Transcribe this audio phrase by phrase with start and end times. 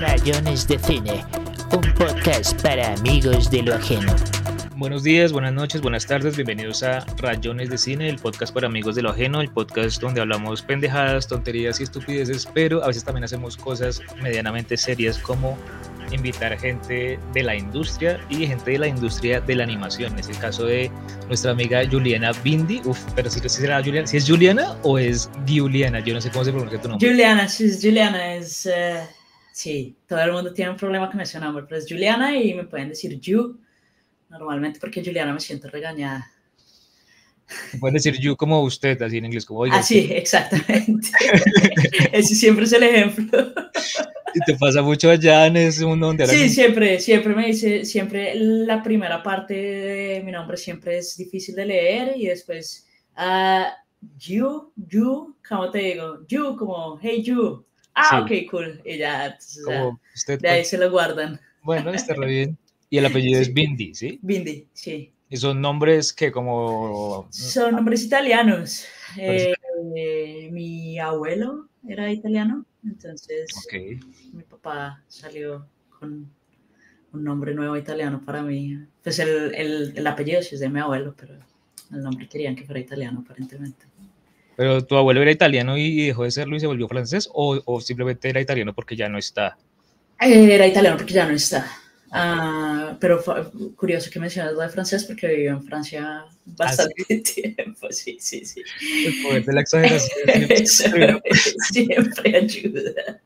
[0.00, 1.22] Rayones de Cine,
[1.70, 4.14] un podcast para amigos de lo ajeno.
[4.76, 8.94] Buenos días, buenas noches, buenas tardes, bienvenidos a Rayones de Cine, el podcast para amigos
[8.94, 13.24] de lo ajeno, el podcast donde hablamos pendejadas, tonterías y estupideces, pero a veces también
[13.24, 15.58] hacemos cosas medianamente serias como
[16.10, 20.18] invitar gente de la industria y gente de la industria de la animación.
[20.18, 20.90] Es el caso de
[21.28, 22.80] nuestra amiga Juliana Bindi.
[22.84, 26.44] Uf, pero si, será Juliana, si es Juliana o es Giuliana, yo no sé cómo
[26.44, 27.08] se pronuncia tu nombre.
[27.08, 28.66] Juliana, sí, es Juliana, es.
[28.66, 29.06] Uh,
[29.52, 32.64] sí, todo el mundo tiene un problema con ese nombre, pero es Juliana y me
[32.64, 33.58] pueden decir Ju
[34.28, 36.30] normalmente porque Juliana me siento regañada.
[37.78, 39.78] Pueden decir you como usted, así en inglés, como oiga.
[39.78, 41.08] Ah, exactamente.
[42.12, 43.52] Ese siempre es el ejemplo.
[44.34, 48.34] ¿Y te pasa mucho allá en ese mundo donde Sí, siempre, siempre me dice, siempre
[48.34, 53.70] la primera parte de mi nombre siempre es difícil de leer y después, uh,
[54.18, 56.26] you, you, ¿cómo te digo?
[56.26, 57.64] You, como, hey, you.
[57.94, 58.80] Ah, ok, cool.
[58.84, 59.36] Y ya,
[60.26, 61.40] de ahí se lo guardan.
[61.62, 62.58] Bueno, está re bien.
[62.88, 64.18] Y el apellido es Bindi, ¿sí?
[64.22, 65.12] Bindi, sí.
[65.28, 67.28] ¿Y son nombres que como...?
[67.30, 68.84] Son nombres italianos.
[69.16, 69.54] Eh,
[70.50, 73.50] mi abuelo era italiano entonces,
[74.32, 75.66] mi papá salió
[75.98, 76.30] con
[77.12, 78.78] un nombre nuevo italiano para mí.
[79.02, 81.34] Pues el, el, el, apellido sí es de mi abuelo, pero
[81.92, 83.84] el nombre querían que fuera italiano aparentemente.
[84.56, 87.28] ¿Pero tu abuelo era italiano y dejó de serlo y se volvió francés?
[87.32, 89.58] ¿O, o simplemente era italiano porque ya no está?
[90.18, 91.66] Era italiano porque ya no está.
[92.12, 93.22] Uh, pero
[93.76, 97.14] curioso que mencionas lo de francés porque vivió en Francia bastante ¿Ah,
[97.54, 97.86] tiempo.
[97.90, 98.62] Sí, sí, sí.
[99.06, 101.22] El poder de la exageración.
[101.70, 103.20] siempre ayuda.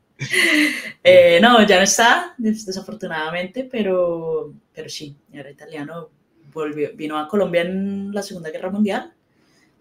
[1.02, 6.10] Eh, no, ya no está, desafortunadamente, pero, pero sí, era italiano.
[6.52, 9.12] Volvió, vino a Colombia en la Segunda Guerra Mundial.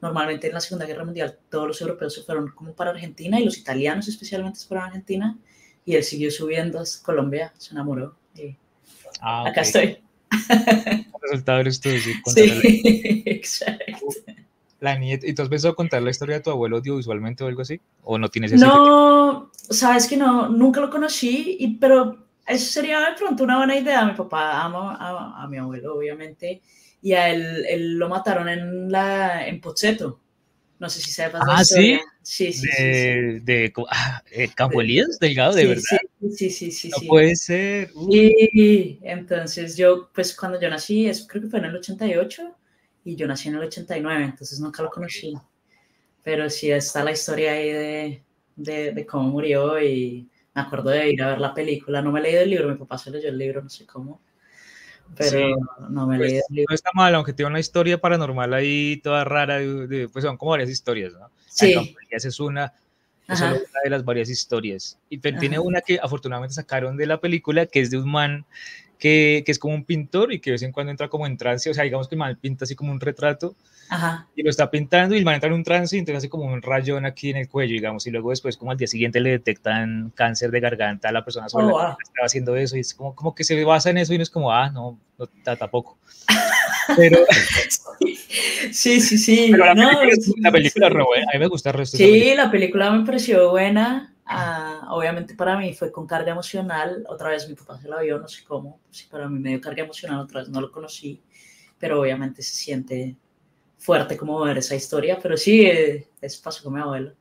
[0.01, 3.45] Normalmente en la Segunda Guerra Mundial todos los europeos se fueron como para Argentina y
[3.45, 5.37] los italianos especialmente se fueron a Argentina.
[5.85, 8.15] Y él siguió subiendo hasta Colombia, se enamoró.
[8.35, 8.55] Y
[9.23, 9.97] Ah, Acá estoy.
[10.49, 11.89] El resultado eres tú.
[11.89, 12.11] Sí,
[12.61, 14.07] sí exacto.
[14.81, 17.61] La nieta, ¿Y tú has pensado contar la historia de tu abuelo audiovisualmente o algo
[17.61, 17.79] así?
[18.03, 22.99] ¿O no tienes ese No, sabes que no, nunca lo conocí, y, pero eso sería
[22.99, 24.03] de pronto una buena idea.
[24.03, 26.61] Mi papá ama a, a mi abuelo, obviamente,
[27.01, 30.19] y a él, él, lo mataron en, la, en Pozzetto.
[30.79, 31.97] No sé si sepas ah, la ¿sí?
[32.21, 35.97] Sí, sí, de, sí, De, ah, eh, Campo Elías, Delgado, de verdad.
[36.35, 37.91] Sí, sí, sí, No puede ser.
[38.09, 42.55] Y entonces yo, pues cuando yo nací, eso creo que fue en el 88
[43.05, 45.33] y yo nací en el 89, entonces nunca lo conocí.
[46.23, 48.23] Pero sí está la historia ahí de,
[48.55, 52.01] de, de, cómo murió y me acuerdo de ir a ver la película.
[52.01, 54.21] No me he leído el libro, mi papá se leyó el libro, no sé cómo
[55.15, 55.55] pero
[55.89, 60.09] no me pues, No está mal, aunque tiene una historia paranormal ahí toda rara, de,
[60.09, 61.29] pues son como varias historias, ¿no?
[61.47, 61.95] Sí.
[62.09, 62.73] Esa es una,
[63.27, 64.99] es una de las varias historias.
[65.09, 68.45] Y tiene una que afortunadamente sacaron de la película, que es de un man
[68.99, 71.37] que, que, es como un pintor y que de vez en cuando entra como en
[71.37, 73.55] trance, o sea, digamos que el man pinta así como un retrato
[74.35, 76.45] y lo está pintando y el man entra en un trance y entonces hace como
[76.45, 79.31] un rayón aquí en el cuello, digamos, y luego después como al día siguiente le
[79.31, 82.79] detectan cáncer de garganta a la persona sobre oh, la que estaba haciendo eso y
[82.79, 85.27] es como, como que se basa en eso y no es como, ah, no, no
[85.57, 85.97] tampoco.
[86.95, 87.19] Pero...
[88.71, 89.49] sí, sí, sí.
[89.51, 91.97] Pero la, película, la película re buena, a mí me gusta el resto.
[91.97, 94.09] Sí, la película me pareció buena.
[94.25, 97.05] Uh, obviamente para mí fue con carga emocional.
[97.09, 98.79] Otra vez mi papá se la vio, no sé cómo.
[98.89, 101.21] Sí, para mí me dio carga emocional, otra vez no lo conocí.
[101.77, 103.17] Pero obviamente se siente
[103.77, 107.13] fuerte como ver esa historia, pero sí, eh, eso pasó con mi abuelo.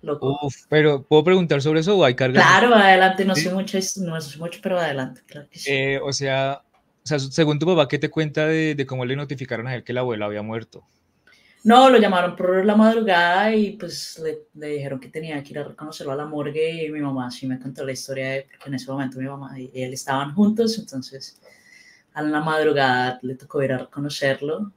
[0.00, 0.38] Loco.
[0.42, 2.40] Uf, pero ¿puedo preguntar sobre eso o hay carga?
[2.40, 5.70] Claro, adelante, no sé mucho, no sé mucho, pero adelante, claro que sí.
[5.70, 6.62] Eh, o, sea,
[7.04, 9.84] o sea, según tu papá, ¿qué te cuenta de, de, cómo le notificaron a él
[9.84, 10.84] que la abuela había muerto?
[11.64, 15.64] No, lo llamaron por la madrugada y pues le, dijeron que tenía que ir a
[15.64, 18.74] reconocerlo a la morgue y mi mamá sí me contó la historia de, porque en
[18.74, 21.40] ese momento mi mamá y él estaban juntos, entonces
[22.14, 24.72] a la madrugada le tocó ir a reconocerlo.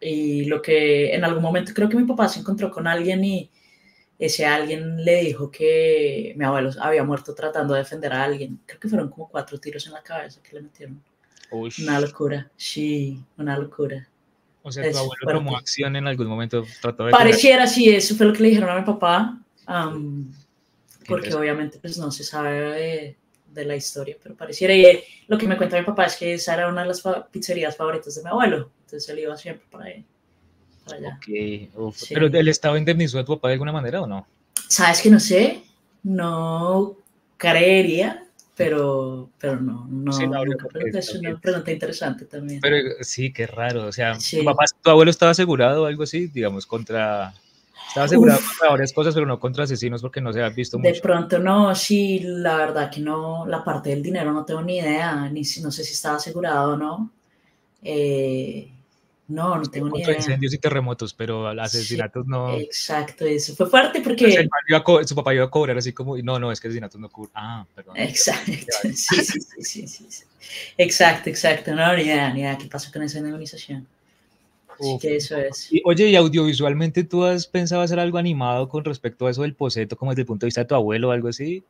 [0.00, 3.50] Y lo que en algún momento creo que mi papá se encontró con alguien y
[4.18, 8.58] ese alguien le dijo que mi abuelo había muerto tratando de defender a alguien.
[8.66, 11.00] Creo que fueron como cuatro tiros en la cabeza que le metieron.
[11.50, 14.06] Una locura, sí, una locura.
[14.62, 17.12] O sea, tu abuelo tomó acción en algún momento, trató de...
[17.12, 19.38] Pareciera, sí, eso fue lo que le dijeron a mi papá,
[21.06, 23.16] porque obviamente pues no se sabe de,
[23.46, 26.54] de, la historia, pero pareciera, y lo que me cuenta mi papá es que esa
[26.54, 30.04] era una de las pizzerías favoritas de mi abuelo, entonces él iba siempre para, ahí,
[30.92, 31.18] allá.
[32.08, 34.26] Pero ¿el Estado indemnizó a tu papá de alguna manera o no?
[34.68, 35.62] Sabes que no sé,
[36.02, 36.96] no
[37.36, 38.24] creería,
[38.54, 42.60] pero, pero no, no, sí, no es una pregunta interesante también.
[42.60, 46.26] Pero sí, qué raro, o sea, ¿tu, papá, ¿tu abuelo estaba asegurado o algo así,
[46.26, 47.32] digamos, contra
[47.88, 50.90] Estaba asegurado contra varias cosas, pero no contra asesinos porque no se ha visto De
[50.90, 51.00] mucho.
[51.00, 55.28] pronto no, sí, la verdad que no, la parte del dinero no tengo ni idea,
[55.30, 57.10] ni si- no sé si estaba asegurado o no.
[57.82, 58.70] Eh,
[59.28, 60.16] no, no tengo ni idea.
[60.16, 62.56] incendios y terremotos, pero Sí, asesinatos no.
[62.56, 64.48] Exacto, eso fue fuerte porque...
[64.84, 67.32] co- su papá iba a cobrar así como, no, no, es que asesinatos no cubren.
[67.34, 67.96] Ah, perdón.
[67.96, 68.50] Exacto,
[68.82, 70.24] sí, sí, sí, sí, sí, sí.
[70.76, 73.86] Exacto, exacto, no, ni idea, ni idea qué pasó con esa indemnización.
[74.68, 75.02] Así Uf.
[75.02, 75.72] que eso es.
[75.72, 79.54] Y, oye, y audiovisualmente, ¿tú has pensado hacer algo animado con respecto a eso del
[79.54, 81.64] poseto, como desde el punto de vista de tu abuelo o algo así?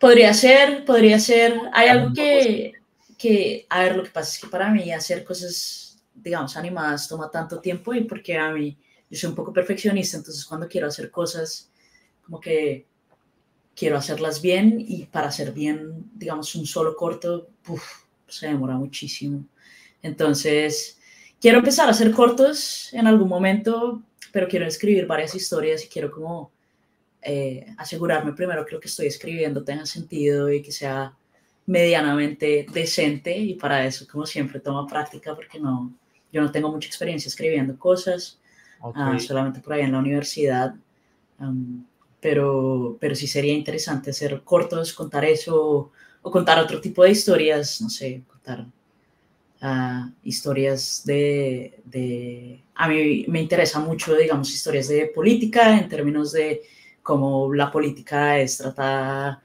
[0.00, 1.60] Podría ser, podría ser.
[1.72, 2.72] Hay algo que,
[3.18, 7.30] que, a ver, lo que pasa es que para mí hacer cosas, digamos, animadas toma
[7.30, 8.76] tanto tiempo y porque a mí,
[9.10, 11.70] yo soy un poco perfeccionista, entonces cuando quiero hacer cosas,
[12.24, 12.86] como que
[13.74, 17.48] quiero hacerlas bien y para hacer bien, digamos, un solo corto,
[18.28, 19.44] se demora muchísimo.
[20.02, 20.98] Entonces,
[21.40, 24.02] quiero empezar a hacer cortos en algún momento,
[24.32, 26.50] pero quiero escribir varias historias y quiero como
[27.22, 31.16] eh, asegurarme primero que lo que estoy escribiendo tenga sentido y que sea
[31.66, 35.94] medianamente decente y para eso, como siempre, toma práctica porque no,
[36.34, 38.40] yo no tengo mucha experiencia escribiendo cosas,
[38.82, 40.74] ah, solamente por ahí en la universidad,
[41.38, 41.86] am,
[42.20, 45.92] pero, pero sí sería interesante hacer cortos, contar eso
[46.22, 48.66] o contar otro tipo de historias, no sé, contar
[49.60, 52.60] ah, historias de, de...
[52.74, 56.62] A mí me interesa mucho, digamos, historias de política en términos de
[57.00, 59.40] cómo la política es tratada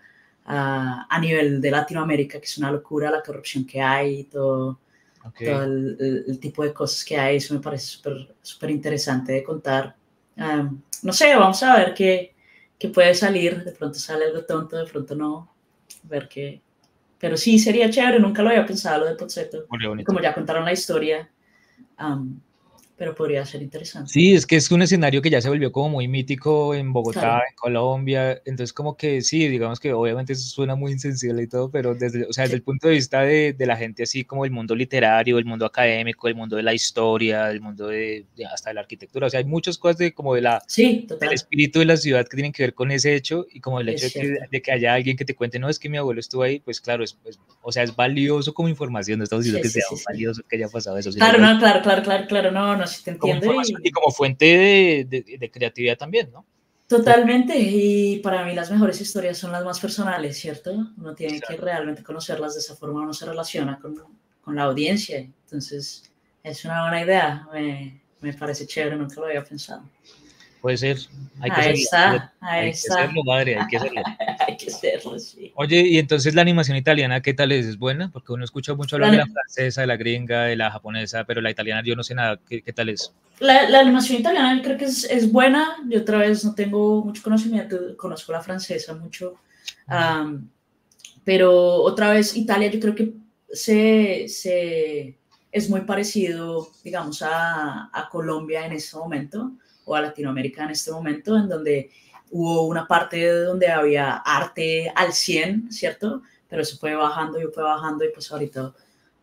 [0.45, 4.79] ah, a nivel de Latinoamérica, que es una locura la corrupción que hay y todo,
[5.25, 5.41] ok.
[5.43, 7.37] todo el, el- el tipo de cosas que hay.
[7.37, 9.95] Eso me parece súper súper interesante de contar.
[10.37, 10.69] Ah,
[11.03, 12.35] no sé, vamos a ver qué,
[12.77, 13.63] qué puede salir.
[13.63, 15.53] De pronto sale algo tonto, de pronto no.
[16.03, 16.61] Ver qué.
[17.19, 18.19] Pero sí, sería chévere.
[18.19, 19.65] Nunca lo había pensado lo de Pozzetto.
[20.05, 21.29] Como ya contaron la historia.
[21.97, 22.41] am,
[22.99, 24.11] pero podría ser interesante.
[24.11, 27.19] Sí, es que es un escenario que ya se volvió como muy mítico en Bogotá,
[27.21, 27.43] Claro.
[27.49, 31.71] en Colombia, entonces como que sí, digamos que obviamente eso suena muy insensible y todo,
[31.71, 34.45] pero desde, o sea, desde el punto de vista de, de la gente así como
[34.45, 38.45] el mundo literario, el mundo académico, el mundo de la historia, el mundo de, de
[38.45, 41.31] hasta de la arquitectura, o sea, hay muchas cosas de como de la, Sí, del
[41.33, 44.03] espíritu de la ciudad que tienen que ver con ese hecho y como el Es
[44.03, 44.51] hecho de que, cierto.
[44.51, 46.81] de que haya alguien que te cuente, no, es que mi abuelo estuvo ahí, pues
[46.81, 49.97] claro, es, es- o sea, es valioso como información, no estamos diciendo Sí, que sea
[50.07, 53.33] valioso que haya pasado eso, Claro, no, claro, claro, claro, claro, no, no, te como
[53.33, 53.45] entiendo.
[53.45, 56.45] información y- y como fuente de, de- de creatividad también, ¿no?
[56.87, 60.71] Totalmente, y para mí las mejores historias son las más personales, ¿cierto?
[60.97, 61.63] Uno tiene que Exacto.
[61.63, 63.95] realmente conocerlas de esa forma, uno se relaciona con,
[64.41, 69.43] con la audiencia, entonces es una buena idea, me, me parece chévere, nunca lo había
[69.43, 69.83] pensado.
[70.61, 70.97] Puede ser.
[71.41, 74.01] Hay que Ahí está, ahí hay que está, hacerlo, madre, hay que hacerlo.
[74.47, 75.51] hay que hacerlo, sí.
[75.55, 77.65] Oye, y entonces la animación italiana, ¿qué tal es?
[77.65, 78.11] ¿Es buena?
[78.11, 81.23] Porque uno escucha mucho hablar de la La- francesa, de la gringa, de la japonesa,
[81.23, 82.39] pero la italiana yo no sé nada.
[82.47, 83.13] ¿Qué, qué tal es?
[83.39, 87.23] La, la animación italiana creo que es, es buena, yo otra vez no tengo mucho
[87.23, 89.35] conocimiento, conozco la francesa mucho,
[89.87, 90.49] Am,
[91.23, 91.53] pero
[91.83, 93.13] otra vez Italia yo creo que
[93.51, 95.17] se, se-
[95.51, 99.53] es muy parecido, digamos, a, a Colombia en este momento
[99.89, 101.89] o a Latinoamérica en este momento, en donde
[102.31, 106.21] hubo una parte donde había arte al 100, ¿cierto?
[106.47, 108.73] Pero se fue bajando y fue bajando y pues ahorita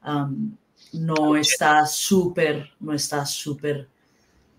[0.03, 0.57] am,
[0.93, 3.89] no está súper, no está súper,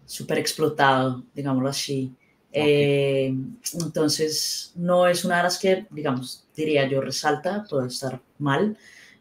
[0.06, 2.15] súper explotado, digámoslo así.
[2.53, 3.33] Eh,
[3.74, 8.77] entonces, no es una de las que, digamos, diría yo, resalta, puede estar mal.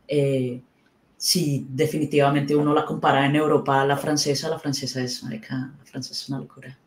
[0.06, 0.62] Eh,
[1.16, 5.84] si definitivamente uno la compara en Europa a la francesa, la francesa es, marica, la
[5.84, 6.78] francesa es una locura.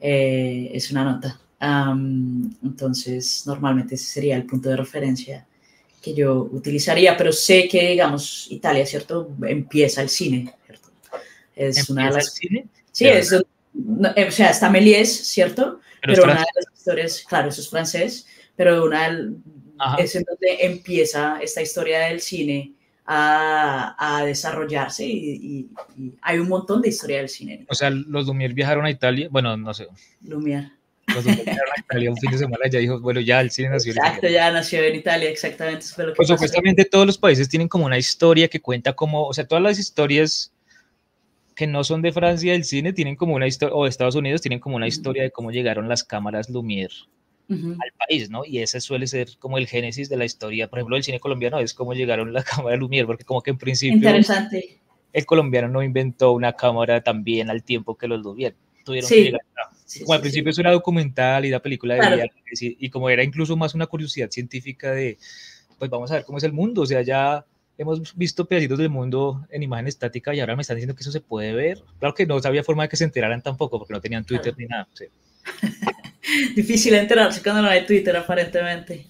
[0.00, 1.40] Eh, es una nota.
[2.62, 5.46] Entonces, normalmente ese sería el punto de referencia
[6.02, 9.30] que yo utilizaría, pero sé que, digamos, Italia, ¿cierto?
[9.46, 10.90] Empieza el cine, ¿cierto?
[11.56, 12.34] Es una de ¿Empieza el las...
[12.34, 12.66] cine?
[12.92, 13.32] Sí, Pero- es,
[13.72, 15.80] no, eh, o sea, está Méliès, ¿cierto?
[16.02, 19.36] Pero Pero una de las historias, claro, eso es francés, pero una del-
[19.98, 22.72] es en donde empieza esta historia del cine
[23.06, 25.68] a, a desarrollarse y, y-
[26.02, 27.64] y hay un montón de historia del cine.
[27.68, 29.28] O sea, los Lumière viajaron a Italia.
[29.30, 29.86] Bueno, no sé.
[30.22, 30.70] Lumière.
[31.08, 33.68] Los Lumière viajaron a Italia un fin de semana ya dijo, bueno, ya el cine
[33.68, 34.38] nació en Exacto, Italia.
[34.38, 35.80] ya nació en Italia, exactamente.
[35.84, 36.36] Eso fue lo que Pues pasó.
[36.38, 39.78] supuestamente todos los países tienen como una historia que cuenta como, o sea, todas las
[39.78, 40.50] historias
[41.54, 44.40] que no son de Francia del cine tienen como una historia, o de Estados Unidos
[44.40, 47.06] tienen como una historia de cómo llegaron las cámaras Lumière
[47.48, 47.72] Ujú.
[47.72, 48.44] al país, ¿no?
[48.44, 51.58] Y ese suele ser como el génesis de la historia, por ejemplo, del cine colombiano
[51.58, 54.80] es cómo llegaron las cámaras Lumière, porque como que en principio Interesante.
[55.12, 58.54] el colombiano no inventó una cámara también al tiempo que los Lumière.
[58.84, 59.14] Tuvieron Sí.
[59.16, 59.40] que llegar.
[59.86, 60.54] Sí, Como al sí, principio sí.
[60.54, 62.16] eso era documental y la película de Claro.
[62.16, 65.18] viajes, y, y como era incluso más una curiosidad científica de,
[65.78, 67.44] pues vamos a ver cómo es el mundo, o sea, ya
[67.76, 71.12] hemos visto pedacitos del mundo en imagen estática y ahora me están diciendo que eso
[71.12, 71.82] se puede ver.
[71.98, 74.56] Claro que no había forma de que se enteraran tampoco porque no tenían Twitter Claro.
[74.58, 74.88] ni nada.
[74.94, 75.04] sí.
[76.56, 79.06] Difícil enterarse cuando no hay Twitter, aparentemente.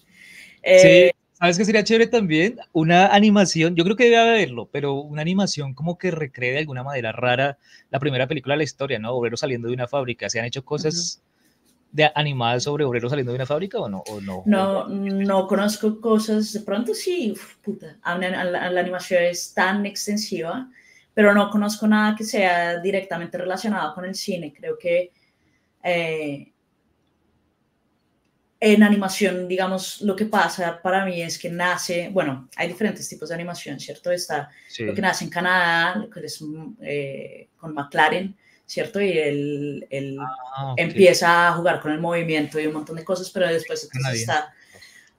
[0.74, 2.58] Sí, Eh, ¿sabes qué sería chévere también?
[2.72, 6.82] Una animación, yo creo que debe haberlo, pero una animación como que recree de alguna
[6.82, 7.58] manera rara
[7.90, 9.12] la primera película de la historia, ¿no?
[9.14, 10.28] Obreros saliendo de una fábrica.
[10.30, 11.22] ¿Se han hecho cosas
[11.92, 14.00] de animadas sobre obreros saliendo de una fábrica o no?
[14.00, 19.54] O no, No, no conozco cosas, de pronto sí, uf, puta, la, la animación es
[19.54, 20.70] tan extensiva,
[21.14, 24.52] pero no conozco nada que sea directamente relacionado con el cine.
[24.52, 25.12] Creo que
[25.84, 26.53] eh,
[28.72, 33.28] en animación, digamos, lo que pasa para mí es que nace, bueno, hay diferentes tipos
[33.28, 34.10] de animación, ¿cierto?
[34.10, 34.84] Está Sí.
[34.84, 36.42] lo que nace en Canadá, lo que es
[36.80, 39.00] eh, con McLaren, ¿cierto?
[39.02, 40.78] Y el, el, Ah, ok.
[40.80, 44.54] empieza a jugar con el movimiento y un montón de cosas, pero después entonces está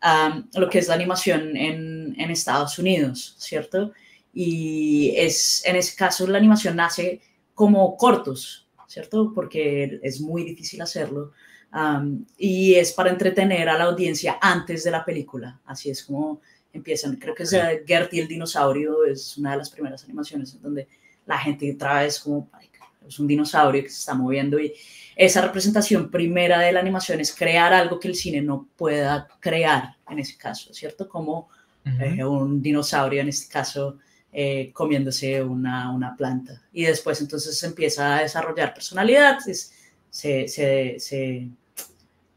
[0.04, 3.92] um, lo que es la animación en, en Estados Unidos, ¿cierto?
[4.34, 7.22] Y es, en ese caso la animación nace
[7.54, 9.32] como cortos, ¿cierto?
[9.36, 11.32] Porque es muy difícil hacerlo.
[11.76, 15.60] Um, y es para entretener a la audiencia antes de la película.
[15.66, 16.42] Así es como
[16.74, 17.16] empiezan.
[17.18, 20.62] Creo que es eh, Gert y el dinosaurio, es una de las primeras animaciones en
[20.62, 20.88] donde
[21.26, 24.74] la gente otra vez como, "Marica, es un dinosaurio que se está moviendo y
[25.16, 29.96] esa representación primera de la animación es crear algo que el cine no pueda crear
[30.10, 31.08] en ese caso, ¿cierto?
[31.08, 31.48] Como
[31.86, 32.04] Ujú.
[32.04, 33.98] eh, un dinosaurio en este caso
[34.34, 36.62] eh, comiéndose una, una planta.
[36.74, 39.72] Y después entonces se empieza a desarrollar personalidad, es-
[40.10, 41.48] se, se, se,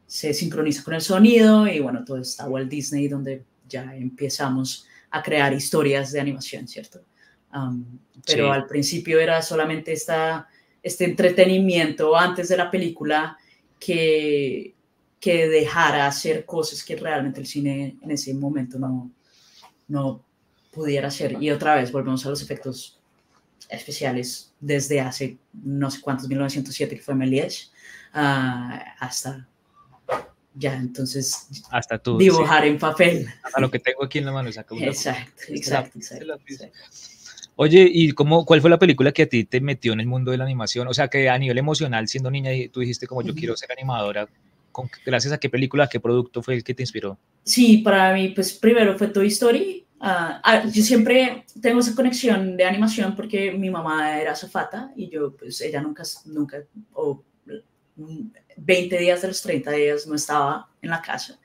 [0.08, 5.22] se sincroniza con el sonido y bueno, todo está Walt Disney donde ya empezamos a
[5.22, 7.02] crear historias de animación, ¿cierto?
[7.54, 7.84] Um,
[8.26, 8.50] pero Sí.
[8.50, 10.48] al principio era solamente esta,
[10.82, 13.36] este entretenimiento antes de la película
[13.78, 14.74] que,
[15.20, 19.10] que dejara hacer cosas que realmente el cine en ese momento no,
[19.88, 20.24] no
[20.70, 21.36] pudiera hacer.
[21.38, 22.98] Y otra vez volvemos a los efectos
[23.68, 27.72] especiales desde hace no sé cuántos, 1907 que fue Méliès,
[28.14, 29.46] ah, hasta
[30.58, 32.18] ya entonces Hasta tú.
[32.18, 32.24] sí.
[32.24, 33.26] dibujar en papel.
[33.42, 34.50] Hasta lo que tengo aquí en la mano.
[34.52, 35.52] saca Exacto, foto.
[35.54, 36.44] exacto, Es la- exacto.
[36.52, 36.78] exacto.
[37.60, 40.30] Oye, ¿y cómo, cuál fue la película que a ti te metió en el mundo
[40.30, 40.86] de la animación?
[40.86, 43.38] O sea, que a nivel emocional, siendo niña, tú dijiste como yo Ujú.
[43.38, 44.28] quiero ser animadora.
[44.70, 47.18] ¿Con, gracias a qué película, a qué producto fue el que te inspiró?
[47.42, 49.84] Sí, para mí, pues primero fue Toy Story.
[50.00, 55.34] Ah, yo siempre tengo esa conexión de animación porque mi mamá era azafata y yo,
[55.36, 56.58] pues ella nunca, nunca,
[56.92, 57.24] o
[58.56, 61.38] 20 días de los 30 días no estaba en la casa.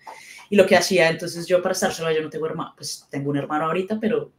[0.50, 3.29] Y lo que hacía, entonces yo para estar sola, yo no tengo hermano, pues tengo
[3.29, 4.31] un hermano ahorita, pero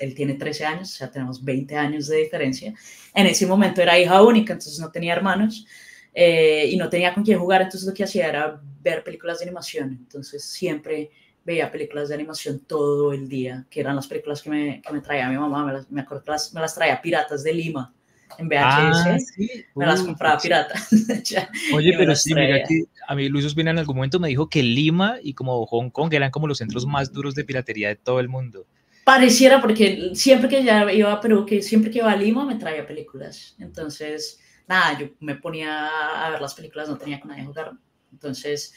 [0.00, 2.74] él tiene 13 años, o sea, tenemos 20 años de diferencia.
[3.14, 5.66] En ese momento era hija única, entonces no tenía hermanos
[6.14, 9.44] eh, y no tenía con quién jugar, entonces lo que hacía era ver películas de
[9.44, 9.98] animación.
[10.00, 11.10] Entonces siempre
[11.44, 15.00] veía películas de animación todo el día, que eran las películas que me, que me
[15.00, 17.94] traía mi mamá, me, las, me acuerdo que las, me las traía Piratas de Lima
[18.36, 19.50] en VHS, Ah, sí.
[19.74, 20.88] me las compraba pues, piratas.
[21.24, 24.48] Ya, Oye, pero sí, mira que a mí Luis Ospina en algún momento me dijo
[24.48, 27.96] que Lima y como Hong Kong eran como los centros más duros de piratería de
[27.96, 28.66] todo el mundo.
[29.04, 32.56] Pareciera porque siempre que ya iba a Perú, que siempre que iba a Lima me
[32.56, 33.56] traía películas.
[33.58, 35.88] Entonces, nada, yo me ponía
[36.26, 37.72] a ver las películas, no tenía con nadie jugar.
[38.12, 38.74] Entonces,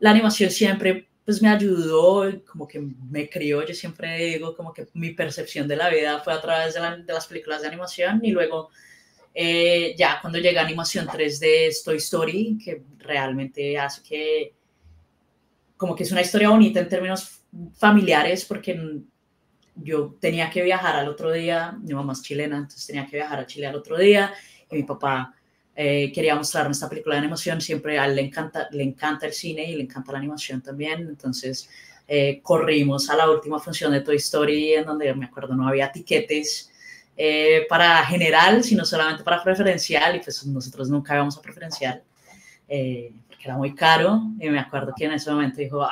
[0.00, 4.88] la animación siempre pues me ayudó, como que me crió, yo siempre digo como que
[4.94, 8.20] mi percepción de la vida fue a través de, la- de las películas de animación
[8.24, 8.70] y luego
[9.40, 14.52] eh, ya cuando llega animación 3D es Toy Story, que realmente hace que
[15.76, 17.42] como que es una historia bonita en términos
[17.76, 19.00] familiares porque
[19.76, 23.38] yo tenía que viajar al otro día, mi mamá es chilena, entonces tenía que viajar
[23.38, 24.34] a Chile al otro día
[24.72, 25.32] y mi papá
[25.76, 29.32] eh, quería mostrarme esta película de animación, siempre a él le encanta, le encanta el
[29.32, 31.70] cine y le encanta la animación también, entonces
[32.08, 35.92] eh, corrimos a la última función de Toy Story en donde me acuerdo no había
[35.92, 36.67] tiquetes
[37.20, 42.00] eh, para general, sino solamente para preferencial y pues nosotros nunca íbamos a preferencial
[42.68, 45.84] eh, porque era muy caro y me acuerdo que en ese momento dijo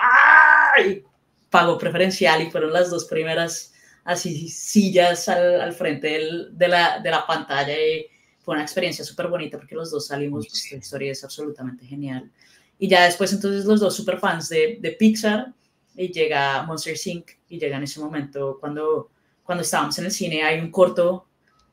[0.76, 1.02] ¡ay!
[1.50, 3.72] pagó preferencial y fueron las dos primeras
[4.04, 8.06] así sillas al, al frente del- de, la, de la pantalla y
[8.38, 12.30] fue una experiencia súper bonita porque los dos salimos, pues la historia es absolutamente genial.
[12.78, 15.52] Y ya después entonces los dos super fans de, de Pixar
[15.96, 17.30] y llega Monster Inc.
[17.48, 19.10] y llega en ese momento cuando,
[19.46, 21.26] cuando estábamos en el cine hay un corto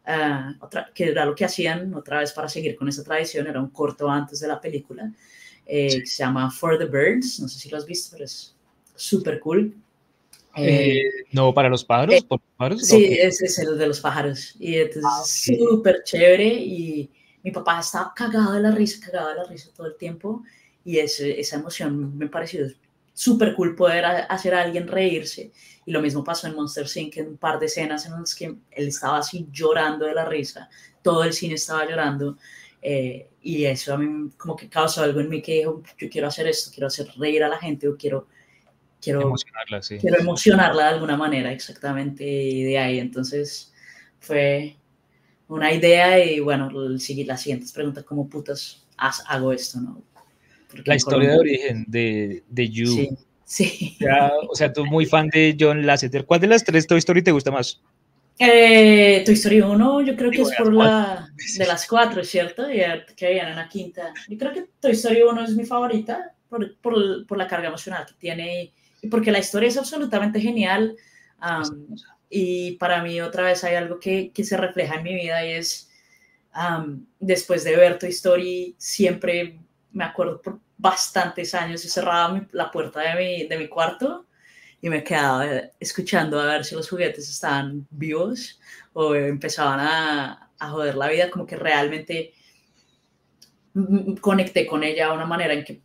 [0.05, 3.59] ah, otra, que era lo que hacían otra vez para seguir con esa tradición, era
[3.59, 5.11] un corto antes de la película
[5.65, 5.99] eh, Sí.
[6.01, 8.55] que se llama For the Birds, no sé si lo has visto, pero es
[8.95, 9.73] súper cool.
[10.55, 12.81] Eh, Eh, no, para los pájaros, eh, por los pájaros.
[12.87, 14.55] Sí, ese es el de los pájaros.
[14.59, 16.45] Y entonces Ah, es súper chévere.
[16.47, 17.09] Y
[17.43, 20.43] mi papá estaba cagado de la risa, cagado de la risa todo el tiempo.
[20.85, 22.67] Y ese, esa emoción me pareció
[23.13, 25.51] súper cool poder hacer a alguien reírse.
[25.85, 27.17] Y lo mismo pasó en Monster Inc.
[27.17, 30.69] en un par de escenas en las que él estaba así llorando de la risa.
[31.01, 32.37] Todo el cine estaba llorando.
[32.81, 36.27] Eh, y eso a mí como que causó algo en mí que dijo, yo quiero
[36.27, 38.27] hacer esto, quiero hacer reír a la gente o quiero,
[39.01, 39.97] quiero, Emocionarla, sí.
[39.99, 43.73] quiero emocionarla de alguna manera, exactamente, y de ahí entonces
[44.19, 44.77] fue
[45.47, 49.79] una idea y bueno, las siguientes preguntas, ¿cómo putas hago esto?
[49.79, 50.03] ¿no?
[50.73, 52.87] Porque La historia de origen de, de You.
[52.87, 53.09] Sí,
[53.45, 53.97] sí.
[53.99, 56.25] Ya, o sea, tú muy fan de John Lasseter.
[56.25, 57.79] ¿Cuál de las tres Toy Story te gusta más?
[58.39, 62.69] Eh, Toy Story 1, yo creo que Digo, es por la de las cuatro, ¿cierto?
[62.69, 62.81] Y
[63.15, 64.13] que viene una quinta.
[64.27, 68.05] Yo creo que Toy Story 1 es mi favorita por, por, por la carga emocional
[68.05, 70.95] que tiene y, porque la historia es absolutamente genial.
[71.39, 71.95] am,
[72.29, 75.51] y para mí otra vez hay algo que, que se refleja en mi vida y
[75.51, 75.91] es,
[76.51, 79.59] am, después de ver Toy Story, siempre
[79.93, 84.25] me acuerdo por bastantes años, yo cerraba la puerta de mi, de mi cuarto
[84.81, 85.45] y me quedaba
[85.79, 88.59] escuchando a ver si los juguetes estaban vivos
[88.91, 92.33] o empezaban a, a joder la vida, como que realmente
[93.73, 95.81] mm, conecté con ella de una manera en que,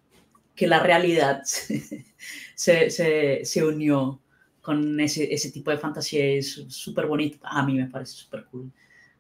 [0.55, 1.43] que la realidad
[2.55, 4.21] se, se, se unió
[4.61, 7.39] con ese, ese tipo de fantasía es súper bonito.
[7.43, 8.71] A mí me parece súper cool.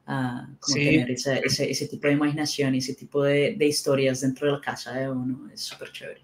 [0.08, 0.84] Ah, como Sí.
[0.84, 4.52] tener ese, ese, ese tipo de imaginación y ese tipo de, de historias dentro de
[4.54, 6.22] la casa de uno es súper chévere.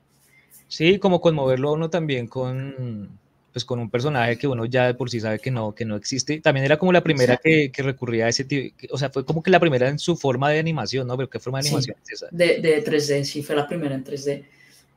[0.67, 3.17] Sí, como conmoverlo a uno también con,
[3.53, 5.95] pues, con un personaje que uno ya de por sí sabe que no, que no
[5.95, 6.41] existe.
[6.41, 9.43] También era como la primera que, que recurría a ese tipo, o sea, fue como
[9.43, 11.17] que la primera en su forma de animación, ¿no?
[11.17, 11.69] Pero ¿qué forma de Sí.
[11.69, 12.27] animación es esa?
[12.33, 14.45] de, de 3D, sí, fue la primera en 3D.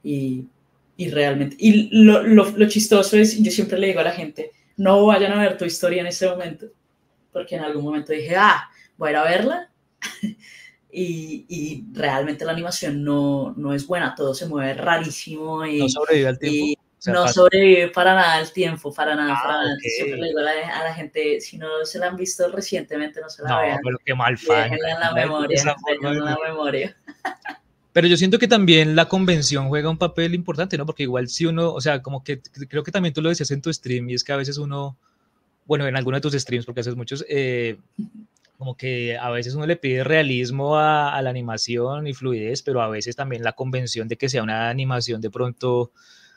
[0.03, 0.45] Y,
[0.95, 4.51] y realmente, y lo, lo, lo chistoso es, yo siempre le digo a la gente,
[4.77, 6.65] no vayan a ver tu historia en este momento,
[7.31, 8.67] porque en algún momento dije, ah,
[8.97, 9.69] voy a ir a verla.
[10.91, 15.89] y, y realmente la animación no, no es buena, todo se mueve rarísimo y, No
[15.89, 16.55] sobrevive al tiempo.
[16.57, 19.73] y o sea, no sobrevive para nada el tiempo, para nada, Ah, para nada.
[19.75, 19.79] ok.
[19.81, 23.21] Siempre le digo a la, a la gente, si no se la han visto recientemente,
[23.21, 23.79] no se la no, vean.
[23.83, 24.63] pero qué mal fan.
[24.71, 26.97] Déjenla en la memoria, déjenla en la memoria.
[27.93, 30.85] Pero yo siento que también la convención juega un papel importante, ¿no?
[30.85, 33.61] Porque igual si uno, o sea, como que creo que también tú lo decías en
[33.61, 34.97] tu stream y es que a veces uno,
[35.65, 37.77] bueno, en alguno de tus streams, porque haces muchos, eh,
[38.57, 42.81] como que a veces uno le pide realismo a, a la animación y fluidez, pero
[42.81, 45.91] a veces también la convención de que sea una animación de pronto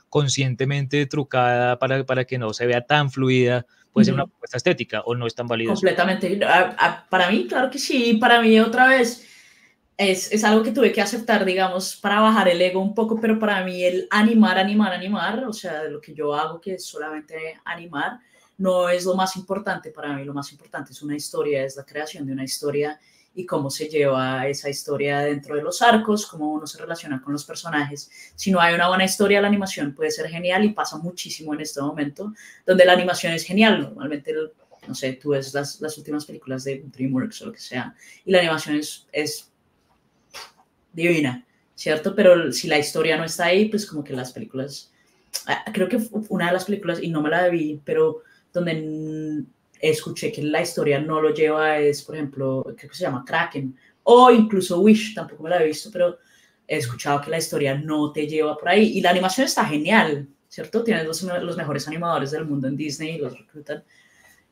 [0.08, 5.02] conscientemente trucada para, para que no se vea tan fluida, puede ser una propuesta estética
[5.02, 5.72] o no es tan válida.
[5.72, 6.44] Completamente.
[6.44, 8.14] A- a- para mí, claro que sí.
[8.20, 9.26] Para mí, otra vez,
[9.96, 13.38] es, es algo que tuve que aceptar, digamos, para bajar el ego un poco, pero
[13.38, 17.60] para mí el animar, animar, animar, o sea, lo que yo hago, que es solamente
[17.64, 18.18] animar,
[18.60, 20.24] no es lo más importante para mí.
[20.24, 23.00] Lo más importante es una historia, es la creación de una historia
[23.34, 27.32] y cómo se lleva esa historia dentro de los arcos, cómo uno se relaciona con
[27.32, 28.10] los personajes.
[28.34, 31.62] Si no hay una buena historia, la animación puede ser genial y pasa muchísimo en
[31.62, 32.34] este momento,
[32.66, 33.80] donde la animación es genial.
[33.80, 34.34] Normalmente,
[34.86, 37.94] no sé, tú ves las, las últimas películas de DreamWorks o lo que sea,
[38.26, 39.50] y la animación es, es
[40.92, 42.14] divina, ¿cierto?
[42.14, 44.92] Pero si la historia no está ahí, pues como que las películas...
[45.46, 49.44] ah, Creo que una de las películas, y no me la vi, pero donde
[49.80, 53.76] escuché que la historia no lo lleva es, por ejemplo, creo que se llama Kraken,
[54.02, 56.18] o incluso Wish, tampoco me la he visto, pero
[56.66, 58.98] he escuchado que la historia no te lleva por ahí.
[58.98, 60.84] Y la animación está genial, ¿cierto?
[60.84, 63.84] Tienes los, los mejores animadores del mundo en Disney, los reclutan,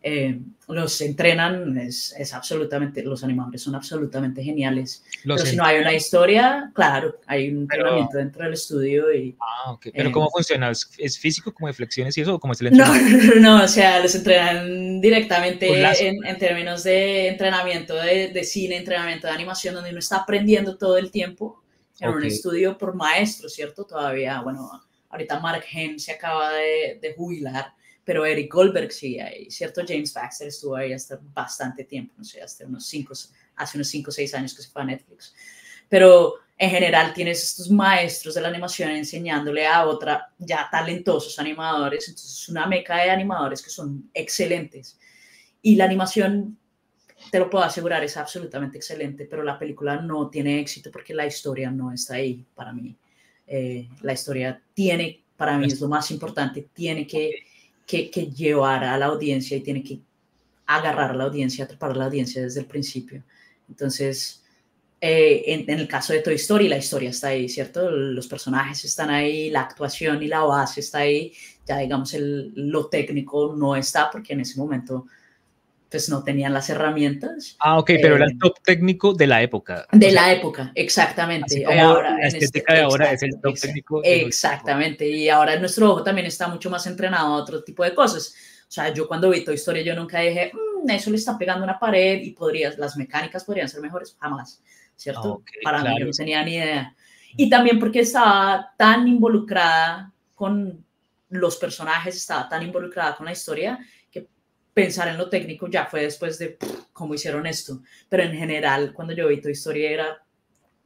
[0.02, 5.04] eh, los entrenan, es, es absolutamente, los animadores son absolutamente geniales.
[5.24, 9.36] Pero si no hay una historia, claro, hay un Pero- entrenamiento dentro del estudio y...
[9.40, 9.88] Ah, ok.
[9.92, 10.70] Pero eh, ¿cómo funciona?
[10.70, 13.34] ¿Es, es físico como de flexiones y eso o cómo es el No, entrenamiento?
[13.40, 16.04] no, no, o sea, los entrenan directamente Un lazo.
[16.04, 20.76] en, en términos de entrenamiento de, de cine, entrenamiento de animación, donde uno está aprendiendo
[20.76, 21.62] todo el tiempo
[22.00, 22.24] en un Ok.
[22.24, 23.84] estudio por maestro, ¿cierto?
[23.84, 24.70] Todavía, bueno,
[25.10, 27.72] ahorita Mark Hen se acaba de, de jubilar,
[28.08, 29.82] pero Eric Goldberg sigue ahí, ¿cierto?
[29.86, 33.12] James Baxter estuvo ahí hasta bastante tiempo, no sé, hasta unos cinco,
[33.54, 35.34] hace unos 5 o 6 años que se fue a Netflix.
[35.90, 42.08] Pero en general tienes estos maestros de la animación enseñándole a otra ya talentosos animadores,
[42.08, 44.98] entonces es una meca de animadores que son excelentes.
[45.60, 46.56] Y la animación,
[47.30, 51.26] te lo puedo asegurar, es absolutamente excelente, pero la película no tiene éxito porque la
[51.26, 52.96] historia no está ahí para mí.
[53.46, 57.47] Eh, la historia tiene, para mí es lo más importante, tiene que,
[57.88, 60.00] que, que llevar a la audiencia y tiene que
[60.66, 63.24] agarrar a la audiencia, atrapar a la audiencia desde el principio.
[63.66, 64.44] Entonces,
[65.00, 67.90] eh, en, el caso de Toy Story, la historia está ahí, ¿cierto?
[67.90, 71.32] Los personajes están ahí, la actuación y la base está ahí.
[71.66, 75.06] Ya, digamos, el, lo técnico no está porque en ese momento
[75.90, 77.56] pues no tenían las herramientas.
[77.58, 79.86] Ah, ok, pero eh, era el top técnico de la época.
[79.92, 81.64] De o sea, la época, exactamente.
[81.64, 84.00] Como ahora, la estética este, de ahora es el top técnico.
[84.04, 88.34] Exactamente, y ahora nuestro ojo también está mucho más entrenado a otro tipo de cosas.
[88.68, 91.64] O sea, yo cuando vi Toy Story, yo nunca dije, mmm, eso le está pegando
[91.64, 94.62] una pared y podrías, las mecánicas podrían ser mejores, jamás.
[94.98, 95.34] ¿cierto?
[95.34, 96.94] Ok, Para mí claro, yo no tenía ni idea.
[97.36, 100.84] Y también porque estaba tan involucrada con
[101.30, 103.78] los personajes, estaba tan involucrada con la historia,
[104.74, 107.82] pensar en lo técnico ya fue después de pff, cómo hicieron esto.
[108.08, 110.22] Pero en general, cuando yo vi tu historia era,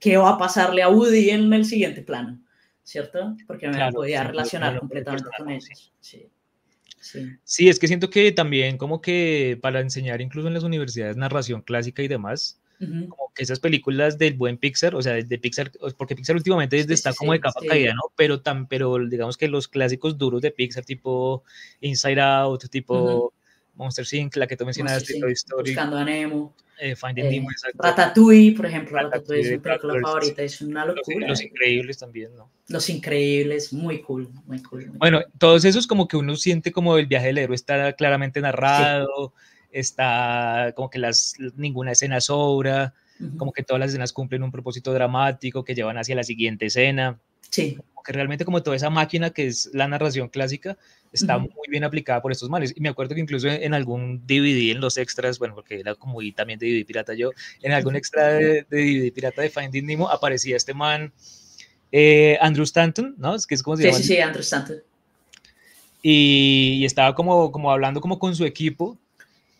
[0.00, 2.40] ¿qué va a pasarle a Woody en el siguiente plano?
[2.82, 3.36] ¿Cierto?
[3.46, 5.92] Porque me Claro, podía sí, relacionar claro, completamente claro, con ellos.
[6.00, 6.28] Sí.
[7.00, 7.28] Sí.
[7.42, 11.60] Sí, es que siento que también como que para enseñar incluso en las universidades narración
[11.62, 13.08] clásica y demás, Ujú.
[13.08, 17.12] como que esas películas del buen Pixar, o sea, de Pixar, porque Pixar últimamente está
[17.12, 18.02] como de capa caída, ¿no?
[18.16, 21.42] Pero, tan, pero digamos que los clásicos duros de Pixar, tipo
[21.80, 23.31] Inside Out, tipo
[23.74, 24.76] Monster Inc., la que tú Inc.,
[25.20, 26.54] Toy Story, Buscando a Nemo.
[26.78, 27.78] eh, Finding eh, Nemo, exacto.
[27.82, 28.96] Ratatouille, por ejemplo.
[28.96, 31.28] Ratatouille Ratatouille es mi película favorita, es una locura.
[31.28, 32.50] Los Increíbles también, ¿no?
[32.68, 34.86] Los Increíbles, muy cool, muy cool.
[34.86, 35.32] muy Bueno, cool.
[35.38, 39.32] todos esos como que uno siente como el viaje del héroe está claramente narrado,
[39.70, 42.94] está como que las, ninguna escena sobra,
[43.36, 47.18] Como que todas las escenas cumplen un propósito dramático que llevan hacia la siguiente escena,
[47.50, 50.78] Sí, como que realmente como toda esa máquina que es la narración clásica
[51.12, 51.50] está Ujú.
[51.50, 52.72] muy bien aplicada por estos males.
[52.74, 56.22] Y me acuerdo que incluso en, algún DVD, en los extras, bueno, porque era como
[56.22, 57.30] y también de DVD pirata yo,
[57.60, 61.12] en algún extra de, de DVD pirata de Finding Nemo aparecía este man,
[61.92, 63.34] eh, Andrew Stanton, ¿no?
[63.34, 63.98] Es que es como se sí, llama.
[63.98, 64.82] sí, sí, Andrew Stanton.
[66.00, 68.98] y, y estaba como, como hablando como con su equipo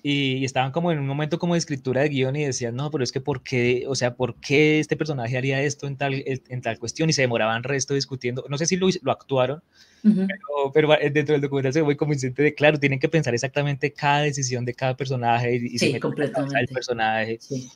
[0.02, 2.90] y, y estaban como en un momento como de escritura de guion y decían, no,
[2.90, 3.84] pero es que ¿por qué?
[3.86, 7.08] O sea, ¿por qué este personaje haría esto en tal, en tal cuestión?
[7.08, 8.44] Y se demoraban resto discutiendo.
[8.48, 9.62] No sé si lo, lo actuaron,
[10.04, 10.26] Ujú.
[10.26, 13.32] pero, pero eh, dentro del documental se ve muy convincente de, claro, tienen que pensar
[13.32, 16.74] exactamente cada decisión de cada personaje y, y se Sí, del completamente.
[16.74, 17.38] personaje.
[17.40, 17.68] Sí.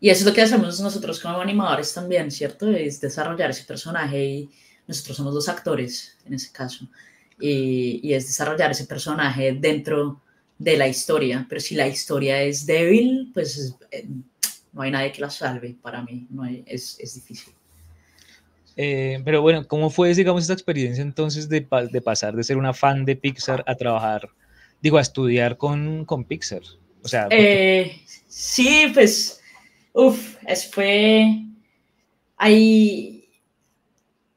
[0.00, 2.70] Y eso es lo que hacemos nosotros como animadores también, ¿cierto?
[2.70, 4.50] Es desarrollar ese personaje y
[4.86, 6.88] nosotros somos los actores en ese caso.
[7.40, 10.22] Y, y es desarrollar ese personaje dentro
[10.58, 11.46] de la historia.
[11.48, 14.06] Pero si la historia es débil, pues eh,
[14.72, 16.26] no hay nadie que la salve para mí.
[16.30, 17.54] No hay- es, es difícil.
[18.76, 22.72] Eh, pero bueno, ¿cómo fue, digamos, esta experiencia entonces de, de pasar de ser una
[22.72, 24.28] fan de Pixar a trabajar,
[24.80, 26.62] digo, a estudiar con, con Pixar?
[27.02, 29.40] O sea, Eh, sí, pues,
[29.92, 31.42] uff, es fue,
[32.36, 33.28] ahí,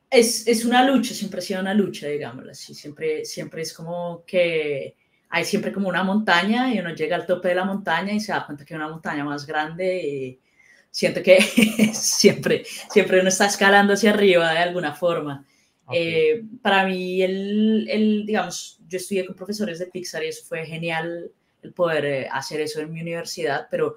[0.10, 4.24] es, es una lucha, siempre ha sido una lucha, digámoslo así, siempre, siempre es como
[4.26, 4.96] que
[5.32, 8.34] hay siempre como una montaña y uno llega al tope de la montaña y se
[8.34, 10.40] da cuenta que hay una montaña más grande y
[10.92, 11.42] siento que
[11.94, 15.46] siempre, siempre uno está escalando hacia arriba de alguna forma.
[15.86, 20.44] ok, Eh, para mí, el, el, digamos, yo estudié con profesores de Pixar y eso
[20.44, 23.96] fue genial el poder eh, hacer eso en mi universidad, pero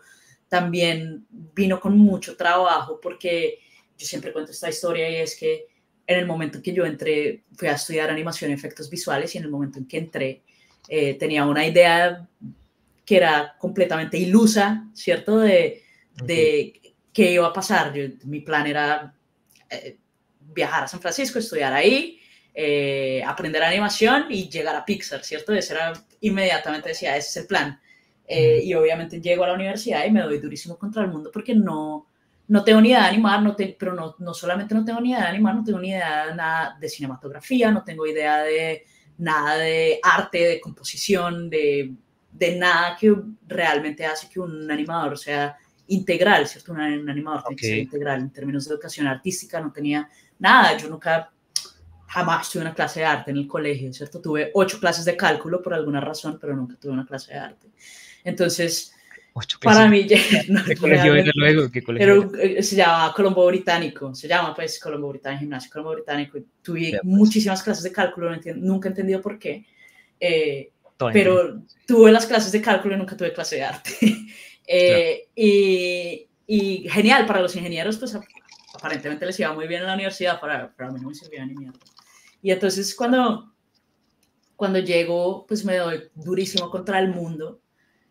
[0.49, 3.59] también vino con mucho trabajo porque
[3.99, 5.66] yo siempre cuento esta historia y es que
[6.07, 9.38] en el momento en que yo entré, fui a estudiar animación y efectos visuales y
[9.38, 10.42] en el momento en que entré,
[10.88, 12.27] eh, tenía una idea
[13.05, 15.38] que era completamente ilusa, ¿cierto?
[15.38, 15.83] De,
[16.25, 17.92] de qué iba a pasar.
[17.92, 19.14] Yo- mi plan era
[19.70, 19.99] eh,
[20.55, 22.18] viajar a San Francisco, estudiar ahí,
[22.55, 25.53] eh, aprender animación y llegar a Pixar, ¿cierto?
[25.55, 27.81] Ese era, inmediatamente decía, ese es el plan.
[28.27, 28.62] Eh.
[28.64, 32.07] Y obviamente llego a la universidad y me doy durísimo contra el mundo porque no,
[32.49, 35.11] no tengo ni idea de animar, no te- pero no, no solamente no tengo ni
[35.11, 38.87] idea de animar, no tengo ni idea de nada de cinematografía, no tengo idea de
[39.18, 41.94] nada de arte, de composición, de,
[42.33, 43.14] de nada que
[43.46, 46.72] realmente hace que un animador sea integral, ¿cierto?
[46.72, 50.77] Un, un animador tiene que ser integral en términos de educación artística, no tenía nada,
[50.77, 51.31] yo nunca,
[52.07, 54.20] jamás tuve una clase de arte en el colegio, ¿cierto?
[54.20, 57.70] Tuve ocho clases de cálculo por alguna razón, pero nunca tuve una clase de arte.
[58.22, 58.93] Entonces,
[59.37, 60.07] Ocho para mí,
[60.49, 61.68] no, ¿Qué colegio era luego?
[61.68, 65.94] ¿Qué colegio era eh, se llama Colombo Británico, se llama pues Colombo Británico, Gimnasio Colombo
[65.94, 66.38] Británico.
[66.62, 67.05] Tuve pues.
[67.05, 69.66] muchísimas clases de cálculo, no enti- nunca he entendido por qué,
[70.20, 70.70] eh,
[71.12, 73.90] pero tuve las clases de cálculo y nunca tuve clase de arte.
[74.66, 78.25] Eh, y, y genial para los ingenieros, pues ap-
[78.73, 81.55] aparentemente les iba muy bien en la universidad, para, para mí no me servía ni
[81.55, 81.79] mierda.
[82.40, 83.53] Y entonces cuando,
[84.57, 87.61] cuando llego, pues me doy durísimo contra el mundo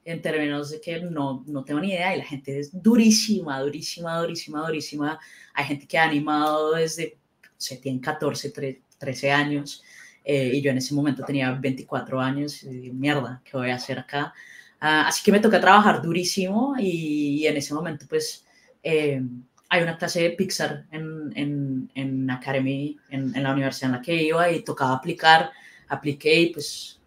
[0.05, 4.19] en términos de que no, no tengo ni idea y la gente es durísima, durísima,
[4.19, 5.19] durísima, durísima.
[5.53, 7.17] Hay gente que ha animado desde,
[7.57, 9.83] se tienen 14, tre- 13 años
[10.23, 13.99] eh, y yo en ese momento tenía 24 años y mierda, ¿qué voy a hacer
[13.99, 14.33] acá?
[14.79, 18.45] Ah, así que me toca trabajar durísimo y, y en ese momento pues
[18.83, 19.21] eh,
[19.69, 24.01] hay una clase de Pixar en, en, en Academy, en, en la universidad en la
[24.01, 25.51] que iba y tocaba aplicar,
[25.87, 26.99] apliqué y pues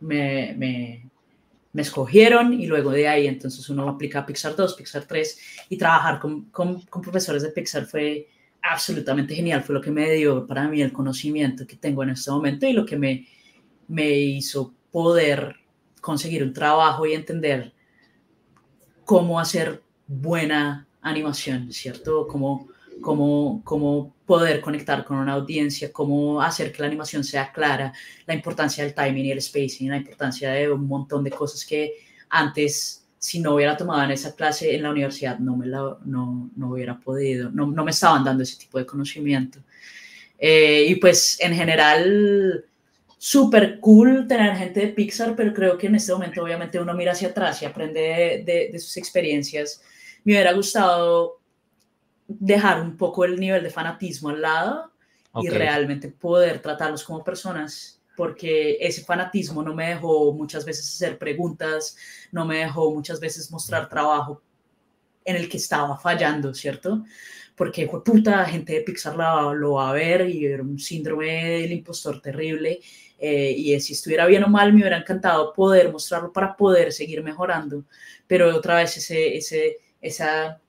[0.00, 1.10] me, me,
[1.76, 5.76] me escogieron y luego de ahí entonces uno aplica a Pixar 2, Pixar 3 y
[5.76, 8.30] trabajar con, con, con profesores de Pixar fue
[8.62, 12.30] absolutamente genial, fue lo que me dio para mí el conocimiento que tengo en este
[12.30, 13.28] momento y lo que me,
[13.88, 15.54] me hizo poder
[16.00, 17.74] conseguir un trabajo y entender
[19.04, 22.26] cómo hacer buena animación, ¿cierto?
[22.26, 22.68] Como,
[23.06, 27.92] como, como poder conectar con una audiencia, cómo hacer que la animación sea clara,
[28.26, 31.92] la importancia del timing y el spacing, la importancia de un montón de cosas que
[32.30, 36.50] antes, si no hubiera tomado en esa clase en la universidad, no me la, no,
[36.56, 39.60] no hubiera podido, no, no me estaban dando ese tipo de conocimiento.
[40.36, 42.64] Eh, y pues en general,
[43.16, 47.12] súper cool tener gente de Pixar, pero creo que en este momento obviamente uno mira
[47.12, 49.80] hacia atrás y aprende de, de, sus experiencias.
[50.24, 51.38] Me hubiera gustado
[52.28, 54.92] dejar un poco el nivel de fanatismo al lado
[55.40, 61.18] y realmente poder tratarlos como personas, porque ese fanatismo no me dejó muchas veces hacer
[61.18, 61.96] preguntas,
[62.32, 64.42] no me dejó muchas veces mostrar trabajo
[65.24, 67.02] en el que estaba fallando, ¿cierto?
[67.56, 71.72] porque fue puta, gente de Pixar lo va a ver y era un síndrome del
[71.72, 72.80] impostor terrible.
[73.18, 77.22] Eh, y si estuviera bien o mal, me hubiera encantado poder mostrarlo para poder seguir
[77.22, 77.84] mejorando.
[78.26, 80.60] Pero otra vez ese, ese, esa,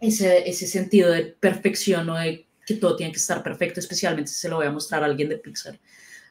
[0.00, 4.40] ese, ese sentido de perfección o de que todo tiene que estar perfecto, especialmente si
[4.40, 5.78] se lo voy a mostrar a alguien de Pixar.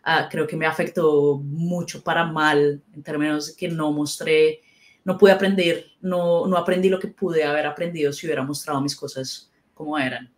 [0.05, 4.61] Uh, creo que me afectó mucho para mal en términos de que no mostré
[5.05, 8.95] no pude aprender, no, no aprendí lo que pude haber aprendido si hubiera mostrado mis
[8.95, 10.33] cosas como eran.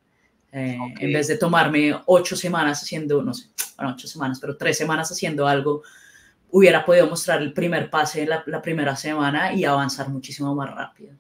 [0.51, 4.77] Eh, en vez de tomarme ocho semanas haciendo, no sé, bueno, ocho semanas, pero tres
[4.77, 5.83] semanas haciendo algo,
[6.51, 11.13] hubiera podido mostrar el primer pase la, la primera semana y avanzar muchísimo más rápido.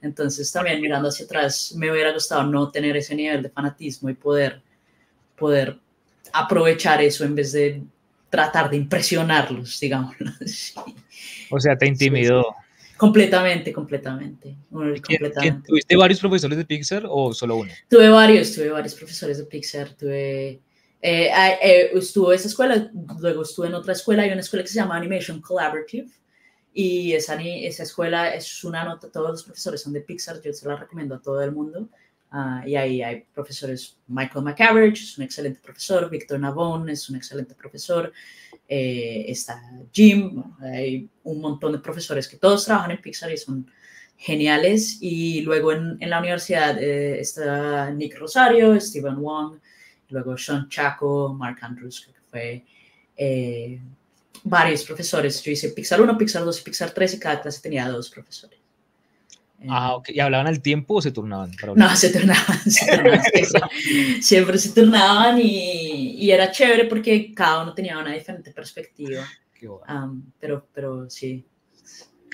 [0.00, 4.14] Entonces también mirando hacia atrás, me hubiera gustado no tener ese nivel de fanatismo y
[4.14, 4.62] poder,
[5.36, 5.78] poder
[6.32, 7.82] aprovechar eso en vez de
[8.30, 10.14] tratar de impresionarlos, digamos.
[11.50, 12.44] O sea, te intimidó.
[12.98, 14.54] Completamente, completamente.
[15.66, 17.72] ¿Tuviste varios profesores de Pixar o solo uno?
[17.88, 19.94] Tuve varios, tuve varios profesores de Pixar.
[19.94, 20.60] Tuve,
[21.00, 21.30] eh,
[21.62, 24.74] eh, estuve en esa escuela, luego estuve en otra escuela, hay una escuela que se
[24.74, 26.08] llama Animation Collaborative.
[26.80, 30.68] Y esa, esa escuela es una nota, todos los profesores son de Pixar, yo se
[30.68, 31.88] la recomiendo a todo el mundo.
[32.30, 37.16] Uh, y ahí hay profesores, Michael McAverage es un excelente profesor, Víctor Navon es un
[37.16, 38.12] excelente profesor,
[38.68, 39.60] eh, está
[39.92, 43.68] Jim, hay un montón de profesores que todos trabajan en Pixar y son
[44.16, 44.98] geniales.
[45.00, 49.58] Y luego en, en la universidad eh, está Nick Rosario, Steven Wong,
[50.10, 52.64] luego Sean Chaco, Mark Andrews, que fue
[53.16, 53.80] eh,
[54.44, 55.42] varios profesores.
[55.42, 58.58] Yo hice Pixar 1, Pixar 2 y Pixar 3 y cada clase tenía dos profesores.
[59.68, 60.10] Ah, ok.
[60.10, 61.50] ¿Y hablaban al tiempo o se turnaban?
[61.74, 62.60] no, se turnaban.
[64.20, 69.26] siempre, se turnaban y, y, era chévere porque cada uno tenía una diferente perspectiva.
[70.38, 71.44] pero, pero sí.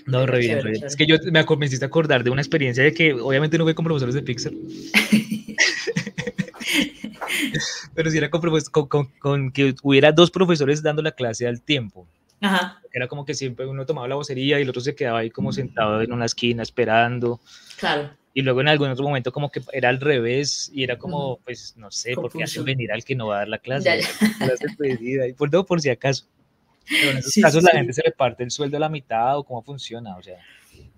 [0.06, 3.14] No, re bien, Es que yo me comencé a acordar de una experiencia de que
[3.14, 4.52] obviamente no fue con profesores de Pixar.
[7.94, 12.06] pero sí era con, con, con, que hubiera dos profesores dando la clase al tiempo.
[12.92, 15.52] Era como que siempre uno tomaba la vocería y el otro se quedaba ahí como
[15.52, 17.40] sentado en una esquina esperando.
[17.78, 18.10] Claro.
[18.34, 21.74] Y luego en algún otro momento como que era al revés y era como, pues
[21.76, 24.00] no sé, porque hacen venir al que no va a dar la clase.
[25.00, 26.26] y por todo por si acaso.
[26.88, 29.62] Pero en esos casos la gente se reparte el sueldo a la mitad o cómo
[29.62, 30.36] funciona, o sea,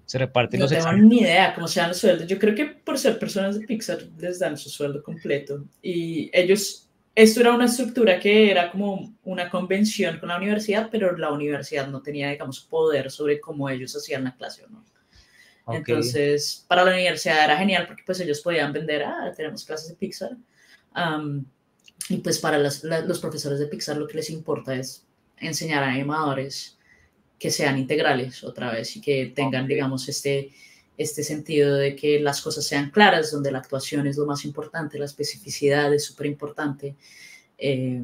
[0.05, 2.27] se reparten no los No tengo ni idea cómo sean los sueldos.
[2.27, 6.86] Yo creo que por ser personas de Pixar les dan su sueldo completo y ellos
[7.17, 11.89] esto era una estructura que era como una convención con la universidad, pero la universidad
[11.89, 14.85] no tenía, digamos, poder sobre cómo ellos hacían la clase o no.
[15.69, 19.97] Entonces, para la universidad era genial porque pues ellos podían vender, ah, tenemos clases de
[19.97, 20.37] Pixar.
[22.11, 25.07] y pues para los, los profesores de Pixar lo que les importa es
[25.39, 26.79] enseñar a animadores
[27.39, 30.53] que sean integrales otra vez y que tengan, digamos, este,
[30.99, 34.99] este sentido de que las cosas sean claras, donde la actuación es lo más importante,
[34.99, 36.97] la especificidad es súper importante,
[37.59, 38.03] eh,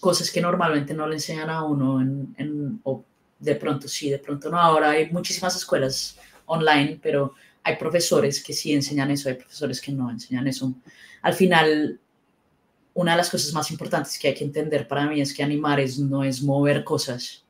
[0.00, 2.04] cosas que normalmente no le enseñan a uno,
[2.82, 3.04] o
[3.38, 4.58] de pronto sí, de pronto no.
[4.58, 9.92] Ahora hay muchísimas escuelas online, pero hay profesores que sí enseñan eso, hay profesores que
[9.92, 10.74] no enseñan eso.
[11.22, 12.00] Al final,
[12.94, 15.80] una de las cosas más importantes que hay que entender para mí es que animar
[15.80, 17.44] es, no es mover cosas,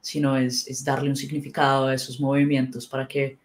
[0.00, 3.38] sino es, es darle un significado a esos movimientos para que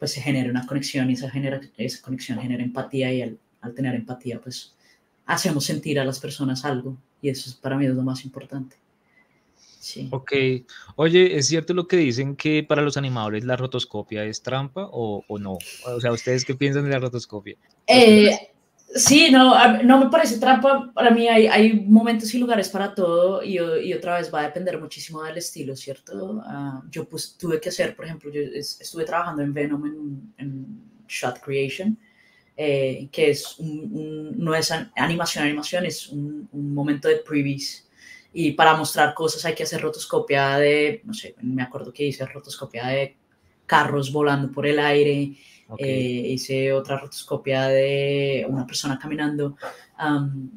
[0.00, 3.74] pues se genera una conexión y esa, genera, esa conexión genera empatía y al, al,
[3.74, 4.74] tener empatía pues
[5.26, 8.76] hacemos sentir a las personas algo y eso para mí es lo más importante.
[9.78, 10.08] Sí.
[10.10, 10.32] Ok,
[10.96, 15.22] oye, ¿es cierto lo que dicen que para los animadores la rotoscopia es trampa o,
[15.28, 15.58] o no?
[15.86, 17.56] O sea, ¿ustedes qué piensan de la rotoscopia?
[17.86, 18.52] Eh,
[18.92, 20.90] Sí, no, no me parece trampa.
[20.92, 24.44] Para mí hay, hay momentos y lugares para todo y, y, otra vez va a
[24.44, 26.32] depender muchísimo del estilo, ¿cierto?
[26.32, 31.40] Uh, yo pues, tuve que hacer, por ejemplo, yo estuve trabajando en Venom en, Shot
[31.40, 31.98] Creation,
[32.56, 37.88] eh, que es un, no es animación, animación, es un, un, momento de previs.
[38.32, 42.24] Y para mostrar cosas hay que hacer rotoscopia de, no sé, me acuerdo que hice
[42.26, 43.16] rotoscopia de
[43.74, 45.32] carros volando por el aire,
[45.68, 45.78] Ok.
[45.80, 49.56] eh, hice otra rotoscopia de una persona caminando,
[49.96, 50.50] am,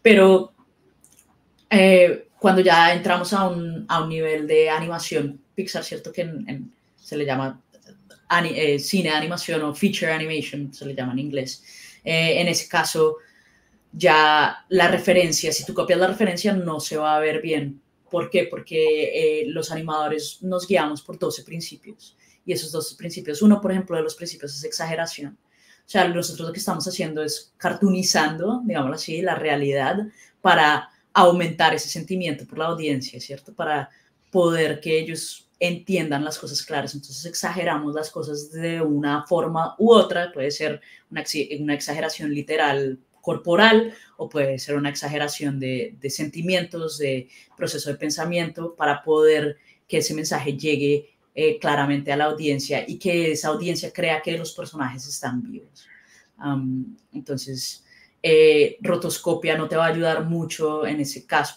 [0.00, 0.52] pero
[1.70, 6.10] eh, cuando ya entramos a un, a un nivel de animación, Pixar, ¿cierto?
[6.12, 7.60] Que en- en- se le llama
[8.28, 11.62] ani- eh, cine animación o feature animation, se le llama en inglés.
[12.02, 13.16] Eh, en ese caso,
[13.92, 17.80] ya la referencia, si tú copias la referencia, no se va a ver bien.
[18.10, 18.44] ¿Por qué?
[18.50, 22.16] Porque eh, los animadores nos guiamos por 12 principios.
[22.44, 25.38] Y esos 12 principios, uno, por ejemplo, de los principios es exageración.
[25.86, 29.98] O sea, nosotros lo que estamos haciendo es cartoonizando, digámoslo así, la realidad
[30.40, 33.54] para aumentar ese sentimiento por la audiencia, ¿cierto?
[33.54, 33.90] Para
[34.30, 36.94] poder que ellos entiendan las cosas claras.
[36.94, 40.32] Entonces exageramos las cosas de una forma u otra.
[40.32, 40.80] Puede ser
[41.10, 41.22] una,
[41.60, 48.74] una exageración literal corporal o puede ser una exageración de sentimientos, de proceso de pensamiento,
[48.74, 53.92] para poder que ese mensaje llegue eh, claramente a la audiencia y que esa audiencia
[53.92, 55.88] crea que los personajes están vivos.
[57.12, 57.84] Entonces,
[58.22, 61.56] eh, rotoscopia no te va a ayudar mucho en ese caso.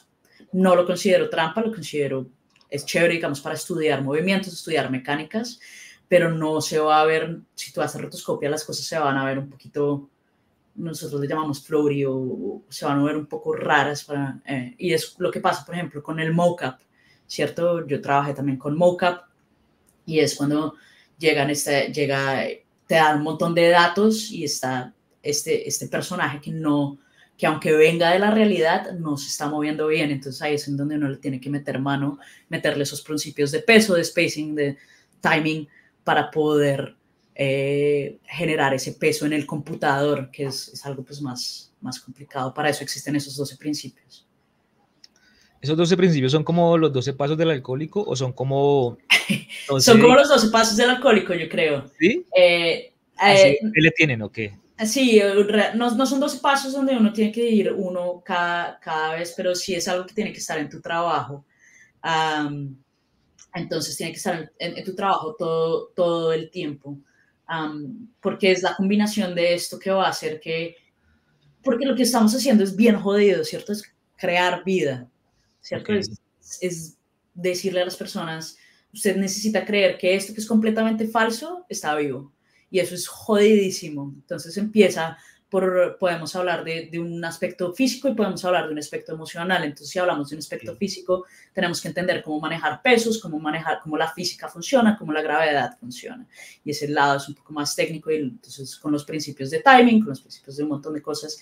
[0.52, 2.28] No lo considero trampa, lo considero,
[2.70, 5.60] es chévere, digamos, para estudiar movimientos, estudiar mecánicas,
[6.08, 9.26] pero no se va a ver, si tú haces rotoscopia, las cosas se van a
[9.26, 10.10] ver un poquito,
[10.76, 14.08] nosotros le llamamos floaty o, se van a ver un poco raras.
[14.46, 16.82] Eh, y es lo que pasa, por ejemplo, con el mocap,
[17.28, 17.86] ¿cierto?
[17.86, 19.27] Yo trabajé también con mocap
[20.08, 20.76] y es cuando
[21.20, 22.48] llegan este, llega,
[22.88, 26.98] te dan un montón de datos y está este, este personaje que no,
[27.38, 30.10] que aunque venga de la realidad, no se está moviendo bien.
[30.10, 33.60] Entonces ahí es en donde uno le tiene que meter mano, meterle esos principios de
[33.60, 34.78] peso, de spacing, de
[35.20, 35.67] timing,
[36.06, 36.96] para poder
[37.36, 42.54] eh, generar ese peso en el computador, que es, es algo pues más, más complicado.
[42.54, 44.27] Para eso existen esos 12 principios.
[45.62, 48.98] ¿Esos 12 principios son como los 12 pasos del alcohólico o son como...
[49.67, 51.86] 12 Son como los 12 pasos del alcohólico, yo creo.
[52.00, 52.26] ¿Sí?
[52.36, 54.58] Eh, ¿Así eh, ¿Qué le tienen o qué?
[54.86, 55.20] Sí,
[55.76, 59.56] no, no son 12 pasos donde uno tiene que ir uno cada, cada vez, pero
[59.56, 61.46] sí es algo que tiene que estar en tu trabajo.
[62.02, 62.78] Am,
[63.56, 67.00] entonces tiene que estar en, en- en tu trabajo todo, todo el tiempo,
[67.48, 70.76] Am, porque es la combinación de esto que va a hacer que,
[71.63, 73.72] porque lo que estamos haciendo es bien jodido, ¿cierto?
[73.72, 73.84] Es
[74.15, 75.10] crear vida,
[75.67, 75.93] ¿cierto?
[75.93, 76.21] Es,
[76.62, 76.97] es
[77.34, 78.58] decirle a las personas,
[78.93, 82.32] usted necesita creer que esto que es completamente falso está vivo
[82.71, 84.13] y eso es jodidísimo.
[84.15, 85.17] Entonces empieza
[85.49, 89.63] por, podemos hablar de, de un aspecto físico y podemos hablar de un aspecto emocional.
[89.63, 93.80] Entonces si hablamos de un aspecto físico, tenemos que entender cómo manejar pesos, cómo manejar,
[93.84, 96.25] cómo la física funciona, cómo la gravedad funciona.
[96.63, 99.99] Y ese lado es un poco más técnico y entonces con los principios de timing,
[99.99, 101.41] con los principios de un montón de cosas,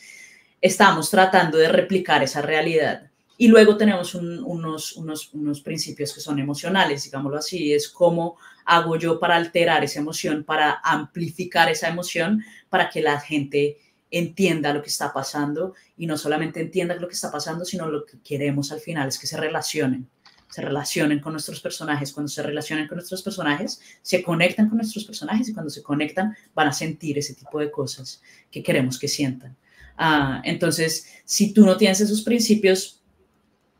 [0.59, 3.11] estamos tratando de replicar esa realidad.
[3.37, 8.37] Y luego tenemos un- unos, unos, unos principios que son emocionales, digámoslo así, es cómo
[8.65, 13.77] hago yo para alterar esa emoción, para amplificar esa emoción, para que la gente
[14.09, 18.05] entienda lo que está pasando y no solamente entienda lo que está pasando, sino lo
[18.05, 20.07] que queremos al final es que se relacionen,
[20.49, 22.13] se relacionen con nuestros personajes.
[22.13, 26.35] Cuando se relacionen con nuestros personajes, se conectan con nuestros personajes y cuando se conectan
[26.53, 29.57] van a sentir ese tipo de cosas que queremos que sientan.
[29.97, 33.01] Ah, entonces, si tú no tienes esos principios,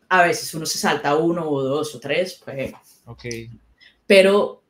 [0.09, 2.73] a veces uno se salta uno o dos o tres, pues
[3.05, 3.25] Ok.
[4.07, 4.61] pero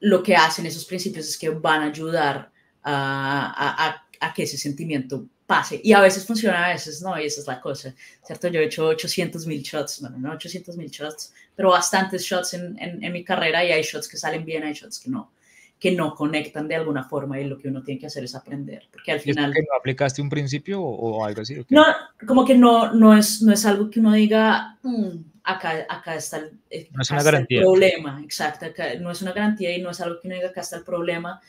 [0.00, 2.50] lo que hacen esos principios es que van a ayudar
[2.82, 5.80] a, a- a- a que ese sentimiento pase.
[5.82, 8.48] Y a veces funciona, a veces no, y esa es la cosa, ¿cierto?
[8.48, 12.76] Yo he hecho 800 mil shots, bueno, no 800 mil shots, pero bastantes shots en,
[12.80, 15.32] en- en mi carrera y hay shots que salen bien, hay shots que no,
[15.82, 18.86] que no conectan de alguna forma y lo que uno tiene que hacer es aprender,
[18.92, 19.46] porque al ¿Y es final...
[19.46, 21.56] porque no aplicaste un principio o, algo así?
[21.70, 21.84] No,
[22.24, 25.08] como que no, no, es, no es algo que uno diga, "Mm,
[25.42, 29.76] acá, acá está el, eh, es una el problema, exacto, acá no es una garantía
[29.76, 31.40] y no es algo que uno diga, acá está el problema,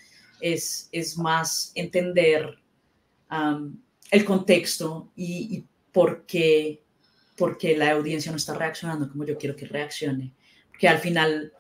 [0.42, 2.58] es, es más entender
[4.10, 6.82] el contexto y, y por, qué,
[7.38, 10.32] por qué la audiencia no está reaccionando como yo quiero que reaccione.
[10.72, 11.54] Porque al final,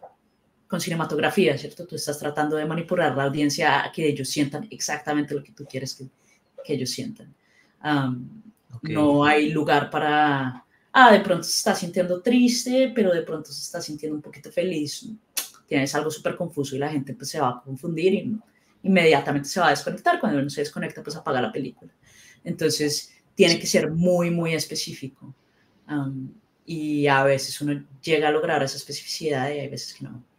[0.73, 1.85] con cinematografía, ¿cierto?
[1.85, 5.51] Tú estás tratando de manipular a la audiencia a que ellos sientan exactamente lo que
[5.51, 6.05] tú quieres que,
[6.65, 7.31] que ellos sientan.
[8.81, 13.61] No hay lugar para, ah, de pronto se está sintiendo triste, pero de pronto se
[13.61, 15.07] está sintiendo un poquito feliz.
[15.67, 18.35] Tienes algo súper confuso y la gente pues, se va a confundir y
[18.81, 20.19] inmediatamente se va a desconectar.
[20.19, 21.93] Cuando uno se desconecta, pues apaga la película.
[22.43, 25.35] Entonces, tiene que ser muy, muy específico.
[26.65, 30.32] Y a veces uno llega a lograr esa especificidad y hay veces que no.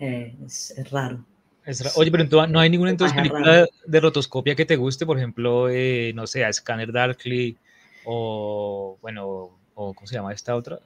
[0.00, 1.24] Eh, es, es raro.
[1.64, 5.06] Es ra- Oye, pero entonces, no hay ninguna entonces película de rotoscopia que te guste,
[5.06, 7.56] por ejemplo, eh, no sé, a Scanner Darkly
[8.04, 10.78] o, bueno, o ¿cómo se llama esta otra?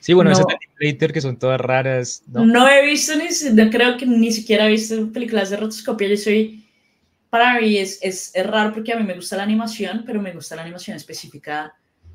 [0.00, 0.36] Sí, bueno, No.
[0.36, 0.46] esas
[0.78, 2.46] de que son todas raras, ¿no?
[2.46, 6.08] No he visto ni, no creo que ni siquiera he visto películas de rotoscopia.
[6.08, 6.64] Yo soy,
[7.28, 10.32] para mí es, es, es raro porque a mí me gusta la animación, pero me
[10.32, 11.74] gusta la animación específica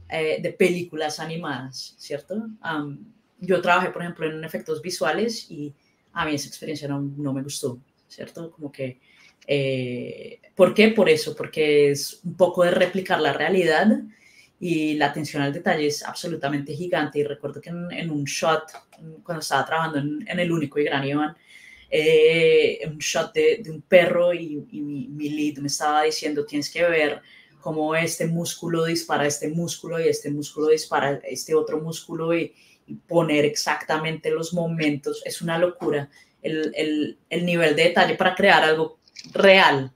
[0.09, 2.47] eh, de películas animadas, ¿cierto?
[2.61, 5.73] Am, yo trabajé, por ejemplo, en efectos visuales y
[6.13, 8.51] a mí esa experiencia no, no me gustó, ¿cierto?
[8.51, 8.99] Como que,
[9.47, 10.89] eh, ¿por qué?
[10.89, 13.87] Por eso, porque es un poco de replicar la realidad
[14.59, 17.19] y la atención al detalle es absolutamente gigante.
[17.19, 18.63] Y recuerdo que en, un shot,
[19.23, 21.35] cuando estaba trabajando en, El Único y Gran Iván,
[21.89, 26.69] eh, un shot de, un perro y, y mi, mi lead me estaba diciendo, tienes
[26.69, 27.21] que ver
[27.61, 32.53] cómo este músculo dispara este músculo y este músculo dispara este otro músculo y
[33.07, 35.21] poner exactamente los momentos.
[35.25, 36.09] Es una locura
[36.41, 38.99] el, el, el nivel de detalle para crear algo
[39.33, 39.91] real.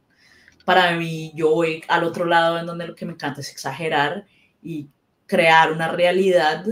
[0.63, 4.25] Para mí, yo voy al otro lado en donde lo que me encanta es exagerar
[4.61, 4.89] y
[5.27, 6.65] crear una realidad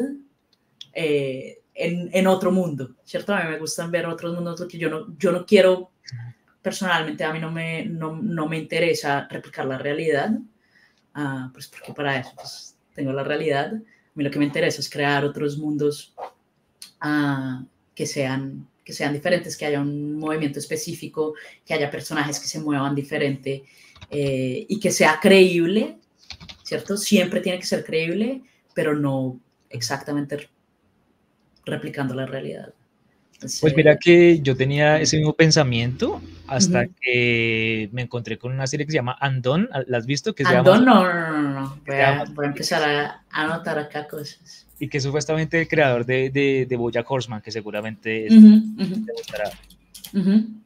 [0.94, 3.34] eh, en, en, otro mundo, ¿cierto?
[3.34, 5.92] A mí me gustan ver otros mundos porque yo no, yo no quiero,
[6.62, 10.32] personalmente a mí no me, no, no me interesa replicar la realidad,
[11.16, 13.74] uh, pues porque para eso pues, tengo la realidad.
[14.14, 16.14] A mí lo que me interesa es crear otros mundos
[17.04, 21.34] uh, que, sean, que sean diferentes, que haya un movimiento específico,
[21.66, 23.64] que haya personajes que se muevan diferente
[24.12, 25.98] eh, y que sea creíble,
[26.64, 26.96] ¿cierto?
[26.96, 28.44] Siempre tiene que ser creíble,
[28.76, 29.40] pero no
[29.70, 30.48] exactamente
[31.66, 32.74] replicando la realidad.
[33.62, 36.92] Pues mira que yo tenía ese mismo pensamiento hasta uh -huh.
[37.02, 40.34] que me encontré con una serie que se llama Andon, ¿la has visto?
[40.34, 44.68] Que Andon, no, no, no, no, voy a, voy a empezar a anotar acá cosas.
[44.80, 48.38] Y que es supuestamente el creador de, de, de Bojack Horseman, que seguramente es, uh
[48.38, 49.52] -huh, te gustará.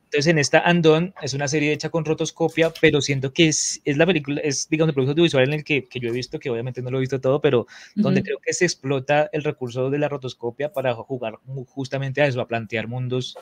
[0.08, 3.98] Entonces, en esta Andon es una serie hecha con rotoscopia, pero siento que es, es
[3.98, 6.50] la película, es, digamos, el producto audiovisual en el que, que, yo he visto, que
[6.50, 8.04] obviamente no lo he visto todo, pero uh -huh.
[8.04, 12.40] donde creo que se explota el recurso de la rotoscopia para jugar justamente a eso,
[12.40, 13.36] a plantear mundos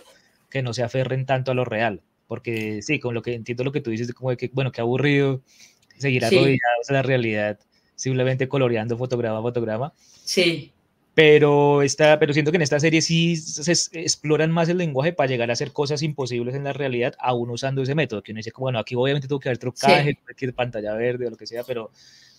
[0.49, 2.01] que no se aferren tanto a lo real.
[2.25, 4.81] Porque sí, con lo que entiendo lo que tú dices, como de que, bueno, qué
[4.81, 5.43] aburrido
[5.99, 6.89] seguir arrodillados sí.
[6.89, 7.59] a la realidad,
[7.93, 9.93] simplemente coloreando fotograma a fotograma.
[10.23, 10.73] Sí
[11.15, 15.29] pero, esta, pero siento que en esta serie sí se exploran más el lenguaje para
[15.29, 18.51] llegar a hacer cosas imposibles en la realidad, aún usando ese método, que uno dice,
[18.57, 20.51] bueno, aquí obviamente tengo que haber trucaje, sí.
[20.51, 21.89] pantalla verde o lo que sea, pero,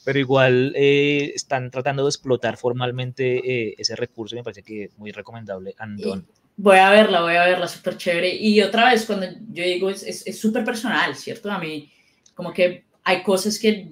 [0.04, 4.84] pero igual eh, están tratando de explotar formalmente eh, ese recurso y me parece que
[4.84, 6.26] es muy recomendable, Andon.
[6.58, 8.34] Voy a verla, voy a verla, súper chévere.
[8.34, 11.50] Y otra vez, cuando yo digo, es súper es, personal, ¿cierto?
[11.50, 11.90] A mí,
[12.34, 13.88] como que hay cosas que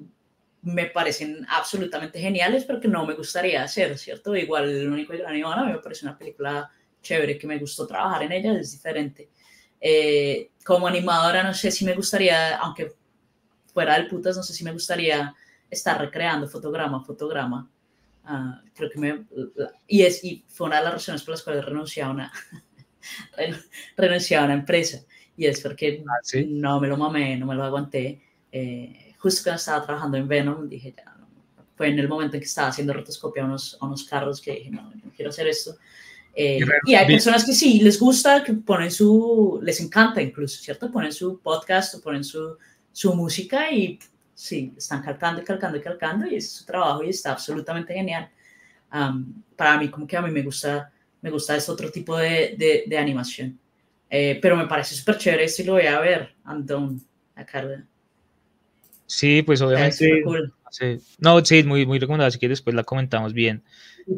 [0.64, 4.34] me parecen absolutamente geniales, pero que no me gustaría hacer, ¿cierto?
[4.34, 6.70] Igual el único gran Iván a mí me parece una película
[7.02, 9.28] chévere, que me gustó trabajar en ella, es diferente.
[9.78, 12.94] Eh, como animadora, no sé si me gustaría, aunque
[13.74, 15.34] fuera del putas, no sé si me gustaría
[15.68, 17.70] estar recreando fotograma fotograma.
[18.24, 19.26] Uh, creo que me...
[19.86, 22.32] Y, es, y fue una de las razones por las cuales renuncié a una,
[23.96, 25.04] renuncié a una empresa.
[25.36, 26.46] Y es porque ah, ¿sí?
[26.48, 28.22] no me lo mamé, no me lo aguanté.
[28.50, 31.26] Eh, justo cuando estaba trabajando en Venom, dije, ya, no.
[31.74, 34.52] fue en el momento en que estaba haciendo rotoscopia a unos, a unos carros que
[34.52, 35.76] dije, no, no quiero hacer esto.
[36.34, 40.90] Eh, y hay personas que sí, les gusta, que ponen su, les encanta incluso, ¿cierto?
[40.90, 42.58] Ponen su podcast o ponen su,
[42.92, 43.98] su música y
[44.34, 48.28] sí, están calcando y calcando y calcando y es su trabajo y está absolutamente genial.
[48.92, 52.56] Um, para mí, como que a mí me gusta, me gusta este otro tipo de,
[52.58, 53.58] de, de animación.
[54.10, 57.00] Eh, pero me parece súper chévere esto y lo voy a ver, Andon,
[57.34, 57.86] acá.
[59.06, 60.22] Sí, pues obviamente.
[60.22, 60.52] Cool.
[60.70, 60.98] Sí.
[61.18, 63.62] No, sí, muy, muy recomendado, así que después la comentamos bien.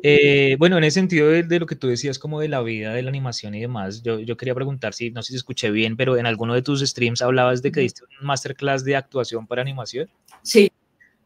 [0.03, 2.93] Eh, bueno, en ese sentido de, de, lo que tú decías como de la vida,
[2.93, 5.97] de la animación y demás, yo, yo quería preguntar si, no sé si escuché bien,
[5.97, 9.63] pero en alguno de tus streams hablabas de que diste un masterclass de actuación para
[9.63, 10.09] animación.
[10.43, 10.73] Sí.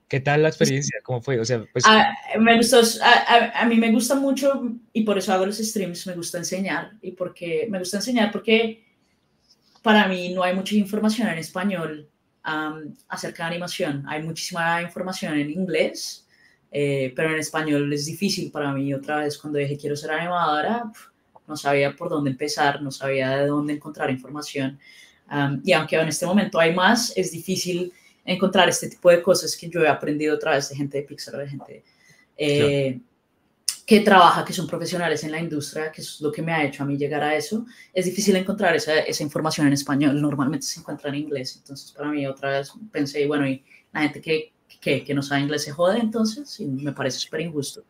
[0.08, 0.98] ¿Qué tal la experiencia?
[1.04, 1.38] ¿Cómo fue?
[1.38, 1.84] O sea, pues...
[1.86, 4.60] a, me gustó, a, a, a, mí me gusta mucho
[4.92, 8.84] y por eso hago los streams, me gusta enseñar y porque me gusta enseñar porque
[9.82, 12.09] para mí no hay mucha información en español
[12.46, 14.04] um, acerca de animación.
[14.08, 16.26] Hay muchísima información en inglés,
[16.70, 18.92] eh, pero en español es difícil para mí.
[18.94, 20.90] Otra vez, cuando dije quiero ser animadora,
[21.46, 24.78] no sabía por dónde empezar, no sabía de dónde encontrar información.
[25.30, 27.92] Um, y aunque en este momento hay más, es difícil
[28.24, 31.36] encontrar este tipo de cosas que yo he aprendido a través de gente de Pixar,
[31.36, 31.84] de gente
[32.36, 33.00] eh.
[33.90, 36.84] Que trabaja, que son profesionales en la industria, que es lo que me ha hecho
[36.84, 37.66] a mí llegar a eso.
[37.92, 41.56] Es difícil encontrar esa, esa información en español, normalmente se encuentra en inglés.
[41.56, 45.40] Entonces, para mí, otra vez pensé, bueno, y la gente que, que, que no sabe
[45.40, 47.82] inglés se jode, entonces, y me parece súper injusto.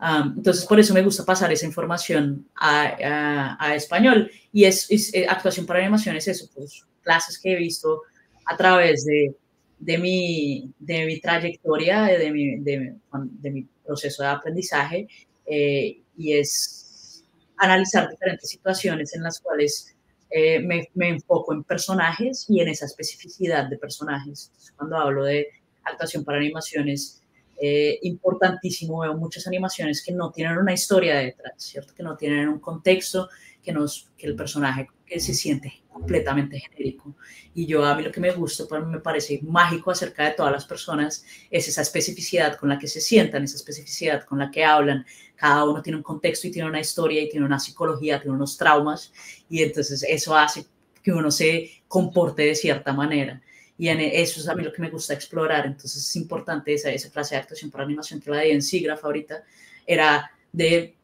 [0.00, 4.28] Um, entonces, por eso me gusta pasar esa información a, a, a español.
[4.52, 8.02] Y es, es, es, actuación para animación es eso, pues clases que he visto
[8.46, 9.32] a través de,
[9.78, 15.06] de, mi, de mi trayectoria, de mi, de, de mi proceso de aprendizaje,
[15.46, 17.24] eh, y es
[17.58, 19.94] analizar diferentes situaciones en las cuales
[20.30, 24.50] eh, me, me, enfoco en personajes y en esa especificidad de personajes.
[24.76, 25.48] cuando hablo de
[25.84, 27.22] actuación para animaciones,
[27.58, 31.94] eh, importantísimo, veo muchas animaciones que no tienen una historia detrás, ¿cierto?
[31.94, 33.30] Que no tienen un contexto,
[33.66, 37.16] que, nos, que el personaje que se siente completamente genérico.
[37.52, 40.52] Y yo a mí lo que me gusta, pues, me parece mágico acerca de todas
[40.52, 44.64] las personas, es esa especificidad con la que se sientan, esa especificidad con la que
[44.64, 45.04] hablan.
[45.34, 48.56] Cada uno tiene un contexto y tiene una historia y tiene una psicología, tiene unos
[48.56, 49.12] traumas
[49.48, 50.66] y entonces eso hace
[51.02, 53.42] que uno se comporte de cierta manera.
[53.76, 55.66] Y en eso es a mí lo que me gusta explorar.
[55.66, 59.04] Entonces es importante esa, esa clase de actuación por animación que la di en SIGRAPH
[59.04, 59.42] ahorita,
[59.86, 60.96] era de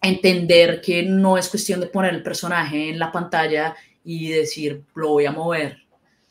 [0.00, 5.10] entender que no es cuestión de poner el personaje en la pantalla y decir, lo
[5.10, 5.78] voy a mover.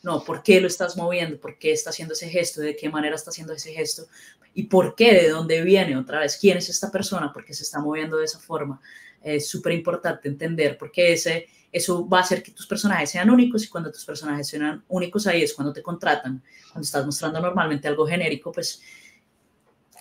[0.02, 1.38] No, ¿por qué lo estás moviendo?
[1.38, 2.60] ¿Por qué está haciendo ese gesto?
[2.60, 4.06] ¿De qué manera está haciendo ese gesto?
[4.54, 5.12] ¿Y por qué?
[5.12, 6.36] ¿De dónde viene otra vez?
[6.40, 7.32] ¿Quién es esta persona?
[7.32, 8.80] ¿Por qué se está moviendo de esa forma?
[9.22, 13.64] Es súper importante entender porque ese, eso va a hacer que tus personajes sean únicos
[13.64, 16.42] y cuando tus personajes sean únicos ahí es cuando te contratan.
[16.72, 18.80] Cuando estás mostrando normalmente algo genérico, pues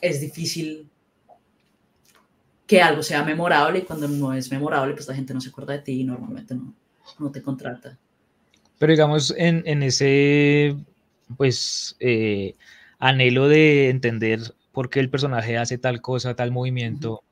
[0.02, 0.90] es difícil
[2.68, 5.74] que algo sea memorable y cuando no es memorable, pues la gente no se acuerda
[5.74, 6.74] de ti y normalmente no,
[7.18, 7.98] no te contrata.
[8.78, 10.76] Pero digamos, en, en ese,
[11.38, 12.56] pues, eh,
[13.00, 14.42] anhelo de entender
[14.74, 17.24] por qué el personaje hace tal cosa, tal movimiento,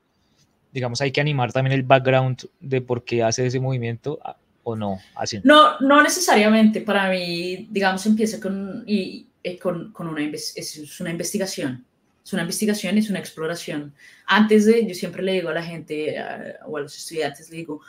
[0.72, 4.18] digamos, hay que animar también el background de por qué hace ese movimiento
[4.64, 4.98] o no.
[5.14, 5.40] Así.
[5.44, 6.80] No, no necesariamente.
[6.80, 11.84] Para mí, digamos, empieza con, y, eh, con, con una, es una investigación
[12.26, 13.94] es una investigación, es una exploración.
[14.26, 16.16] Antes de, yo siempre le digo a la gente
[16.66, 17.80] o a los estudiantes, le digo,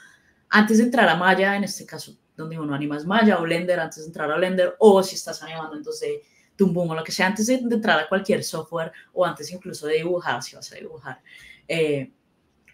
[0.49, 3.79] antes de entrar a Maya, en este caso donde uno anima es Maya o Blender,
[3.79, 6.19] antes de entrar a Blender, o si estás animando entonces
[6.55, 9.95] Tumbum o lo que sea, antes de, entrar a cualquier software o antes incluso de
[9.95, 11.19] dibujar, si vas a dibujar,
[11.67, 12.11] eh,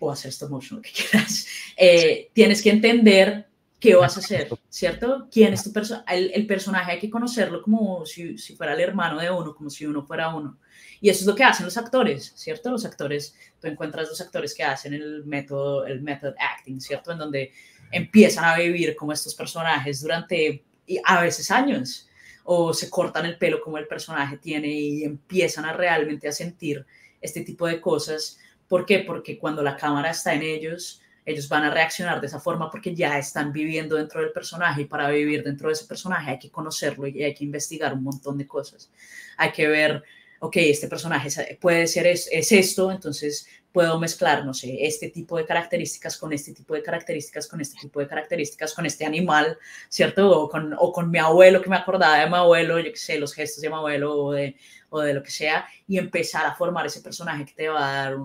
[0.01, 1.47] o hacer stop motion, lo que quieras,
[1.77, 3.47] eh, tienes que entender
[3.83, 5.27] qué vas a hacer, ¿cierto?
[5.29, 6.05] ¿Quién es tu persona?
[6.07, 9.69] El, el, personaje hay que conocerlo como si, si fuera el hermano de uno, como
[9.69, 10.57] si uno fuera uno.
[11.01, 12.71] Y eso es lo que hacen los actores, ¿cierto?
[12.71, 17.11] Los actores, tú encuentras los actores que hacen el método, el method acting, ¿cierto?
[17.11, 17.51] En donde
[17.91, 20.63] empiezan a vivir como estos personajes durante
[21.03, 22.07] a veces años,
[22.45, 26.85] o se cortan el pelo como el personaje tiene y empiezan a realmente a sentir
[27.19, 28.39] este tipo de cosas.
[28.69, 28.99] ¿Por qué?
[28.99, 32.93] Porque cuando la cámara está en ellos, ellos van a reaccionar de esa forma porque
[32.95, 36.51] ya están viviendo dentro del personaje y para vivir dentro de ese personaje hay que
[36.51, 38.91] conocerlo y hay que investigar un montón de cosas.
[39.37, 40.03] Hay que ver
[40.43, 45.45] ok, este personaje puede ser es, esto, entonces puedo mezclar, no sé, este tipo de
[45.45, 49.57] características con este tipo de características, con este tipo de características, con este animal,
[49.87, 50.29] ¿cierto?
[50.29, 53.17] O con, o con mi abuelo, que me acordaba de mi abuelo, yo qué sé,
[53.17, 54.57] los gestos de mi abuelo o de,
[54.97, 58.03] o de lo que sea, y empezar a formar ese personaje que te va a
[58.03, 58.17] dar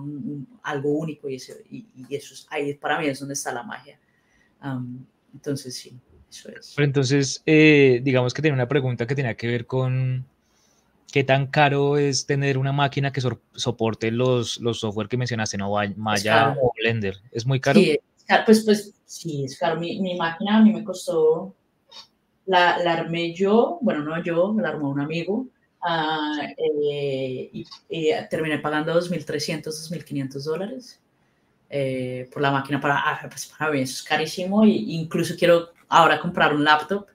[0.63, 3.99] algo único y, y, eso es, ahí para mí es donde está la magia.
[5.33, 5.99] entonces, sí,
[6.29, 6.73] eso es.
[6.75, 10.25] Pero entonces, eh, digamos que tenía una pregunta que tenía que ver con
[11.11, 13.21] ¿Qué tan caro es tener una máquina que
[13.53, 17.17] soporte los, los software que mencionaste, no Maya o Blender?
[17.31, 17.79] ¿Es muy caro?
[17.79, 17.97] Sí,
[18.45, 19.79] pues, pues sí, es caro.
[19.79, 21.55] Mi, mi, máquina a mí me costó,
[22.45, 25.47] la, la, armé yo, bueno, no yo, la armó un amigo,
[25.83, 30.99] uh, eh, y, y, terminé pagando 2.300, 2.500 dólares
[31.69, 32.79] eh, por la máquina.
[32.79, 37.07] Para, ah, pues para mí eso es carísimo, e incluso quiero ahora comprar un laptop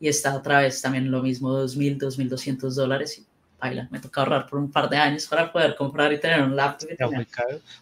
[0.00, 3.24] y está otra vez también lo mismo, 2.000, 2.200 dólares
[3.62, 6.56] baila, me toca ahorrar por un par de años para poder comprar y tener un
[6.56, 6.88] laptop.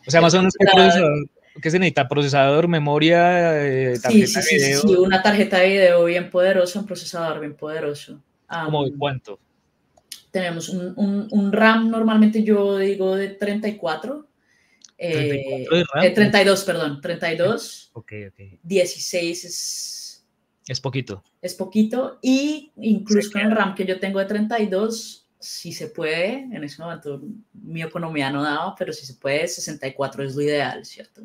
[0.07, 2.07] O sea, más o menos, ¿qué, se necesita?
[2.07, 4.81] ¿Procesador, memoria, eh, tarjeta sí, sí, video?
[4.83, 8.21] Sí, una tarjeta de video bien poderosa, un procesador bien poderoso.
[8.47, 9.39] ¿Cómo de cuánto?
[10.31, 14.29] Tenemos un, un, un, RAM, normalmente yo digo de 34.
[14.99, 16.15] Eh, de RAM?
[16.15, 17.91] 32, perdón, 32.
[17.95, 18.59] Ok, ok.
[18.63, 20.27] 16 es...
[20.67, 21.25] Es poquito.
[21.43, 22.19] Es poquito.
[22.23, 26.81] Y incluso con el RAM que yo tengo de 32, si se puede, en ese
[26.83, 27.23] momento
[27.55, 31.23] mi economía no daba, pero si se puede, 64 es lo ideal, ¿cierto?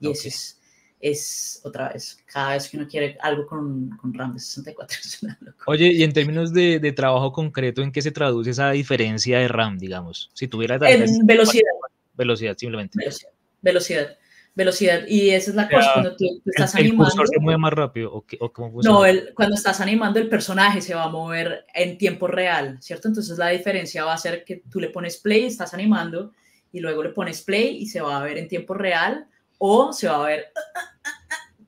[0.00, 0.60] Y eso es,
[1.02, 5.22] es, otra vez, cada vez que uno quiere algo con, con RAM de 64 es
[5.22, 5.64] una locura.
[5.66, 9.48] Oye, y en términos de, de, trabajo concreto, ¿en qué se traduce esa diferencia de
[9.48, 10.30] RAM, digamos?
[10.32, 10.76] Si tuviera...
[10.88, 11.72] En velocidad.
[12.14, 12.96] Velocidad, simplemente.
[12.98, 13.30] Velocidad.
[13.60, 14.16] velocidad
[14.54, 15.06] velocidad.
[15.08, 17.22] Y esa es la cosa, cuando tú, estás animando...
[17.22, 18.12] ¿El se mueve más rápido?
[18.12, 21.98] ¿o, o cómo no, el, cuando estás animando el personaje se va a mover en
[21.98, 23.08] tiempo real, ¿cierto?
[23.08, 26.32] Entonces la diferencia va a ser que tú le pones play, estás animando,
[26.70, 29.26] y luego le pones play y se va a ver en tiempo real,
[29.58, 30.46] o se va a ver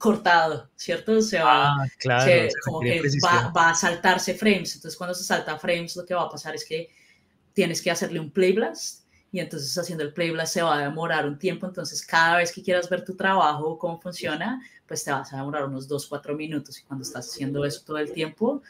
[0.04, 1.22] cortado, ¿cierto?
[1.22, 4.76] Se va, ah, claro, se, como que va, va, a saltarse frames.
[4.76, 6.90] Entonces cuando se salta frames, lo que va a pasar es que
[7.54, 11.26] tienes que hacerle un play blast y entonces haciendo el playblast se va a demorar
[11.26, 15.32] un tiempo, entonces cada vez que quieras ver tu trabajo cómo funciona, pues te vas
[15.32, 18.62] a demorar unos 2, 4 minutos y cuando estás haciendo eso todo el tiempo,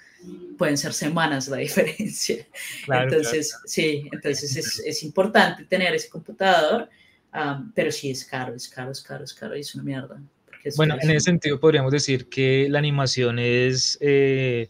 [0.56, 2.46] pueden ser semanas la diferencia.
[2.86, 6.88] entonces, sí, entonces es, es, importante tener ese computador,
[7.74, 10.22] pero sí es caro, es caro, es caro, es caro y es una mierda.
[10.76, 13.98] Bueno, en ese sentido podríamos decir que la animación es...
[14.00, 14.68] Eh,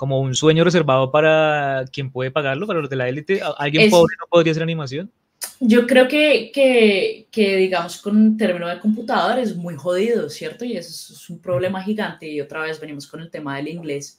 [0.00, 3.42] como un sueño reservado para quien puede pagarlo, para los de la élite.
[3.58, 5.12] ¿Alguien pobre no podría hacer animación?
[5.60, 10.64] Yo creo que, que, que, digamos, con término de computador es muy jodido, ¿cierto?
[10.64, 12.26] Y eso es un problema gigante.
[12.26, 14.18] Y otra vez venimos con el tema del inglés.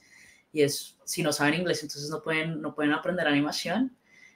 [0.52, 3.92] Y es, si no saben inglés, entonces no pueden, no pueden aprender animación.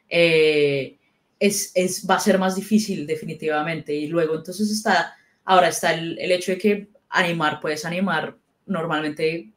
[0.09, 0.99] Eh,
[1.39, 3.95] es, es, va a ser más difícil, definitivamente.
[3.95, 5.14] Y luego, entonces está,
[5.47, 8.36] ahora está el, el hecho de que animar, puedes animar.
[8.66, 9.51] Normalmente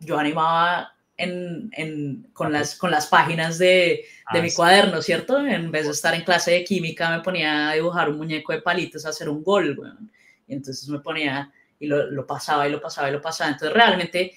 [0.00, 5.38] yo animaba en, con, las, con las páginas de, de ah, mi cuaderno, ¿cierto?
[5.44, 8.62] En vez de estar en clase de química, me ponía a dibujar un muñeco de
[8.62, 9.78] palitos, a hacer un gol,
[10.46, 13.50] Y entonces me ponía y lo, lo, pasaba y lo pasaba y lo pasaba.
[13.50, 14.32] Entonces realmente,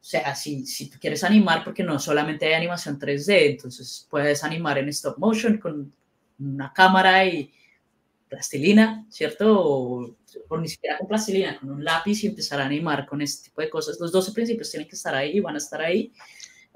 [0.00, 4.42] o sea, si, si tú quieres animar, porque no solamente hay animación 3D, entonces puedes
[4.42, 5.92] animar en stop motion con
[6.38, 7.52] una cámara y
[8.36, 9.58] plastilina, ¿cierto?
[9.58, 10.14] O,
[10.48, 13.62] o, ni siquiera con plastilina, con un lápiz y empezar a animar con este tipo
[13.62, 13.98] de cosas.
[13.98, 16.12] Los 12 principios tienen que estar ahí, van a estar ahí.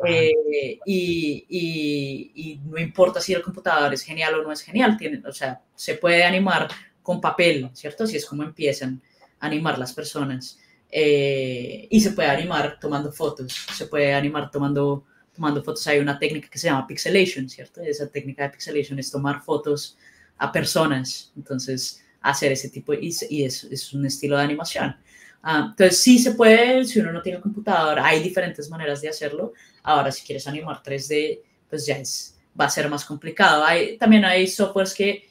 [0.06, 4.96] Eh, y, y, y, no importa si el computador es genial o no es genial,
[4.96, 6.68] tiene, o sea, se puede animar
[7.02, 8.04] con papel, ¿cierto?
[8.04, 9.02] Así es como empiezan
[9.38, 10.58] a animar las personas.
[10.90, 15.04] Eh, y se puede animar tomando fotos, se puede animar tomando,
[15.34, 15.86] tomando fotos.
[15.88, 17.82] Hay una técnica que se llama pixelation, ¿cierto?
[17.82, 19.98] Esa técnica de pixelation es tomar fotos
[20.40, 21.32] a personas.
[21.36, 24.96] Entonces, hacer ese tipo, y, y es, es, un estilo de animación.
[25.42, 29.52] Ah, entonces, sí se puede, si uno no tiene computador, hay diferentes maneras de hacerlo.
[29.82, 33.64] Ahora, si quieres animar 3D, pues ya es, va a ser más complicado.
[33.64, 35.28] Hay, también hay softwares que,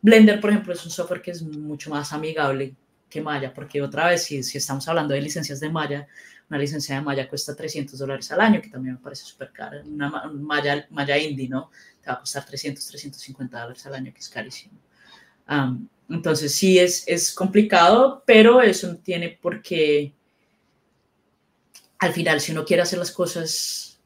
[0.00, 2.74] Blender, por ejemplo, es un software que es mucho más amigable
[3.08, 6.06] que Maya, porque otra vez, si, estamos hablando de licencias de Maya,
[6.48, 9.80] una licencia de Maya cuesta 300 dólares al año, que también me parece súper caro.
[9.84, 11.70] Una Maya, Maya Indie, ¿no?
[12.04, 14.74] Te va a costar 300, 350 dólares al año, que es carísimo.
[16.10, 20.12] entonces sí es, es complicado, pero eso no tiene por qué,
[21.98, 23.98] al final, si uno quiere hacer las cosas,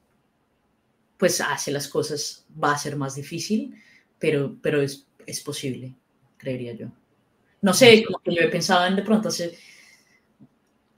[1.17, 3.75] pues hace las cosas, va a ser más difícil,
[4.21, 5.97] pero, pero es, es posible,
[6.37, 6.87] creería yo.
[7.61, 9.53] No sé, como que yo he pensado en de pronto hacer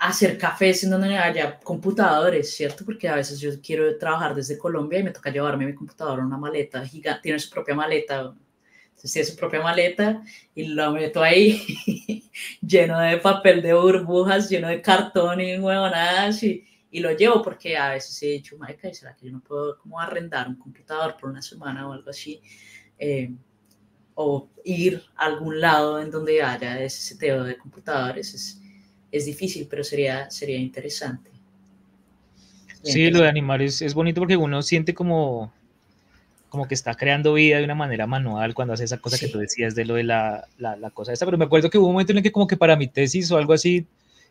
[0.00, 2.86] hacer cafés en donde haya computadores, ¿cierto?
[2.86, 6.24] Porque a veces yo quiero trabajar desde Colombia y me toca llevarme mi computador en
[6.24, 8.34] una maleta gigante, tiene su propia maleta,
[8.88, 10.22] entonces tiene su propia maleta
[10.54, 12.24] y lo meto ahí
[12.62, 17.76] lleno de papel de burbujas, lleno de cartón y huevonadas y, y lo llevo porque
[17.76, 21.28] a veces he dicho, Maica, ¿será que yo no puedo como arrendar un computador por
[21.28, 22.40] una semana o algo así?
[22.98, 23.30] Eh,
[24.14, 28.34] o ir a algún lado en donde haya ese seteo de computadores.
[28.34, 28.59] Es,
[29.12, 31.30] es difícil, pero sería, sería interesante.
[32.82, 35.52] sí, lo de animar es, es, bonito porque uno siente como,
[36.48, 39.38] como que está creando vida de una manera manual cuando hace esa cosa que tú
[39.38, 41.92] decías de lo de la, la, la, cosa esta, pero me acuerdo que hubo un
[41.94, 43.86] momento en el que como que para mi tesis o algo así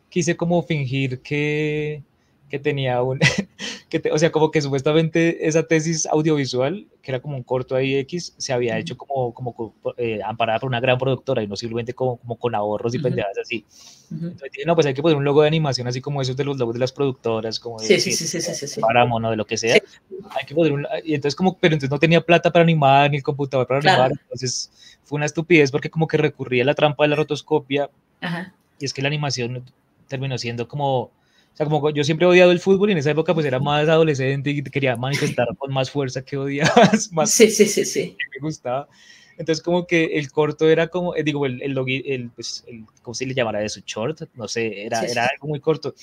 [0.08, 2.02] quise como fingir que,
[2.50, 3.18] que tenía un,
[3.88, 7.96] que o sea, como que supuestamente esa tesis audiovisual, que era como un corto ahí
[7.96, 11.94] X, se había hecho como, como eh, amparada por una gran productora y no simplemente
[11.94, 13.64] como, como con ahorros y pendejadas así.
[14.10, 16.44] Entonces dije, no, pues hay que poner un logo de animación así como esos de
[16.44, 19.46] los logos de las productoras, como de, sí, sí, sí, sí, sí, sí, de lo
[19.46, 19.74] que sea.
[19.74, 23.18] Hay que poner un, y entonces como, pero entonces no tenía plata para animar ni
[23.18, 27.04] el computador para animar, entonces fue una estupidez porque como que recurría a la trampa
[27.04, 27.88] de la rotoscopia
[28.20, 28.52] Ajá.
[28.80, 29.64] y es que la animación
[30.08, 31.12] terminó siendo como
[31.60, 33.88] sea, como yo siempre he odiado el fútbol y en esa época pues era más
[33.88, 38.16] adolescente y quería manifestar con más fuerza que odiabas, más sí, sí, sí, sí.
[38.34, 38.88] me gustaba.
[39.36, 43.14] Entonces como que el corto era como, eh, digo, el, el, el, pues, el, ¿cómo
[43.14, 43.80] se le llamará eso?
[43.84, 45.94] Short, no sé, era, era algo muy corto.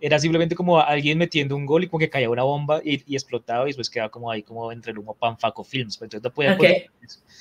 [0.00, 3.14] Era simplemente como alguien metiendo un gol y como que caía una bomba y, y
[3.14, 5.96] explotaba y después quedaba como ahí como entre el humo Panfaco Films.
[5.96, 6.84] Pues, entonces no podía okay.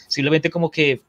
[0.07, 1.01] simplemente como que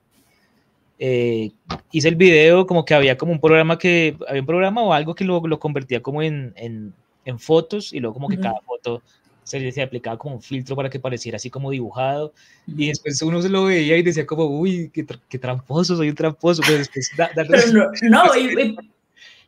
[0.99, 1.51] eh,
[1.90, 5.14] hice el video como que había como un programa que, había un programa o algo
[5.14, 8.42] que lo, lo convertía como en, en, en, fotos y luego como que uh -huh.
[8.42, 9.03] cada foto
[9.42, 12.32] se, se, aplicaba como un filtro para que pareciera así como dibujado
[12.66, 16.14] y después uno se lo veía y decía como, uy, qué, qué tramposo, soy un
[16.14, 17.11] tramposo, pero después...
[17.16, 18.76] Da, da, pero no, no y,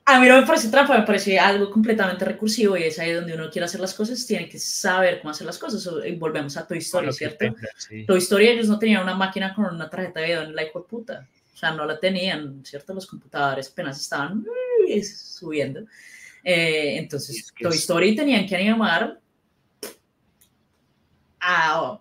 [0.08, 3.34] a mí no me parece trampa, me parece algo completamente recursivo y es ahí donde
[3.34, 5.88] uno quiere hacer las cosas, tiene que saber cómo hacer las cosas.
[6.06, 7.46] Y volvemos a Toy Story, ¿cierto?
[7.76, 8.06] Sí.
[8.06, 10.86] Toy Story ellos no tenían una máquina con una tarjeta de video en la hijo
[10.86, 11.26] puta.
[11.52, 12.94] O sea, no la tenían, ¿cierto?
[12.94, 14.44] Los computadores apenas estaban
[15.02, 15.80] subiendo.
[16.44, 19.18] Eh, entonces, Toy Story tenían que animar
[21.40, 21.98] a,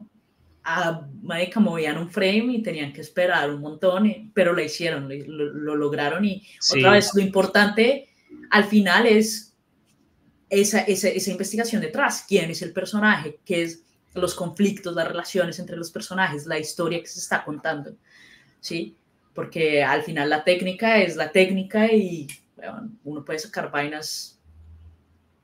[0.66, 5.46] a marica, movían un frame y tenían que esperar un montón, pero lo hicieron, lo,
[5.54, 8.10] lo lograron y otra vez lo importante
[8.50, 9.54] al final es
[10.50, 15.60] esa, esa, esa, investigación detrás, quién es el personaje, qué es los conflictos, las relaciones
[15.60, 17.96] entre los personajes, la historia que se está contando,
[18.60, 18.96] ¿sí?
[19.34, 24.35] Porque al final la técnica es la técnica y bueno, uno puede sacar vainas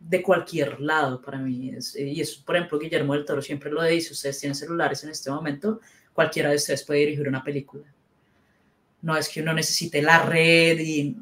[0.07, 1.73] de cualquier lado para mí.
[1.95, 5.29] y eso, por ejemplo, Guillermo del Toro siempre lo dice, ustedes tienen celulares en este
[5.29, 5.79] momento,
[6.13, 7.85] cualquiera de ustedes puede dirigir una película.
[9.01, 11.17] No es que uno necesite la red y,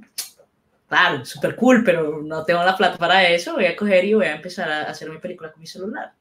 [0.88, 4.26] claro, súper cool, pero no tengo la plata para eso, voy a coger y voy
[4.26, 6.14] a empezar a hacer mi película con mi celular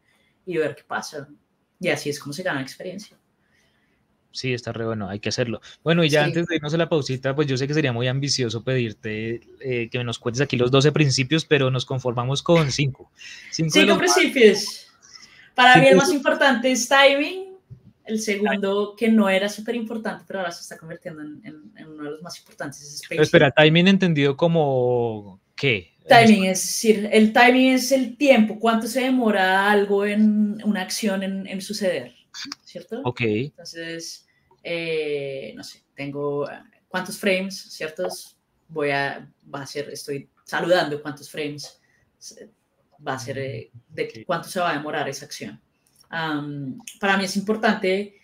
[0.44, 1.28] y ver qué pasa.
[1.80, 3.16] Y así es como se gana experiencia.
[4.30, 5.60] Sí, está re bueno, hay que hacerlo.
[5.82, 8.08] Bueno, y ya antes de irnos a la pausita, pues yo sé que sería muy
[8.08, 13.10] ambicioso pedirte eh, que nos cuentes aquí los 12 principios, pero nos conformamos con 5.
[13.50, 14.86] Cinco, principios.
[15.54, 17.56] Para mí el más importante es timing,
[18.04, 22.10] el segundo que no era súper importante, pero ahora se está convirtiendo en, uno de
[22.10, 22.80] los más importantes.
[22.82, 25.94] Es espera, timing entendido como qué?
[26.06, 31.22] Timing, es decir, el timing es el tiempo, cuánto se demora algo en una acción
[31.22, 32.17] en suceder.
[32.64, 33.00] ¿Cierto?
[33.04, 33.20] Ok.
[33.22, 34.26] Entonces,
[34.62, 38.36] eh, no sé, tengo eh, cuántos frames, ¿ciertos?
[38.68, 41.80] Voy a, va a ser, estoy saludando cuántos frames
[43.06, 45.60] va a ser, eh, de cuánto se va a demorar esa acción.
[46.08, 48.14] para mí es importante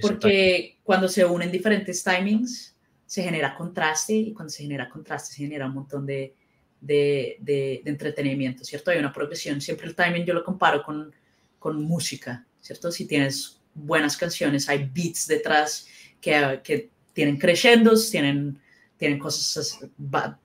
[0.00, 5.42] porque cuando se unen diferentes timings, se genera contraste y cuando se genera contraste se
[5.42, 6.34] genera un montón de,
[6.80, 8.90] de, de, de entretenimiento, ¿cierto?
[8.90, 11.14] Hay una progresión, siempre el timing yo lo comparo con,
[11.58, 12.90] con música, ¿cierto?
[12.90, 15.86] Si tienes buenas canciones, hay beats detrás
[16.20, 18.58] que, que tienen crescendos, tienen,
[18.96, 19.80] tienen cosas,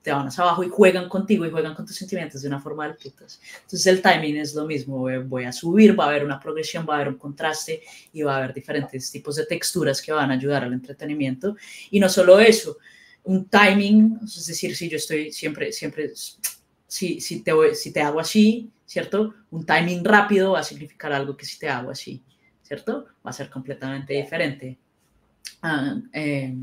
[0.02, 2.88] te van hacia abajo y juegan contigo y juegan con tus sentimientos de una forma
[2.88, 3.40] de putas.
[3.62, 6.94] Entonces el timing es lo mismo, voy a subir, va a haber una progresión, va
[6.94, 10.34] a haber un contraste y va a haber diferentes tipos de texturas que van a
[10.34, 11.56] ayudar al entretenimiento.
[11.90, 12.78] Y no solo eso,
[13.24, 16.12] un timing, es decir, si yo estoy siempre, siempre,
[16.88, 19.34] si, si, te, si te hago así, ¿cierto?
[19.52, 22.22] Un timing rápido va a significar algo que si te hago así.
[22.68, 23.06] ¿cierto?
[23.26, 24.76] Va a ser completamente diferente.
[25.62, 26.62] Ah, em,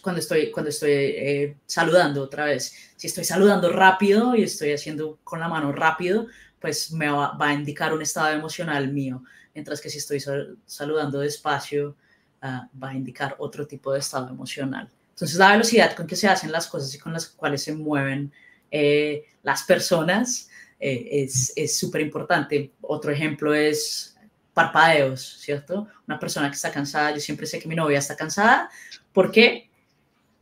[0.00, 5.18] cuando estoy, cuando estoy eh, saludando otra vez, si estoy saludando rápido y estoy haciendo
[5.22, 9.22] con la mano rápido, pues me va, a indicar un estado emocional mío,
[9.54, 10.18] mientras que si estoy
[10.64, 11.94] saludando despacio,
[12.40, 14.90] ah, va a indicar otro tipo de estado emocional.
[15.10, 18.32] Entonces, la velocidad con que se hacen las cosas y con las cuales se mueven
[18.70, 20.48] eh, las personas
[20.78, 22.72] eh, es súper importante.
[22.82, 24.16] Otro ejemplo es
[24.56, 25.86] parpadeos, ¿cierto?
[26.06, 28.70] Una persona que está cansada, yo siempre sé que mi novia está cansada
[29.12, 29.68] porque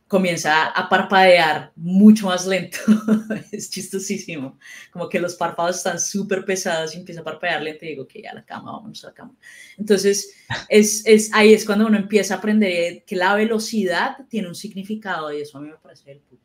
[0.07, 2.77] comienza a parpadear mucho más lento.
[3.51, 4.57] es chistosísimo.
[4.91, 8.21] Como que los párpados están súper pesados y empieza a parpadear lento y digo que
[8.21, 9.35] ya a la cama, vamos a la cama.
[9.77, 10.33] Entonces,
[10.69, 15.33] es, es, ahí es cuando uno empieza a aprender que la velocidad tiene un significado
[15.33, 16.44] y eso a mí me parece el putas.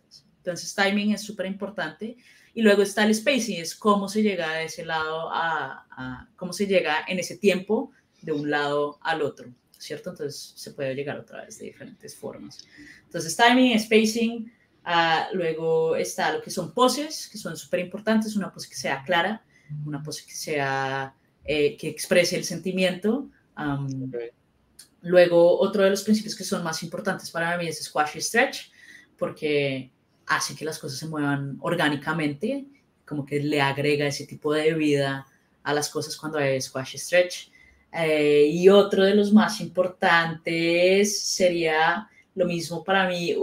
[0.51, 2.17] Entonces, timing es súper importante.
[2.55, 6.67] Y luego está el spacing, es cómo se llega de ese lado a, cómo se
[6.67, 7.93] llega en ese tiempo
[8.23, 10.11] de un lado al otro, ¿cierto?
[10.11, 12.67] Entonces se puede llegar otra vez de diferentes formas.
[13.05, 14.53] Entonces timing, spacing,
[14.85, 19.05] ah, luego está lo que son poses, que son súper importantes, una pose que sea
[19.05, 19.45] clara,
[19.87, 23.31] una pose que sea, eh, que exprese el sentimiento.
[25.03, 28.71] Luego, otro de los principios que son más importantes para mí es squash y stretch,
[29.17, 29.93] porque
[30.31, 32.65] hace que las cosas se muevan orgánicamente,
[33.05, 35.27] como que le agrega ese tipo de vida
[35.65, 37.51] a las cosas cuando hay squash stretch.
[37.93, 43.35] Eh, y otro de los más importantes sería lo mismo para mí.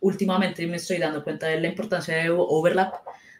[0.00, 2.94] Últimamente me estoy dando cuenta de la importancia de overlap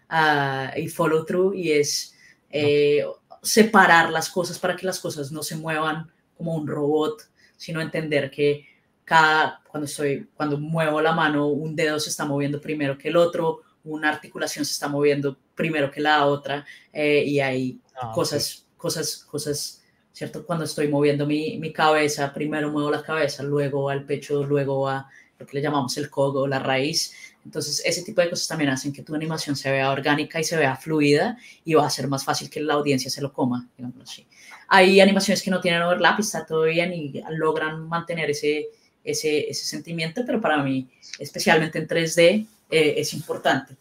[0.09, 2.14] ah, y follow through y es
[2.49, 3.05] eh,
[3.43, 8.31] separar las cosas para que las cosas no se muevan como un robot, sino entender
[8.31, 8.64] que
[9.05, 13.16] cada, cuando, estoy, cuando muevo la mano, un dedo se está moviendo primero que el
[13.16, 18.66] otro, una articulación se está moviendo primero que la otra, eh, y hay ah, cosas,
[18.76, 20.45] cosas, cosas, ¿cierto?
[20.45, 25.09] Cuando estoy moviendo mi, mi, cabeza, primero muevo la cabeza, luego al pecho, luego a
[25.39, 27.14] lo que le llamamos el codo, la raíz.
[27.45, 30.57] Entonces, ese tipo de cosas también hacen que tu animación se vea orgánica y se
[30.57, 34.11] vea fluida y va a ser más fácil que la audiencia se lo coma, digamos
[34.11, 34.26] así.
[34.66, 38.70] Hay animaciones que no tienen overlap y está todo bien y logran mantener ese,
[39.11, 40.89] ese, ese sentimiento, pero para mí,
[41.19, 43.77] especialmente en 3D, eh, es importante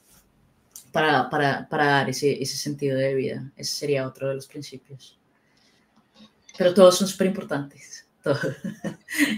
[0.91, 3.51] para, para, para dar ese, ese, sentido de vida.
[3.55, 5.17] Ese sería otro de los principios.
[6.57, 8.05] Pero todos son súper importantes.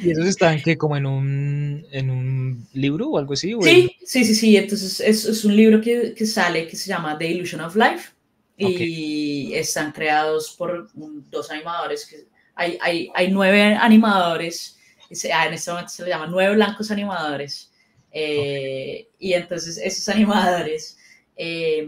[0.01, 3.53] ¿Y esos están que como en un, en un libro o algo así?
[3.61, 4.57] sí, sí, sí, sí.
[4.57, 8.11] Entonces es, es un libro que, que, sale que se llama The Illusion of Life
[8.57, 14.77] y están creados por dos animadores que hay, hay, hay nueve animadores,
[15.09, 17.71] en este momento se le llama nueve blancos animadores,
[18.11, 20.97] eh, y entonces esos animadores
[21.35, 21.87] eh,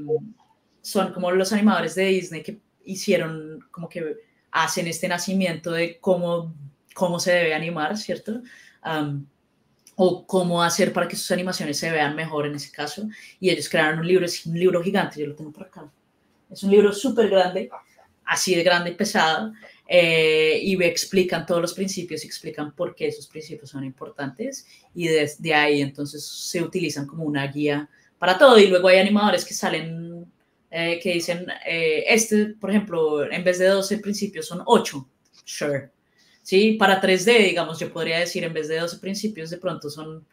[0.82, 4.18] son como los animadores de Disney que hicieron, como que
[4.52, 6.54] hacen este nacimiento de cómo,
[6.94, 8.42] cómo se debe animar, ¿cierto?
[9.96, 13.08] o cómo hacer para que sus animaciones se vean mejor en ese caso.
[13.40, 15.88] Y ellos crearon un libro, es un libro gigante, yo lo tengo por acá.
[16.50, 17.70] Es un libro súper grande,
[18.26, 19.54] así de grande y pesado,
[19.94, 24.66] eh, y explican todos los principios, explican por qué esos principios son importantes,
[24.96, 28.58] y desde ahí entonces se utilizan como una guía para todo.
[28.58, 30.32] Y luego hay animadores que salen,
[30.70, 35.10] eh, que dicen, eh, este, por ejemplo, en vez de 12 principios son 8,
[35.44, 35.90] sure
[36.42, 36.78] ¿sí?
[36.80, 40.26] Para 3D, digamos, yo podría decir, en vez de 12 principios, de pronto son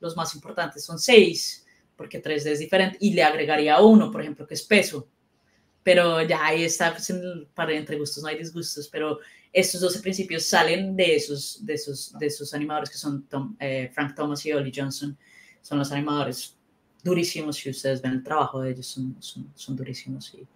[0.00, 1.66] los más importantes, son 6,
[1.98, 5.06] porque 3D es diferente, y le agregaría uno, por ejemplo, que es peso.
[5.82, 7.12] Pero ya ahí está, pues,
[7.54, 9.18] para entre gustos no hay disgustos, pero
[9.52, 13.26] estos 12 principios salen de esos, de esos, de esos animadores que son
[13.58, 15.16] eh, Frank Thomas y Ollie Johnson,
[15.60, 16.56] son los animadores
[17.02, 20.46] durísimos, si ustedes ven el trabajo de ellos, son, son, son durísimos, y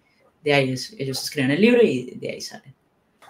[0.43, 2.73] de ahí es, ellos escriben el libro y de ahí salen.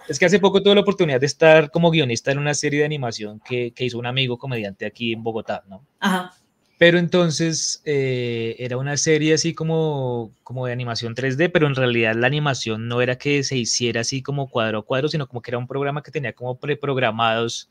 [0.08, 2.86] Es que hace poco tuve la oportunidad de estar como guionista en una serie de
[2.86, 5.84] animación que, que hizo un amigo comediante aquí en Bogotá, ¿no?
[6.00, 6.34] Ajá.
[6.78, 12.14] Pero entonces eh, era una serie así como, como de animación 3D, pero en realidad
[12.14, 15.50] la animación no era que se hiciera así como cuadro a cuadro, sino como que
[15.50, 17.68] era un programa que tenía como preprogramados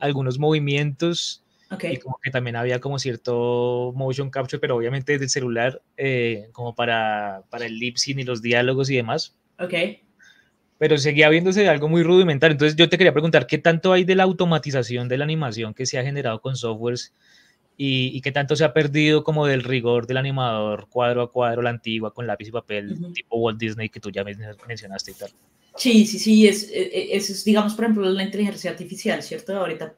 [0.00, 1.94] algunos movimientos okay.
[1.94, 6.48] y como que también había como cierto motion capture, pero obviamente desde el celular, eh,
[6.50, 9.36] como para, para el lip sync y los diálogos y demás.
[9.60, 9.74] Ok
[10.80, 12.52] pero seguía viéndose algo muy rudimentario.
[12.52, 15.84] Entonces yo te quería preguntar, ¿qué tanto hay de la automatización de la animación que
[15.84, 17.12] se ha generado con softwares
[17.82, 21.70] y, qué tanto se ha perdido como del rigor del animador cuadro a cuadro, la
[21.70, 25.30] antigua, con lápiz y papel, tipo Walt Disney que tú ya mencionaste y tal?
[25.76, 29.56] Sí, sí, sí, es, e, e, es, es, digamos, por ejemplo, la inteligencia artificial, ¿cierto?
[29.56, 29.94] Ahorita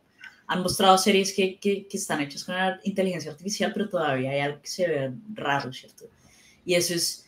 [0.46, 4.38] han mostrado series que, que, que están hechas con la inteligencia artificial, pero todavía hay
[4.38, 6.04] algo que se ve raro, ¿cierto?
[6.64, 7.26] Y eso es,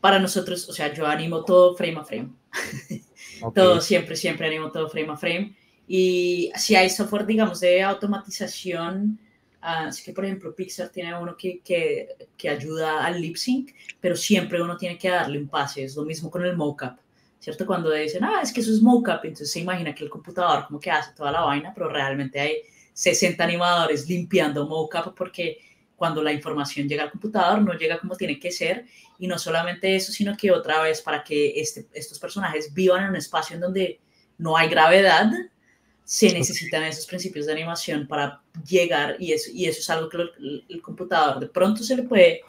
[0.00, 2.30] para nosotros, o sea, yo animo todo frame a frame.
[3.54, 5.56] Todo, siempre, siempre animo todo frame a frame.
[5.88, 9.18] Y si hay software, digamos, de automatización,
[9.62, 13.70] uh, así que por ejemplo Pixar tiene uno que, que, que, ayuda al lip sync,
[14.00, 15.84] pero siempre uno tiene que darle un pase.
[15.84, 16.98] Es lo mismo con el mocap,
[17.38, 17.66] ¿cierto?
[17.66, 20.80] Cuando dicen, ah, es que eso es mocap, entonces se imagina que el computador como
[20.80, 22.56] que hace toda la vaina, pero realmente hay
[22.92, 25.58] 60 animadores limpiando mocap porque
[25.96, 28.86] cuando la información llega al computador no llega como tiene que ser
[29.18, 33.10] y no solamente eso, sino que otra vez para que este, estos personajes vivan en
[33.10, 34.00] un espacio en donde
[34.36, 35.30] no hay gravedad,
[36.04, 40.18] se necesitan esos principios de animación para llegar y eso, y eso es algo que
[40.68, 42.40] el, computador de pronto se le puede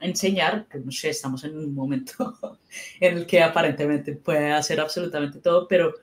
[0.00, 2.38] enseñar, pues no sé, estamos en un momento
[3.00, 5.94] en el que aparentemente puede hacer absolutamente todo, pero,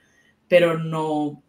[0.47, 1.41] pero no,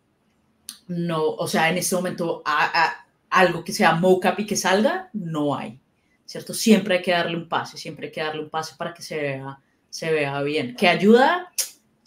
[0.88, 5.54] no, o sea, en este momento a, algo que sea mocap y que salga, no
[5.54, 5.80] hay,
[6.24, 6.52] ¿cierto?
[6.54, 9.16] Siempre hay que darle un pase, siempre hay que darle un pase para que se
[9.16, 10.76] vea, se vea bien.
[10.76, 11.50] ¿Que ayuda?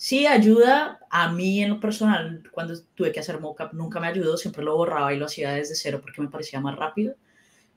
[0.06, 1.00] Sí, ayuda.
[1.10, 4.78] A mí en lo personal, cuando tuve que hacer mocap, nunca me ayudó, siempre lo
[4.78, 7.16] borraba y lo hacía desde cero porque me parecía más rápido.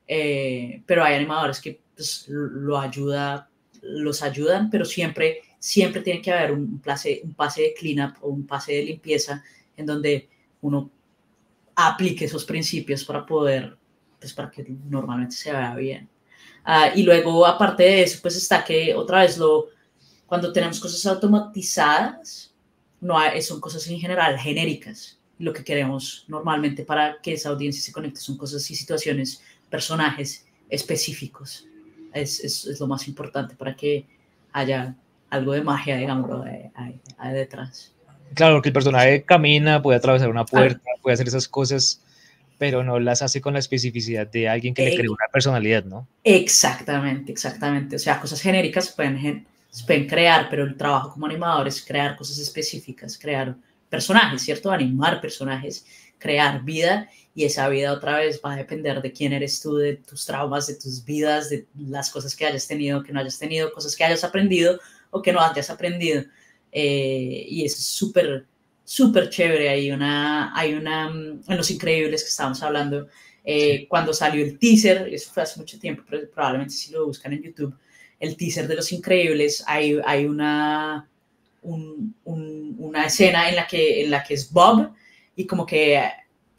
[0.06, 3.48] Eh, pero hay animadores que pues, lo ayuda,
[3.80, 8.28] los ayudan, pero siempre, siempre tiene que haber un pase, un pase de cleanup o
[8.28, 9.42] un pase de limpieza
[9.74, 10.28] en donde
[10.60, 10.90] uno
[11.76, 13.74] aplique esos principios para poder,
[14.20, 16.10] pues para que normalmente se vea bien.
[16.66, 19.77] Uh, y luego, aparte de eso, pues está que otra vez lo,
[20.28, 22.54] cuando tenemos cosas automatizadas,
[23.00, 25.18] no hay, son cosas en general genéricas.
[25.38, 30.46] Lo que queremos normalmente para que esa audiencia se conecte son cosas y situaciones, personajes
[30.68, 31.66] específicos.
[32.12, 34.04] Es, es, es lo más importante para que
[34.52, 34.94] haya
[35.30, 36.30] algo de magia, digamos,
[36.74, 37.94] ahí, ahí detrás.
[38.34, 42.02] Claro, que el personaje camina, puede atravesar una puerta, puede hacer esas cosas,
[42.58, 46.06] pero no las hace con la especificidad de alguien que le cree una personalidad, ¿no?
[46.22, 47.96] Exactamente, exactamente.
[47.96, 49.46] O sea, cosas genéricas pueden,
[49.86, 53.56] pueden crear, pero el trabajo como animador es crear cosas específicas, crear
[53.88, 54.70] personajes, ¿cierto?
[54.70, 55.86] Animar personajes,
[56.18, 59.96] crear vida y esa vida otra vez va a depender de quién eres tú, de
[59.96, 63.72] tus traumas, de tus vidas, de las cosas que hayas tenido, que no hayas tenido,
[63.72, 66.24] cosas que hayas aprendido o que no hayas aprendido.
[66.72, 68.46] Eh, y es súper,
[68.84, 69.68] súper chévere.
[69.68, 73.08] Hay una, hay una, mm, en Los Increíbles que estábamos hablando,
[73.44, 77.32] eh, cuando salió el teaser, eso fue hace mucho tiempo, pero probablemente si lo buscan
[77.32, 77.74] en YouTube,
[78.20, 81.08] el teaser de Los Increíbles, hay, hay una,
[81.62, 84.92] una escena en la, que, en la que es Bob
[85.36, 86.02] y como que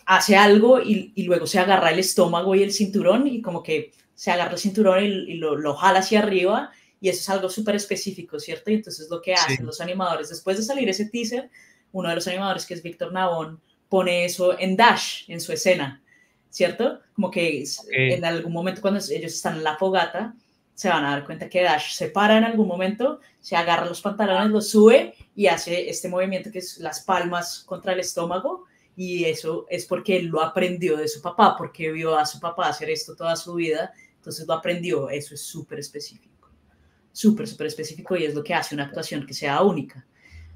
[0.05, 3.91] hace algo y, y, luego se agarra el estómago y el cinturón y como que
[4.15, 7.49] se agarra el cinturón y, y lo, lo, jala hacia arriba y eso es algo
[7.49, 8.71] súper específico, ¿cierto?
[8.71, 11.49] Y entonces lo que hacen los animadores, después de salir ese teaser,
[11.91, 16.01] uno de los animadores, que es Víctor Navón, pone eso en Dash, en su escena,
[16.49, 16.99] ¿cierto?
[17.13, 20.35] Como que en algún momento cuando ellos están en la fogata,
[20.79, 23.99] se van a dar cuenta que Dash se para en algún momento, se agarra los
[23.99, 28.63] pantalones, los sube y hace este movimiento que es las palmas contra el estómago.
[28.95, 32.69] Y eso es porque él lo aprendió de su papá, porque vio a su papá
[32.69, 36.49] hacer esto toda su vida, entonces lo aprendió, eso es súper específico,
[37.11, 40.07] súper, súper específico y es lo que hace una actuación que sea única.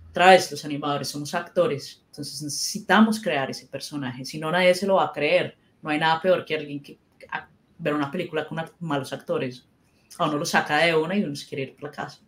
[0.09, 4.87] Otra vez, los animadores somos actores, entonces necesitamos crear ese personaje, si no nadie se
[4.87, 6.97] lo va a creer, no hay nada peor que alguien que
[7.77, 9.67] ver una película con malos actores,
[10.17, 12.19] a uno lo saca de una y uno se quiere ir por la casa.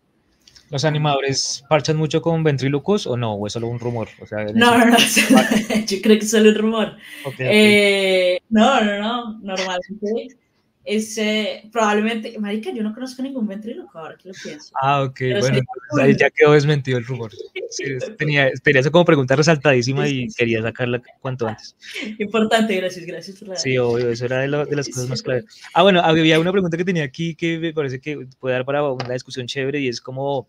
[0.71, 3.33] ¿Los animadores parchan mucho con ventrílocos o no?
[3.33, 4.09] ¿O es solo un rumor?
[4.19, 4.97] O sea, no, no, no,
[5.87, 6.97] yo creo que es solo un rumor.
[7.37, 10.37] Eh, no, no, no, normalmente
[10.85, 14.71] es eh, probablemente, marica, yo no conozco ningún ventríloco ahora que lo pienso.
[14.79, 15.59] Ah, ok, bueno,
[15.99, 17.31] ahí ya quedó desmentido el rumor.
[18.17, 21.75] tenía, tenía eso como pregunta resaltadísima y quería sacarla cuanto antes.
[22.19, 23.55] Importante, gracias, gracias por la...
[23.55, 25.45] Sí, obvio, eso era de, de las cosas más claras.
[25.73, 28.83] Ah, bueno, había una pregunta que tenía aquí que me parece que puede dar para
[28.83, 30.47] una discusión chévere y es como,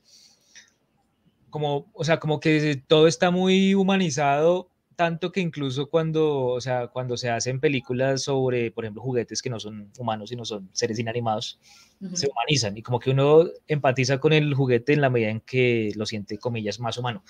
[1.48, 6.88] como, o sea, como que todo está muy humanizado tanto que incluso cuando, o sea,
[6.88, 10.98] cuando se hacen películas sobre, por ejemplo, juguetes que no son humanos, sino son seres
[10.98, 11.60] inanimados,
[12.14, 15.92] se humanizan y como que uno empatiza con el juguete en la medida en que
[15.94, 17.22] lo siente, comillas, más humano.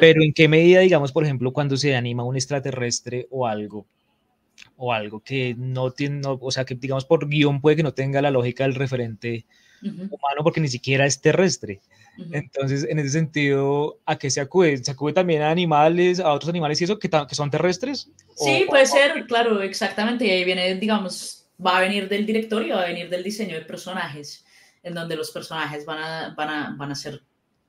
[0.00, 3.86] Pero en qué medida, digamos, por ejemplo, cuando se anima un extraterrestre o algo,
[4.76, 8.20] o algo que no tiene, o sea, que digamos por guion puede que no tenga
[8.20, 9.46] la lógica del referente
[9.82, 11.80] humano porque ni siquiera es terrestre.
[12.32, 14.76] Entonces, en ese sentido, ¿a qué se acude?
[14.78, 18.10] ¿Se acude también a animales, a otros animales y eso que, que son terrestres?
[18.36, 20.26] Sí, puede ser, claro, exactamente.
[20.26, 23.64] Y ahí viene, digamos, va a venir del directorio, va a venir del diseño de
[23.64, 24.44] personajes,
[24.82, 27.22] en donde los personajes van a, van a, van a ser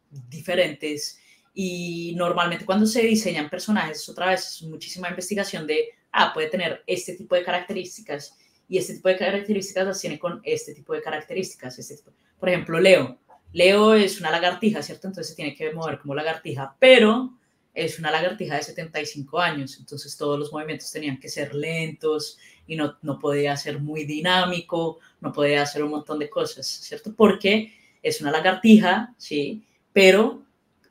[0.09, 1.19] diferentes.
[1.53, 6.83] Y normalmente cuando se diseñan personajes, otra vez es muchísima investigación de, ah, puede tener
[6.87, 8.35] este tipo de características
[8.67, 11.77] y este tipo de características las tiene con este tipo de características.
[11.79, 11.95] Este
[12.39, 13.19] Por ejemplo, Leo
[13.53, 15.07] Leo es una lagartija, ¿cierto?
[15.07, 17.33] Entonces se tiene que mover como lagartija, pero
[17.73, 22.37] es una lagartija de 75 años, entonces todos los movimientos tenían que ser lentos
[22.67, 27.13] y no, no podía ser muy dinámico, no podía hacer un montón de cosas, ¿cierto?
[27.15, 30.43] Porque es una lagartija, sí, pero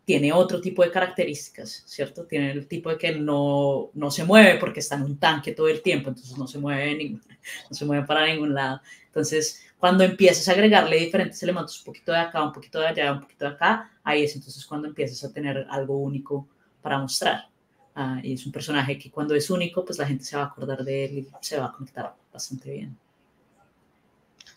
[0.05, 2.25] tiene otro tipo de características, ¿cierto?
[2.25, 5.69] Tiene el tipo de que no, no se mueve porque está en un tanque todo
[5.69, 7.11] el tiempo, entonces no se mueve,
[7.71, 8.81] no se mueve para ningún lado.
[9.07, 13.13] Entonces, cuando empiezas a agregarle diferentes elementos, un poquito de acá, un poquito de allá,
[13.13, 16.49] un poquito de acá, ahí es entonces cuando empiezas a tener algo único
[16.83, 17.49] para mostrar.
[17.95, 20.47] Ah, y es un personaje que cuando es único, pues la gente se va a
[20.47, 22.97] acordar de él y se va a conectar bastante bien.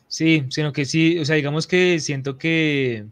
[0.08, 3.06] Sí, sino que sí, o sea, digamos que siento que,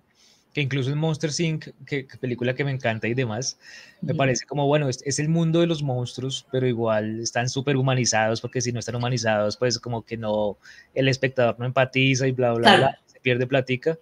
[0.59, 3.57] que incluso en Monster Inc., que, película que me encanta y demás,
[4.01, 7.77] me parece como, bueno, es, es, el mundo de los monstruos, pero igual están súper
[7.77, 10.57] humanizados, porque si no están humanizados, pues como que no,
[10.93, 13.97] el espectador no empatiza y bla, bla, bla, se pierde platica.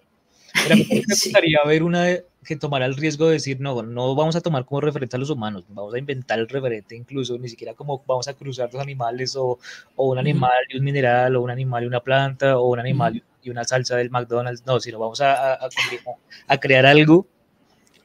[0.54, 2.06] Pero a mí me gustaría ver una
[2.44, 5.28] que tomara el riesgo de decir, no, no vamos a tomar como referente a los
[5.28, 9.36] humanos, vamos a inventar el referente incluso, ni siquiera como vamos a cruzar los animales
[9.36, 9.58] o,
[9.96, 13.22] o un animal y un mineral, o un animal y una planta, o un animal
[13.42, 15.68] y una salsa del McDonald's, no, sino vamos a, a,
[16.46, 17.26] a crear algo.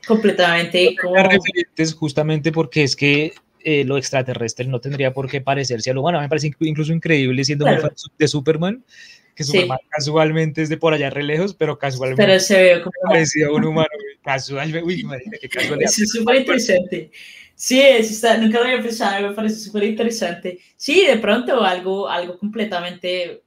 [0.05, 0.95] Completamente.
[1.01, 1.15] Como...
[1.15, 3.31] Referentes justamente porque es que
[3.61, 6.19] eh, lo extraterrestre no tendría por qué parecerse a lo humano.
[6.19, 8.83] Me parece incluso increíble siendo muy fan de Superman,
[9.35, 12.93] que Superman casualmente es de por allá re lejos, pero casualmente pero se ve como
[13.07, 13.87] parecido a un humano.
[14.23, 15.05] Casualmente, uy,
[15.41, 15.89] qué casualidad.
[15.89, 17.11] Es súper interesante.
[17.55, 20.59] Sí, está, nunca lo había pensado, me parece súper interesante.
[20.75, 23.43] Sí, de pronto algo, algo completamente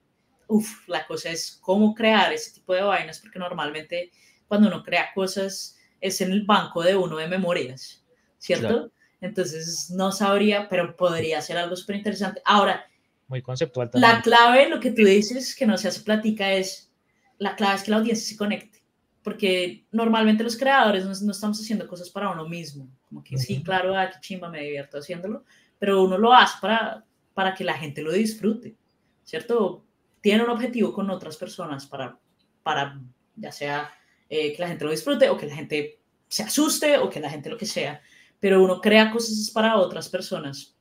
[0.49, 4.13] Uf, la cosa es cómo crear ese tipo de vainas, porque normalmente
[4.47, 8.05] cuando uno crea cosas es en el banco de uno de memorias,
[8.39, 8.93] ¿cierto?
[9.21, 12.41] Entonces no sabría, pero podría ser algo súper interesante.
[12.45, 12.87] Ahora,
[13.29, 14.13] muy conceptual también.
[14.13, 16.93] La clave, lo que tú dices, que no se hace plática, es
[17.39, 18.83] la clave es que la audiencia se conecte,
[19.23, 23.97] porque normalmente los creadores no, estamos haciendo cosas para uno mismo, como que sí, claro,
[23.97, 25.45] ah, qué chimba, me divierto haciéndolo,
[25.79, 27.05] pero uno lo hace para,
[27.35, 28.77] para que la gente lo disfrute,
[29.25, 29.87] ¿cierto?
[30.27, 32.19] tiene un objetivo con otras personas para,
[32.65, 33.01] para
[33.37, 33.93] ya sea
[34.29, 37.31] eh, que la gente lo disfrute o que la gente se asuste o que la
[37.31, 38.03] gente lo que sea,
[38.41, 40.77] pero uno crea cosas para otras personas.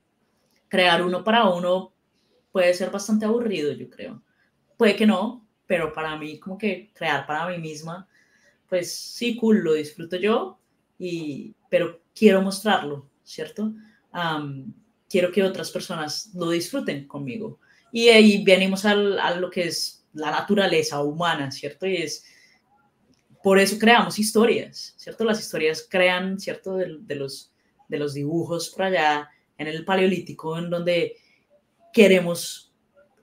[0.67, 1.93] Crear uno para uno
[2.55, 4.23] puede ser bastante aburrido, yo creo.
[4.77, 8.07] Puede que no, pero para mí, como que crear para mí misma,
[8.69, 10.57] pues sí, cool, lo disfruto yo,
[10.97, 13.73] y, pero quiero mostrarlo, ¿cierto?
[15.09, 17.59] quiero que otras personas lo disfruten conmigo.
[17.91, 21.85] Y ahí venimos al, a lo que es la naturaleza humana, ¿cierto?
[21.85, 22.23] Y es,
[23.43, 25.25] por eso creamos historias, ¿cierto?
[25.25, 26.77] Las historias crean, ¿cierto?
[26.77, 27.51] De, de los,
[27.89, 31.17] de los dibujos por allá en el Paleolítico, en donde
[31.95, 32.73] queremos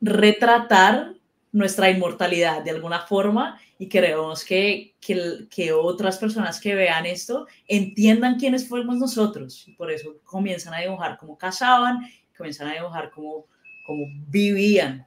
[0.01, 1.13] retratar
[1.53, 7.47] nuestra inmortalidad de alguna forma y queremos que, que, que, otras personas que vean esto
[7.69, 9.69] entiendan quiénes fuimos nosotros.
[9.69, 11.99] Y por eso comienzan a dibujar cómo cazaban,
[12.35, 13.47] comienzan a dibujar cómo,
[13.85, 15.07] cómo vivían.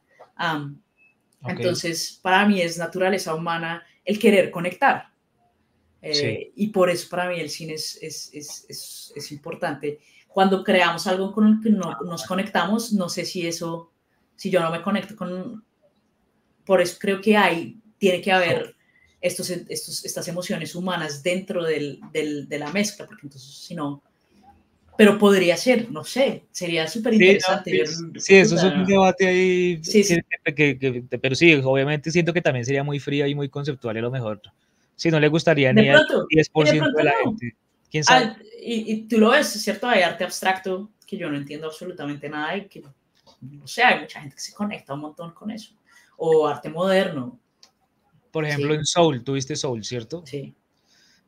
[1.47, 5.09] Entonces, para mí es naturaleza humana el querer conectar.
[6.03, 9.97] Eh, y por eso para mí el cine es, es, es, es, importante.
[10.35, 13.93] Cuando creamos algo con el que no, nos conectamos, no sé si eso,
[14.35, 15.63] si yo no me conecto con...
[16.65, 18.75] Por eso creo que hay, tiene que haber
[19.21, 24.03] estos, estos, estas emociones humanas dentro del, del, de la mezcla, porque entonces si no,
[24.97, 27.85] pero podría ser, no sé, sería súper interesante.
[28.17, 30.19] Sí, eso es un debate ahí, sí, sí.
[30.53, 34.11] Que, pero sí, obviamente siento que también sería muy fría y muy conceptual a lo
[34.11, 34.41] mejor.
[34.97, 37.55] Si no le gustaría ni al 10% de, la gente.
[37.89, 38.25] ¿Quién sabe?
[38.25, 39.87] Ah, y, y, tú lo ves, ¿cierto?
[39.87, 42.83] Hay arte abstracto que yo no entiendo absolutamente nada y que,
[43.41, 45.75] no sé, hay mucha gente que se conecta un montón con eso.
[46.17, 47.39] O arte moderno.
[48.31, 50.23] Por ejemplo, en Soul, tuviste Soul, ¿cierto?
[50.25, 50.55] Sí.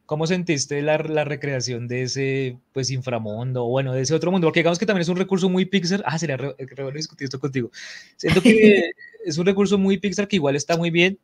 [0.06, 4.48] ¿Cómo sentiste la, la, recreación de ese pues inframundo, o bueno, de ese otro mundo?
[4.48, 6.02] Porque digamos que también es un recurso muy Pixar.
[6.06, 7.72] Ah, sería re, re discutir esto contigo.
[8.16, 8.92] Siento que
[9.26, 11.20] es un recurso muy Pixar que igual está muy bien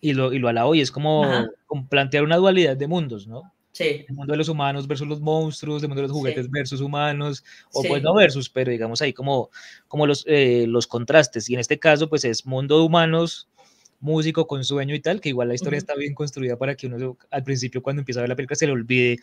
[0.00, 1.24] y lo, y lo alabo y es como,
[1.66, 3.52] como, plantear una dualidad de mundos, ¿no?
[3.72, 4.04] Sí.
[4.08, 6.50] El mundo de los humanos versus los monstruos, el mundo de los juguetes sí.
[6.52, 7.88] versus humanos, o sí.
[7.88, 9.50] pues no versus, pero digamos ahí como,
[9.86, 11.48] como los, eh, los contrastes.
[11.48, 13.48] Y en este caso, pues es mundo de humanos
[14.00, 15.84] músico con sueño y tal, que igual la historia uh -huh.
[15.84, 18.66] está bien construida para que uno al principio cuando empieza a ver la película se
[18.66, 19.18] le olvide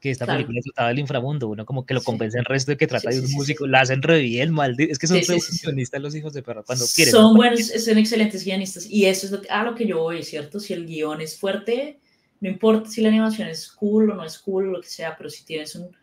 [0.00, 0.38] que esta claro.
[0.38, 3.20] película trataba del inframundo, uno como que lo convence el resto de que trata de
[3.20, 6.64] un músico, la hacen re bien, mal, es que son guionistas los hijos de perro
[6.64, 7.12] cuando quieren.
[7.12, 7.36] Son ¿no?
[7.36, 10.58] buenos, son excelentes guionistas y eso es lo que, a lo que yo voy, ¿cierto?
[10.58, 11.99] Si el guion es fuerte,
[12.40, 15.16] no importa si la animación es cool o no es cool, o lo que sea,
[15.16, 15.94] pero si tienes un,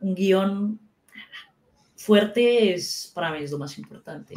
[0.00, 0.78] un guion
[1.96, 4.34] fuerte, es, para mí es lo más importante.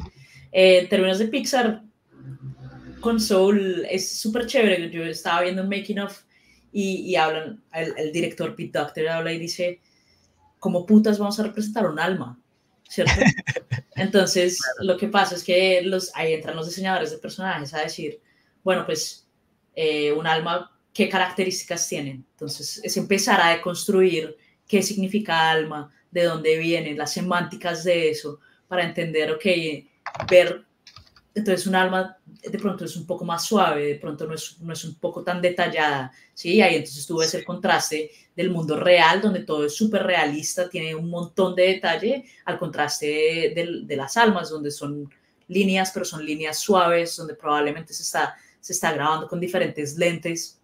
[0.51, 1.83] Eh, en términos de Pixar,
[2.99, 4.89] con Soul es súper chévere.
[4.89, 6.21] Yo estaba viendo un making of
[6.71, 9.81] y, y hablan, el, el, director Pete Doctor habla y dice,
[10.59, 12.39] ¿cómo putas vamos a representar un alma?
[12.87, 13.13] ¿Cierto?
[13.95, 18.19] Entonces, lo que pasa es que los, ahí entran los diseñadores de personajes a decir,
[18.63, 19.27] bueno, pues
[19.75, 22.11] eh, un alma, ¿qué características tiene?
[22.11, 24.35] Entonces, es empezar a deconstruir
[24.67, 29.45] qué significa alma, de dónde viene, las semánticas de eso, para entender, ok,
[30.29, 30.65] ver
[31.35, 34.73] entonces un alma de pronto es un poco más suave, de pronto no es, no
[34.73, 36.61] es un poco tan detallada, ¿sí?
[36.61, 40.95] Ahí entonces tú ves el contraste del mundo real, donde todo es súper realista, tiene
[40.95, 45.09] un montón de detalle, al contraste de, de, de, las almas, donde son
[45.47, 50.58] líneas, pero son líneas suaves, donde probablemente se está, se está grabando con diferentes lentes,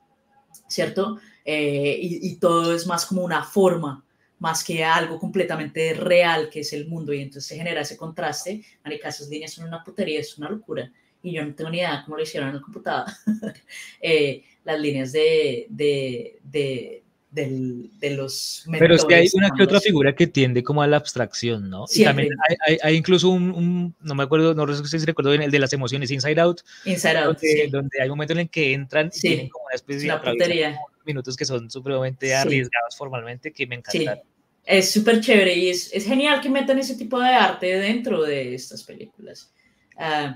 [0.67, 1.19] ¿cierto?
[1.43, 4.03] Eh, y, todo es más como una forma,
[4.39, 8.63] más que algo completamente real que es el mundo y entonces se genera ese contraste.
[8.83, 10.91] Marica, esas líneas son una putería, es una locura
[11.25, 13.07] y yo no tengo ni idea cómo lo hicieron en el computador.
[14.01, 18.65] eh, las líneas de, de, de, de los...
[18.71, 21.87] Pero es que hay una que otra figura que tiende como a la abstracción, ¿no?
[21.87, 22.25] Siempre.
[22.25, 25.31] Y también hay, hay, hay incluso un, un, no me acuerdo, no sé si recuerdo
[25.31, 26.61] bien, el de las emociones, Inside Out.
[26.85, 27.69] Inside Out, donde, sí.
[27.69, 29.27] donde hay momentos en el que entran y sí.
[29.27, 32.33] tienen como una especie una putería minutos que son supremamente sí.
[32.33, 34.15] arriesgados formalmente que me encantan.
[34.15, 34.21] Sí.
[34.65, 38.55] Es súper chévere y es, es, genial que metan ese tipo de arte dentro de
[38.55, 39.53] estas películas.
[39.95, 40.33] Uh,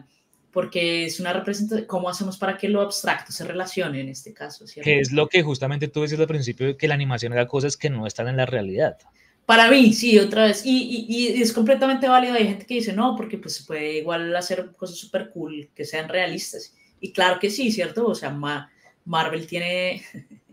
[0.52, 4.66] porque es una representación, ¿cómo hacemos para que lo abstracto se relacione en este caso?
[4.68, 4.86] ¿cierto?
[4.86, 7.90] Que es lo que justamente tú decías al principio, que la animación haga cosas que
[7.90, 8.98] no están en la realidad.
[9.46, 10.64] Para mí, sí, otra vez.
[10.66, 12.36] Y, y, y es completamente válido.
[12.36, 15.86] Hay gente que dice, no, porque pues se puede igual hacer cosas súper cool, que
[15.86, 16.76] sean realistas.
[17.00, 18.06] Y claro que sí, ¿cierto?
[18.06, 18.72] O sea, Ma
[19.06, 20.04] Marvel tiene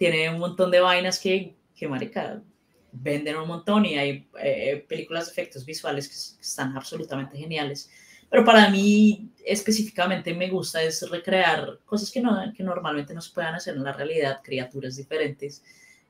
[0.00, 2.42] tiene un montón de vainas que, que marica,
[2.90, 7.90] venden un montón y hay eh, películas de efectos visuales que, que, están absolutamente geniales.
[8.30, 13.32] Pero para mí específicamente me gusta es recrear cosas que, no, que normalmente no se
[13.32, 15.62] puedan hacer en la realidad, criaturas diferentes,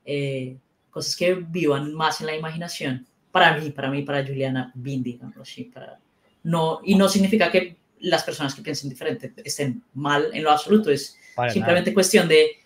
[0.05, 0.55] eh,
[0.89, 3.07] cosas que vivan más en la imaginación.
[3.31, 5.99] Para mí, para mí, para Juliana Bindi, digamos así, para...
[6.43, 10.91] No, y no significa que las personas que piensen diferente estén mal en lo absoluto,
[10.91, 11.93] es para simplemente nada.
[11.95, 12.57] cuestión de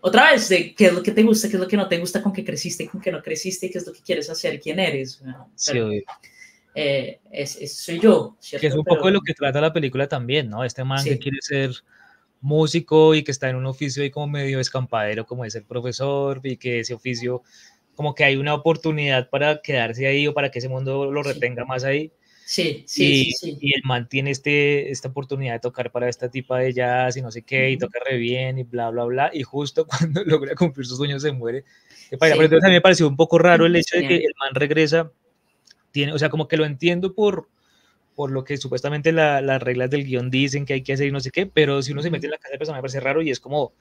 [0.00, 1.98] otra vez, de qué es lo que te gusta, qué es lo que no te
[1.98, 4.80] gusta, con qué creciste, con qué no creciste, qué es lo que quieres hacer, quién
[4.80, 5.22] eres.
[5.22, 6.04] Pero, sí,
[6.74, 8.36] eh, es, es, soy yo.
[8.40, 8.60] ¿cierto?
[8.60, 10.64] Que es un Pero, poco de lo que trata la película también, ¿no?
[10.64, 11.10] Este man sí.
[11.10, 11.72] que quiere ser
[12.40, 16.40] músico y que está en un oficio ahí como medio escampadero, como es el profesor,
[16.42, 17.42] y que ese oficio,
[17.94, 21.62] como que hay una oportunidad para quedarse ahí o para que ese mundo lo retenga
[21.62, 21.68] sí.
[21.68, 22.12] más ahí.
[22.44, 26.28] Sí, sí, y, sí, y el man tiene este, esta oportunidad de tocar para esta
[26.28, 27.86] tipa de jazz y no sé qué, y Ujú.
[27.86, 31.32] toca re bien y bla, bla, bla, y justo cuando logra cumplir sus sueños se
[31.32, 31.64] muere.
[32.10, 32.16] Sí.
[32.18, 34.54] Pero entonces a mí me pareció un poco raro el hecho de que el man
[34.54, 35.10] regresa,
[35.92, 37.48] tiene, o sea, como que lo entiendo por,
[38.14, 41.12] por lo que supuestamente la- las reglas del guion dicen que hay que hacer y
[41.12, 43.00] no sé qué, pero si uno se mete en la casa del personaje me parece
[43.00, 43.72] raro y es como,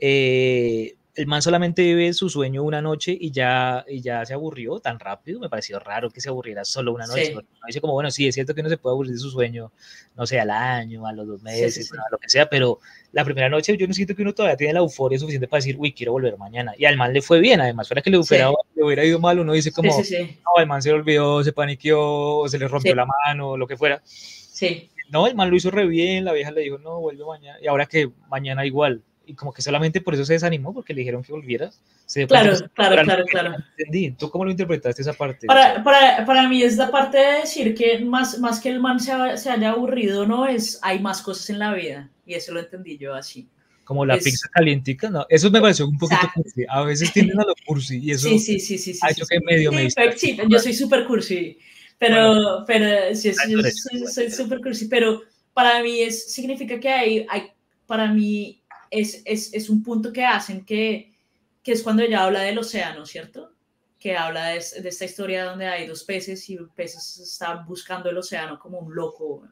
[0.00, 4.78] eh, el man solamente vive su sueño una noche y ya, y ya se aburrió
[4.78, 7.26] tan rápido, me pareció raro que se aburriera solo una noche.
[7.26, 7.32] Sí.
[7.32, 9.72] uno dice como, bueno, sí, es cierto que uno se puede aburrir de su sueño,
[10.16, 11.96] no sé, al año, a los dos meses, sí, sí.
[11.96, 12.78] a lo que sea, pero
[13.10, 15.74] la primera noche yo no siento que uno todavía tiene la euforia suficiente para decir,
[15.76, 16.72] uy, quiero volver mañana.
[16.78, 19.40] Y al man le fue bien, además, fuera que le hubiera, le hubiera ido mal,
[19.40, 23.06] uno dice como, no, el man se le olvidó, se paniqueó, se le rompió la
[23.06, 24.00] mano, lo que fuera.
[24.04, 27.58] Sí, No, el man lo hizo re bien, la vieja le dijo, no, vuelve mañana,
[27.60, 29.02] y ahora que mañana igual.
[29.30, 31.70] Y como que solamente por eso se desanimó, porque le dijeron que volviera.
[32.06, 33.54] Se claro, claro, claro, claro.
[33.76, 34.12] Entendí.
[34.12, 35.46] ¿Tú cómo lo interpretaste esa parte?
[35.46, 38.98] Para, para, para mí es la parte de decir que más, más que el man
[38.98, 42.08] se, ha- se haya aburrido, no es, hay más cosas en la vida.
[42.24, 43.46] Y eso lo entendí yo así.
[43.84, 46.42] como la es- pizza calientica, no, eso me pareció un poquito Exacto.
[46.42, 46.64] cursi.
[46.68, 48.94] A veces tienden a lo cursi y eso sí, sí, sí, sí.
[48.94, 49.34] sí, ha sí, hecho sí.
[49.38, 51.58] que medio me Sí, sí, yo soy súper cursi,
[51.98, 53.52] pero, pero sí, sí,
[53.92, 55.20] yo soy súper cursi, pero
[55.52, 57.42] para mí es, significa que hay, hay
[57.86, 61.14] para mí es, es, es un punto que hacen que,
[61.62, 63.52] que es cuando ella habla del océano, ¿cierto?
[63.98, 68.08] Que habla de, de esta historia donde hay dos peces y el pez está buscando
[68.10, 69.48] el océano como un loco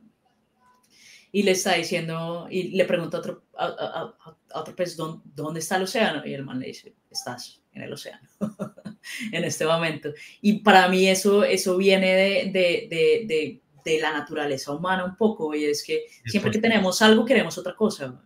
[1.32, 4.96] y le está diciendo, y le pregunta a otro, a, a- a- a otro pez,
[4.96, 6.24] "¿Dó- ¿dónde está el océano?
[6.24, 8.26] Y el man le dice, estás en el océano
[9.32, 10.12] en este momento.
[10.40, 12.88] Y para mí eso, eso viene de, de,
[13.26, 17.58] de, de la naturaleza humana un poco, y es que siempre que tenemos algo queremos
[17.58, 18.22] otra cosa.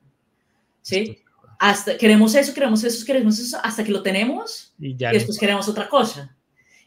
[0.82, 1.18] ¿Sí?
[1.58, 5.38] Hasta queremos eso, queremos eso, queremos eso, hasta que lo tenemos Y ya y después
[5.38, 6.36] queremos otra cosa.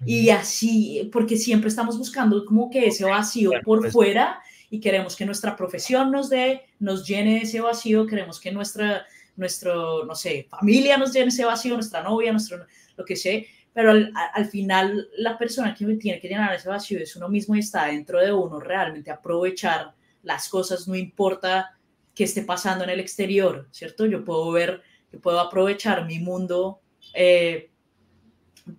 [0.05, 4.79] Y así, porque siempre estamos buscando como que ese vacío Bueno, por pues- fuera y
[4.79, 9.05] queremos que nuestra profesión nos dé, nos llene ese vacío, queremos que nuestra,
[9.35, 12.65] nuestro, no sé, familia nos llene ese vacío, nuestra novia, nuestro,
[12.97, 16.99] lo que sé, pero al, al final la persona que tiene que llenar ese vacío
[16.99, 19.93] es uno mismo y está dentro de uno realmente aprovechar
[20.23, 21.77] las cosas, no importa
[22.15, 24.05] qué esté pasando en el exterior, ¿cierto?
[24.05, 24.81] Yo puedo ver,
[25.11, 26.81] yo puedo aprovechar mi mundo,
[27.13, 27.71] eh,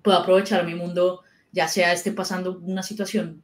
[0.03, 3.43] puedo aprovechar mi mundo, ya sea esté pasando una situación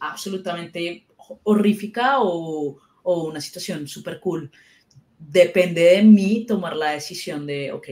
[0.00, 1.06] absolutamente
[1.44, 4.50] horrífica o, o una situación súper cool.
[5.18, 7.88] Depende de mí tomar la decisión de, ok,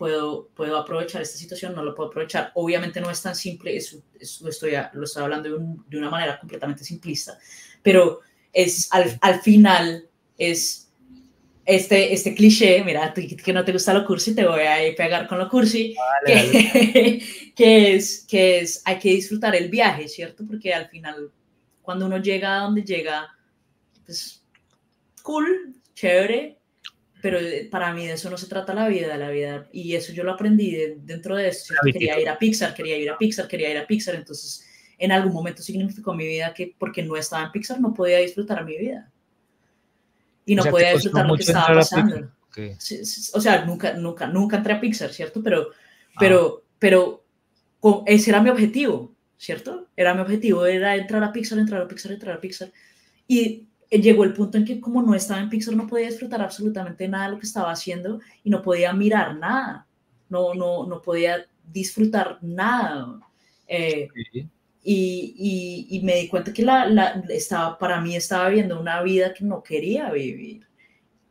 [0.00, 2.52] puedo, puedo aprovechar esta situación, no lo puedo aprovechar.
[2.54, 5.98] Obviamente no es tan simple, eso, eso lo, estoy, lo estoy hablando de, un, de,
[5.98, 7.38] una manera completamente simplista,
[7.82, 8.20] pero
[8.50, 10.09] es al, al final
[10.40, 10.90] es
[11.64, 15.28] este, este cliché, mira, tú que no te gusta lo cursi, te voy a pegar
[15.28, 15.94] con lo cursi,
[16.26, 17.22] Dale, que, dale.
[17.56, 20.44] que, es, que es, hay que disfrutar el viaje, ¿cierto?
[20.46, 21.30] Porque al final,
[21.82, 23.28] cuando uno llega a donde llega,
[24.04, 24.42] pues,
[25.22, 26.58] cool, chévere,
[27.22, 27.38] pero
[27.70, 30.32] para mí de eso no se trata la vida, la vida, y eso yo lo
[30.32, 33.78] aprendí de, dentro de eso, quería ir a Pixar, quería ir a Pixar, quería ir
[33.78, 34.66] a Pixar, entonces
[34.98, 38.64] en algún momento significó mi vida que porque no estaba en Pixar no podía disfrutar
[38.64, 39.10] mi vida.
[40.46, 42.14] Y no O sea, podía ¿te costó disfrutar lo que estaba pasando.
[42.16, 42.30] Pixar?
[42.72, 42.76] Ok.
[42.80, 45.42] Sí, sí, O sea, nunca, nunca, nunca entré a Pixar, ¿cierto?
[45.42, 46.16] Pero, Ah.
[46.18, 47.24] pero, pero
[47.78, 49.88] con- ese era mi objetivo, ¿cierto?
[49.96, 52.72] Era mi objetivo, era entrar a Pixar, entrar a Pixar, entrar a Pixar.
[53.28, 57.06] Y llegó el punto en que como no estaba en Pixar no podía disfrutar absolutamente
[57.08, 59.86] nada de lo que estaba haciendo y no podía mirar nada,
[60.28, 63.20] no, no, no podía disfrutar nada.
[63.68, 64.48] Eh, Sí.
[64.82, 69.02] Y, y, y me di cuenta que la, la, estaba, para mí estaba viviendo una
[69.02, 70.66] vida que no quería vivir.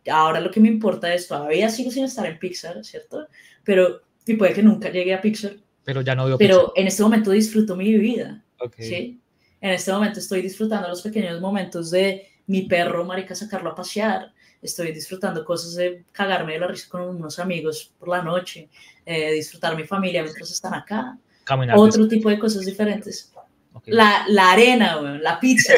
[0.09, 3.27] Ahora lo que me importa es, todavía sigo sin estar en Pixar, ¿cierto?
[3.63, 5.53] Pero, y puede que nunca llegue a Pixar,
[5.84, 8.67] Pero ya no veo pero en este momento disfruto mi vida, Pixar.
[8.67, 8.76] Ok.
[8.77, 9.21] ¿sí?
[9.61, 14.34] En este momento estoy disfrutando los pequeños momentos de mi perro, marica, sacarlo a pasear.
[14.61, 18.69] Estoy disfrutando cosas de cagarme de la risa con unos amigos por la noche,
[19.05, 21.17] eh, disfrutar mi familia mientras están acá.
[21.43, 23.31] Caminar Otro tipo de cosas diferentes.
[23.71, 23.93] Okay.
[23.93, 25.73] La, la, arena, la pizza.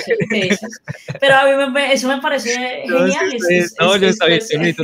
[1.19, 3.34] Pero a mí me, eso me parece No, genial.
[3.35, 4.76] es, es, no, es, yo es, está bien,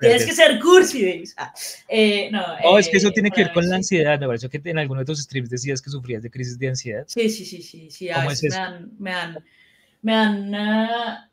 [0.00, 1.24] Tienes que ser cursi.
[1.36, 1.52] Ah,
[1.88, 4.18] eh, no, Oh, eh, es que eso tiene que ver con la ansiedad.
[4.20, 7.04] Me pareció que en alguno de tus streams decías que sufrías de crisis de ansiedad.
[7.08, 8.08] Sí, sí, sí, sí, sí.
[8.10, 9.44] A ¿Cómo veces es me dan, me dan,
[10.02, 11.30] me dan, ah,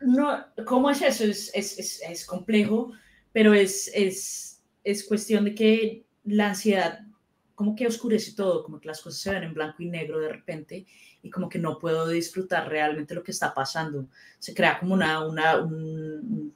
[0.00, 1.24] no, ¿cómo es eso?
[1.24, 2.92] Es, es, es, es complejo,
[3.32, 7.00] pero es, es, es cuestión de que la ansiedad
[7.60, 10.30] como que oscurece todo, como que las cosas se ven en blanco y negro de
[10.30, 10.86] repente
[11.22, 14.06] y como que no puedo disfrutar realmente lo que está pasando.
[14.38, 16.54] Se crea como una, una, un-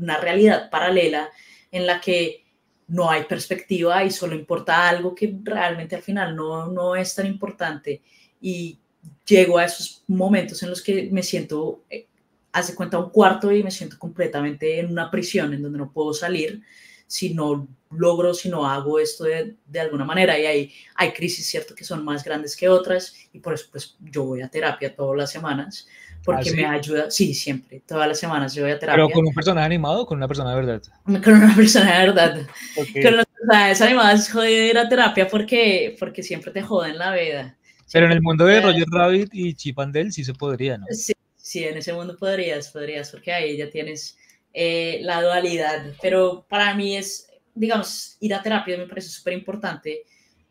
[0.00, 1.28] una realidad paralela
[1.70, 2.46] en la que
[2.88, 7.26] no hay perspectiva y solo importa algo que realmente al final no, no es tan
[7.26, 8.00] importante.
[8.40, 8.78] Y
[9.26, 12.06] llego a esos momentos en los que me siento, eh,
[12.52, 16.14] hace cuenta, un cuarto y me siento completamente en una prisión en donde no puedo
[16.14, 16.62] salir
[17.06, 20.38] si no logro, si no hago esto de, de, alguna manera.
[20.38, 23.96] Y hay, hay crisis, ¿cierto?, que son más grandes que otras y por eso pues
[24.00, 25.86] yo voy a terapia todas las semanas
[26.24, 26.56] porque ¿Ah, sí?
[26.56, 29.04] me ayuda, sí, siempre, todas las semanas yo voy a terapia.
[29.04, 30.82] ¿Pero con un personaje animado o con una persona de verdad?
[31.22, 32.46] Con una persona de verdad.
[32.76, 33.02] Okay.
[33.02, 37.14] Con los personajes animados es jodido ir a terapia porque, porque siempre te joden la
[37.14, 37.56] vida.
[37.92, 40.86] Pero en el mundo de Roger Rabbit y Chip and Dale sí se podría, ¿no?
[40.90, 44.16] Sí, sí, en ese mundo podrías, podrías, porque ahí ya tienes
[44.54, 45.92] eh, la dualidad.
[46.00, 50.04] Pero para mí es, digamos, ir a terapia me parece súper importante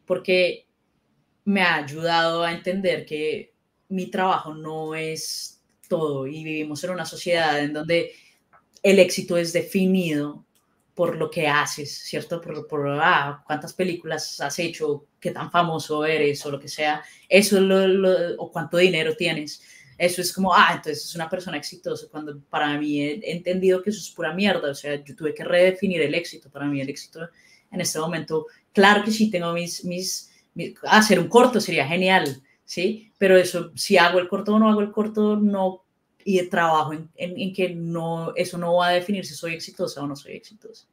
[0.06, 0.68] porque
[1.46, 3.54] me ha ayudado a entender que
[3.90, 8.12] mi trabajo no es todo y vivimos en una sociedad en donde
[8.82, 10.46] el éxito es definido
[10.96, 12.40] por lo que haces, ¿cierto?
[12.42, 17.04] Por, por ah, cuántas películas has hecho, qué tan famoso eres o lo que sea,
[17.30, 19.64] eso es lo, o cuánto dinero tienes.
[19.98, 23.90] Eso es como, ah, entonces es una persona exitosa, cuando para mí he entendido que
[23.90, 26.90] eso es pura mierda, o sea, yo tuve que redefinir el éxito, para mí el
[26.90, 27.30] éxito
[27.72, 32.42] en este momento, claro que sí tengo mis, mis, mis hacer un corto sería genial,
[32.66, 33.12] ¿sí?
[33.18, 35.84] Pero eso, si hago el corto o no hago el corto, no
[36.26, 40.02] y trabajo en, en, en, que no, eso no va a definir si soy exitosa
[40.02, 40.88] o no soy exitosa,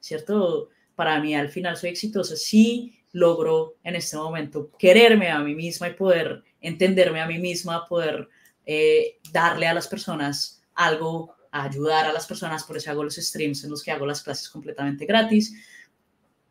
[0.00, 0.70] ¿cierto?
[0.94, 5.88] Para mí al final soy exitosa si logro en este momento quererme a mí misma
[5.88, 8.28] y poder entenderme a mí misma, poder
[8.66, 13.64] eh, darle a las personas algo, ayudar a las personas, por eso hago los streams
[13.64, 15.54] en los que hago las clases completamente gratis,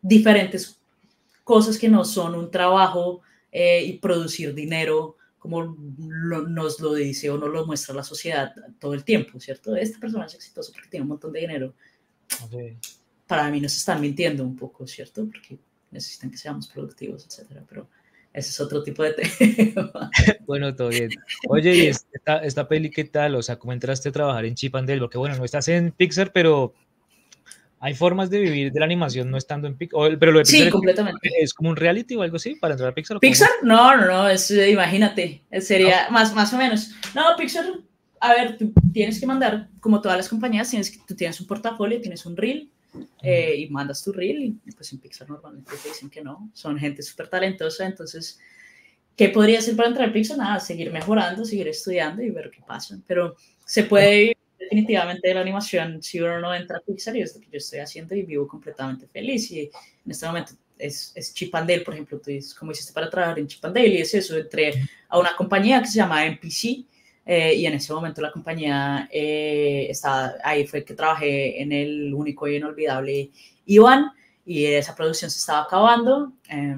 [0.02, 0.80] diferentes
[1.44, 3.22] cosas que no son un trabajo
[3.52, 8.54] eh, y producir dinero como lo, nos lo dice o nos lo muestra la sociedad
[8.80, 9.76] todo el tiempo, ¿cierto?
[9.76, 11.74] Esta persona es exitosa porque tiene un montón de dinero.
[12.46, 12.78] Okay.
[13.26, 15.26] Para mí nos están mintiendo un poco, ¿cierto?
[15.26, 15.58] Porque
[15.90, 17.90] necesitan que seamos productivos, etcétera, pero
[18.34, 19.14] ese es otro tipo de
[19.74, 20.10] tema.
[20.46, 21.10] bueno, todo bien.
[21.50, 23.36] Oye, ¿y esta, esta peli qué tal?
[23.36, 25.02] O sea, ¿cómo entraste a trabajar en Chip and Dale?
[25.02, 26.74] Porque bueno, no estás en Pixar, pero
[27.80, 30.66] hay formas de vivir de la animación no estando en Pixar, pero lo de Pixar
[30.66, 31.30] sí, completamente.
[31.42, 33.20] es como un reality o algo así para entrar a Pixar.
[33.20, 33.50] ¿Pixar?
[33.64, 36.12] No, no, no, es, imagínate, sería no.
[36.12, 36.92] más, más o menos.
[37.14, 37.66] No, Pixar,
[38.22, 42.00] a ver, tú tienes que mandar, como todas las compañías, tienes, tú tienes un portafolio,
[42.00, 42.70] tienes un reel,
[43.22, 46.78] eh, y mandas tu reel, y pues en Pixar normalmente te dicen que no, son
[46.78, 48.40] gente súper talentosa, entonces,
[49.16, 50.38] ¿qué podría hacer para entrar a Pixar?
[50.38, 53.36] Nada, seguir mejorando, seguir estudiando y ver qué pasa, pero
[53.66, 54.36] se puede
[54.72, 57.58] definitivamente de la animación, si uno no entra a Pixar, y es lo que yo
[57.58, 59.52] estoy haciendo y vivo completamente feliz.
[59.52, 62.94] Y en este momento es, es Chip and Dale, por ejemplo, tú dices, ¿cómo hiciste
[62.94, 63.90] para trabajar en Chip and Dale?
[63.90, 66.86] Y es eso, entré a una compañía que se llama NPC,
[67.34, 72.14] eh, y en ese momento la compañía eh, estaba, ahí fue que trabajé en el
[72.14, 73.32] único y inolvidable
[73.68, 74.12] Iván,
[74.46, 76.76] y esa producción se estaba acabando, eh,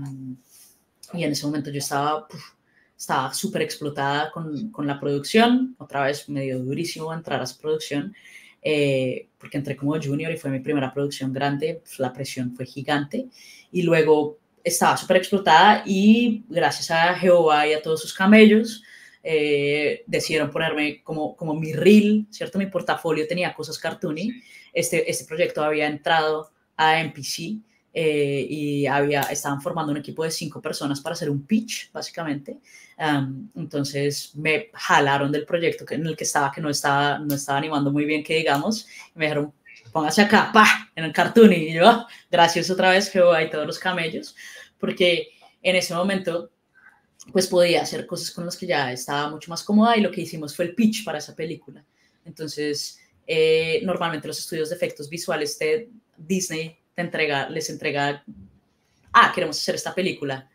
[1.13, 2.27] y en ese momento yo estaba...
[2.27, 2.53] Puf,
[2.95, 8.15] estaba súper explotada con, con, la producción, otra vez medio durísimo entrar a esa producción,
[8.61, 12.65] eh, porque entré como junior y fue mi primera producción grande, pues, la presión fue
[12.65, 13.27] gigante,
[13.71, 18.83] y luego estaba súper explotada y gracias a Jehová y a todos sus camellos,
[19.23, 22.59] eh, decidieron ponerme como, como mi reel, ¿cierto?
[22.59, 24.41] Mi portafolio tenía cosas cartoony,
[24.73, 27.61] este, este proyecto había entrado a NPC,
[27.95, 32.57] eh, y había, estaban formando un equipo de cinco personas para hacer un pitch, básicamente.
[32.97, 37.35] Um, entonces me jalaron del proyecto que, en el que estaba, que no estaba, no
[37.35, 39.53] estaba animando muy bien, que digamos, y me dijeron,
[39.91, 43.67] póngase acá, pa, en el cartoon, y yo, ah, gracias otra vez, que hay todos
[43.67, 44.35] los camellos,
[44.79, 45.29] porque
[45.61, 46.49] en ese momento
[47.31, 50.21] pues podía hacer cosas con las que ya estaba mucho más cómoda y lo que
[50.21, 51.83] hicimos fue el pitch para esa película.
[52.25, 58.23] Entonces, eh, normalmente los estudios de efectos visuales de Disney te entrega, les entrega,
[59.13, 60.49] ah, queremos hacer esta película,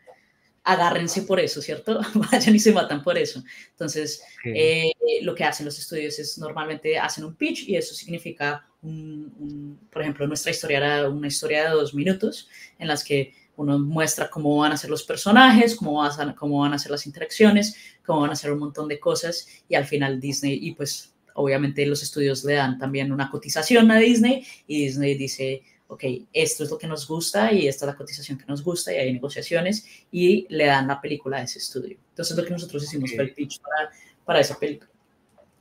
[0.62, 2.00] agárrense por eso, ¿cierto?
[2.14, 3.42] Vayan y se matan por eso.
[3.70, 4.52] Entonces, okay.
[4.54, 4.92] eh,
[5.22, 9.88] lo que hacen los estudios es normalmente hacen un pitch y eso significa, un, un,
[9.90, 14.30] por ejemplo, nuestra historia era una historia de dos minutos en las que uno muestra
[14.30, 17.76] cómo van a ser los personajes, cómo van, a, cómo van a ser las interacciones,
[18.06, 21.85] cómo van a ser un montón de cosas y al final Disney, y pues obviamente
[21.85, 26.70] los estudios le dan también una cotización a Disney y Disney dice, ok, esto es
[26.70, 29.85] lo que nos gusta y esta es la cotización que nos gusta y hay negociaciones
[30.12, 31.97] y le dan la película a ese estudio.
[32.10, 33.16] Entonces lo que nosotros hicimos okay.
[33.16, 33.90] fue el pitch para,
[34.24, 34.90] para, esa película.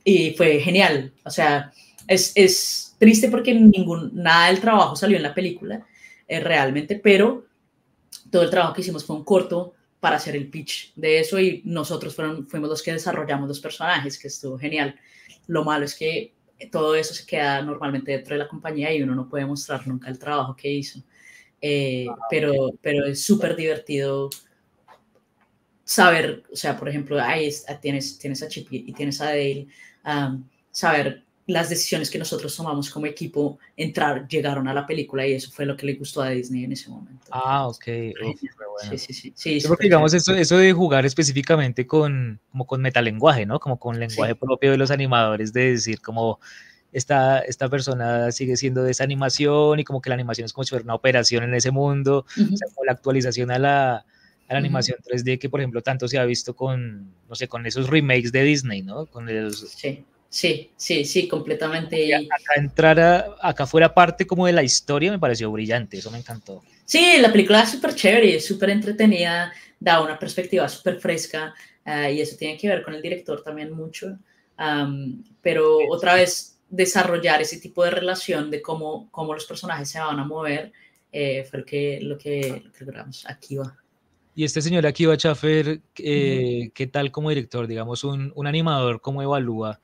[0.04, 1.72] Y fue genial, o sea,
[2.06, 5.84] es, es triste porque ningún, nada del trabajo salió en la película
[6.28, 7.47] eh, realmente, pero
[8.30, 11.62] todo el trabajo que hicimos fue un corto para hacer el pitch de eso y
[11.64, 14.94] nosotros fueron, fuimos los que desarrollamos los personajes, que estuvo genial.
[15.46, 16.34] Lo malo es que
[16.70, 20.08] todo eso se queda normalmente dentro de la compañía y uno no puede mostrar nunca
[20.08, 21.02] el trabajo que hizo.
[21.60, 24.30] eh, pero, pero es súper divertido
[25.84, 27.50] saber, o sea, por ejemplo, ahí
[27.80, 29.68] tienes, tienes a Chip y tienes a Dale,
[30.70, 35.50] saber las decisiones que nosotros tomamos como equipo entrar, llegaron a la película y eso
[35.50, 37.26] fue lo que le gustó a Disney en ese momento.
[37.30, 37.84] Ah, ok.
[37.84, 39.32] Sí, sí, sí.
[39.34, 43.58] sí porque digamos eso, eso de jugar específicamente con, como con metalenguaje, ¿no?
[43.60, 46.38] Como con lenguaje propio de los animadores, de decir como
[46.92, 50.64] esta, esta persona sigue siendo de esa animación y como que la animación es como
[50.64, 54.52] si fuera una operación en ese mundo, o sea, como la actualización a la, a
[54.52, 57.88] la animación 3D que por ejemplo tanto se ha visto con, no sé, con esos
[57.88, 59.06] remakes de Disney, ¿no?
[59.06, 59.60] Con los...
[59.60, 62.14] Sí Sí, sí, sí, completamente.
[62.14, 66.62] acá entrar acá fuera parte como de la historia me pareció brillante, eso me encantó.
[66.84, 72.14] Sí, la película es súper chévere, es súper entretenida, da una perspectiva súper fresca eh,
[72.14, 74.18] y eso tiene que ver con el director también mucho.
[75.40, 80.18] pero otra vez, desarrollar ese tipo de relación de cómo, cómo los personajes se van
[80.18, 80.72] a mover
[81.10, 83.24] eh, fue lo que, lo, que, logramos.
[83.28, 83.74] Aquí va.
[84.34, 87.66] Y este señor Akiva Chaffer, eh, ¿qué tal como director?
[87.66, 89.80] Digamos, un, un animador, ¿cómo evalúa?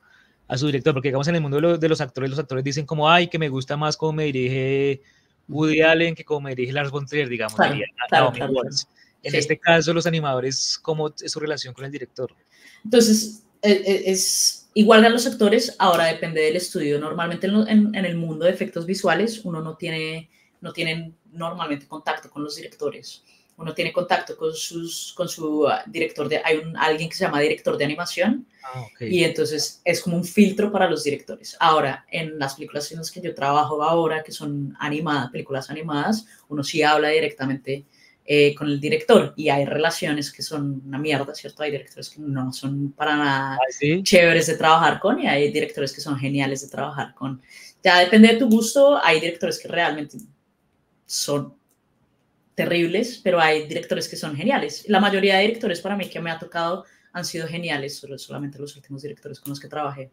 [0.54, 3.10] A su director, porque digamos en el mundo de, los actores, los actores dicen como,
[3.10, 5.02] ay, que me gusta más cómo me dirige
[5.48, 7.58] Woody Allen que cómo me dirige Lars von Trier, digamos.
[9.22, 12.34] en este caso, los animadores, ¿cómo es su relación con el director?
[12.84, 16.98] Entonces, e, e, es, igual a los actores, ahora depende del estudio.
[16.98, 22.30] Normalmente en, en, el mundo de efectos visuales, uno no tiene, no tiene normalmente contacto
[22.30, 23.24] con los directores
[23.56, 27.24] uno tiene contacto con, sus, con su ah, director de, hay un, alguien que se
[27.24, 31.56] llama director de animación ah, y entonces es como un filtro para los directores.
[31.60, 36.26] Ahora, en las películas en las que yo trabajo ahora, que son animadas, películas animadas,
[36.48, 37.84] uno sí habla directamente
[38.26, 41.62] eh, con el director y hay relaciones que son una mierda, ¿cierto?
[41.62, 45.92] Hay directores que no son para nada ah, chéveres de trabajar con y hay directores
[45.92, 47.42] que son geniales de trabajar con.
[47.82, 50.16] Ya depende de tu gusto, hay directores que realmente
[51.04, 51.54] son
[52.54, 54.84] terribles, pero hay directores que son geniales.
[54.88, 58.74] La mayoría de directores para mí que me ha tocado han sido geniales, solamente los
[58.76, 60.10] últimos directores con los que trabajé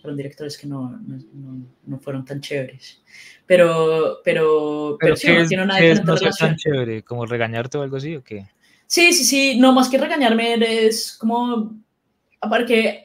[0.00, 3.02] fueron directores que no, no, no fueron tan chéveres.
[3.46, 7.02] Pero, pero, pero, sí, no tiene una no tan chévere?
[7.02, 8.48] ¿Como regañarte o algo así o qué?
[8.86, 10.54] Sí, sí, sí, no más que regañarme
[10.86, 11.76] es como,
[12.48, 13.04] porque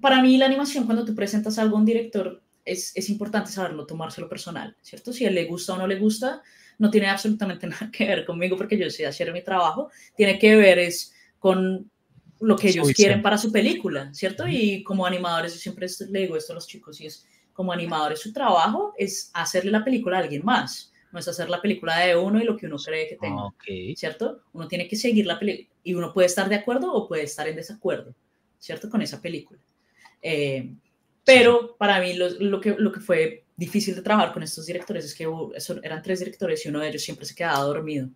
[0.00, 3.86] para mí la animación cuando tú presentas algo a un director es, es importante saberlo,
[3.86, 5.12] tomárselo personal, ¿cierto?
[5.12, 6.42] Si a él le gusta o no le gusta,
[6.78, 10.56] no tiene absolutamente nada que ver conmigo porque yo sé hacer mi trabajo, tiene que
[10.56, 11.90] ver es con
[12.40, 14.46] lo que ellos quieren para su película, ¿cierto?
[14.46, 18.20] Y como animadores, yo siempre le digo esto a los chicos, y es como animadores
[18.20, 22.14] su trabajo es hacerle la película a alguien más, no es hacer la película de
[22.14, 23.52] uno y lo que uno cree que tenga,
[23.96, 24.42] ¿cierto?
[24.52, 27.48] Uno tiene que seguir la película y uno puede estar de acuerdo o puede estar
[27.48, 28.14] en desacuerdo,
[28.58, 28.88] ¿cierto?
[28.88, 29.58] Con esa película.
[30.22, 30.70] Eh,
[31.28, 35.14] pero para mí lo, que, lo que fue difícil de trabajar con estos directores es
[35.14, 35.28] que
[35.82, 38.08] eran tres directores y uno de ellos siempre se quedaba dormido.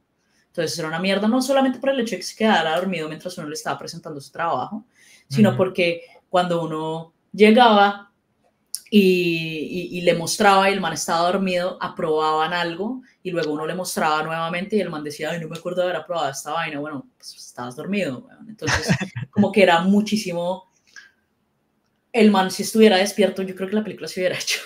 [0.47, 3.37] Entonces era una mierda, no solamente por el hecho de que se quedara dormido mientras
[3.37, 4.87] uno le estaba presentando su trabajo,
[5.29, 8.11] sino porque cuando uno llegaba
[8.91, 14.23] y, le mostraba y el man estaba dormido, aprobaban algo y luego uno le mostraba
[14.23, 17.07] nuevamente y el man decía, ay, no me acuerdo de haber aprobado esta vaina, bueno,
[17.19, 18.27] pues estabas dormido.
[18.49, 18.89] Entonces,
[19.31, 20.72] como que era muchísimo
[22.13, 24.61] el man si estuviera despierto, yo creo que la película se hubiera hecho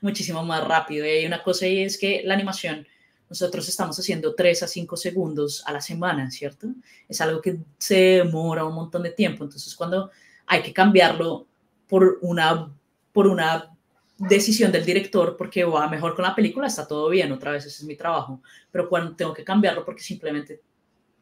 [0.00, 1.06] muchísimo más rápido.
[1.06, 2.86] Y hay una cosa y es que la animación,
[3.28, 6.68] nosotros estamos haciendo 3 a 5 segundos a la semana, ¿cierto?
[7.08, 9.44] Es algo que se demora un montón de tiempo.
[9.44, 10.10] Entonces, cuando
[10.46, 11.46] hay que cambiarlo
[11.88, 12.74] por una,
[13.12, 13.70] por una
[14.18, 17.78] decisión del director, porque va mejor con la película, está todo bien, otra vez ese
[17.82, 18.42] es mi trabajo.
[18.70, 20.60] Pero cuando tengo que cambiarlo porque simplemente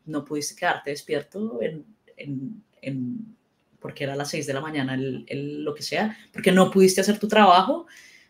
[0.06, 1.84] no pudiste quedarte despierto en,
[2.16, 3.37] en, en
[3.80, 7.00] porque era a las 6 de la mañana, el, lo que sea, porque no pudiste
[7.00, 7.86] hacer tu trabajo,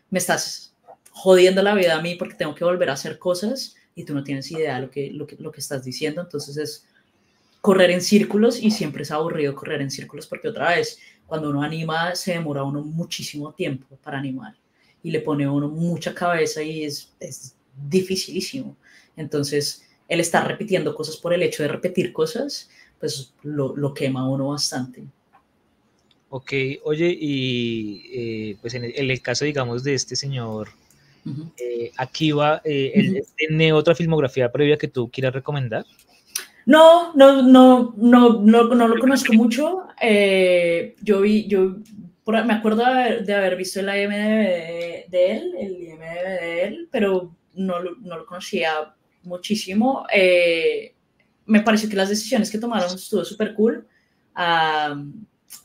[0.09, 0.75] me estás
[1.11, 4.23] jodiendo la vida a mí porque tengo que volver a hacer cosas y tú no
[4.23, 6.21] tienes idea de lo que, lo que, lo que estás diciendo.
[6.21, 6.87] Entonces es
[7.61, 11.61] correr en círculos y siempre es aburrido correr en círculos porque otra vez, cuando uno
[11.61, 14.55] anima, se demora uno muchísimo tiempo para animar
[15.03, 17.55] y le pone a uno mucha cabeza y es, es
[17.87, 18.77] dificilísimo.
[19.15, 22.69] Entonces, el estar repitiendo cosas por el hecho de repetir cosas,
[22.99, 25.07] pues lo, lo quema uno bastante.
[26.31, 26.53] Ok,
[26.83, 30.69] oye, y eh, pues en el, caso, digamos, de este señor
[31.57, 35.85] eh, Akiva, eh, ¿él tiene otra filmografía previa que tú quieras recomendar?
[36.67, 39.87] No, no, no, no, no, no lo conozco mucho.
[41.01, 41.77] yo vi, yo
[42.27, 47.81] me acuerdo de haber, visto el IMDb de, él, el IMDb de él, pero no,
[47.81, 48.93] no lo conocía
[49.23, 50.05] muchísimo.
[51.47, 53.87] me pareció que las decisiones que tomaron estuvo súper cool.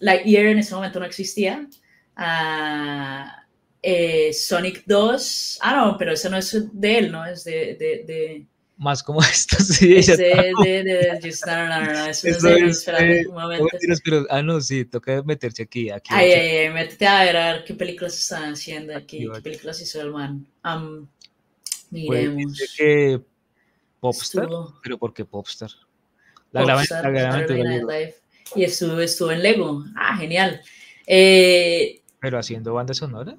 [0.00, 1.68] Lightyear en ese momento no existía.
[2.16, 3.44] Ah,
[3.82, 7.24] eh, Sonic 2, ah, no, pero eso no es de él, ¿no?
[7.26, 8.46] Es de, de,
[8.76, 9.96] más como esto, sí.
[9.96, 12.88] Es de, está- de, de, just- no, no, no, no, eso es Eso de, es,
[12.88, 13.68] eh, un no momento.
[13.72, 16.08] mentiras, pero, ah, no, sí, toca meterse aquí, aquí.
[16.12, 19.42] Ay, ay, ay, métete a ver, a ver qué películas están haciendo aquí, qué aquí.
[19.42, 20.46] películas hizo el man.
[20.62, 21.10] Pues,
[21.90, 22.56] miremos.
[22.58, 23.22] dice que
[24.00, 25.70] Popstar, Estuvo pero ¿por qué Popstar?
[26.52, 26.78] La gran,
[27.44, 27.80] aventura,
[28.54, 29.84] y estuvo, estuvo en Lego.
[29.96, 30.60] Ah, genial.
[31.06, 33.36] Eh, pero haciendo banda sonora.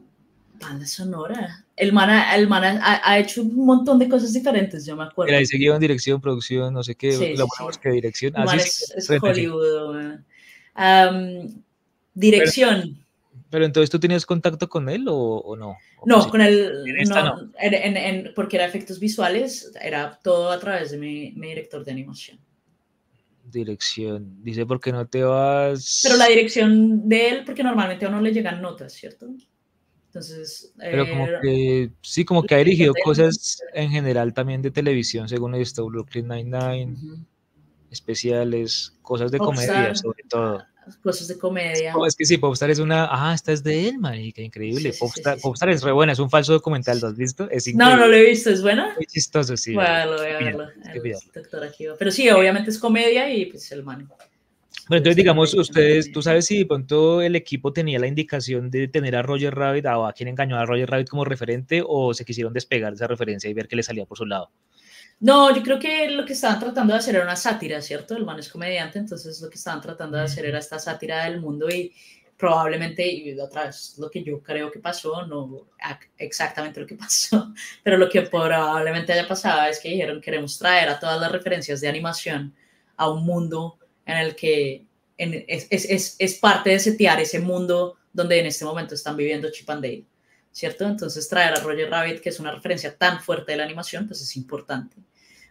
[0.59, 1.65] banda sonora.
[1.75, 5.03] El man, ha, el man ha, ha hecho un montón de cosas diferentes, yo me
[5.03, 5.27] acuerdo.
[5.29, 8.33] Mira, dice guion, dirección, producción, no sé qué, Sí, lo sí, que dirección.
[8.35, 9.55] El Ah, man sí, es, es 35.
[9.55, 10.19] Hollywood.
[10.75, 11.63] Am,
[12.13, 13.05] dirección.
[13.49, 15.77] Pero entonces, ¿tú tenías contacto con él o, o no?
[15.99, 16.41] ¿O No, con.
[16.41, 20.97] En esta No, en- en- en- porque era efectos visuales, era todo a través de
[20.97, 22.39] mi, mi director de animación.
[23.51, 24.43] Dirección.
[24.43, 26.01] Dice, ¿por qué no te vas?
[26.03, 29.27] Pero la dirección de él, porque normalmente a uno le llegan notas, ¿cierto?
[30.07, 30.73] Entonces.
[30.79, 35.29] Pero como eh, que, sí, como que ha dirigido cosas en general también de televisión,
[35.29, 37.19] según he visto, Brooklyn Nine-Nine, ujú,
[37.91, 40.63] especiales, cosas de comedia, sobre todo.
[41.01, 41.93] Cosas de comedia.
[41.93, 43.07] No, es que sí, Popstar es una.
[43.09, 44.91] Ah, esta es de él, marica, increíble.
[44.91, 45.41] Sí, sí, Popstar, sí.
[45.41, 47.49] Popstar es re buena, es un falso documental, ¿lo has visto?
[47.49, 47.95] Es No, increíble.
[48.01, 48.93] no lo he visto, ¿es buena?
[48.95, 49.73] Muy chistoso, sí.
[49.73, 50.67] Bueno, lo voy a verlo.
[51.99, 54.07] Pero sí, obviamente es comedia y pues el man.
[54.87, 58.69] Bueno, entonces, digamos, Comedia, ustedes, tú sabes si de pronto el equipo tenía la indicación
[58.69, 62.13] de tener a Roger Rabbit o a quien engañó a Roger Rabbit como referente o
[62.13, 64.51] se quisieron despegar de esa referencia y ver que le salía por su lado.
[65.19, 68.15] No, yo creo que lo que estaban tratando de hacer era una sátira, ¿cierto?
[68.15, 71.39] El man es comediante, entonces lo que estaban tratando de hacer era esta sátira del
[71.41, 71.93] mundo y
[72.37, 76.95] probablemente, y otra vez, lo que yo creo que pasó, no ac- exactamente lo que
[76.97, 81.31] pasó, pero lo que probablemente haya pasado es que dijeron queremos traer a todas las
[81.31, 82.53] referencias de animación
[82.97, 84.85] a un mundo en el que
[85.17, 89.15] en- es, es, es, es parte de setear ese mundo donde en este momento están
[89.15, 90.05] viviendo Chip and Dale,
[90.55, 90.85] ¿cierto?
[90.87, 94.21] Entonces traer a Roger Rabbit, que es una referencia tan fuerte de la animación, pues
[94.21, 94.95] es importante.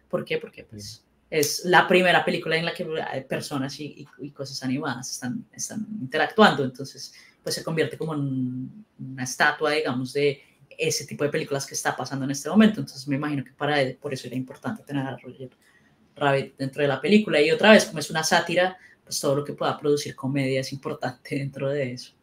[0.08, 0.38] ¿Por qué?
[0.38, 4.62] Porque pues, es la primera película en la que eh, personas y, y- y cosas
[4.62, 7.12] animadas están, están interactuando, entonces
[7.42, 10.40] pues se convierte como en una estatua, digamos, de
[10.78, 12.80] ese tipo de películas que está pasando en este momento.
[12.80, 15.50] Entonces me imagino que para él, por eso era importante tener a Roger
[16.16, 17.42] Rabbit dentro de la película.
[17.42, 20.72] Y otra vez, como es una sátira, pues todo lo que pueda producir comedia es
[20.72, 22.14] importante dentro de eso.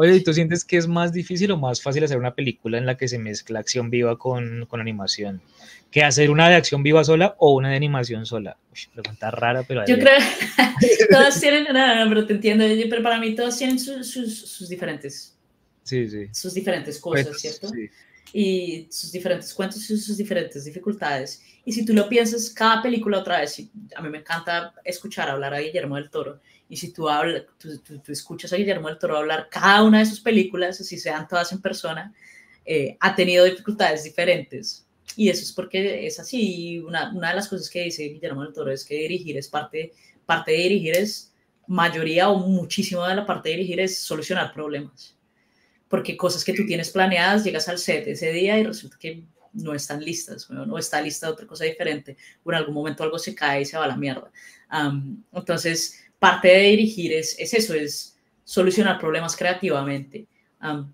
[0.00, 2.86] Oye, ¿y tú sientes que es más difícil o más fácil hacer una película en
[2.86, 5.42] la que se mezcla acción viva con, con animación?
[5.90, 8.56] ¿Que hacer una de acción viva sola o una de animación sola?
[8.72, 9.84] Uy, pregunta rara, pero...
[9.86, 10.18] Yo creo,
[11.10, 14.38] todos tienen, no, no, no, pero te entiendo, pero para mí todos tienen sus, sus,
[14.38, 15.36] sus diferentes,
[15.82, 16.28] Sí, sí.
[16.32, 17.68] sus diferentes cosas, ¿cierto?
[17.68, 17.90] sí.
[18.32, 21.42] y sus diferentes cuentos y sus diferentes dificultades.
[21.62, 25.28] Y si tú lo piensas, cada película otra vez, y a mí me encanta escuchar
[25.28, 26.40] hablar a Guillermo del Toro,
[26.70, 29.98] y si tú, habla, tú, tú- tú escuchas a Guillermo del Toro hablar cada una
[29.98, 32.14] de sus películas, así sean todas en persona,
[32.64, 34.86] eh, ha tenido dificultades diferentes.
[35.16, 36.78] Y eso es porque es así.
[36.78, 39.92] Una, una de las cosas que dice Guillermo del Toro es que dirigir es parte,
[40.24, 41.34] parte de dirigir es
[41.66, 45.16] mayoría o muchísimo de la parte de dirigir es solucionar problemas
[45.88, 49.74] porque cosas que tú tienes planeadas, llegas al set ese día y resulta que no
[49.74, 53.34] están listas, o no está lista otra cosa diferente, o en algún momento algo se
[53.34, 54.30] cae y se va a la mierda.
[54.68, 60.28] Am, entonces, parte de dirigir es, es eso, es solucionar problemas creativamente.
[60.60, 60.92] Am,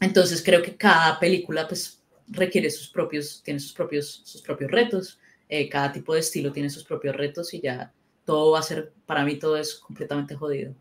[0.00, 5.20] entonces, creo que cada película pues requiere sus propios, tiene sus propios, sus propios retos,
[5.48, 7.92] eh, cada tipo de estilo tiene sus propios retos y ya
[8.24, 10.74] todo va a ser, para mí todo es completamente jodido.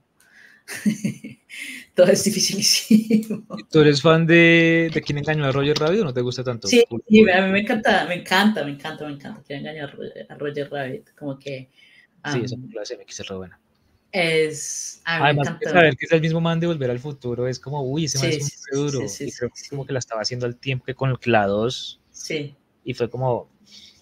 [1.94, 3.46] todo es dificilísimo.
[3.70, 6.70] ¿Tú eres fan de, de quién engañó a Roger Rabbit o no te gusta tanto?
[6.70, 9.44] Sí, sí, a mí me encanta, me encanta, me encanta, me encanta.
[9.46, 11.70] Quiero engañar a Roger, a Roger Rabbit, como que
[12.32, 13.60] Sí, um, esa película se me quise re buena.
[14.14, 15.80] Es, a mí Además, me que encanta.
[15.80, 18.32] saber que es el mismo man de Volver al Futuro es como, uy, ese man
[18.32, 19.08] Sí, es un sí, duro.
[19.08, 22.00] sí, y creo que como que la estaba haciendo al tiempo que con la 2
[22.12, 23.50] Sí, y fue como,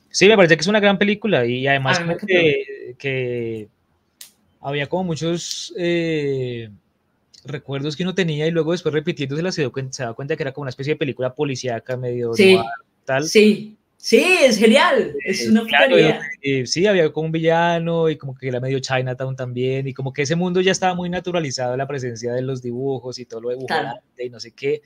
[0.09, 3.69] sí, me parece que es una gran película y además como que, que
[4.59, 6.69] había como muchos eh,
[7.45, 10.51] recuerdos que uno tenía y luego después repitiéndose se, dio se da cuenta que era
[10.51, 12.65] como una especie de película policíaca medio sí, noir,
[13.05, 13.23] tal.
[13.27, 15.95] sí, sí, es genial, es Eh, una claro,
[16.41, 20.11] y sí, había como un villano y como que era medio Chinatown también y como
[20.11, 23.49] que ese mundo ya estaba muy naturalizado la presencia de los dibujos y todo lo
[23.49, 23.99] de Claro.
[24.17, 24.81] y no sé qué.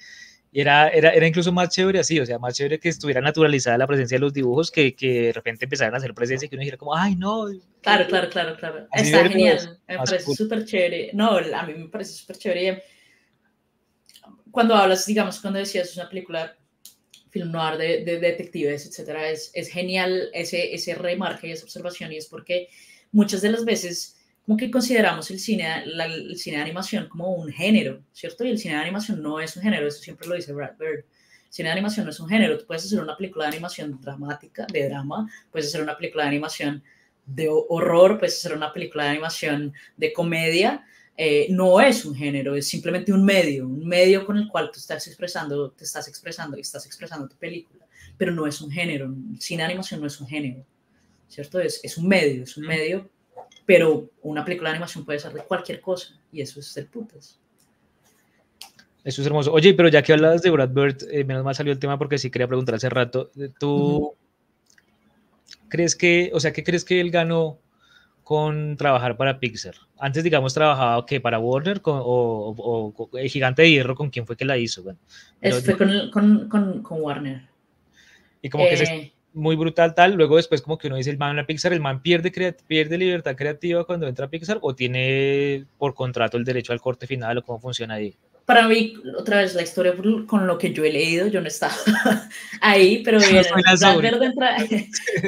[0.51, 3.77] Y era, era, era incluso más chévere así, o sea, más chévere que estuviera naturalizada
[3.77, 6.55] la presencia de los dibujos que, que de repente empezaran a hacer presencia y que
[6.55, 7.47] uno dijera como, ay, no.
[7.81, 8.87] Claro, claro, claro, claro.
[8.91, 11.11] Así Está genial, me más parece súper chévere.
[11.13, 12.83] No, a mí me parece súper chévere.
[14.51, 16.55] Cuando hablas, digamos, cuando decías una película
[17.35, 22.11] film noir de, de detectives, etcétera, es, es genial ese, ese remarque y esa observación
[22.13, 22.57] y es porque
[23.11, 23.95] muchas de las veces
[24.45, 28.45] como que consideramos el cine, la- el cine de animación como un género, ¿cierto?
[28.45, 30.99] Y el cine de animación no es un género, eso siempre lo dice Brad Bird.
[30.99, 31.05] El
[31.57, 32.57] cine de animación no es un género.
[32.59, 36.29] Tú puedes hacer una película de animación dramática, de drama, puedes hacer una película de
[36.29, 36.83] animación
[37.25, 40.85] de horror, puedes hacer una película de animación de comedia.
[41.17, 44.79] Eh, no es un género, es simplemente un medio, un medio con el cual tú
[44.79, 47.85] estás expresando, te estás expresando y estás expresando tu película,
[48.17, 49.05] pero no es un género.
[49.05, 50.65] El de animación no es un género,
[51.29, 51.59] ¿cierto?
[51.59, 53.09] Es, es un medio, es un medio,
[53.65, 57.39] pero una película de animación puede ser de cualquier cosa y eso es ser putas.
[59.05, 59.53] Eso es hermoso.
[59.53, 62.17] Oye, pero ya que hablabas de Brad Bird, eh, menos mal salió el tema porque
[62.17, 63.31] sí quería preguntar hace rato.
[63.59, 64.15] ¿Tú
[65.69, 67.59] crees que, o sea, qué crees que él ganó
[68.25, 69.75] con trabajar para Pixar?
[69.97, 74.43] Antes, digamos, trabajaba que para Warner o, el Gigante de Hierro, ¿con quién fue que
[74.43, 74.83] la hizo?
[74.83, 74.99] Bueno,
[75.63, 77.43] fue con, con, con, Warner.
[78.41, 79.13] Y como que es eh.
[79.33, 82.01] muy brutal tal, luego después como que uno dice el man a Pixar, el man
[82.01, 82.33] pierde,
[82.67, 87.07] pierde libertad creativa cuando entra a Pixar o tiene por contrato el derecho al corte
[87.07, 89.95] final o cómo funciona ahí para mí, otra vez, la historia
[90.27, 91.73] con lo que yo he leído, yo no estaba
[92.61, 94.55] ahí, pero Brad, Verde entra,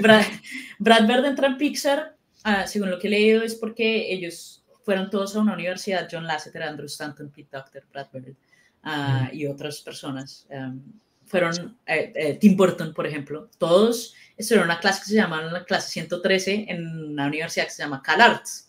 [0.80, 2.16] Brad, entra en Pixar,
[2.48, 6.26] ah, según lo que he leído, es porque ellos fueron todos a una universidad, John
[6.26, 8.36] Lasseter, Andrew Stanton, Pete Doctor, Brad Bird
[8.84, 10.48] ah, y otras personas.
[10.50, 10.82] Um,
[11.26, 15.42] fueron eh, eh, Tim Burton, por ejemplo, todos estuvieron en una clase que se llama
[15.42, 18.68] la clase 113 en una universidad que se llama CalArts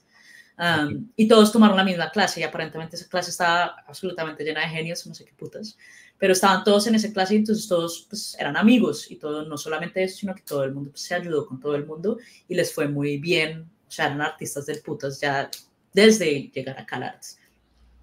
[1.14, 5.06] y todos tomaron la misma clase y aparentemente esa clase estaba absolutamente llena de genios,
[5.06, 5.78] no sé qué putas,
[6.18, 9.56] pero estaban todos en esa clase y entonces todos pues, eran amigos y todo, no
[9.56, 12.18] solamente eso, sino que todo el mundo pues, se ayudó con todo el mundo
[12.48, 15.50] y les fue muy bien, o sea, eran artistas del putas ya
[15.92, 17.38] desde llegar a CalArts.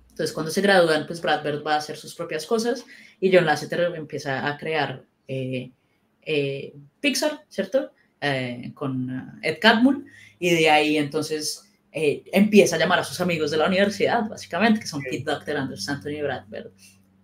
[0.09, 2.85] Entonces cuando se gradúan, pues Brad Bird va a hacer sus propias cosas
[3.19, 5.71] y John Lasseter empieza a crear eh,
[6.21, 7.91] eh, Pixar, ¿cierto?
[8.21, 10.05] Eh, con Ed Catmull
[10.39, 11.65] y de ahí entonces
[11.97, 15.55] eh, empieza a llamar a sus amigos de la universidad, básicamente, que son Pete Doctor,
[15.55, 16.71] Anders Anthony y Brad Bird.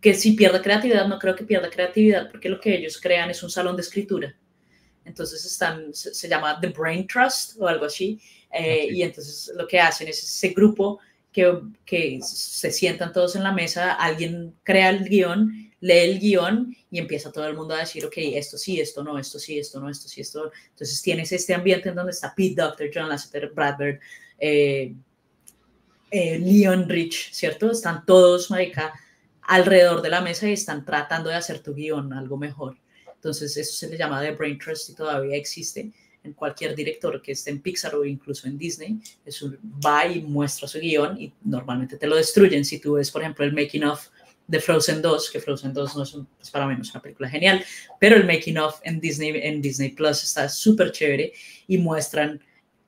[0.01, 3.43] Que si pierde creatividad, no creo que pierda creatividad, porque lo que ellos crean es
[3.43, 4.35] un salón de escritura.
[5.05, 8.19] Entonces están, se, llama The Brain Trust o algo así,
[8.51, 10.99] eh, y entonces lo que hacen es ese grupo
[11.31, 16.75] que, que se sientan todos en la mesa, alguien crea el guion, lee el guion
[16.89, 19.79] y empieza todo el mundo a decir, ok, esto sí, esto no, esto sí, esto
[19.79, 20.51] no, esto sí, esto.
[20.69, 23.99] Entonces tienes este ambiente en donde está Pete Doctor, John Lasseter, Brad Bird,
[24.37, 24.93] eh,
[26.11, 27.71] eh, Leon Rich, ¿cierto?
[27.71, 28.93] Están todos, marica,
[29.51, 32.77] alrededor de la mesa y están tratando de hacer tu guion algo mejor.
[33.13, 35.91] Entonces, eso se le llama The Brain Trust y todavía existe
[36.23, 39.01] en cualquier director que esté en Pixar o incluso en Disney.
[39.25, 42.63] Es un, va y muestra su guion y normalmente te lo destruyen.
[42.63, 44.07] Si tú ves, por ejemplo, el making of
[44.47, 47.29] de Frozen 2, que Frozen 2 no es, es para mí no es una película
[47.29, 47.61] genial,
[47.99, 51.33] pero el making of en Disney, en Disney Plus está súper chévere
[51.67, 52.41] y muestran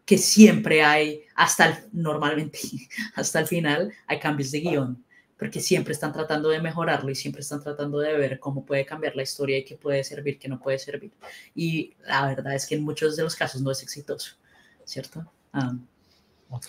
[0.05, 2.59] que siempre hay, hasta el, normalmente,
[3.15, 5.03] hasta el final, hay cambios de guion,
[5.43, 9.13] porque siempre están tratando de mejorarlo y siempre están tratando de ver cómo puede cambiar
[9.17, 11.11] la historia y qué puede servir, qué no puede servir.
[11.53, 14.37] Y la verdad es que en muchos de los casos no es exitoso,
[14.85, 15.29] ¿cierto?
[15.51, 15.75] Ah,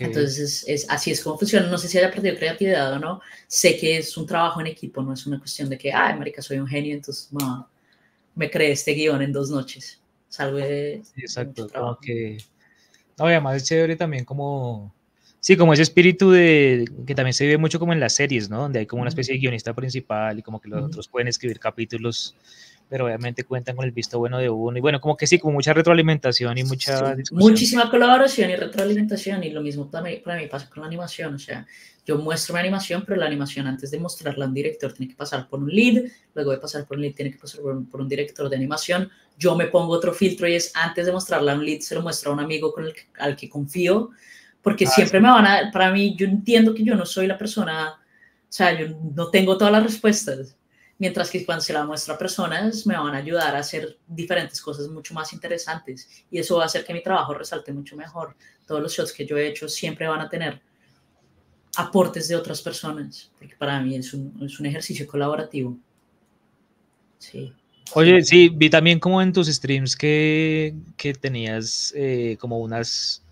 [0.00, 1.68] entonces, es, así es como funciona.
[1.68, 3.20] No sé si haya perdido creatividad o no.
[3.46, 6.42] Sé que es un trabajo en equipo, no es una cuestión de que, ay, marica,
[6.42, 7.30] soy un genio, entonces
[8.34, 10.02] me creé este guion en dos noches.
[10.28, 11.00] Salvo de...
[11.14, 12.38] Sí, exacto, como que
[13.18, 14.92] no, además es chévere también como,
[15.44, 18.62] sí, como ese espíritu de, que también se vive mucho como en las series, ¿no?
[18.62, 21.60] Donde hay como una especie de guionista principal y como que los otros pueden escribir
[21.60, 22.34] capítulos,
[22.88, 24.78] pero obviamente cuentan con el visto bueno de uno.
[24.78, 27.14] Y bueno, como que sí, como mucha retroalimentación y mucha...
[27.32, 31.34] muchísima colaboración y retroalimentación y lo mismo para mí, para mí pasa con la animación,
[31.34, 31.66] o sea,
[32.06, 35.16] yo muestro mi animación, pero la animación antes de mostrarla a un director tiene que
[35.16, 36.04] pasar por un lead,
[36.34, 39.54] luego de pasar por un lead tiene que pasar por un director de animación, yo
[39.56, 42.30] me pongo otro filtro y es antes de mostrarle a un lead, se lo muestro
[42.30, 44.10] a un amigo con el, al que confío,
[44.64, 47.36] porque ah, siempre me van a, para mí, yo entiendo que yo no soy la
[47.36, 50.56] persona, o sea, yo no tengo todas las respuestas,
[50.98, 54.62] mientras que cuando se la muestro a personas me van a ayudar a hacer diferentes
[54.62, 58.36] cosas mucho más interesantes y eso va a hacer que mi trabajo resalte mucho mejor.
[58.66, 60.62] Todos los shots que yo he hecho siempre van a tener
[61.76, 65.76] aportes de otras personas, porque para mí es un, es un ejercicio colaborativo.
[67.18, 67.52] Sí.
[67.92, 73.23] Oye, sí, vi también como en tus streams que, que tenías eh, como unas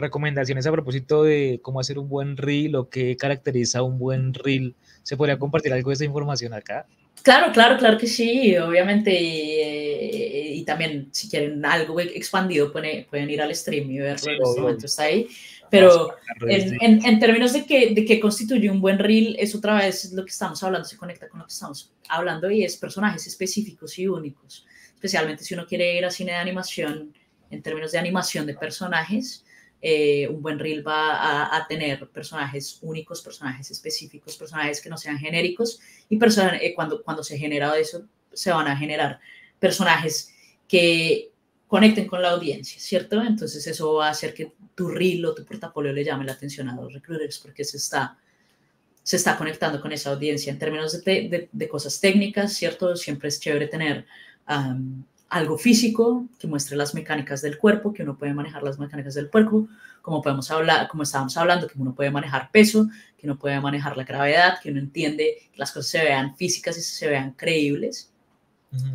[0.00, 4.74] recomendaciones a propósito de cómo hacer un buen reel o qué caracteriza un buen reel.
[5.02, 6.86] ¿Se podría compartir algo de esa información acá?
[7.22, 9.14] Claro, claro, claro que sí, obviamente.
[9.20, 14.32] Y, y también, si quieren algo expandido, pueden, pueden ir al stream y verlo.
[14.32, 15.28] en este momento está ahí.
[15.70, 16.14] Pero
[16.48, 20.24] en, en, términos de qué de que constituye un buen reel, es otra vez lo
[20.24, 24.08] que estamos hablando, se conecta con lo que estamos hablando y es personajes específicos y
[24.08, 24.66] únicos.
[24.94, 27.14] Especialmente si uno quiere ir a cine de animación,
[27.50, 29.44] en términos de animación de personajes,
[29.82, 35.18] eh, un buen reel va a, tener personajes únicos, personajes específicos, personajes que no sean
[35.18, 39.20] genéricos y eh, cuando, cuando se genera eso, se van a generar
[39.58, 40.34] personajes
[40.68, 41.30] que
[41.66, 43.22] conecten con la audiencia, ¿cierto?
[43.22, 46.68] Entonces eso va a hacer que tu reel o tu portafolio le llame la atención
[46.68, 48.18] a los recruiters porque se está,
[49.02, 50.52] se está conectando con esa audiencia.
[50.52, 52.96] En términos de, cosas técnicas, ¿cierto?
[52.96, 54.04] Siempre es chévere tener
[55.30, 59.30] algo físico que muestre las mecánicas del cuerpo, que uno puede manejar las mecánicas del
[59.30, 59.68] cuerpo,
[60.02, 63.96] como podemos hablar, como estábamos hablando, que uno puede manejar peso, que uno puede manejar
[63.96, 68.12] la gravedad, que uno entiende que las cosas se vean físicas y se vean creíbles.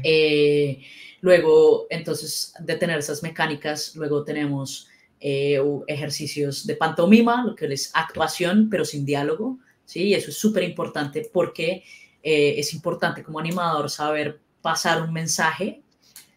[0.03, 0.81] eh,
[1.25, 4.87] Luego, entonces, de tener esas mecánicas, luego tenemos
[5.19, 10.03] eh, ejercicios de pantomima, lo que es actuación, pero sin diálogo, ¿sí?
[10.03, 11.83] Y eso es súper importante porque
[12.21, 15.81] eh, es importante como animador saber pasar un mensaje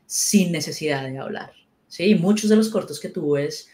[0.09, 1.53] sin necesidad de hablar,
[1.87, 2.15] ¿sí?
[2.15, 3.69] muchos de los cortos que tú ves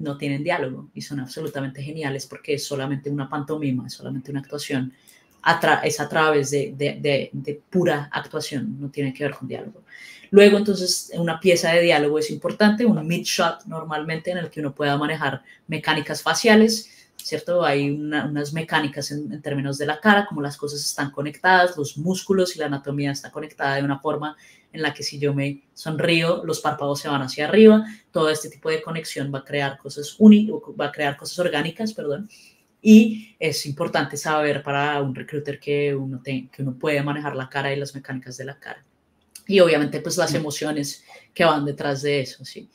[0.00, 4.40] no tienen diálogo y son absolutamente geniales porque es solamente una pantomima, es solamente una
[4.40, 4.92] actuación,
[5.84, 9.84] es a través de, de, pura actuación, no tiene que ver con diálogo.
[10.30, 14.74] Luego, entonces, una pieza de diálogo es importante, un mid-shot normalmente en el que uno
[14.74, 17.64] pueda manejar mecánicas faciales, ¿cierto?
[17.64, 22.56] Hay unas mecánicas en, términos de la cara, como las cosas están conectadas, los músculos
[22.56, 24.36] y la anatomía está conectada de una forma
[24.72, 28.50] en la que si yo me sonrío, los párpados se van hacia arriba, todo este
[28.50, 32.28] tipo de conexión va a crear cosas únicas, va a crear cosas orgánicas, perdón,
[32.80, 37.72] y es importante saber para un recruiter que uno, que uno puede manejar la cara
[37.72, 38.84] y las mecánicas de la cara.
[39.46, 41.04] Y obviamente pues las emociones
[41.34, 42.68] que van detrás de eso, ¿sí?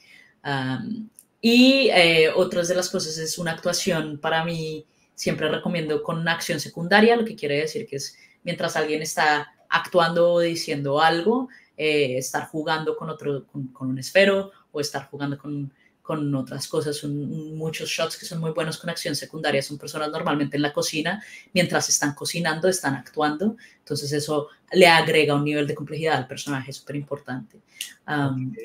[1.39, 4.17] y eh, otras de las cosas es una actuación.
[4.19, 8.75] Para mí, siempre recomiendo con una acción secundaria, lo que quiere decir que es mientras
[8.75, 14.79] alguien está actuando o diciendo algo, eh, estar jugando con otro, con, un esfero o
[14.79, 15.71] estar jugando con
[16.03, 20.11] con otras cosas, son muchos shots que son muy buenos con acción secundaria, son personas
[20.11, 21.23] normalmente en la cocina,
[21.53, 26.73] mientras están cocinando, están actuando, entonces eso le agrega un nivel de complejidad al personaje
[26.73, 27.61] súper importante.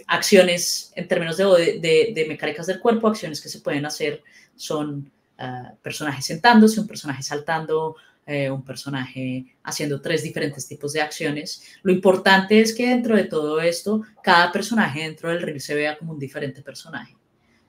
[0.09, 4.25] Acciones en términos de, de, mecánicas del cuerpo, acciones que se pueden hacer
[4.57, 7.95] son uh, personajes sentándose, un personaje saltando,
[8.29, 11.63] eh, un personaje haciendo tres diferentes tipos de acciones.
[11.83, 15.99] Lo importante es que dentro de todo esto, cada personaje dentro del reel se vea
[15.99, 17.19] como un diferente personaje.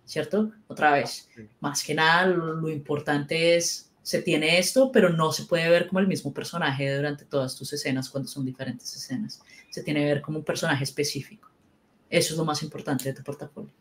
[0.10, 0.52] ¿cierto?
[0.68, 1.30] Otra vez,
[1.60, 6.00] más que nada lo, importante es, se tiene esto, pero no se puede ver como
[6.00, 9.40] el mismo personaje durante todas tus escenas cuando son diferentes escenas.
[9.70, 11.48] Se tiene que ver como un personaje específico.
[12.10, 13.72] Eso es lo más importante de tu portafolio.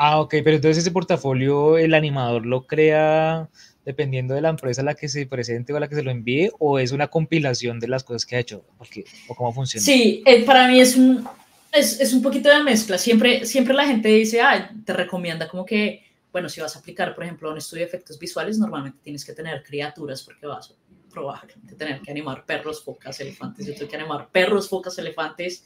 [0.00, 3.48] Ah, ok, pero entonces ese portafolio el animador lo crea
[3.84, 6.12] dependiendo de la empresa a la que se presente o a la que se lo
[6.12, 9.84] envíe, o es una compilación de las cosas que ha hecho, Porque, o cómo funciona.
[9.84, 11.26] Sí, eh, para mí es un,
[11.72, 12.96] es, es, un poquito de mezcla.
[12.96, 17.12] Siempre, siempre la gente dice, ah, te recomienda como que, bueno, si vas a aplicar,
[17.16, 20.74] por ejemplo, un estudio de efectos visuales, normalmente tienes que tener criaturas porque vas a
[21.10, 23.66] probablemente tener que animar perros, focas, elefantes.
[23.66, 25.64] Yo tengo que animar perros, focas, elefantes,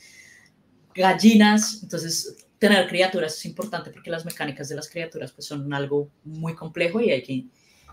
[0.94, 1.82] gallinas.
[1.82, 6.54] Entonces, tener criaturas es importante porque las mecánicas de las criaturas pues, son algo muy
[6.54, 7.46] complejo y hay que,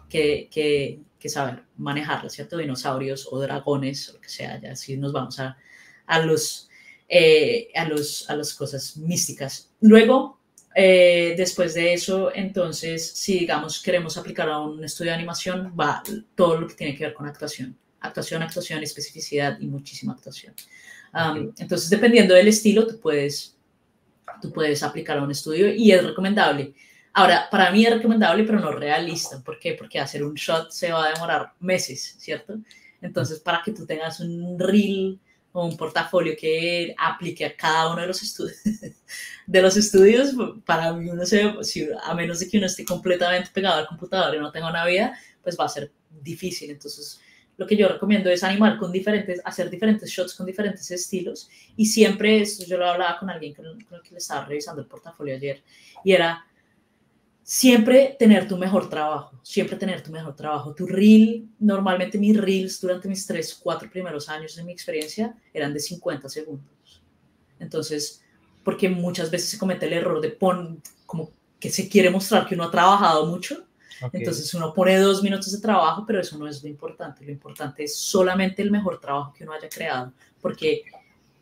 [0.07, 2.57] que, que, que saber manejarlas, ¿cierto?
[2.57, 5.57] Dinosaurios o dragones, o lo que sea, ya así nos vamos a,
[6.05, 6.69] a los
[7.11, 9.71] eh, a, los, a las cosas místicas.
[9.81, 10.39] Luego,
[10.75, 16.03] eh, después de eso, entonces, si digamos queremos aplicar a un estudio de animación, va
[16.35, 17.75] todo lo que tiene que ver con actuación.
[18.01, 20.53] Actuación, actuación, especificidad y muchísima actuación.
[21.57, 23.57] Entonces, dependiendo del estilo, tú puedes,
[24.41, 26.73] tú puedes aplicar a un estudio y es recomendable.
[27.13, 29.41] Ahora, para mí es recomendable, pero no realista.
[29.43, 29.73] ¿Por qué?
[29.73, 32.55] Porque hacer un shot se va a demorar meses, ¿cierto?
[33.01, 35.19] Entonces, para que tú tengas un reel
[35.51, 38.57] o un portafolio que aplique a cada uno de los estudios.
[39.47, 40.33] de los estudios,
[40.65, 41.51] para mí uno se,
[42.03, 45.17] a menos de que uno esté completamente pegado al computador y no tenga una vida,
[45.41, 45.91] pues va a ser
[46.21, 46.69] difícil.
[46.69, 47.19] Entonces,
[47.59, 51.49] lo que yo recomiendo es animar con diferentes, hacer diferentes shots con diferentes estilos.
[51.75, 54.87] Y siempre, esto yo lo hablaba con alguien con el, que le estaba revisando el
[54.87, 55.61] portafolio ayer,
[56.05, 56.45] y era
[57.43, 60.73] siempre tener tu mejor trabajo, siempre tener tu mejor trabajo.
[60.73, 65.73] Tu reel, normalmente mis reels durante mis tres, cuatro primeros años de mi experiencia eran
[65.73, 67.03] de 50 segundos.
[67.59, 68.23] Entonces,
[68.63, 72.55] porque muchas veces se comete el error de poner, como que se quiere mostrar que
[72.55, 73.65] uno ha trabajado mucho.
[74.13, 77.25] Entonces uno pone dos minutos de trabajo, pero eso no es lo importante.
[77.25, 80.83] Lo importante es solamente el mejor trabajo que uno haya creado, porque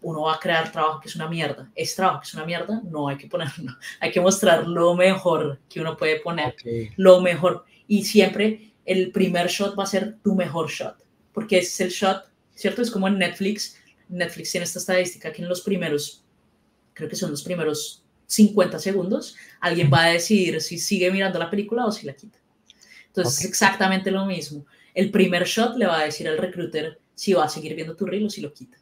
[0.01, 1.69] uno va a crear trabajo que es una mierda.
[1.75, 5.59] Es trabajo que es una mierda, no hay que ponerlo, hay que mostrar lo mejor
[5.69, 6.55] que uno puede poner,
[6.95, 7.65] lo mejor.
[7.87, 10.95] Y siempre el primer shot va a ser tu mejor shot,
[11.33, 12.23] porque es el shot,
[12.55, 12.81] ¿cierto?
[12.81, 13.77] Es como en Netflix.
[14.09, 16.23] Netflix tiene esta estadística que en los primeros,
[16.93, 21.49] creo que son los primeros 50 segundos, alguien va a decidir si sigue mirando la
[21.49, 22.39] película o si la quita.
[23.17, 24.65] Entonces es exactamente lo mismo.
[24.93, 28.05] El primer shot le va a decir al recruiter si va a seguir viendo tu
[28.05, 28.77] reel o si lo quita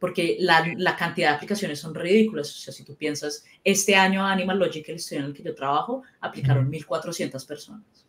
[0.00, 2.48] porque la, la, cantidad de aplicaciones son ridículas.
[2.50, 5.54] O sea, si tú piensas, este año Animal Logic, el estudio en el que yo
[5.54, 8.06] trabajo, aplicaron 1.400 personas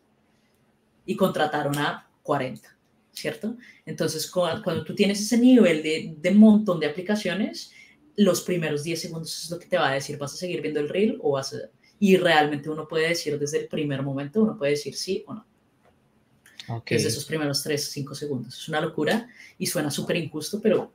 [1.04, 2.76] y contrataron a 40,
[3.12, 3.56] ¿cierto?
[3.84, 7.72] Entonces, cuando, tú tienes ese nivel de, de, montón de aplicaciones,
[8.16, 10.80] los primeros 10 segundos es lo que te va a decir, ¿vas a seguir viendo
[10.80, 11.58] el reel o vas a...?
[12.00, 15.46] Y realmente uno puede decir desde el primer momento, uno puede decir sí o no.
[16.68, 16.96] Okay.
[16.96, 18.58] Desde esos primeros 3, 5 segundos.
[18.58, 19.28] Es una locura
[19.58, 20.92] y suena súper injusto, pero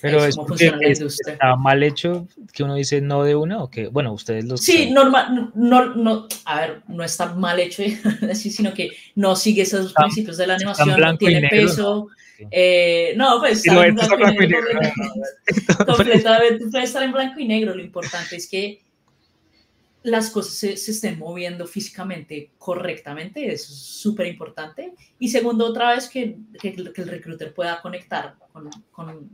[0.00, 0.36] pero es,
[0.80, 4.60] es está mal hecho que uno dice no de una o que, bueno, ustedes los...
[4.60, 7.82] Sí, normal, no, no, a ver, no está mal hecho
[8.30, 12.08] así, sino que no sigue esos principios de la animación, no tiene peso.
[12.52, 14.80] Eh, no, pues está en blanco y negro.
[15.86, 17.74] Completamente puede estar en blanco y negro.
[17.74, 18.80] Lo importante es que
[20.02, 24.94] las cosas se, se estén moviendo físicamente correctamente, eso es súper importante.
[25.18, 29.28] Y segundo, otra vez, que, que, que el recruiter pueda conectar con, con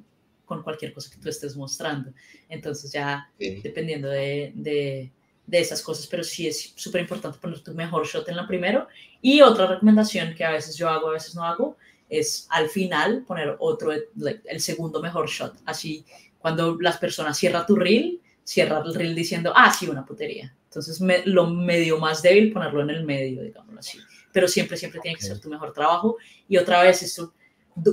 [0.44, 2.12] con cualquier cosa que tú estés mostrando.
[2.48, 5.12] Entonces ya dependiendo de, de,
[5.46, 8.88] de, esas cosas, pero sí es súper importante poner tu mejor shot en la primero.
[9.20, 11.76] Y otra recomendación que a veces yo hago, a veces no hago,
[12.08, 15.54] es al final poner otro, el segundo mejor shot.
[15.64, 16.04] Así,
[16.38, 20.54] cuando las personas cierran tu reel, cierra el reel diciendo, ah, sí, una putería.
[20.64, 23.98] Entonces, me, lo medio más débil, ponerlo en el medio, digámoslo así.
[24.32, 26.16] Pero siempre, siempre tiene que ser tu mejor trabajo.
[26.48, 27.34] Y otra vez, esto,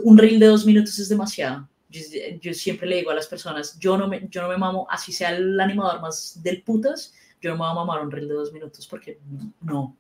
[0.04, 1.68] un reel de dos minutos es demasiado
[2.40, 5.12] yo, siempre le digo a las personas, yo no, me, yo no me mamo, así
[5.12, 8.34] sea el animador más del putas, yo no me voy a mamar un reel de
[8.36, 9.20] dos minutos porque
[9.62, 9.98] no.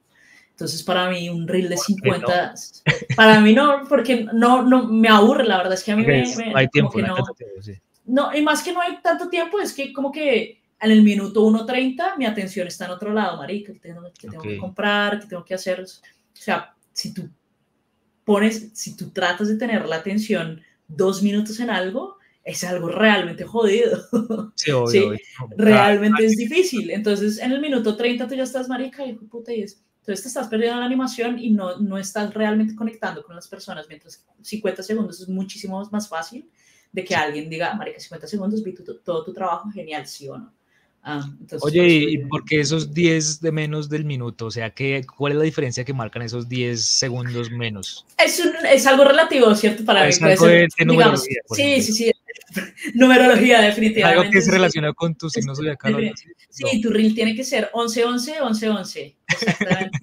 [0.51, 2.53] Entonces, para mí, un reel de 50,
[3.15, 6.23] para mí no, porque no, no me aburre, la verdad es que a mí me,
[6.23, 7.15] no hay tiempo, no,
[8.05, 11.45] no, y más que no hay tanto tiempo, es que como que en el minuto
[11.45, 15.27] 1.30 mi atención está en otro lado, marica, que tengo, que, tengo que comprar, que
[15.27, 15.81] tengo que hacer.
[15.81, 15.85] O
[16.33, 17.29] sea, si tú
[18.25, 23.45] pones, si tú tratas de tener la atención dos minutos en algo, es algo realmente
[23.45, 24.01] jodido.
[24.55, 25.15] Sí, obvio,
[25.57, 26.91] realmente es difícil.
[26.91, 29.81] Entonces, en el minuto 30 tú ya estás marica y puta y es.
[29.99, 33.85] Entonces te estás perdiendo la animación y no, no estás realmente conectando con las personas,
[33.87, 36.49] mientras 50 segundos es muchísimo más fácil
[36.91, 38.73] de que alguien diga, marica, 50 segundos, vi
[39.03, 40.53] todo tu trabajo, genial, sí o no.
[41.03, 41.27] Ah,
[41.61, 44.45] Oye, ¿y por qué esos 10 de menos del minuto?
[44.45, 48.05] O sea, ¿qué, ¿cuál es la diferencia que marcan esos 10 segundos menos?
[48.23, 49.83] Es, un, es algo relativo, ¿cierto?
[49.83, 51.41] Para es algo de, numerología.
[51.55, 52.11] Sí, sí, sí.
[52.93, 54.19] Numerología, definitivamente.
[54.19, 56.13] Algo que es relacionado con tu signo zodiacal.
[56.49, 59.15] Sí, tu reel tiene que ser 11-11, 11-11.
[59.27, 59.99] Exactamente.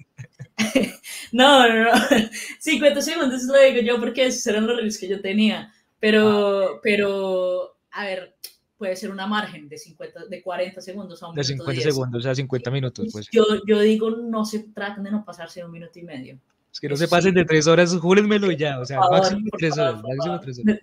[1.31, 1.91] no, no, no.
[2.59, 5.71] 50 segundos lo digo yo porque esos eran los reels que yo tenía.
[5.99, 6.79] Pero, ah.
[6.81, 8.35] pero, a ver,
[8.77, 12.33] puede ser una margen de, 50, de 40 segundos a un De 50 segundos a
[12.33, 13.27] 50 minutos, pues.
[13.31, 16.39] Yo, yo digo, no se traten de no pasarse un minuto y medio.
[16.71, 20.03] Es que no se pasen de tres horas, júrenmelo ya, o sea, máximo tres horas,
[20.03, 20.79] máximo tres horas.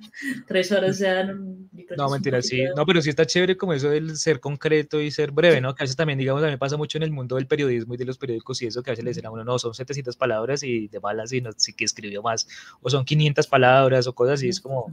[0.46, 2.10] Tres horas ya no...
[2.10, 5.60] Mentira, sí, no, pero sí está chévere como eso del ser concreto y ser breve,
[5.60, 5.74] ¿no?
[5.74, 7.96] Que a veces también, digamos, a mí pasa mucho en el mundo del periodismo y
[7.96, 10.16] de los periódicos y eso, que a veces le dicen a uno, no, son 700
[10.16, 12.48] palabras y de malas y no, sí que escribió más,
[12.80, 14.92] o son 500 palabras o cosas así, es como,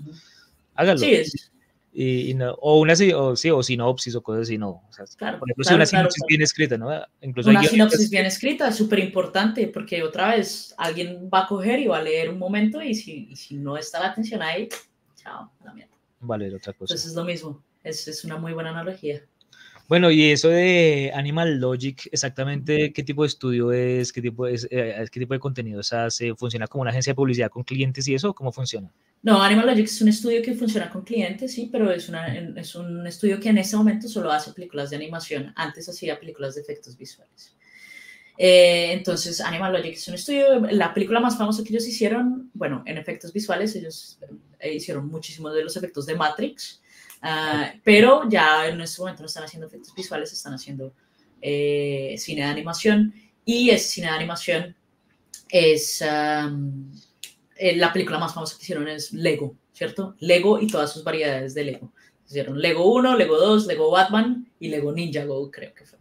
[0.76, 1.00] hágalo.
[1.00, 1.52] Sí, es,
[1.96, 4.84] y, no, o una o, sí, o sinopsis o cosas así, no.
[4.90, 6.90] O sea, claro, por ejemplo, una sinopsis bien escrita, ¿no?
[7.22, 11.80] Incluso una sinopsis bien escrita es súper importante porque otra vez alguien va a coger
[11.80, 14.70] y va a leer un momento y si, y si no está la atención ahí,
[15.16, 15.94] chao, la mierda.
[16.20, 16.94] Vale, otra cosa.
[16.94, 19.24] Entonces es lo mismo, es, es una muy buena analogía.
[19.90, 24.68] Bueno, y eso de Animal Logic, exactamente qué tipo de estudio es, qué tipo, es,
[24.72, 28.16] eh, qué tipo de contenidos hace, funciona como una agencia de publicidad con clientes y
[28.16, 28.90] eso, ¿cómo funciona?
[29.24, 32.76] No, Animal Logic es un estudio que funciona con clientes, sí, pero es, una, es
[32.76, 35.54] un estudio que en este momento solo hace películas de animación.
[35.56, 37.56] Antes hacía películas de efectos visuales.
[38.38, 42.84] Eh, entonces, Animal Logic es un estudio, la película más famosa que ellos hicieron, bueno,
[42.86, 44.20] en efectos visuales, ellos
[44.60, 46.82] eh, hicieron muchísimos de los efectos de Matrix,
[47.24, 50.94] uh, pero ya en este momento no están haciendo efectos visuales, están haciendo
[51.42, 53.14] eh, cine de animación
[53.46, 54.76] y ese cine de animación
[55.50, 56.04] es...
[56.04, 56.92] Um,
[57.60, 60.16] la película más famosa que hicieron es Lego, ¿cierto?
[60.20, 61.94] Lego y todas sus variedades de Lego.
[62.28, 66.00] Hicieron Lego 1, Lego 2, Lego Batman y Lego Ninja Go, creo que fue.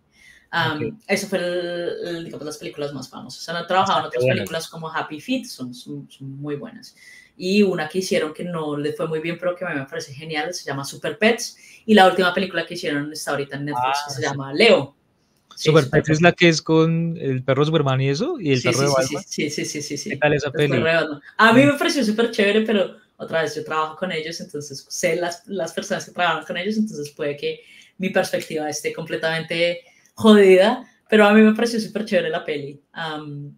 [0.53, 3.49] Um, Eso fue el, digamos, las películas más famosas.
[3.49, 6.95] Han trabajado en otras películas como Happy Feet, son, son, muy buenas.
[7.37, 9.87] Y una que hicieron que no le fue muy bien, pero que a mí me
[9.87, 11.57] parece genial, se llama Super Pets.
[11.87, 14.95] Y la última película que hicieron está ahorita en Netflix, que se ah, llama Leo.
[15.57, 18.69] Super Pets es la que es con el perro Superman y eso, y el sí,
[18.69, 19.25] perro sí, de Batman.
[19.27, 20.11] Sí, sí, sí, sí, sí.
[20.11, 20.83] ¿Qué tal esa peli?
[21.37, 25.17] A mí me pareció súper chévere, pero otra vez yo trabajo con ellos, entonces sé
[25.17, 27.61] las, las personas que trabajan con ellos, entonces puede que
[27.99, 29.81] mi perspectiva esté completamente
[30.15, 32.81] jodida, pero a mí me pareció súper chévere la peli.
[32.97, 33.57] Um,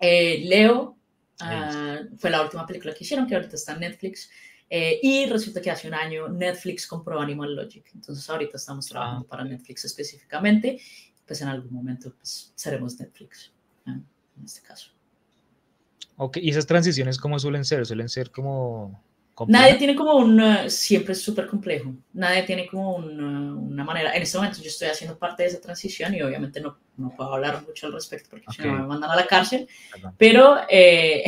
[0.00, 0.96] eh, Leo
[1.44, 4.30] uh, fue la última película que hicieron, que ahorita está en Netflix.
[4.70, 7.84] Eh, y resulta que hace un año Netflix compró Animal Logic.
[7.94, 10.80] Entonces ahorita estamos trabajando para Netflix específicamente.
[11.26, 13.52] Pues en algún momento pues, seremos Netflix,
[13.86, 14.04] en
[14.44, 14.90] este caso.
[16.16, 17.84] Ok, ¿y esas transiciones cómo suelen ser?
[17.86, 19.03] ¿Suelen ser como
[19.48, 24.22] Nadie tiene como un, siempre es súper complejo, nadie tiene como una, una, manera, en
[24.22, 27.64] este momento yo estoy haciendo parte de esa transición y obviamente no, no puedo hablar
[27.66, 29.66] mucho al respecto porque si no me mandan a la cárcel,
[30.16, 31.24] pero eh,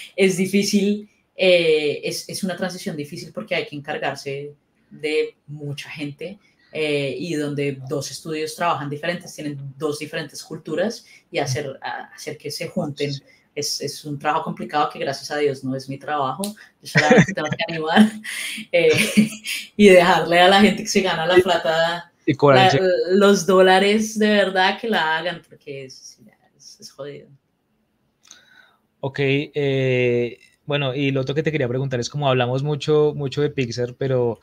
[0.16, 4.54] es difícil, eh, es, es, una transición difícil porque hay que encargarse
[4.90, 6.38] de mucha gente
[6.72, 12.50] eh, y donde dos estudios trabajan diferentes, tienen dos diferentes culturas y hacer, hacer que
[12.50, 13.12] se junten
[13.60, 16.42] es, es, un trabajo complicado que gracias a Dios no es mi trabajo.
[16.82, 18.10] Yo solamente tengo que animar
[18.72, 19.30] eh,
[19.76, 22.10] y dejarle a la gente que se gana la plata
[23.10, 26.18] los dólares de verdad que la hagan, porque es,
[26.78, 27.28] es, jodido.
[29.00, 33.42] Ok, eh, bueno, y lo otro que te quería preguntar es como hablamos mucho, mucho
[33.42, 34.40] de Pixar, pero,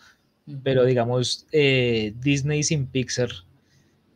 [0.63, 3.29] pero digamos, eh, Disney sin Pixar,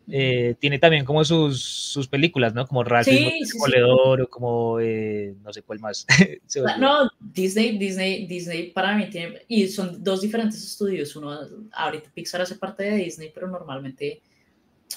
[0.09, 2.65] eh, tiene también como sus, sus películas, ¿no?
[2.65, 6.05] Como Ralph sí, sí, o como eh, no sé cuál más.
[6.79, 11.15] no, Disney, Disney, Disney para mí tiene, y son dos diferentes estudios.
[11.15, 11.39] Uno,
[11.71, 14.21] ahorita Pixar hace parte de Disney, pero normalmente,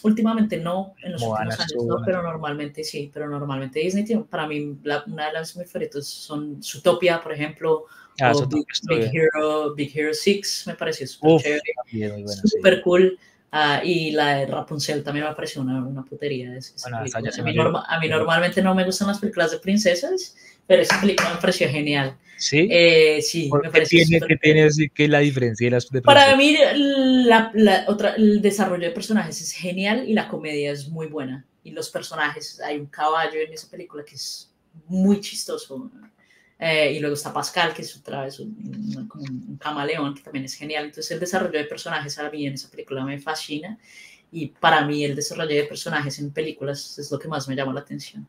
[0.02, 4.46] últimamente no, en los últimos años no, pero normalmente sí, pero normalmente Disney tiene, para
[4.46, 4.60] mí,
[5.06, 7.84] una de las mis favoritos son Zootopia, por ejemplo,
[8.20, 13.18] ah, o Big, Hero, Big Hero 6, me pareció súper chévere, súper cool.
[13.56, 16.48] Ah, y la de Rapunzel también me pareció una, una putería.
[16.50, 20.34] a, mí a, mí normalmente no me gustan las películas de princesas,
[20.66, 22.16] pero esa película me pareció genial.
[22.36, 26.02] Sí, eh, sí me pareció tiene, que tiene así que la diferencia de las de
[26.02, 30.88] Para mí, la, la, otra, el desarrollo de personajes es genial y la comedia es
[30.88, 31.46] muy buena.
[31.62, 34.52] Y los personajes, hay un caballo en esa película que es
[34.88, 35.92] muy chistoso.
[36.58, 40.44] Eh, y luego está Pascal, que es otra vez un, como un, camaleón, que también
[40.44, 40.86] es genial.
[40.86, 43.78] Entonces el desarrollo de personajes a mí en esa película me fascina.
[44.30, 47.72] Y para mí el desarrollo de personajes en películas es lo que más me llama
[47.72, 48.26] la atención.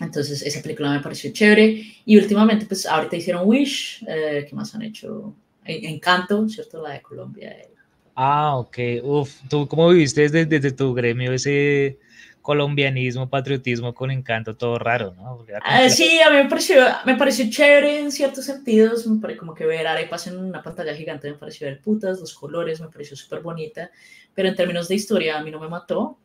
[0.00, 1.84] entonces esa película me pareció chévere.
[2.04, 5.34] Y últimamente, pues ahorita hicieron Wish, eh, ¿qué más han hecho?
[5.64, 6.82] Encanto, ¿cierto?
[6.82, 7.56] La de Colombia.
[8.14, 8.78] Ah, ok.
[9.02, 11.98] Uf, ¿tú cómo viviste desde, desde tu gremio ese
[12.44, 15.46] colombianismo, patriotismo con encanto, todo raro, ¿no?
[15.62, 19.54] Ah, sí, a mí me pareció, me pareció chévere en ciertos sentidos, me pareció como
[19.54, 23.16] que ver arepas en una pantalla gigante me pareció ver putas, los colores, me pareció
[23.16, 23.90] súper bonita,
[24.34, 26.18] pero en términos de historia a mí no me mató.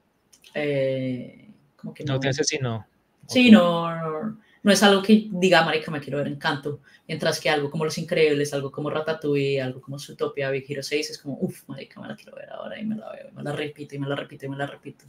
[0.53, 2.85] Eh, como que no, no te asesinó.
[3.25, 7.71] Sí, no, no, es algo que diga, marica, me quiero ver encanto, mientras que algo
[7.71, 11.63] como Los Increíbles, algo como Ratatouille, algo como Zootopia, Big Hero 6, es como, uff,
[11.69, 14.07] marica, me la quiero ver ahora y me la veo, me la repito y me
[14.09, 15.05] la repito y me la repito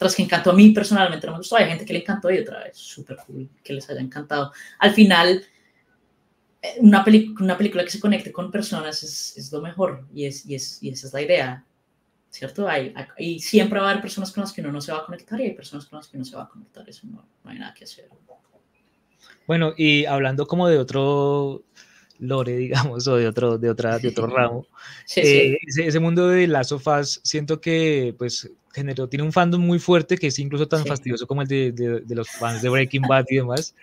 [0.00, 2.38] tras que encantó a mí personalmente no me gustó, hay gente que le encantó y
[2.38, 4.50] otra vez, súper cool que les haya encantado.
[4.78, 5.44] Al final,
[6.62, 7.04] eh, una,
[7.38, 10.82] una película que se conecte con personas es, es lo mejor y, es, y, es,
[10.82, 11.66] y esa es la idea,
[12.30, 12.66] ¿cierto?
[12.66, 15.04] Hay, y siempre va a haber personas con las que uno no se va a
[15.04, 17.50] conectar y hay personas con las que uno se va a conectar, eso no, no
[17.50, 18.08] hay nada que hacer.
[19.46, 21.62] Bueno, y hablando como de otro
[22.20, 24.66] lore, digamos, o de otro, de otra, de otro ramo.
[25.16, 29.78] Eh, ese, mundo de Last of Us, siento que, pues, generó, tiene un fandom muy
[29.78, 33.26] fuerte que es incluso tan fastidioso como el de, de, los fans de Breaking Bad
[33.28, 33.74] y demás.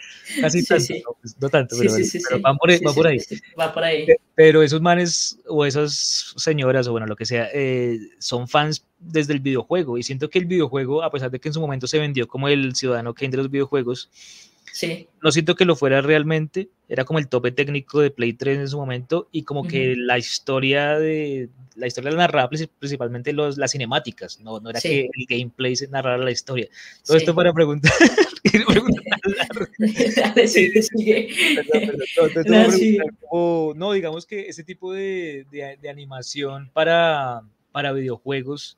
[0.41, 1.93] Casi tanto, no, pues, no, tanto, pero,
[2.29, 3.19] pero va, por, va por ahí.
[3.59, 4.07] Va por ahí.
[4.35, 9.33] Pero esos manes o esas señoras o bueno, lo que sea, eh, son fans desde
[9.33, 11.99] el videojuego y siento que el videojuego, a pesar de que en su momento se
[11.99, 14.09] vendió como el ciudadano que de los videojuegos,
[15.21, 18.67] no siento que lo fuera realmente, era como el tope técnico de Play 3 en
[18.67, 23.71] su momento y como que la historia de la historia la narraba principalmente los, las
[23.71, 26.67] cinemáticas, no, no era que el gameplay se narrara la historia.
[27.05, 27.91] Todo esto para preguntar.
[33.75, 37.41] no, digamos que ese tipo de, de, de animación para,
[37.71, 38.77] para videojuegos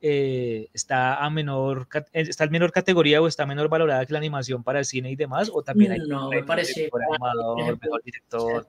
[0.00, 4.20] eh, está a menor eh, está en menor categoría o está menor valorada que la
[4.20, 8.64] animación para el cine y demás o también hay no me parece mejor director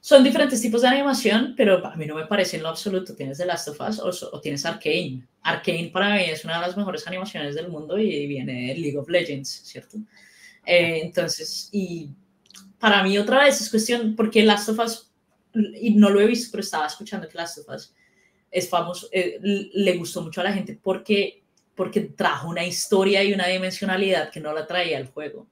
[0.00, 3.14] son diferentes tipos de animación pero a mí no me parece en lo absoluto.
[3.14, 6.76] Tienes The Last of Us o, tienes Arkane Arkane para mí es una de las
[6.76, 9.98] mejores animaciones del mundo y viene League of Legends cierto
[10.66, 12.10] eh, entonces y
[12.80, 15.12] para mí otra vez es cuestión porque Last of Us
[15.80, 17.94] y no lo he visto pero estaba escuchando que Last of Us
[18.50, 21.42] es famoso, eh, le gustó mucho a la gente porque,
[21.74, 25.46] porque trajo una historia y una dimensionalidad que no la traía el juego,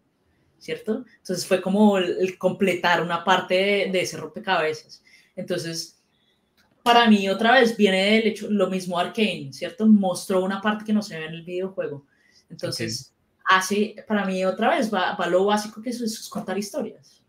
[0.59, 1.05] ¿cierto?
[1.19, 5.03] Entonces fue como el, completar una parte de, ese rompecabezas.
[5.35, 6.03] Entonces,
[6.83, 9.87] para mí otra vez viene del hecho, lo mismo Arkane, ¿cierto?
[9.87, 12.07] Mostró una parte que no se ve en el videojuego.
[12.49, 13.13] Entonces,
[13.45, 17.23] hace, para mí otra vez va, va lo básico que es, es contar historias.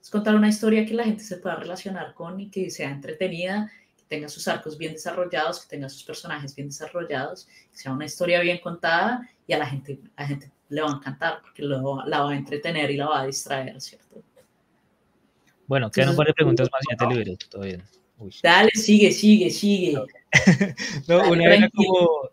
[0.00, 3.70] es contar una historia que la gente se pueda relacionar con y que sea entretenida,
[4.04, 8.04] que tenga sus arcos bien desarrollados, que tenga sus personajes bien desarrollados, que sea una
[8.04, 11.62] historia bien contada y a la gente, a la gente le va a encantar porque
[11.62, 14.22] lo, la va a entretener y la va a distraer, ¿cierto?
[15.66, 17.82] Bueno, quedan un par de preguntas más y ya te libero, todo bien.
[18.42, 19.98] Dale, sigue, sigue, sigue.
[21.08, 22.30] no, una era como,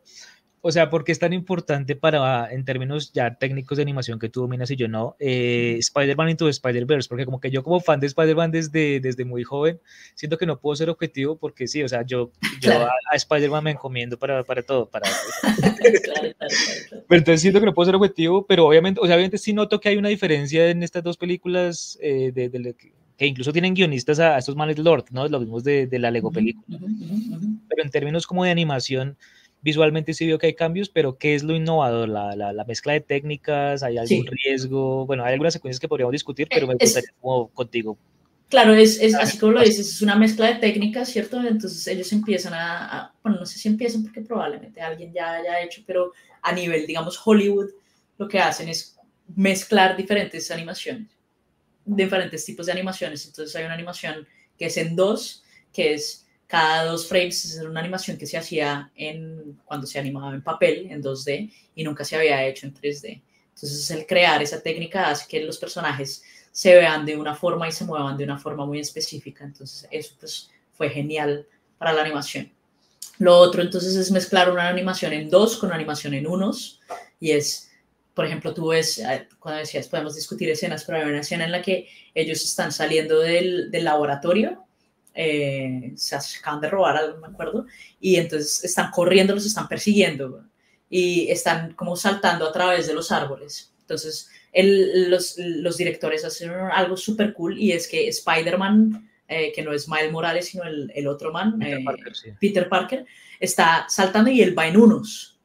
[0.64, 4.30] o sea, ¿por qué es tan importante para, en términos ya técnicos de animación que
[4.30, 7.10] tú dominas y yo no, eh, Spider-Man into Spider-Verse?
[7.10, 9.80] Porque como que yo como fan de Spider-Man desde, desde muy joven,
[10.14, 12.32] siento que no puedo ser objetivo porque sí, o sea, yo,
[12.62, 15.10] yo a, Spider-Man me encomiendo para, para todo, para...
[17.08, 19.80] pero entonces siento que no puedo ser objetivo, pero obviamente, o sea, obviamente sí noto
[19.80, 22.76] que hay una diferencia en estas dos películas eh, de, de,
[23.22, 25.28] que incluso tienen guionistas a, estos manes Lord, ¿no?
[25.28, 26.80] Los mismos de, de la Lego película.
[27.70, 29.16] Pero en términos como de animación,
[29.62, 32.10] visualmente sí veo que hay cambios, pero ¿qué es lo innovador?
[32.10, 33.84] ¿La, la, la mezcla de técnicas?
[33.84, 35.06] ¿Hay algún riesgo?
[35.06, 37.98] Bueno, hay algunas secuencias que podríamos discutir, pero me gustaría como contigo.
[38.50, 41.42] Claro, es, es así como lo dices, es una mezcla de técnicas, ¿cierto?
[41.42, 45.82] Entonces ellos empiezan a, bueno, no sé si empiezan porque probablemente alguien ya haya hecho,
[45.88, 46.12] pero
[46.42, 47.70] a nivel, digamos, Hollywood,
[48.18, 48.98] lo que hacen es
[49.36, 51.08] mezclar diferentes animaciones
[51.86, 53.26] diferentes tipos de animaciones.
[53.26, 54.28] Entonces hay una animación
[54.58, 55.44] que es en dos,
[55.74, 60.34] que es cada dos frames, es una animación que se hacía en, cuando se animaba
[60.34, 63.22] en papel, en 2D, y nunca se había hecho en 3D.
[63.56, 66.22] Entonces el crear esa técnica hace que los personajes
[66.52, 69.46] se vean de una forma y se muevan de una forma muy específica.
[69.46, 71.48] Entonces eso pues fue genial
[71.78, 72.52] para la animación.
[73.18, 76.82] Lo otro entonces es mezclar una animación en dos con una animación en unos
[77.18, 77.70] y es
[78.14, 81.52] por ejemplo, tú ves, eh, cuando decías, podemos discutir escenas, pero hay una escena en
[81.54, 84.66] la que ellos están saliendo del, del laboratorio,
[85.14, 87.66] eh, se acaban de robar algo, me acuerdo,
[88.00, 90.46] y entonces están corriendo, los están persiguiendo
[90.90, 93.74] y están como saltando a través de los árboles.
[93.82, 99.64] Entonces, el, los, los, directores hacen algo súper cool y es que Spider-Man, eh, que
[99.64, 102.30] no es Miles Morales, sino el, el otro man, Peter, Parker, sí.
[102.40, 103.06] Peter Parker,
[103.40, 105.40] está saltando y él va en unos.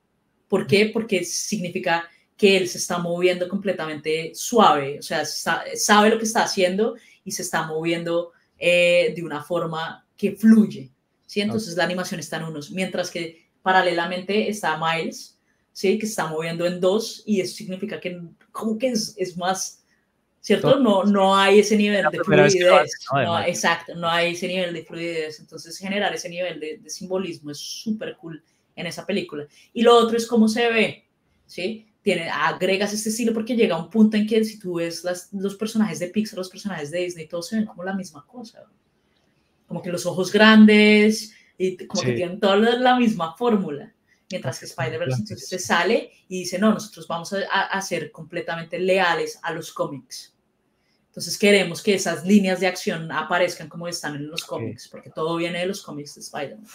[0.48, 0.90] ¿Por qué?
[0.92, 6.42] Porque significa que él se está moviendo completamente suave, o sea, sabe lo que está
[6.42, 10.90] haciendo y se está moviendo eh, de una forma que fluye,
[11.26, 11.40] ¿sí?
[11.40, 15.38] Entonces la animación está en unos, mientras que paralelamente está Miles,
[15.72, 15.98] ¿sí?
[15.98, 18.20] Que está moviendo en dos y eso significa que
[18.52, 19.84] como que es, es más,
[20.40, 20.78] ¿cierto?
[20.78, 25.40] No, no hay ese nivel de fluidez, no, exacto, no hay ese nivel de fluidez,
[25.40, 28.42] entonces generar ese nivel de, de simbolismo es súper cool
[28.74, 29.46] en esa película.
[29.72, 31.04] Y lo otro es cómo se ve,
[31.46, 31.86] ¿sí?
[32.06, 35.56] Tiene, agregas este estilo porque llega un punto en que si tú ves las, los
[35.56, 38.62] personajes de Pixar, los personajes de Disney, todos se ven como la misma cosa.
[39.66, 43.92] Como que los ojos grandes y como que tienen toda la, misma fórmula.
[44.30, 49.40] Mientras que Spider-Verse se sale y dice, no, nosotros vamos a, a, ser completamente leales
[49.42, 50.32] a los cómics.
[51.08, 55.34] Entonces queremos que esas líneas de acción aparezcan como están en los cómics, porque todo
[55.38, 56.66] viene de los cómics de Spider-Man.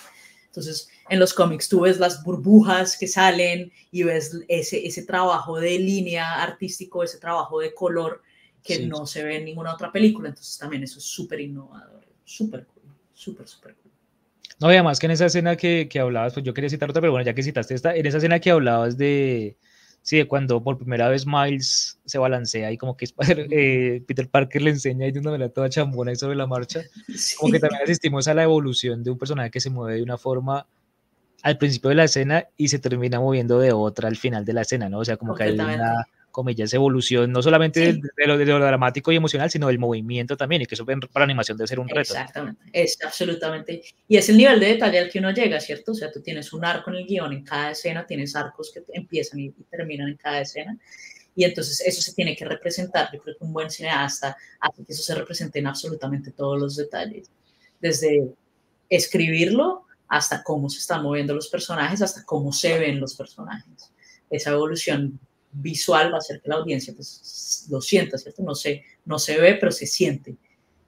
[0.52, 5.57] Entonces, en los cómics tú ves las burbujas que salen y ves ese, ese trabajo
[5.57, 8.22] de línea artístico, ese trabajo de color
[8.61, 10.28] que no se ve en ninguna otra película.
[10.28, 12.84] Entonces, también eso es súper innovador, súper cool,
[13.14, 13.91] súper, súper cool.
[14.60, 17.02] No, y además que en esa escena que, que hablabas, pues yo quería citar otra,
[17.02, 19.56] pero bueno, ya que citaste esta, en esa escena que hablabas de,
[20.03, 23.06] Sí, de cuando por primera vez Miles se balancea y como que
[23.52, 26.82] eh, Peter Parker le enseña y de una manera toda chambona y sobre la marcha,
[27.40, 30.18] como que también asistimos a la evolución de un personaje que se mueve de una
[30.18, 30.65] forma
[31.44, 34.61] al principio de la escena y se termina moviendo de otra al final de la
[34.61, 34.99] escena, ¿no?
[34.99, 39.12] O sea, como que hay una, comillas, evolución, no solamente de, lo, de, lo, dramático
[39.12, 42.14] y emocional, sino del movimiento también, y que eso para animación debe ser un reto.
[42.14, 43.84] Exactamente, es absolutamente.
[44.08, 45.91] Y es el nivel de detalle al que uno llega, ¿cierto?
[45.91, 48.84] O sea, tú tienes un arco en el guion, en cada escena tienes arcos que
[48.94, 50.78] empiezan y, terminan en cada escena.
[51.36, 53.10] Y entonces eso se tiene que representar.
[53.14, 56.76] Yo creo que un buen cineasta hace que eso se represente en absolutamente todos los
[56.76, 57.30] detalles.
[57.80, 58.28] Desde
[58.90, 63.91] escribirlo hasta cómo se están moviendo los personajes, hasta cómo se ven los personajes.
[64.30, 65.20] Esa evolución
[65.52, 68.44] visual va a hacer que la audiencia pues, lo sienta, ¿cierto?
[68.44, 70.36] No se, no se ve, pero se siente.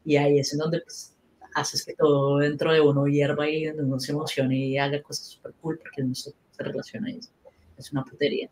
[0.06, 1.15] Y ahí es en donde pues,
[1.53, 5.27] haces que todo dentro de uno hierva y donde uno se emocione y haga cosas
[5.27, 7.30] súper cool porque no se, se relaciona eso.
[7.77, 8.49] Es una putería.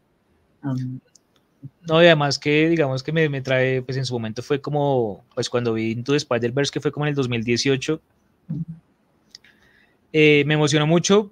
[0.62, 5.24] no, y además que digamos que me, me, trae, pues en su momento fue como,
[5.34, 8.02] pues cuando vi Into the Spider-Verse, que fue como en el 2018,
[10.14, 11.32] eh, me emocionó mucho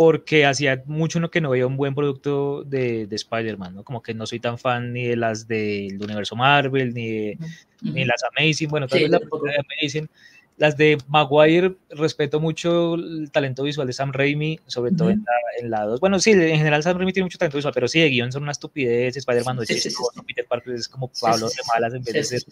[0.00, 3.84] porque hacía mucho que no veía un buen producto de, de Spider-Man, ¿no?
[3.84, 7.38] Como que no soy tan fan ni de las del universo Marvel, ni de,
[7.82, 10.08] ni las Amazing, bueno, tal vez la de Amazing,
[10.56, 15.22] las de Maguire, respeto mucho el talento visual de Sam Raimi, sobre todo en,
[15.64, 16.00] la, 2.
[16.00, 18.44] Bueno, sí, en general Sam Raimi tiene mucho talento visual, pero sí, de guion son
[18.44, 19.18] una estupidez.
[19.18, 22.42] Spider-Man no es chistoso, Peter Parker es como Pablo de malas en vez de ser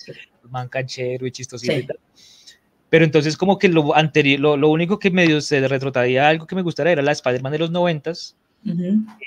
[0.51, 1.99] man canchero y chistosito y tal.
[2.91, 6.57] Pero entonces como que lo anterior, lo, lo único que medio se retrotraía algo que
[6.57, 8.37] me gustara era la Spider-Man de los noventas,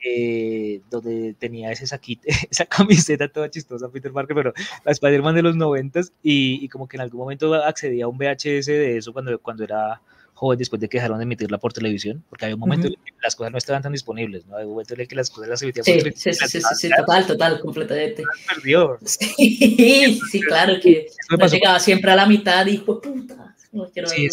[0.04, 5.42] eh, donde tenía ese saquito, esa camiseta toda chistosa Peter Parker, pero la Spider-Man de
[5.42, 9.14] los noventas y, y, como que en algún momento accedía a un VHS de eso
[9.14, 10.02] cuando, cuando era
[10.34, 13.14] joven después de que dejaron de emitirla por televisión, porque había un momento en que
[13.22, 14.56] las cosas no estaban tan disponibles, ¿no?
[14.56, 16.34] Había un momento en que las cosas las emitían sí, por televisión.
[16.34, 18.24] Sí, sí, sí, sí, total, total, completamente.
[18.48, 18.98] Perdió.
[19.06, 23.10] Sí, sí, claro que no llegaba siempre a la mitad y puta
[23.72, 24.27] no quiero sí,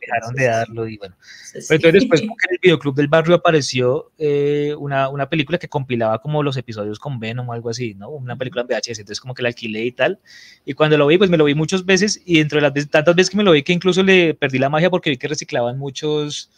[0.00, 1.14] dejaron de darlo y bueno.
[1.52, 5.58] Pero entonces después como que en el videoclub del barrio apareció eh, una, una, película
[5.58, 8.10] que compilaba como los episodios con Venom o algo así, ¿no?
[8.10, 10.18] Una película en VHS, entonces como que la alquilé y tal.
[10.64, 13.14] Y cuando lo vi, pues me lo vi muchas veces y dentro de las tantas
[13.14, 15.78] veces que me lo vi que incluso le perdí la magia porque vi que reciclaban
[15.78, 16.50] muchos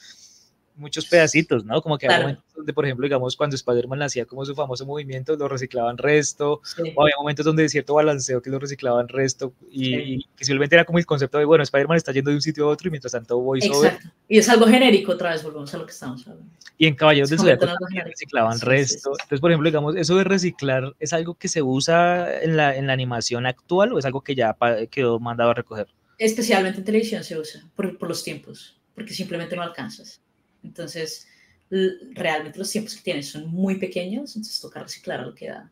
[0.76, 1.82] muchos pedacitos, ¿no?
[1.82, 5.36] Como que había momentos donde, por ejemplo, digamos, cuando Spider-Man hacía como su famoso movimiento,
[5.36, 6.60] lo reciclaban resto,
[6.94, 10.84] o había momentos donde de cierto balanceo que lo reciclaban resto, y, que simplemente era
[10.84, 13.12] como el concepto de, bueno, Spider-Man está yendo de un sitio a otro y mientras
[13.12, 14.08] tanto voy Exacto.
[14.28, 16.50] Y es algo genérico otra vez, volvemos a lo que estamos hablando.
[16.78, 17.66] Y en Caballeros del Zodiaco
[18.04, 19.10] reciclaban resto.
[19.10, 22.86] Entonces, por ejemplo, digamos, eso de reciclar, ¿es algo que se usa en la, en
[22.86, 24.56] la animación actual o es algo que ya
[24.90, 25.86] quedó mandado a recoger?
[26.18, 30.20] Especialmente en televisión se usa, por, por los tiempos, porque simplemente no alcanzas.
[30.62, 31.26] Entonces,
[31.70, 35.70] realmente los tiempos que tienes son muy pequeños, entonces toca reciclar lo que da.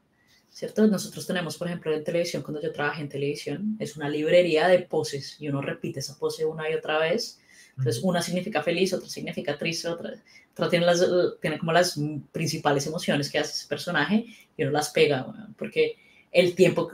[0.51, 0.87] ¿Cierto?
[0.87, 4.81] Nosotros tenemos, por ejemplo, en televisión, cuando yo trabajé en televisión, es una librería de
[4.81, 7.41] poses y uno repite esa pose una y otra vez.
[7.79, 10.15] Entonces, una significa feliz, otra significa triste, otra,
[10.53, 11.07] otra tiene, las,
[11.41, 11.99] tiene como las
[12.33, 14.27] principales emociones que hace ese personaje
[14.57, 15.25] y uno las pega,
[15.57, 15.97] porque
[16.33, 16.91] el tiempo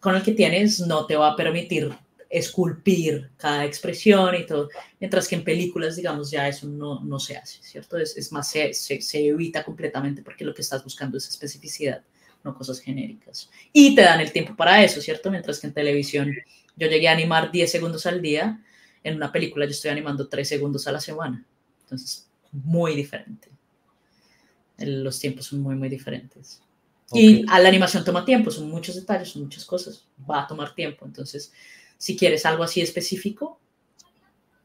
[0.00, 1.92] con el que tienes no te va a permitir
[2.30, 4.68] esculpir cada expresión y todo,
[5.00, 7.96] mientras que en películas, digamos, ya eso no, no se hace, ¿cierto?
[7.96, 12.02] Es, es más, se, se, evita completamente porque lo que estás buscando es especificidad,
[12.44, 13.48] no cosas genéricas.
[13.72, 15.30] Y te dan el tiempo para eso, ¿cierto?
[15.30, 16.34] Mientras que en televisión
[16.76, 18.62] yo llegué a animar 10 segundos al día,
[19.02, 21.44] en una película yo estoy animando 3 segundos a la semana.
[21.82, 23.48] Entonces, muy diferente.
[24.78, 26.60] Los tiempos son muy, muy diferentes.
[27.12, 30.74] Y a la animación toma tiempo, son muchos detalles, son muchas cosas, va a tomar
[30.74, 31.06] tiempo.
[31.06, 31.52] Entonces,
[31.98, 33.60] si quieres algo así específico,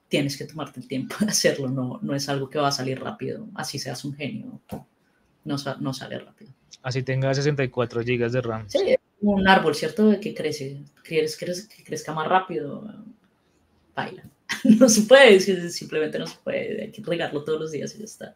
[0.08, 3.02] tienes que tomarte el tiempo de hacerlo, no, no es algo que va a salir
[3.02, 4.62] rápido, así seas un genio,
[5.44, 6.54] no, no sale rápido.
[6.84, 8.70] Así tenga 64 GB de RAM.
[8.70, 10.20] Sí, un árbol, ¿cierto?
[10.20, 12.88] Que crece, quieres, que crezca más rápido,
[13.96, 14.24] baila.
[14.80, 18.06] No se puede, simplemente no se puede, hay que regarlo todos los días y ya
[18.06, 18.36] está.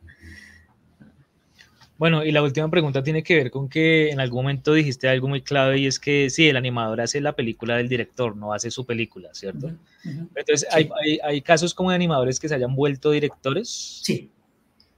[1.98, 5.28] Bueno, y la última pregunta tiene que ver con que en algún momento dijiste algo
[5.28, 8.69] muy clave y es que sí, el animador hace la película del director, no hace
[8.69, 9.72] su película, ¿cierto?
[10.36, 10.90] Entonces, ¿hay,
[11.24, 14.02] hay, casos como de animadores que se hayan vuelto directores?
[14.03, 14.30] Sí,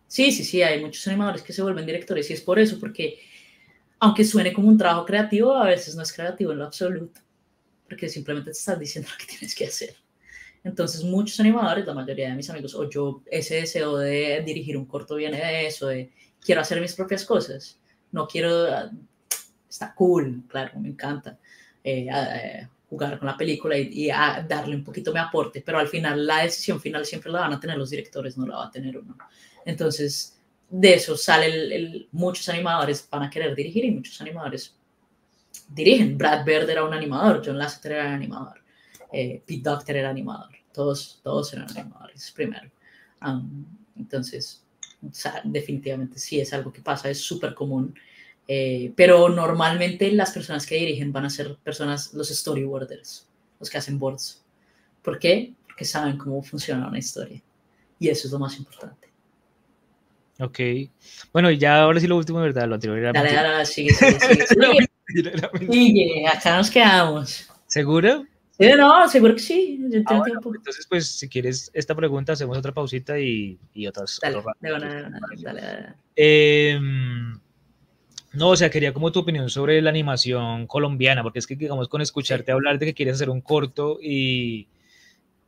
[0.08, 3.20] sí, sí, sí, hay muchos animadores que se vuelven directores y es por eso, porque
[4.00, 7.22] aunque suene como un trabajo creativo, a veces no es creativo en lo absoluto,
[7.88, 9.96] porque simplemente te estás diciendo lo que tienes que hacer.
[10.66, 14.86] Entonces, muchos animadores, la mayoría de mis amigos, o yo, ese deseo de dirigir un
[14.86, 17.80] corto viene de eso, de quiero hacer mis propias cosas.
[18.12, 18.68] No quiero,
[19.70, 21.38] está cool, claro, me encanta
[21.84, 26.26] eh, eh, jugar con la película y, darle un poquito mi aporte, pero al final
[26.26, 28.98] la decisión final siempre la van a tener los directores, no la va a tener
[28.98, 29.16] uno.
[29.64, 30.40] Entonces,
[30.70, 34.76] de eso sale el, muchos animadores van a querer dirigir y muchos animadores
[35.68, 36.18] dirigen.
[36.18, 38.64] Brad Bird era un animador, John Lasseter era animador,
[39.12, 42.70] eh, Pete Doctor era animador, todos, todos eran animadores primero.
[43.22, 43.66] Um,
[43.98, 44.64] entonces,
[45.44, 47.94] definitivamente sí es algo que pasa, es súper común.
[48.48, 53.28] Eh, pero normalmente las personas que dirigen van a ser personas, los storyboarders,
[53.60, 54.44] los que hacen boards.
[55.04, 55.54] ¿Por qué?
[55.68, 57.42] Porque saben cómo funciona una historia.
[58.00, 59.10] Y eso es lo más importante.
[60.40, 60.60] Ok.
[61.34, 62.68] Bueno, y ya ahora sí lo último, ¿verdad?
[62.68, 63.12] Lo anterior era.
[63.12, 64.88] Dale, dale, sigue, sigue, sigue.
[65.72, 66.28] sigue.
[66.28, 67.50] acá nos quedamos.
[67.68, 68.26] ¿Seguro?
[68.60, 69.80] No, seguro que sí.
[70.06, 74.20] Ah, entonces, pues, si quieres esta pregunta, hacemos otra pausita y, y otras.
[74.22, 77.40] Dale, dale, dale, em,
[78.34, 81.88] no, o sea, quería como tu opinión sobre la animación colombiana, porque es que, digamos,
[81.88, 84.68] con escucharte hablar de que quieres hacer un corto y,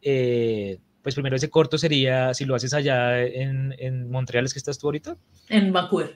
[0.01, 4.59] eh, pues primero ese corto sería, si lo haces allá en, en Montreal, ¿es que
[4.59, 5.17] estás tú ahorita?
[5.49, 6.15] En Vancouver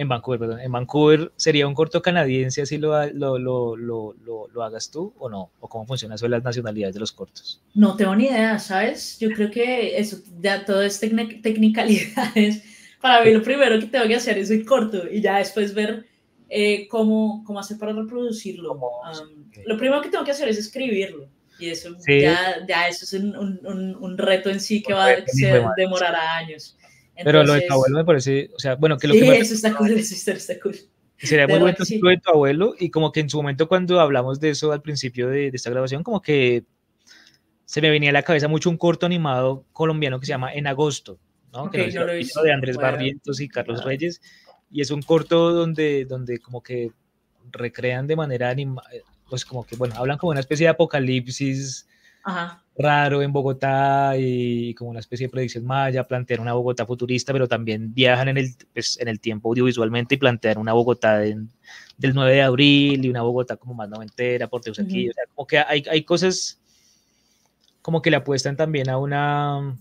[0.00, 4.62] en Vancouver, perdón, en Vancouver sería un corto canadiense así lo, lo, lo, lo, lo
[4.62, 7.62] hagas tú o no, o cómo funciona eso de las nacionalidades de los cortos.
[7.74, 9.18] No tengo ni idea, ¿sabes?
[9.20, 12.62] Yo creo que eso, ya todo es tecnicalidades.
[13.00, 16.06] Para mí lo primero que tengo que hacer es el corto y ya después ver
[16.48, 18.78] eh, cómo, cómo hacer para reproducirlo.
[19.66, 21.28] lo primero que tengo que hacer es escribirlo.
[21.58, 22.22] Y eso Sí.
[22.22, 25.82] ya, ya eso es un, un- un- reto en sí que va ser- madre.
[25.84, 26.76] demorará años.
[27.24, 29.38] Pero lo de tu abuelo me parece, o sea, bueno, que lo sí, que me
[29.38, 30.76] eso está cool, historia está cool.
[31.18, 31.98] sería muy bueno sí.
[32.02, 34.82] lo de tu abuelo y como que en su momento cuando hablamos de eso al
[34.82, 36.64] principio de, de esta grabación, como que
[37.64, 40.66] se me venía a la cabeza mucho un corto animado colombiano que se llama En
[40.66, 41.18] Agosto,
[41.52, 41.64] ¿no?
[41.64, 42.42] Ok, que no lo visto.
[42.42, 43.86] de Andrés a- Barrientos y Carlos Ah.
[43.86, 44.20] Reyes
[44.70, 46.90] y es un corto donde, donde como que
[47.52, 48.88] recrean de manera animada,
[49.28, 51.86] pues como que, bueno, hablan como una especie de apocalipsis
[52.24, 52.62] Ajá.
[52.76, 57.46] raro en Bogotá y como una especie de predicción maya, plantean una Bogotá futurista, pero
[57.48, 61.44] también viajan en el, pues, en el tiempo audiovisualmente y plantean una Bogotá de-
[61.98, 64.84] del 9 de abril y una Bogotá como más noventera, por o sea,
[65.34, 66.58] como que hay, hay cosas
[67.82, 69.76] como que le apuestan también a una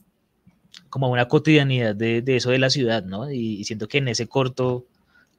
[0.90, 3.32] como a una cotidianidad de, de eso de la ciudad, ¿no?
[3.32, 4.86] Y, y siento que en ese corto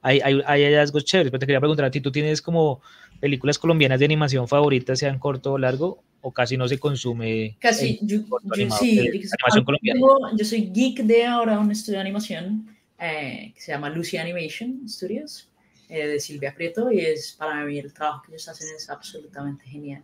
[0.01, 2.81] hay, hay, hay hallazgos chéveres, pero te quería preguntar a ti, ¿tú tienes como
[3.19, 7.55] películas colombianas de animación favoritas, sean corto o largo, o casi no se consume?
[7.59, 8.17] Casi, yo,
[8.55, 9.99] yo sí, de yo- animación colombiana?
[9.99, 12.67] tengo- yo soy geek de ahora un estudio de animación
[12.99, 15.49] eh, que se llama Lucy Animation Studios,
[15.89, 19.65] eh, de Silvia Prieto, y es para mí el trabajo que ellos hacen es absolutamente
[19.65, 20.03] genial.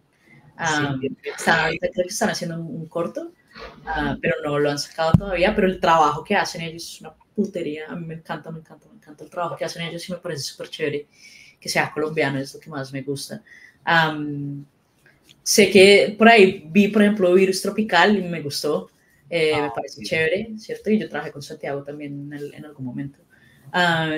[0.57, 3.31] Ah, Sí, están, creo que están haciendo un, un corto,
[3.85, 7.13] ah, pero no lo han sacado todavía, pero el trabajo que hacen ellos es una
[7.37, 10.13] putería, a mí me encanta, me encanta, me encanta el trabajo que hacen ellos y
[10.13, 11.07] me parece súper chévere
[11.59, 13.43] que sea colombiano, es lo que más me gusta.
[13.85, 14.65] Am,
[15.43, 18.89] sé que por ahí vi, por ejemplo, Virus Tropical y me gustó,
[19.29, 20.03] eh, Ah, me parece sí.
[20.03, 20.89] chévere, ¿cierto?
[20.91, 23.19] Y yo trabajé con Santiago también en, el- en algún momento.
[23.71, 24.15] Ah,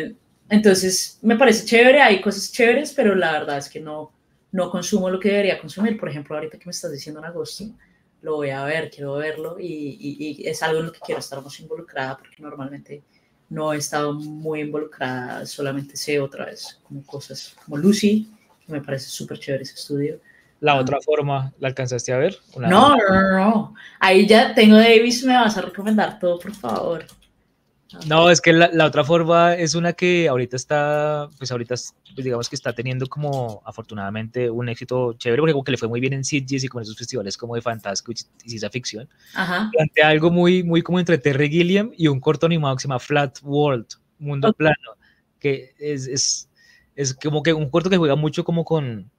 [0.49, 4.11] entonces, me parece chévere, hay cosas chéveres, pero la verdad es que no,
[4.51, 5.99] no consumo lo que debería consumir.
[5.99, 7.65] Por ejemplo, ahorita que me estás diciendo en agosto,
[8.21, 11.19] lo voy a ver, quiero verlo y, y- y es algo en lo que quiero
[11.19, 13.01] estar más involucrada porque normalmente
[13.49, 18.29] no he estado muy involucrada, solamente sé otra vez como cosas como Lucy,
[18.65, 20.19] que me parece súper chévere ese estudio.
[20.59, 22.37] La otra forma, ¿la alcanzaste a ver?
[22.53, 23.75] Una- No, no, no, no.
[23.99, 27.05] Ahí ya tengo Davis, me vas a recomendar todo, por favor.
[28.07, 31.95] No, es que la, la otra forma es una que ahorita está, pues ahorita es-
[32.13, 35.87] pues digamos que está teniendo como afortunadamente un éxito chévere, porque como que le fue
[35.87, 38.15] muy bien en Sitges y con esos festivales como de fantástico y,
[38.47, 39.09] ciencia ficción.
[39.33, 39.69] Ajá.
[39.71, 42.99] Plantea algo muy, muy como entre Terry Gilliam y un corto animado que se llama
[42.99, 43.87] Flat World,
[44.19, 44.57] Mundo Ok.
[44.57, 44.97] Plano,
[45.39, 46.49] que es, es,
[46.95, 49.09] es como que un corto que juega mucho como con,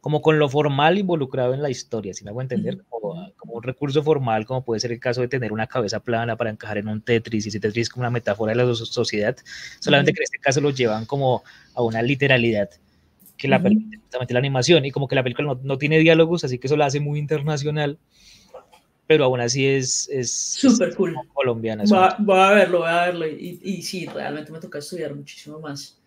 [0.00, 4.02] como con lo formal involucrado en la historia, si me hago entender, como un recurso
[4.02, 7.00] formal, como puede ser el caso de tener una cabeza plana para encajar en un
[7.02, 9.36] Tetris, y ese Tetris es como una metáfora de la so- sociedad,
[9.80, 10.16] solamente Ujú.
[10.16, 11.42] que en este caso lo llevan como
[11.74, 12.70] a una literalidad
[13.36, 13.64] que la Ujú.
[13.64, 16.66] permite justamente la animación, y como que la película no, no tiene diálogos, así que
[16.66, 17.98] eso la hace muy internacional,
[19.06, 21.14] pero aún así es, es, es Súper cool.
[21.34, 21.82] colombiana.
[21.82, 23.26] es Voy una- a, voy a verlo, voy a verlo.
[23.26, 25.98] Y, y sí, realmente me toca estudiar muchísimo más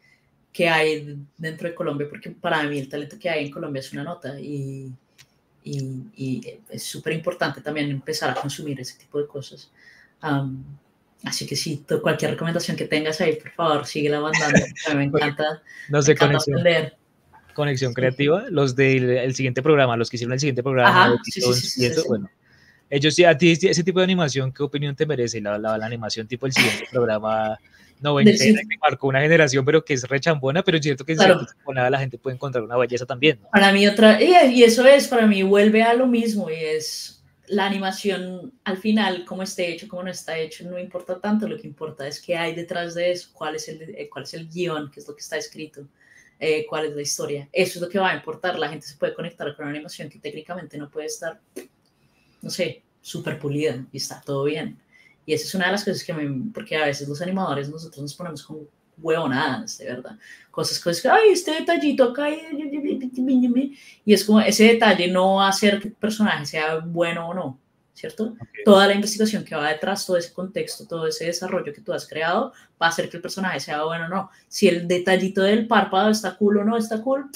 [0.51, 3.91] que hay dentro de Colombia, porque para mí el talento que hay en Colombia es
[3.91, 4.89] una nota y,
[5.65, 5.79] y,
[6.15, 9.71] y es súper importante también empezar a consumir ese tipo de cosas.
[10.21, 10.63] Am,
[11.23, 14.63] así que sí, tú- cualquier recomendación que tengas ahí, por favor, síguela mandando.
[14.89, 16.97] a mí me encanta, no me sé, encanta conexión, aprender.
[17.53, 21.31] conexión creativa, los del el siguiente programa, los que hicieron el siguiente programa, Ajá, sí,
[21.31, 22.07] sí, sí, sí, y eso, sí.
[22.09, 22.29] bueno,
[22.89, 25.41] ellos sí, a ti ese tipo de animación, ¿qué opinión te merece?
[25.41, 27.57] La, la, la animación tipo el siguiente programa
[28.01, 28.61] noventera cine.
[28.61, 31.45] que marcó una generación, pero que es rechambona, pero es cierto que en Claro.
[31.45, 33.49] temporada la gente puede encontrar una belleza también, ¿no?
[33.49, 37.23] Para mí otra, y, y eso es, para mí vuelve a lo mismo y es
[37.47, 41.57] la animación al final, cómo esté hecho, cómo no está hecho, no importa tanto, lo
[41.57, 44.49] que importa es qué hay detrás de eso, cuál es el, eh, cuál es el
[44.49, 45.87] guion, qué es lo que está escrito,
[46.39, 47.47] eh, cuál es la historia.
[47.51, 50.09] Eso es lo que va a importar, la gente se puede conectar con una animación
[50.09, 51.39] que técnicamente no puede estar,
[52.41, 54.79] no sé, súper pulida y está todo bien.
[55.25, 58.01] Y esa es una de las cosas que me, porque a veces los animadores nosotros
[58.01, 60.17] nos ponemos como huevonadas, de verdad.
[60.51, 62.41] Cosas, cosas que, ay, este detallito acá, y
[64.05, 67.33] y es como ese detalle no va a hacer que el personaje sea bueno o
[67.33, 67.59] no,
[67.93, 68.35] ¿cierto?
[68.63, 72.07] Toda la investigación que va detrás, todo ese contexto, todo ese desarrollo que tú has
[72.07, 74.29] creado, va a hacer que el personaje sea bueno o no.
[74.47, 77.29] Si el detallito del párpado está cool o no está cool,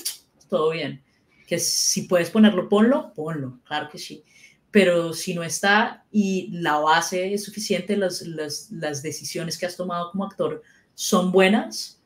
[0.47, 1.01] todo bien.
[1.47, 4.23] Que si puedes ponerlo, ponlo, ponlo, claro que sí.
[4.71, 9.75] Pero si no está y la base es suficiente, las, las, las decisiones que has
[9.75, 10.61] tomado como actor
[10.93, 11.99] son buenas,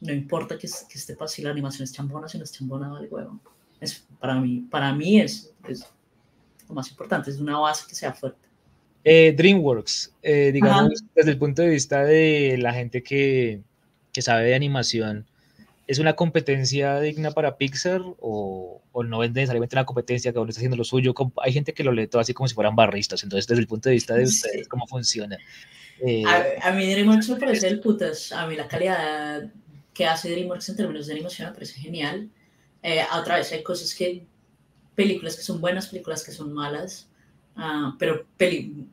[0.00, 3.08] no importa que, que esté si la animación es chambona, si no es chambona, vale
[3.08, 3.38] huevo.
[3.80, 5.86] Es, para mí, para mí es, es
[6.68, 8.48] lo más importante, es una base que sea fuerte.
[9.04, 11.10] Eh, DreamWorks, eh, digamos, Ajá.
[11.14, 13.62] desde el punto de vista de la gente que,
[14.12, 15.26] que, sabe de animación,
[15.90, 20.48] ¿es una competencia digna para Pixar o, o no es necesariamente una competencia que uno
[20.48, 21.12] está haciendo lo suyo?
[21.42, 23.88] Hay gente que lo lee todo así como si fueran barristas, entonces desde el punto
[23.88, 24.68] de vista de ustedes.
[24.68, 25.36] ¿cómo funciona?
[26.06, 29.50] Eh, a, a, mí DreamWorks me parece el putas, a mí la calidad
[29.92, 32.30] que hace DreamWorks en términos de animación me parece genial.
[32.84, 34.24] Eh, otra vez, hay cosas que
[34.94, 37.08] películas que son buenas, películas que son malas,
[37.56, 38.86] ah, pero peli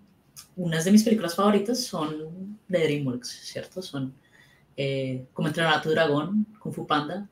[0.55, 3.83] unas de mis películas favoritas son de DreamWorks, ¿cierto?
[3.83, 4.15] Son
[4.77, 7.27] eh, Como entrenar a tu dragón, Kung Fu Panda.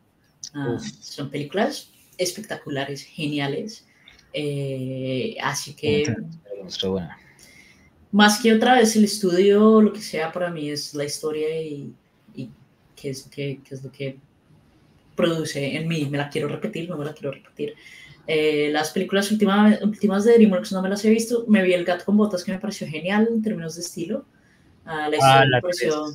[0.53, 3.85] Ah, son películas espectaculares, geniales.
[4.34, 6.13] Eh, así que...
[8.11, 11.93] Más que otra vez el estudio, lo que sea, para mí es la historia y,
[12.34, 12.49] y
[12.95, 14.17] qué, es, qué, qué es lo que
[15.15, 16.05] produce en mí.
[16.05, 17.73] Me la quiero repetir, no me la quiero repetir.
[18.27, 21.45] Eh, las películas últimas, últimas de DreamWorks no me las he visto.
[21.47, 24.26] Me vi El gato con botas que me pareció genial en términos de estilo.
[24.85, 26.05] Uh, la historia ah, me pareció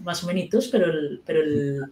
[0.00, 1.82] más o menos, pero, el, pero el,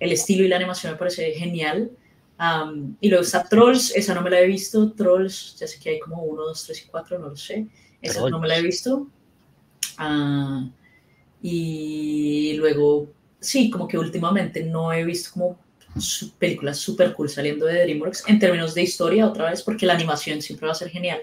[0.00, 1.90] el, estilo y la animación me parece genial.
[2.38, 4.92] Um, y luego está Trolls, esa no me la he visto.
[4.92, 7.66] Trolls, ya sé que hay como uno, dos, tres y cuatro, no lo sé.
[8.00, 9.06] Esa no me la he visto.
[9.98, 10.70] Uh,
[11.40, 15.58] y luego, sí, como que últimamente no he visto como
[16.38, 20.40] películas super cool saliendo de DreamWorks en términos de historia otra vez, porque la animación
[20.40, 21.20] siempre va a ser genial.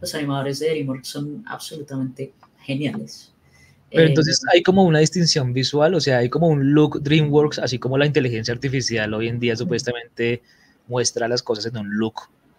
[0.00, 3.33] Los animadores de DreamWorks son absolutamente geniales.
[3.94, 7.60] Pero entonces eh, hay como una distinción visual, o sea, hay como un look DreamWorks,
[7.60, 10.42] así como la inteligencia artificial hoy en día supuestamente
[10.88, 12.14] muestra las cosas en un look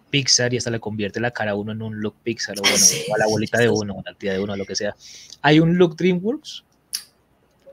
[0.09, 2.85] Pixar y hasta le convierte la cara a uno en un look Pixar o, bueno,
[3.13, 4.95] a la bolita de uno, a la tía de uno, lo que sea.
[5.41, 6.63] ¿Hay un look DreamWorks?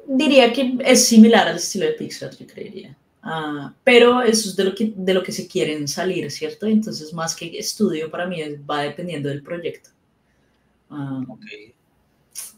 [0.09, 2.97] Diría que es similar al estilo de Pixar, yo creería.
[3.23, 6.67] Ah, pero eso es de lo, que, de lo que se quieren salir, ¿cierto?
[6.67, 9.91] Entonces, más que estudio, para mí va dependiendo del proyecto.
[10.91, 11.23] Ah,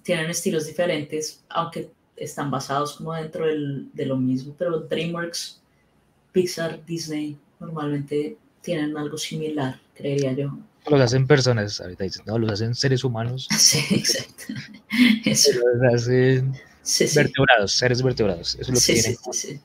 [0.05, 5.60] tienen estilos diferentes, aunque están basados como dentro del, de lo mismo, pero DreamWorks,
[6.31, 10.56] Pixar, Disney, normalmente tienen algo similar, creería yo.
[10.86, 13.48] Los hacen personas, ahorita dicen, no, los hacen seres humanos.
[13.59, 14.44] Sí, exacto.
[15.24, 16.52] Los hacen
[17.14, 18.56] vertebrados, seres vertebrados.
[18.60, 19.02] Eso es lo que
[19.32, 19.62] tienen.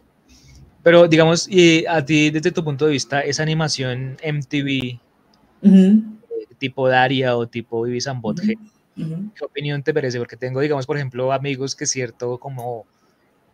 [0.82, 5.00] pero digamos, y a ti desde tu punto de vista, esa animación MTV,
[5.64, 6.02] eh,
[6.58, 7.86] tipo Daria o tipo
[9.02, 10.18] And ¿qué opinión te merece?
[10.18, 12.86] Porque tengo, digamos, por ejemplo, amigos que cierto como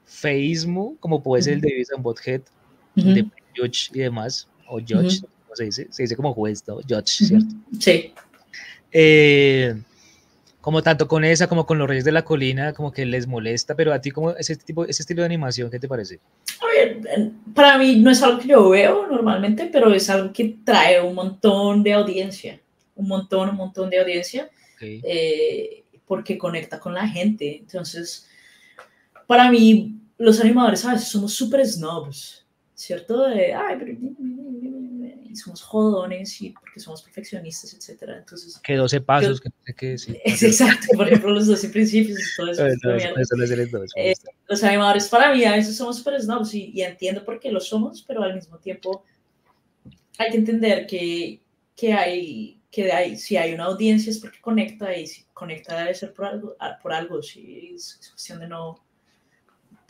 [0.06, 2.42] Facebook, como puede ser el de and Bothead,
[2.96, 5.88] de Judge y demás, o Judge, ¿cómo se dice?
[5.90, 6.76] Se dice como juez, ¿no?
[6.76, 7.54] Judge, ¿cierto?
[7.80, 8.14] Sí.
[8.92, 9.76] Eh,
[10.66, 13.76] como tanto con esa como con los Reyes de la Colina, como que les molesta,
[13.76, 16.20] pero a ti como ese tipo, ese estilo de animación, ¿qué te parece?
[16.60, 17.02] A ver,
[17.54, 21.14] para mí no es algo que yo veo normalmente, pero es algo que trae un
[21.14, 22.60] montón de audiencia,
[22.96, 24.50] un montón, un montón de audiencia,
[24.82, 27.58] eh, porque conecta con la gente.
[27.58, 28.28] Entonces,
[29.28, 33.28] para mí, los animadores a veces somos súper snobs, ¿cierto?
[33.28, 33.98] De, ay, pero
[35.36, 38.18] somos jodones y porque somos perfeccionistas, etcétera.
[38.18, 42.52] Entonces, que 12 pasos, que, que, sí, Exacto, por ejemplo, los 12 principios y todo
[42.52, 42.66] eso.
[43.96, 44.14] Eh,
[44.48, 47.60] los animadores, para mí, a veces somos súper snobs y, y, entiendo por qué lo
[47.60, 49.04] somos, pero al mismo tiempo
[50.18, 51.42] hay que entender que,
[51.76, 55.96] que hay que hay, si hay una audiencia es porque conecta y si conecta debe
[55.96, 58.84] ser por algo, por algo si es, es cuestión de no,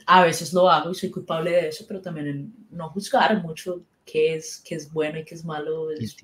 [0.06, 3.82] a veces lo hago y soy culpable de eso, pero también en no juzgar mucho
[4.06, 6.16] qué es, qué es bueno y qué es malo es,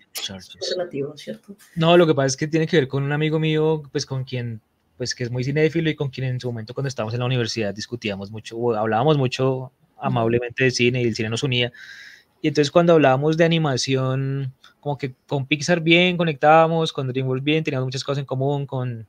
[0.69, 1.55] relativo, ¿cierto?
[1.75, 4.23] No, lo que pasa es que tiene que ver con un amigo mío, pues con
[4.23, 4.61] quien,
[4.97, 7.25] pues que es muy cinéfilo y con quien en su momento cuando estábamos en la
[7.25, 11.71] universidad discutíamos mucho, o hablábamos mucho amablemente de cine y el cine nos unía.
[12.41, 17.63] Y entonces cuando hablábamos de animación, como que con Pixar bien conectábamos, con DreamWorks bien,
[17.63, 19.07] teníamos muchas cosas en común, con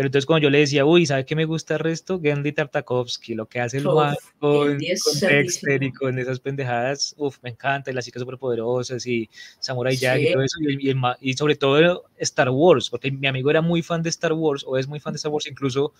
[0.00, 2.18] pero entonces cuando yo le decía, uy, ¿sabe qué me gusta el resto?
[2.18, 7.50] Gendy Tartakovsky, lo que hace el man con, Dexter y con esas pendejadas, uff, me
[7.50, 9.28] encanta, y las chicas superpoderosas y
[9.58, 13.60] Samurai Jack y todo eso, y, y, sobre todo Star Wars, porque mi amigo era
[13.60, 15.92] muy fan de Star Wars, o es muy fan de Star Wars, incluso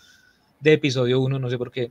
[0.61, 1.91] de episodio 1, no sé por qué.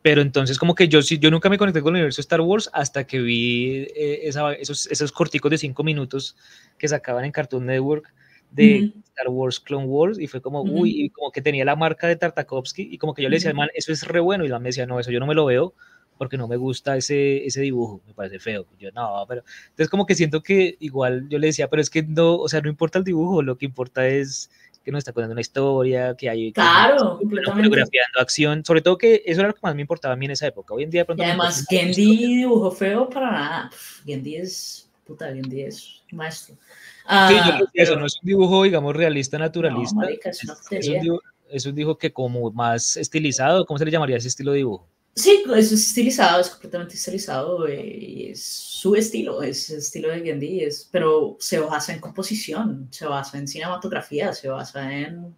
[0.00, 2.70] Pero entonces como que yo sí, yo nunca me conecté con el universo Star Wars
[2.72, 6.36] hasta que vi eh, esos, esos corticos de 5 minutos
[6.78, 8.12] que sacaban en Cartoon Network
[8.50, 12.06] de Star Wars Clone Wars y fue como, uy, y como que tenía la marca
[12.06, 14.46] de Tartakovsky y como que yo le decía al man, eso es re bueno y
[14.46, 15.74] el man me decía, no, eso yo no me lo veo
[16.18, 18.66] porque no me gusta ese, ese dibujo, me parece feo.
[18.78, 22.02] Yo no, pero entonces como que siento que igual yo le decía, pero es que
[22.02, 24.50] no, o sea, no importa el dibujo, lo que importa es
[24.82, 29.40] que nos está contando una historia, que hay claro, coreografiando acción, sobre todo que eso
[29.40, 30.74] era lo que más me importaba a mí en esa época.
[30.74, 33.70] Hoy en día pronto y además Gendy dibujo feo para nada.
[34.04, 36.56] Gendy es puta, Gendy es maestro.
[37.04, 39.96] Ah, sí, yo creo que eso no es un dibujo, digamos, realista, naturalista.
[39.96, 44.16] No, es, un dibujo, es, un dibujo, que como más estilizado, ¿cómo se le llamaría
[44.16, 44.88] ese estilo de dibujo?
[45.14, 50.60] Sí, es estilizado, es completamente estilizado, eh, es su estilo, es el estilo de Gandhi,
[50.64, 55.36] es, pero se basa en composición, se basa en cinematografía, se basa en...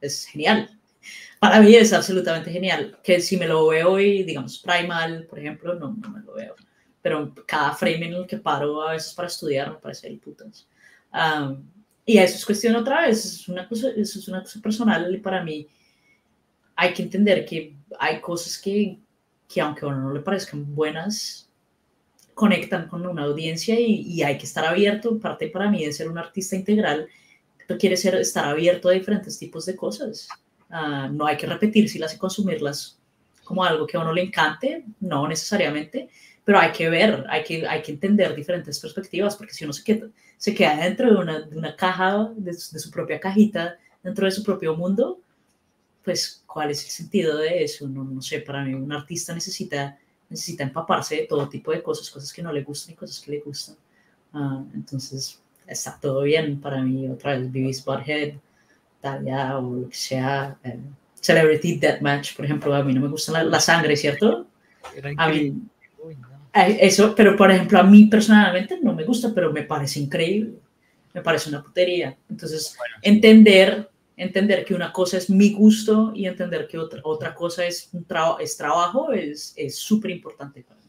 [0.00, 0.78] es genial.
[1.40, 5.74] Para mí es absolutamente genial, que si me lo veo hoy, digamos, Primal, por ejemplo,
[5.74, 6.54] no, no me lo veo.
[7.02, 10.68] pero cada frame en el que paro a veces para estudiar me parece el putas.
[11.12, 11.64] Um,
[12.04, 15.42] y eso es cuestión otra vez, es una cosa, eso es una cosa personal para
[15.44, 15.68] mí
[16.82, 18.98] hay que entender que hay cosas que,
[19.48, 21.48] que aunque a uno no le parezcan buenas,
[22.34, 25.18] conectan con una audiencia y, hay que estar abierto.
[25.20, 27.08] Parte para mí de ser un artista integral
[27.78, 30.28] quiere ser estar abierto a diferentes tipos de cosas.
[30.70, 32.98] Uh, no hay que repetirlas y consumirlas
[33.44, 36.08] como algo que a uno le encante, no necesariamente,
[36.44, 39.84] pero hay que ver, hay que, hay que entender diferentes perspectivas, porque si uno se
[40.54, 45.20] queda, dentro de una, caja, de, su propia cajita, dentro de su propio mundo,
[46.04, 47.88] pues, ¿cuál es el sentido de eso?
[47.88, 49.98] No, no sé, para mí un artista necesita,
[50.28, 53.30] necesita empaparse de todo tipo de cosas, cosas que no le gustan y cosas que
[53.30, 53.76] le gustan.
[54.32, 57.08] Uh, entonces, está todo bien para mí.
[57.08, 58.34] Otra vez, Beavis Butthead,
[59.00, 60.58] Talia o lo que sea.
[60.64, 60.78] Eh,
[61.20, 64.46] Celebrity Deathmatch, por ejemplo, a mí no me gusta la, la sangre, ¿cierto?
[65.16, 65.54] A mí,
[66.54, 70.54] eso, pero por ejemplo, a mí personalmente no me gusta, pero me parece increíble.
[71.14, 72.16] Me parece una putería.
[72.28, 72.96] Entonces, bueno.
[73.02, 73.88] entender
[74.22, 78.04] entender que una cosa es mi gusto y entender que otra, otra cosa es, un
[78.04, 80.82] tra es trabajo es súper importante para mí.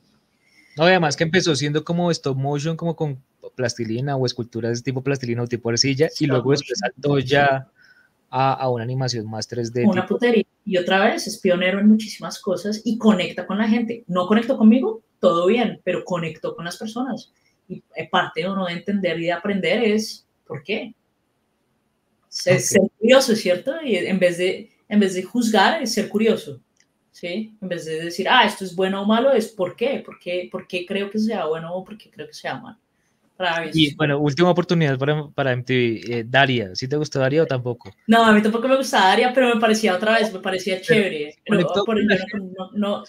[0.75, 3.21] No, además que empezó siendo como stop motion, como con
[3.55, 7.69] plastilina o esculturas tipo plastilina o tipo arcilla, y luego después saltó ya
[8.29, 9.87] a, a, una animación más 3D.
[9.87, 10.15] Una tipo...
[10.15, 10.45] putería.
[10.65, 14.03] Y otra vez es pionero en muchísimas cosas y conecta con la gente.
[14.07, 17.31] No conectó conmigo, todo bien, pero conectó con las personas.
[17.67, 20.95] Y parte de uno de entender y de aprender es por qué.
[22.41, 22.59] Okay.
[22.59, 23.73] Ser curioso, ¿cierto?
[23.83, 26.61] Y en vez de, en vez de juzgar, es ser curioso.
[27.11, 27.55] ¿Sí?
[27.61, 30.49] En vez de decir, ah, esto es bueno o malo, es por qué, por qué,
[30.51, 32.77] por qué creo que sea bueno o por qué creo que sea malo.
[33.73, 35.71] Y bueno, última oportunidad para, para MTV.
[35.71, 37.91] Eh, Daria, ¿sí te gustó Daria o tampoco?
[38.07, 41.35] No, a mí tampoco me gustaba Daria, pero me parecía otra vez, me parecía chévere.
[41.45, 43.03] Pero, por, no, no,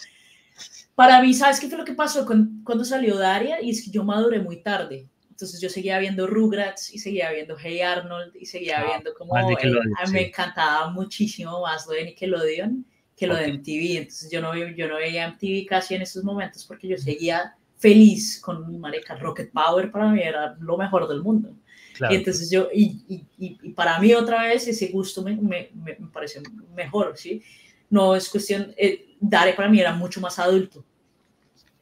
[0.95, 3.61] para mí, ¿sabes qué fue lo que pasó con, cuando salió Daria?
[3.61, 5.07] Y es que yo maduré muy tarde.
[5.35, 9.37] Entonces yo seguía viendo Rugrats y seguía viendo Hey Arnold y seguía ah, viendo como
[9.37, 9.57] eh,
[10.05, 10.13] sí.
[10.13, 12.85] me encantaba muchísimo más lo de Nickelodeon
[13.17, 13.47] que lo okay.
[13.47, 13.97] de MTV.
[13.97, 18.39] Entonces yo no, yo no veía MTV casi en esos momentos porque yo seguía feliz
[18.39, 21.53] con Marica Rocket Power para mí era lo mejor del mundo.
[21.95, 22.13] Claro.
[22.13, 23.25] Y entonces yo, y, y,
[23.61, 26.41] y, para mí otra vez ese gusto me, me, me, parece
[26.73, 27.43] mejor, ¿sí?
[27.89, 30.81] No es cuestión, eh, Dare para mí era mucho más adulto.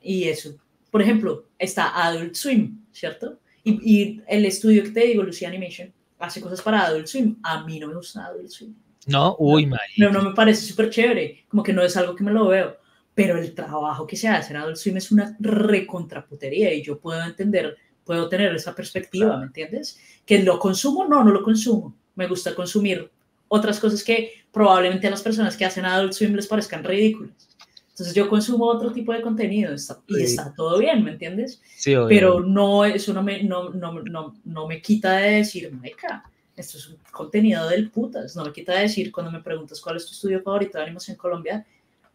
[0.01, 0.55] Y eso,
[0.89, 3.39] por ejemplo, está Adult Swim, ¿cierto?
[3.63, 7.37] Y, y, el estudio que te digo, Lucia Animation, hace cosas para Adult Swim.
[7.43, 8.73] A mí no me gusta Adult Swim.
[9.07, 11.45] No, uy, no, no, no, me parece súper chévere.
[11.47, 12.77] Como que no es algo que me lo veo.
[13.13, 17.21] Pero el trabajo que se hace en Adult Swim es una recontraputería y yo puedo
[17.21, 19.39] entender, puedo tener esa perspectiva, claro.
[19.41, 19.99] ¿me entiendes?
[20.25, 21.95] Que lo consumo, no, no lo consumo.
[22.15, 23.11] Me gusta consumir
[23.47, 27.52] otras cosas que probablemente a las personas que hacen Adult Swim les parezcan ridículas.
[27.93, 30.21] Entonces yo consumo otro tipo de contenido está, y sí.
[30.23, 31.61] está todo bien, ¿me entiendes?
[31.77, 31.93] Sí.
[32.09, 36.23] Pero no, eso no me, no, no, no, no me quita de decir, meca,
[36.55, 38.35] esto es un contenido del putas.
[38.35, 41.13] No me quita de decir, cuando me preguntas cuál es tu estudio favorito de animación
[41.13, 41.67] en Colombia,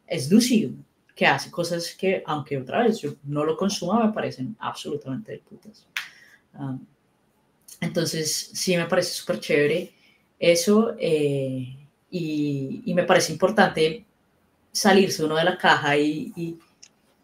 [0.05, 0.75] es Lucy,
[1.15, 5.41] que hace cosas que, aunque otra vez yo no lo consuma, me parecen absolutamente del
[5.43, 5.87] putas.
[6.55, 6.85] Um,
[7.81, 9.93] entonces, sí me parece súper chévere
[10.41, 11.77] eso eh,
[12.11, 14.05] y, y me parece importante
[14.79, 16.59] salirse uno de la caja y, y,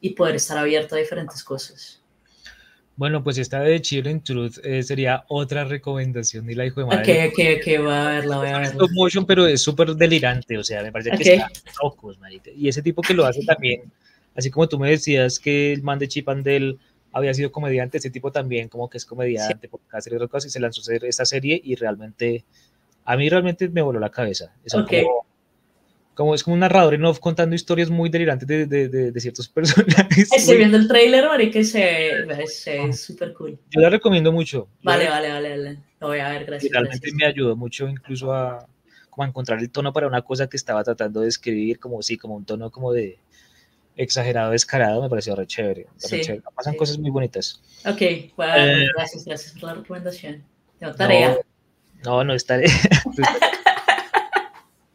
[0.00, 2.00] y, poder estar abierto a diferentes cosas.
[2.96, 7.28] Bueno, pues esta de Children Truth eh, sería otra recomendación de la hijo de madre.
[7.28, 8.68] Ok, ok, ok, voy a verla, voy a verla.
[8.68, 11.24] Stop motion, pero es súper delirante, o sea, me parece okay.
[11.24, 12.50] que está locos, marica.
[12.56, 13.90] Y ese tipo que lo hace también,
[14.36, 16.76] así como tú me decías que el man de Chip and Dale
[17.12, 19.68] había sido comediante, ese tipo también como que es comediante, sí.
[19.68, 22.44] porque hace otras cosas y se lanzó esta serie y realmente,
[23.04, 24.52] a mí realmente me voló la cabeza.
[24.64, 25.02] Es okay.
[25.02, 25.26] como,
[26.14, 30.32] como es como un narrador contando historias muy delirantes de, de, de, de ciertos personajes.
[30.32, 32.10] Estoy viendo el trailer, marica, y se
[32.42, 33.58] es súper cool.
[33.70, 34.68] Yo la recomiendo mucho.
[34.82, 35.78] Vale, vale, vale, vale.
[36.00, 36.72] Lo voy a ver, gracias.
[36.72, 37.16] Realmente gracias.
[37.16, 38.66] me ayudó mucho incluso a,
[39.10, 42.16] como a encontrar el tono para una cosa que estaba tratando de escribir, como sí,
[42.16, 43.18] como un tono como de
[43.96, 45.86] exagerado, descarado, me pareció re chévere.
[45.96, 46.42] Sí, chévere.
[46.54, 46.78] Pasan sí.
[46.78, 47.62] cosas muy bonitas.
[47.86, 48.32] Ok, eh,
[48.96, 50.44] gracias, gracias por la recomendación.
[50.78, 51.38] Tengo tarea.
[52.04, 52.70] No, no, no es tarea.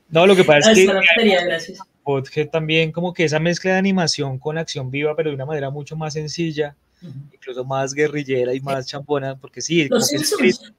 [0.09, 4.57] No, lo que pasa es que Podhead también como que esa mezcla de animación con
[4.57, 7.33] acción viva, pero de una manera mucho más sencilla, uh -huh.
[7.33, 9.87] incluso más guerrillera y más champona, porque sí.
[9.87, 10.73] Los Simpsons.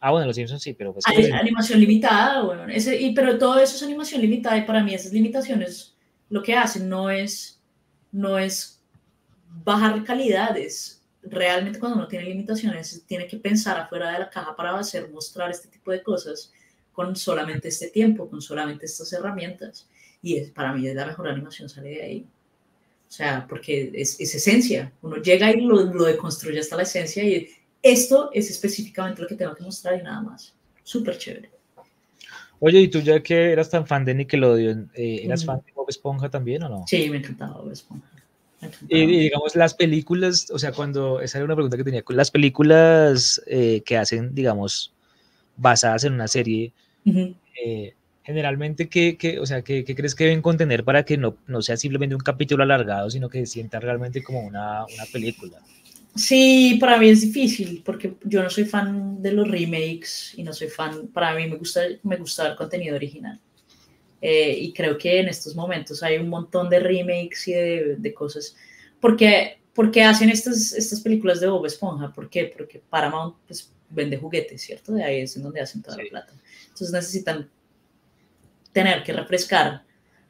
[0.00, 0.92] Ah, bueno, los Simpsons sí, pero...
[0.92, 4.82] Pues, Hay animación limitada, bueno, ese, y, pero todo eso es animación limitada y para
[4.82, 5.94] mí esas limitaciones
[6.28, 7.60] lo que hacen no es,
[8.12, 8.82] no es
[9.64, 11.02] bajar calidades.
[11.22, 15.50] Realmente cuando uno tiene limitaciones tiene que pensar afuera de la caja para hacer, mostrar
[15.50, 16.52] este tipo de cosas
[16.96, 19.86] con solamente este tiempo, con solamente estas herramientas.
[20.22, 22.26] Y es, para mí es la mejor animación, sale de ahí.
[23.06, 24.90] O sea, porque es, es esencia.
[25.02, 27.50] Uno llega y lo, lo deconstruye hasta la esencia y
[27.82, 30.54] esto es específicamente lo que tengo que mostrar y nada más.
[30.82, 31.50] Súper chévere.
[32.60, 35.90] Oye, ¿y tú ya que eras tan fan de Nickelodeon, eh, eras fan de Bob
[35.90, 36.84] Esponja también o no?
[36.86, 38.08] Sí, me encantaba Bob Esponja.
[38.88, 42.30] Y, y, digamos, las películas, o sea, cuando, esa era una pregunta que tenía, las
[42.30, 44.94] películas eh, que hacen, digamos,
[45.56, 46.72] basadas en una serie,
[47.06, 47.34] uh -huh.
[47.64, 51.36] eh, generalmente, ¿qué, qué, o sea, ¿qué, ¿qué, crees que deben contener para que no,
[51.46, 55.62] no sea simplemente un capítulo alargado, sino que se sienta realmente como una, una película?
[56.16, 60.52] Sí, para mí es difícil porque yo no soy fan de los remakes y no
[60.52, 63.38] soy fan, para mí me gusta, me gusta el contenido original.
[64.20, 68.14] Eh, y creo que en estos momentos hay un montón de remakes y de, de
[68.14, 68.56] cosas.
[68.98, 72.12] Porque, porque hacen estas, estas películas de Bob Esponja?
[72.12, 72.52] ¿Por qué?
[72.56, 74.92] Porque Paramount pues, vende juguetes, ¿cierto?
[74.92, 76.02] De ahí es en donde hacen toda sí.
[76.04, 76.32] la plata.
[76.62, 77.50] Entonces necesitan
[78.72, 79.84] tener que refrescar,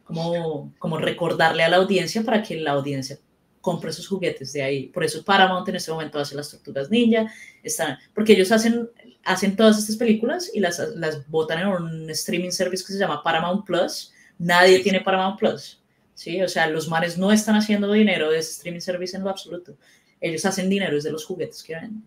[0.04, 3.18] como, como recordarle a la audiencia para que la audiencia
[3.60, 4.86] compre esos juguetes de ahí.
[4.86, 7.26] Por eso Paramount en este momento hace las tortugas ninja,
[7.64, 8.88] están, porque ellos hacen,
[9.24, 13.24] hacen todas estas películas y las, las botan en un streaming service que se llama
[13.24, 14.12] Paramount Plus.
[14.38, 15.82] Nadie tiene Paramount Plus.
[16.14, 16.42] ¿sí?
[16.42, 19.76] O sea, los manes no están haciendo dinero de ese streaming service en lo absoluto.
[20.20, 22.04] Ellos hacen dinero desde los juguetes que venden.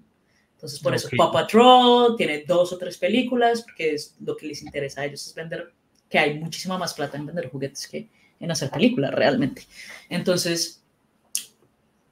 [0.59, 0.97] Entonces, por okay.
[0.97, 5.05] eso Paw Patrol tiene dos o tres películas, porque es lo que les interesa a
[5.05, 5.71] ellos es vender,
[6.09, 8.09] que hay muchísima más plata en vender juguetes que
[8.41, 9.65] en hacer películas realmente.
[10.09, 10.83] Entonces,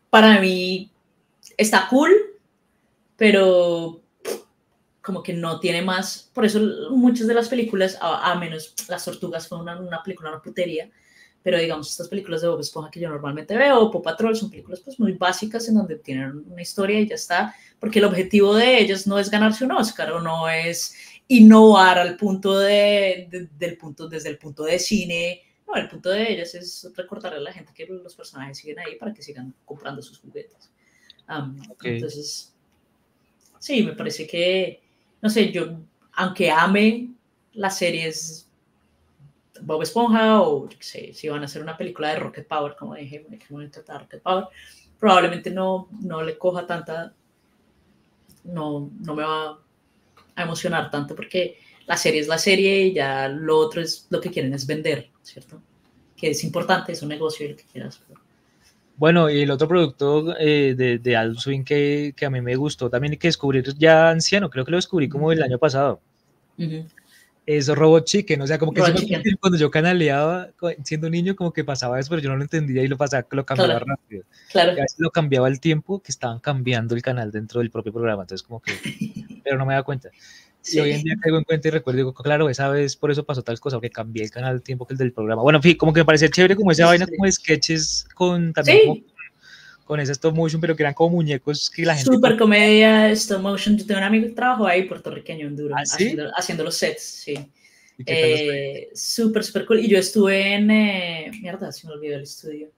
[0.10, 0.90] para mí
[1.58, 2.14] está cool,
[3.18, 4.02] pero
[5.02, 6.32] como que no tiene más.
[6.34, 6.62] Por eso
[6.92, 10.90] muchas de las películas, a, a menos Las Tortugas fue una, una, película, una putería,
[11.48, 14.82] pero digamos estas películas de Bob Esponja que yo normalmente veo, Paw Patrol, son películas
[14.82, 18.82] pues muy básicas en donde tienen una historia y ya está, porque el objetivo de
[18.82, 20.94] ellas no es ganarse un Oscar o no es
[21.30, 26.10] innovar al punto de, de, del punto, desde el punto de cine no, el punto
[26.10, 29.56] de ellas es recordarle a la gente que los personajes siguen ahí para que sigan
[29.64, 30.70] comprando sus juguetes.
[31.30, 31.96] Um, okay.
[31.96, 32.54] Entonces,
[33.58, 34.84] sí, me parece que,
[35.22, 35.80] no sé, yo,
[36.12, 37.12] aunque ame
[37.54, 38.47] las series
[39.62, 42.76] Bob Esponja o, yo qué sé, si van a hacer una película de Rocket Power,
[42.78, 44.46] como dije, que me Rocket Power,
[45.00, 47.14] probablemente no, no le coja tanta,
[48.44, 49.60] no, no me va
[50.36, 54.20] a emocionar tanto porque la serie es la serie y ya lo otro es lo
[54.20, 55.62] que quieren es vender, ¿cierto?
[56.16, 58.02] Que es importante, es un negocio y lo que quieras.
[58.08, 58.20] Pero...
[58.98, 62.56] Bueno, y el otro producto eh, de, de Adult Swing que, que, a mí me
[62.56, 66.02] gustó también y que descubrí ya anciano, creo que lo descubrí como el año pasado.
[66.58, 66.86] Uh -huh.
[67.48, 68.82] Es Robot Chicken, o sea, como que
[69.40, 70.50] cuando yo canaleaba
[70.84, 73.46] siendo niño, como que pasaba eso, pero yo no lo entendía y lo pasaba, lo
[73.46, 73.86] cambiaba claro.
[73.88, 74.24] rápido.
[74.52, 74.74] Claro.
[74.74, 77.94] Y a veces lo cambiaba el tiempo que estaban cambiando el canal dentro del propio
[77.94, 78.74] programa, entonces como que,
[79.46, 80.10] pero no me da cuenta.
[80.62, 80.78] Sí.
[80.78, 83.24] Y hoy en día caigo en cuenta y recuerdo, digo, claro, esa vez por eso
[83.24, 85.42] pasó tal cosa, porque cambié el canal al tiempo que el del programa.
[85.42, 88.52] Bueno, en fin, como que me parecía chévere como esa sí, vaina como sketches con
[88.52, 88.86] también sí.
[88.86, 89.17] como,
[89.88, 92.12] con ese stop motion, pero que eran como muñecos que la gente...
[92.14, 93.78] Super comedia, stop motion.
[93.78, 95.94] Yo tengo un amigo que trabajó ahí, puertorriqueño, en Duro, ¿Ah, sí?
[95.94, 97.36] haciendo, haciendo, los sets, sí.
[98.06, 99.80] Eh, súper, súper cool.
[99.80, 100.70] Y yo estuve en...
[100.70, 102.70] Eh, mierda, se me olvidó el estudio.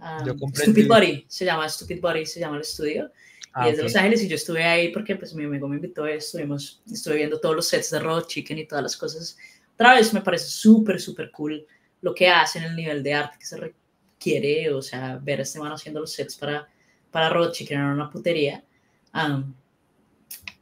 [0.00, 3.10] Um, Stupid Body, se llama Stupid Body, se llama el estudio.
[3.52, 5.76] Ah, y es de Los Ángeles y yo estuve ahí porque pues mi amigo me
[5.76, 9.36] invitó, estuvimos, estuve viendo todos los sets de Robot Chicken y todas las cosas.
[9.74, 11.66] Otra vez me parece súper, súper cool
[12.02, 13.56] lo que hacen, el nivel de arte que se
[14.18, 16.68] requiere, o sea, ver a este man haciendo los sets para,
[17.10, 18.64] para Robot Chicken era una putería.
[19.14, 19.54] Um,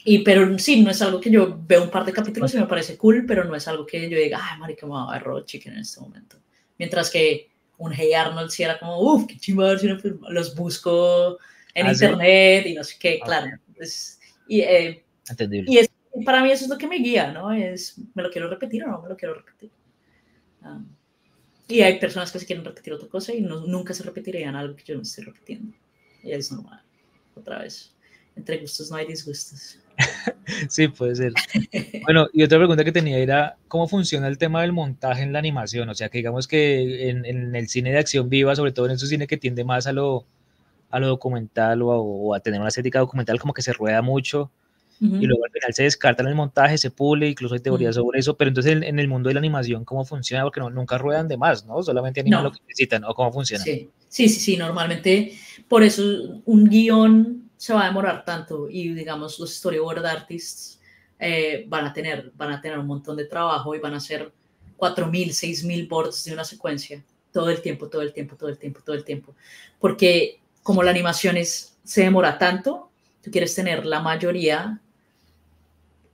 [0.05, 2.67] y pero sí, no es algo que yo veo un par de capítulos y me
[2.67, 5.23] parece cool, pero no es algo que yo diga, ay, marica, me voy a ver
[5.23, 6.37] Robot Chicken en este momento.
[6.79, 9.77] Mientras que un Hey Arnold sí era como, uff, qué chingada,
[10.29, 11.39] los busco
[11.75, 13.47] en ¿Ah, internet y no sé qué, claro.
[13.47, 13.75] Okay.
[13.75, 15.73] Pues, y, eh, Entendible.
[15.73, 15.91] y es,
[16.25, 17.53] para mí eso es lo que me guía, ¿no?
[17.53, 19.71] Es, ¿me lo quiero repetir o no me lo quiero repetir?
[20.63, 20.87] Um,
[21.69, 24.77] y hay personas que se quieren repetir otra cosa y no, nunca se repetirían algo
[24.77, 25.77] que yo no estoy repitiendo.
[26.23, 26.83] Y es normal.
[27.35, 27.93] Otra vez.
[28.37, 29.79] Entre gustos no hay disgustos.
[30.69, 31.33] sí, puede ser.
[32.05, 35.39] Bueno, y otra pregunta que tenía era, ¿cómo funciona el tema del montaje en la
[35.39, 35.89] animación?
[35.89, 38.93] O sea, que digamos que en, en el cine de acción viva, sobre todo en
[38.93, 40.27] ese cine que tiende más a lo,
[40.91, 44.03] a lo documental o a, o a, tener una estética documental como que se rueda
[44.03, 44.51] mucho
[45.01, 45.23] uh -huh.
[45.23, 48.01] y luego al final se descarta en el montaje, se pule, incluso hay teorías uh
[48.01, 48.05] -huh.
[48.05, 50.45] sobre eso, pero entonces en, en, el mundo de la animación, ¿cómo funciona?
[50.45, 51.83] Porque no, nunca ruedan de más, ¿no?
[51.83, 52.49] Solamente animan no.
[52.49, 53.65] lo que necesitan, ¿o cómo funciona?
[53.65, 53.91] Sí.
[54.09, 55.33] sí, sí, sí, normalmente
[55.69, 56.03] por eso
[56.45, 60.79] un guion se va a demorar tanto y digamos los storyboard artists
[61.19, 64.31] eh, van, a tener, van a tener un montón de trabajo y van a hacer
[64.77, 67.03] 4.000, 6.000 boards de una secuencia
[67.33, 69.35] todo el tiempo, todo el tiempo, todo el tiempo, todo el tiempo.
[69.79, 72.91] Porque como la animación es, se demora tanto,
[73.23, 74.81] tú quieres tener la mayoría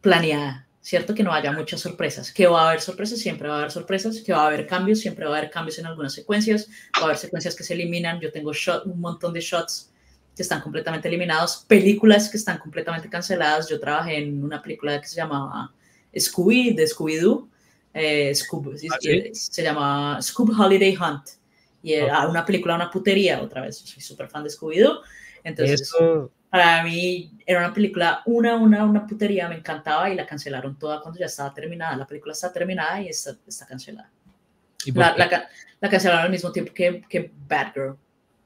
[0.02, 1.14] planeada ¿cierto?
[1.14, 4.20] Que no haya muchas sorpresas, que va a haber sorpresas, siempre va a haber sorpresas,
[4.20, 7.04] que va a haber cambios, siempre va a haber cambios en algunas secuencias, va a
[7.04, 9.90] haber secuencias que se eliminan, yo tengo shot, un montón de shots
[10.34, 15.06] que están completamente eliminados, películas que están completamente canceladas, yo trabajé en una película que
[15.06, 15.72] se llamaba
[16.18, 17.48] Scooby, de Scooby-Doo,
[17.94, 19.30] eh, Scoob, ¿Ah, sí?
[19.34, 21.28] se llama Scoob Holiday Hunt,
[21.80, 24.98] y era una película, una putería, otra vez, soy súper fan de Scooby-Doo,
[25.44, 25.92] entonces...
[26.52, 31.00] Para mí era una película, una, una, una putería, me encantaba y la cancelaron toda
[31.00, 31.96] cuando ya estaba terminada.
[31.96, 34.10] La película está terminada y está, está cancelada.
[34.84, 35.48] ¿y La, la,
[35.80, 37.96] la cancelaron al mismo tiempo que, que Bad Girl.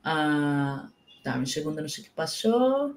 [0.04, 0.88] Ah,
[1.24, 2.96] dame un segundo, no sé qué pasó.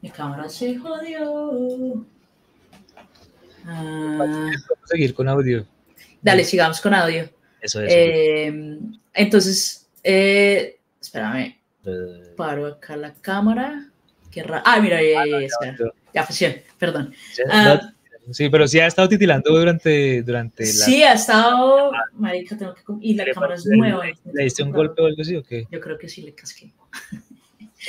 [0.00, 2.06] Mi cámara se jodió.
[3.64, 5.66] Ah, Vamos a seguir con audio.
[6.22, 7.28] dale, sigamos con audio.
[7.60, 7.92] Eso es.
[7.92, 8.78] Eh,
[9.12, 13.90] entonces, eh, espérame, Eh, paro acá la cámara.
[14.30, 15.76] Qué ra- ah, mira, ya, ya, ya, espera.
[16.14, 17.14] ya funciona, perdón.
[17.32, 17.80] sí, Ah.
[18.32, 20.68] sí, pero sí ha estado titilando durante, durante la...
[20.72, 24.04] Sí, ha estado, marica, tengo que, y la ¿Le- cámara es le- nueva.
[24.32, 25.66] ¿Le diste un golpe o algo así o qué?
[25.70, 26.72] Yo creo que sí le casqué.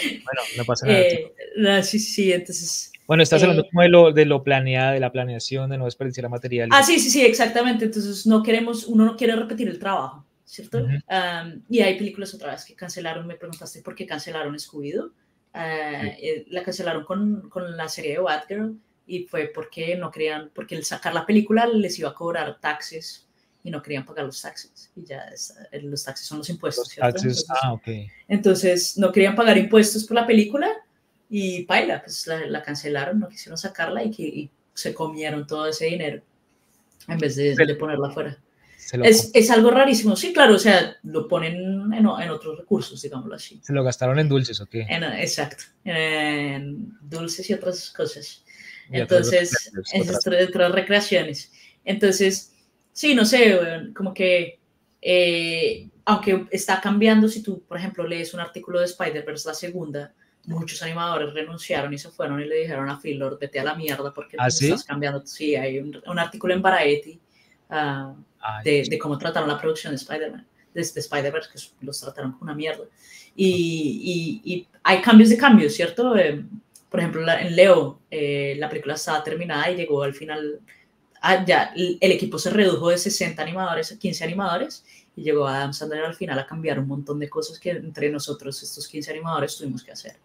[0.03, 0.99] Bueno, no pasa nada.
[0.99, 2.91] Eh, no, sí, sí, entonces.
[3.07, 5.85] Bueno, estás eh, hablando como de lo, de lo planeado, de la planeación, de no
[5.85, 6.69] desperdiciar material.
[6.71, 7.85] Ah, sí, sí, sí, exactamente.
[7.85, 10.79] Entonces no queremos, uno no quiere repetir el trabajo, ¿cierto?
[10.79, 10.87] Ujú.
[11.09, 15.07] Um, y hay películas otra vez que cancelaron, me preguntaste por qué cancelaron Scooby-Doo.
[15.07, 15.13] Uh,
[15.53, 20.75] eh, la cancelaron con, con la serie de Batgirl y fue porque no querían, porque
[20.75, 23.27] el sacar la película les iba a cobrar taxes
[23.63, 24.91] y no querían pagar los taxes.
[24.95, 27.87] Y ya es- eh, los taxes son los impuestos, Los taxes, Entonces, ah, ok.
[28.27, 30.69] Entonces no querían pagar impuestos por la película
[31.29, 35.67] y paila, pues la, la cancelaron, no quisieron sacarla y, que, y se comieron todo
[35.67, 36.21] ese dinero
[37.07, 38.37] en vez de, de ponerla fuera.
[38.87, 41.55] Se lo, Es, es algo rarísimo, sí, claro, o sea, lo ponen
[41.91, 43.59] en, en otros recursos, digámoslo así.
[43.61, 44.85] se lo gastaron en dulces, ¿o qué?
[44.89, 48.45] Exacto, en dulces y otras cosas.
[48.89, 51.51] Y Entonces, esas otras- otras, otras recreaciones.
[51.83, 52.53] Entonces,
[52.93, 54.59] sí, no sé, weón, como que,
[55.01, 60.13] eh, aunque está cambiando, si tú, por ejemplo, lees un artículo de Spider-Verse, la segunda,
[60.45, 63.75] muchos animadores renunciaron y se fueron y le dijeron a Phil Lord, vete a la
[63.75, 64.67] mierda porque ¿Ah, sí?
[64.67, 65.21] estás cambiando.
[65.25, 67.19] Sí, hay un, un artículo en Variety
[67.69, 68.13] Ay,
[68.63, 72.43] de, de cómo trataron la producción de Spider-Man, de, de Spider-Verse, que los trataron como
[72.43, 72.83] una mierda.
[73.35, 76.15] Y, y- y hay cambios de cambios, ¿cierto?
[76.17, 76.43] Eh,
[76.89, 80.59] por ejemplo, la- en Leo, eh, la película estaba terminada y llegó al final,
[81.21, 84.83] ah, ya el, el equipo se redujo de 60 animadores a 15 animadores
[85.15, 88.61] y llegó Adam Sandler al final a cambiar un montón de cosas que entre nosotros,
[88.63, 90.15] estos 15 animadores, tuvimos que hacer.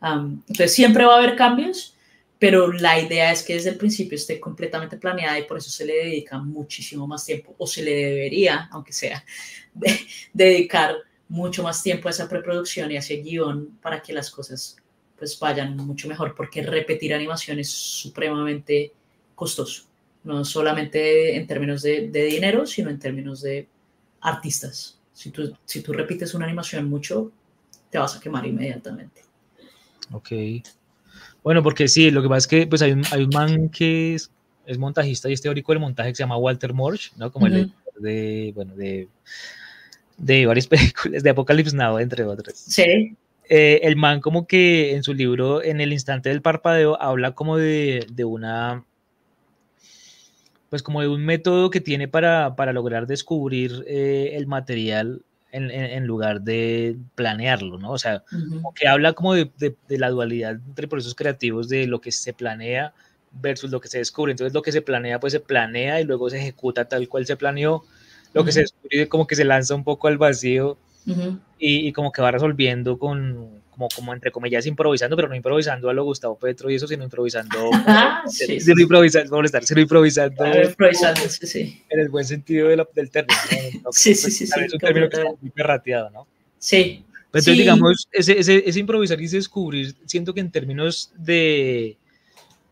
[0.00, 1.93] Am, entonces, siempre va a haber cambios,
[2.38, 5.86] pero la idea es que desde el principio esté completamente planeada y por eso se
[5.86, 9.24] le dedica muchísimo más tiempo, o se le debería, aunque sea,
[9.74, 10.00] de-
[10.32, 10.96] dedicar
[11.28, 14.76] mucho más tiempo a esa preproducción y a ese guion para que las cosas
[15.16, 18.92] pues vayan mucho mejor, porque repetir animación es supremamente
[19.34, 19.84] costoso,
[20.24, 23.68] no solamente en términos de, de dinero, sino en términos de
[24.20, 24.98] artistas.
[25.12, 27.30] Si tú, si tú repites una animación mucho,
[27.90, 29.22] te vas a quemar inmediatamente.
[30.12, 30.32] Ok.
[31.44, 34.14] Bueno, porque sí, lo que pasa es que pues hay un, hay un man que
[34.14, 34.30] es,
[34.66, 37.30] es montajista y es teórico del montaje que se llama Walter Morsch, ¿no?
[37.30, 39.08] Como el editor de, bueno, de,
[40.16, 42.56] de varias películas, de Apocalypse Now, entre otras.
[42.56, 43.14] Sí,
[43.50, 47.58] Eh, el man como que en su libro, en el instante del parpadeo, habla como
[47.58, 48.82] de, de una,
[50.70, 55.20] pues como de un método que tiene para, para lograr descubrir eh, el material
[55.54, 57.92] en, lugar de planearlo, ¿no?
[57.92, 61.86] O sea, como que habla como de, de- de la dualidad entre procesos creativos de
[61.86, 62.92] lo que se planea
[63.32, 64.32] versus lo que se descubre.
[64.32, 67.36] Entonces lo que se planea, pues se planea y luego se ejecuta tal cual se
[67.36, 67.84] planeó.
[68.32, 70.76] Lo que se descubre como que se lanza un poco al vacío
[71.58, 75.92] y como que va resolviendo con, como, como entre comillas, improvisando, pero no improvisando a
[75.92, 77.70] lo Gustavo Petro y eso, sino improvisando,
[78.28, 81.82] sí, sí, sino improvisando, por molestar, sino improvisando Claro, improvisando, sí, sí.
[81.88, 83.36] en el buen sentido de la- del término.
[83.50, 83.80] ¿no?
[83.84, 86.26] No, Sí, pues, sí, sí, sí, Es un término que está muy perrateado, ¿no?
[86.58, 87.58] Sí, Pero entonces, Sí.
[87.60, 91.96] digamos, ese, ese, ese improvisar y ese descubrir, siento que en términos de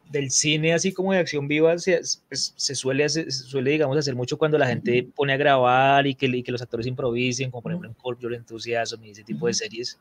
[0.08, 1.98] del cine, así como de acción viva, se,
[2.28, 6.14] pues, se suele, se suele, digamos, hacer mucho cuando la gente pone a grabar y
[6.14, 9.24] que, y que los actores improvisen, como por ejemplo en Curb Your Enthusiasm y ese
[9.24, 9.98] tipo de series.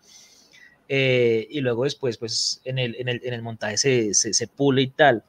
[0.94, 4.48] Eh, y luego después, pues, en el, en el, en el montaje se, se, se
[4.48, 5.24] pule y tal.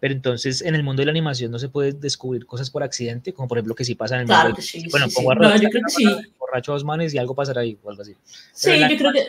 [0.00, 3.34] Pero entonces, en el mundo de la animación no se puede descubrir cosas por accidente,
[3.34, 4.88] como por ejemplo que sí pasa en el claro mundo sí.
[4.90, 5.40] bueno, sí, pongo a sí.
[5.42, 6.32] No, yo creo que sí.
[6.38, 8.16] borracho a dos manes y algo pasará ahí o algo así.
[8.54, 9.26] Sí, yo creo que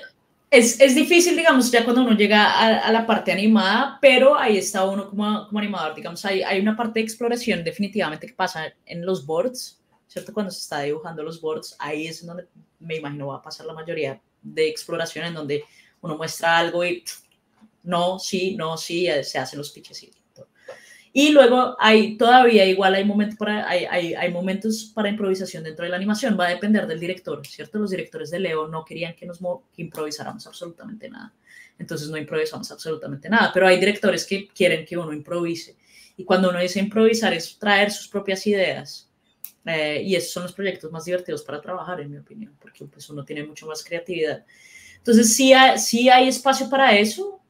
[0.51, 4.55] es, es difícil, digamos, ya cuando uno llega a, a la parte animada, pero ahí
[4.55, 8.73] está uno como, como animador, digamos, hay, hay una parte de exploración definitivamente que pasa
[8.85, 10.33] en los boards, ¿cierto?
[10.33, 12.45] Cuando se está dibujando los boards, ahí es donde
[12.79, 14.21] me imagino va a pasar la mayoría
[14.53, 15.63] de exploración, en donde
[16.01, 17.03] uno muestra algo y
[17.83, 20.03] no, sí, no, sí, eh, se hacen los pitches
[21.13, 25.83] y luego hay todavía igual hay momentos para hay, hay, hay, momentos para improvisación dentro
[25.83, 27.79] de la animación, va a depender del director, ¿cierto?
[27.79, 29.39] Los directores de Leo no querían que nos
[29.77, 31.33] improvisáramos absolutamente nada.
[31.79, 35.75] Entonces no improvisamos absolutamente nada, pero hay directores que quieren que uno improvise.
[36.17, 39.06] Y cuando uno dice improvisar es traer sus propias ideas.
[39.67, 43.09] Eh, y esos son los proyectos más divertidos para trabajar, en mi opinión, porque pues,
[43.09, 44.45] uno tiene mucho más creatividad.
[44.95, 47.41] Entonces sí hay, sí hay espacio para eso,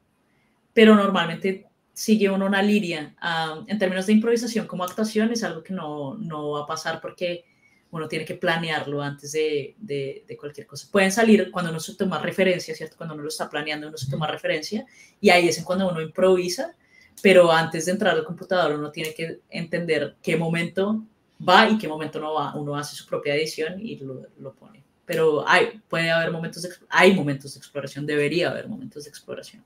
[0.73, 3.15] pero normalmente sigue uno una línea.
[3.21, 6.99] Ah, en términos de improvisación como actuación es algo que no, no, va a pasar
[7.01, 7.45] porque
[7.91, 10.87] uno tiene que planearlo antes de, de, cualquier cosa.
[10.91, 12.97] Pueden salir cuando uno se toma referencia, ¿cierto?
[12.97, 14.85] Cuando uno lo está planeando, uno se toma referencia
[15.21, 16.75] y ahí es en cuando uno improvisa,
[17.21, 21.03] pero antes de entrar al computador uno tiene que entender qué momento
[21.47, 22.55] va y qué momento no va.
[22.55, 26.69] Uno hace su propia edición y lo, lo pone pero hay, puede haber momentos, de,
[26.89, 29.63] hay momentos de exploración, debería haber momentos de exploración.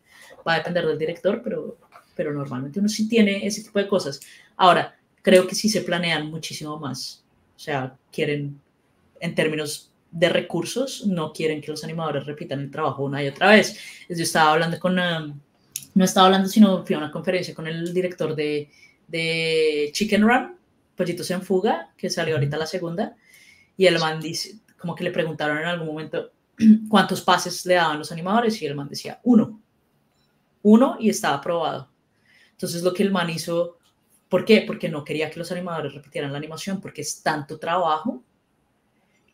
[0.48, 1.80] Va a depender del director, pero,
[2.16, 4.20] pero normalmente uno sí tiene ese tipo de cosas.
[4.56, 7.26] Ahora, creo que sí se planean muchísimo más.
[7.56, 8.62] O sea, quieren,
[9.20, 13.50] en términos de recursos, no quieren que los animadores repitan el trabajo una y otra
[13.50, 13.80] vez.
[14.08, 15.40] Yo estaba hablando con, um,
[15.96, 18.70] no estaba hablando, sino fui a una conferencia con el director de,
[19.08, 20.56] de Chicken Run,
[20.96, 23.16] Pollitos en Fuga, que salió ahorita la segunda,
[23.78, 26.32] y el man dice, como que le preguntaron en algún momento
[26.90, 29.62] cuántos pases le daban los animadores y el man decía uno,
[30.64, 31.90] uno y estaba aprobado.
[32.52, 33.78] Entonces lo que el man hizo,
[34.30, 34.64] ¿por qué?
[34.66, 38.24] Porque no quería que los animadores repitieran la animación, porque es tanto trabajo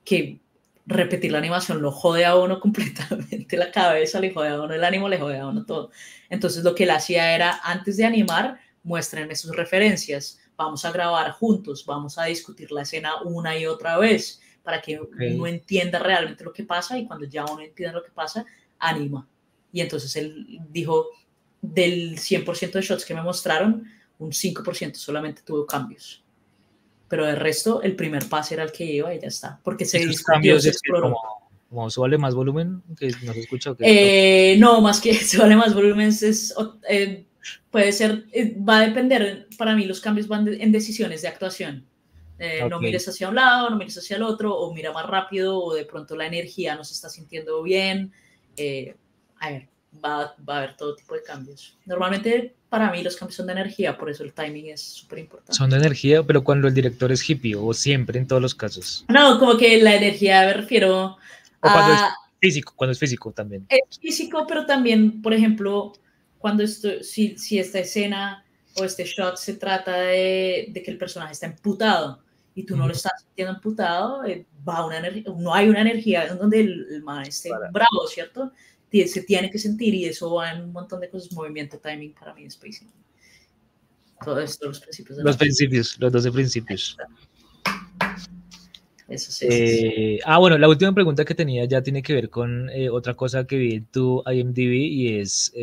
[0.06, 0.40] que
[0.86, 4.84] repetir la animación lo jode a uno completamente la cabeza, le jode a uno el
[4.84, 5.92] ánimo, le jode a uno todo.
[6.30, 11.32] Entonces lo que él hacía era, antes de animar, muéstrenme sus referencias, vamos a grabar
[11.32, 16.44] juntos, vamos a discutir la escena una y otra vez para que uno entienda realmente
[16.44, 18.45] lo que pasa y cuando ya uno entiende lo que pasa,
[18.80, 19.26] anima.
[19.72, 21.08] Y entonces él dijo,
[21.61, 23.86] del 100% de shots que me mostraron,
[24.19, 26.24] un 5% solamente tuvo cambios.
[27.08, 29.60] Pero el resto, el primer pase era el que iba y ya está.
[29.64, 31.16] Porque se discutió, cambios se exploró.
[31.69, 33.76] Como, suele más volumen, que no se escucha.
[33.80, 36.53] Eh, no, más que suele más volumen es,
[36.90, 37.26] eh,
[37.72, 41.85] puede ser, eh, va a depender, para mí los cambios van en decisiones de actuación.
[42.40, 45.59] Eh, no mires hacia un lado, no mires hacia el otro, o mira más rápido,
[45.59, 48.11] o de pronto la energía no se está sintiendo bien.
[48.56, 48.95] Eh,
[49.40, 49.67] a ver,
[50.03, 51.77] va, va, a haber todo tipo de cambios.
[51.85, 55.53] Normalmente para mí los cambios son de energía, por eso el timing es súper importante.
[55.53, 59.06] Son de energía, pero cuando el director es hippie, o siempre en todos los casos.
[59.08, 61.17] No, como que la energía me refiero
[61.59, 62.01] cuando es
[62.40, 63.66] físico, cuando es físico también.
[63.69, 65.93] Es físico, pero también, por ejemplo,
[66.38, 70.98] cuando esto, si, si esta escena o este shot se trata de, de que el
[70.98, 72.22] personaje está emputado
[72.54, 76.38] y tú no lo estás sintiendo amputado, eh, va una no hay una energía en
[76.38, 78.52] donde el, el man esté bravo, ¿cierto?
[78.92, 82.34] Se tiene que sentir y eso va en un montón de cosas, movimiento, timing, para
[82.34, 82.90] mí es pacing.
[84.24, 85.20] Todo esto, los principios.
[85.20, 86.98] los principios, los 12 principios.
[89.08, 92.69] Eso sí, eh, Ah, bueno, la última pregunta que tenía ya tiene que ver con
[92.69, 95.53] eh, otra cosa que vi en tu IMDb y es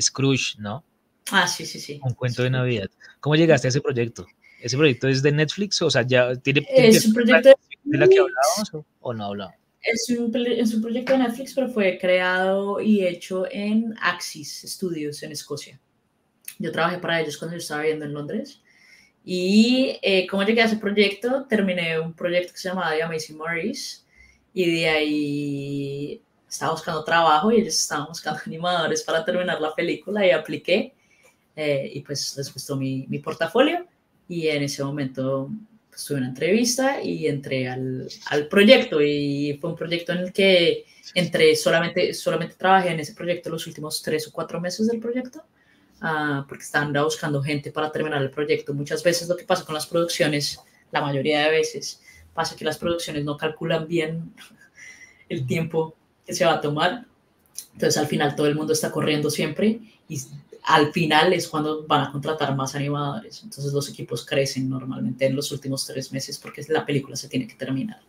[0.00, 0.84] Scrooge, ¿no?
[1.30, 2.00] Ah, sí, sí, sí.
[2.02, 2.90] Un cuento de Navidad.
[3.20, 4.26] ¿Cómo llegaste a ese proyecto?
[4.60, 5.82] ¿Ese proyecto es de Netflix?
[5.82, 6.66] O sea, ya tiene...
[6.68, 7.50] Es un proyecto
[7.84, 9.54] de, la que hablábamos o, no hablamos?
[9.82, 15.22] Es un, es un proyecto de Netflix, pero fue creado y hecho en Axis Studios
[15.22, 15.80] en Escocia.
[16.58, 18.60] Yo trabajé para ellos cuando yo estaba viviendo en Londres.
[19.30, 23.98] Y eh, llegué a ese proyecto, terminé un proyecto que se llamaba The Amazing Maurice.
[24.54, 30.26] Y de ahí estaba buscando trabajo y ellos estaban buscando animadores para terminar la película
[30.26, 30.94] y apliqué.
[31.54, 33.86] Eh, y pues les gustó mi, mi portafolio
[34.30, 35.50] y en ese momento
[35.90, 40.32] pues, tuve una entrevista y entré al, al, proyecto y fue un proyecto en el
[40.32, 45.00] que entré solamente, solamente trabajé en ese proyecto los últimos tres o cuatro meses del
[45.00, 45.44] proyecto
[46.02, 48.74] uh, porque estaban buscando gente para terminar el proyecto.
[48.74, 50.60] Muchas veces lo que pasa con las producciones,
[50.90, 52.00] la mayoría de veces,
[52.34, 54.32] pasa que las producciones no calculan bien
[55.28, 55.94] el tiempo
[56.26, 57.06] que se va a tomar.
[57.72, 60.20] Entonces al final todo el mundo está corriendo siempre y
[60.64, 63.42] al final es cuando van a contratar más animadores.
[63.42, 67.46] Entonces los equipos crecen normalmente en los últimos tres meses porque la película se tiene
[67.46, 68.00] que terminar.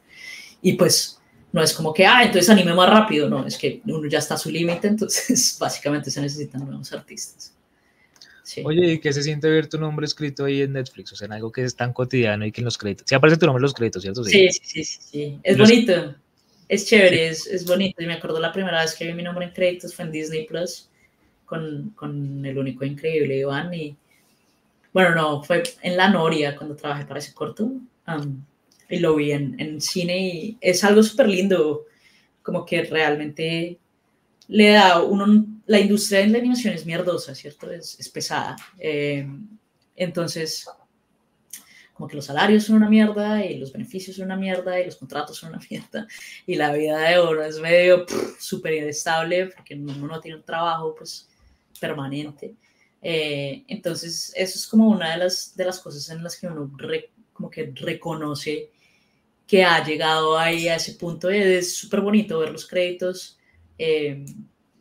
[0.62, 1.20] Y pues
[1.52, 4.36] no es como que, ah, entonces anime más rápido, no, es que uno ya está
[4.36, 7.54] a su límite, entonces básicamente se necesitan nuevos artistas.
[8.64, 11.14] Oye, ¿y qué se siente ver tu nombre escrito ahí en Netflix?
[11.14, 13.06] O sea, en algo que es tan cotidiano y que en los créditos.
[13.08, 14.24] Sí aparece tu nombre en los créditos, ¿cierto?
[14.24, 15.00] Sí, sí, sí, sí.
[15.02, 15.40] sí.
[15.44, 16.16] Es bonito,
[16.68, 18.02] es chévere, es, es bonito.
[18.02, 20.46] Y me acuerdo la primera vez que vi mi nombre en créditos fue en Disney
[20.46, 20.90] Plus
[21.46, 23.98] con, con el único increíble Iván y
[24.94, 28.46] bueno, no, fue en La Noria cuando trabajé para ese corto um,
[28.90, 31.86] y lo vi en, en, cine y es algo súper lindo,
[32.42, 33.78] como que realmente
[34.50, 37.72] le da uno, la industria de la animación es mierdosa, ¿cierto?
[37.72, 38.56] Es, es pesada.
[38.80, 39.28] Eh,
[39.96, 40.68] entonces,
[41.94, 44.96] como que los salarios son una mierda y los beneficios son una mierda y los
[44.96, 46.08] contratos son una mierda
[46.48, 48.06] y la vida de uno es medio
[48.40, 51.30] súper inestable porque uno no tiene un trabajo pues
[51.80, 52.56] permanente.
[53.02, 56.72] Eh, entonces, eso es como una de las, de las cosas en las que uno
[57.34, 58.72] como que reconoce
[59.46, 61.30] que ha llegado ahí a ese punto.
[61.30, 63.39] Es súper bonito ver los créditos,
[63.80, 64.26] eh,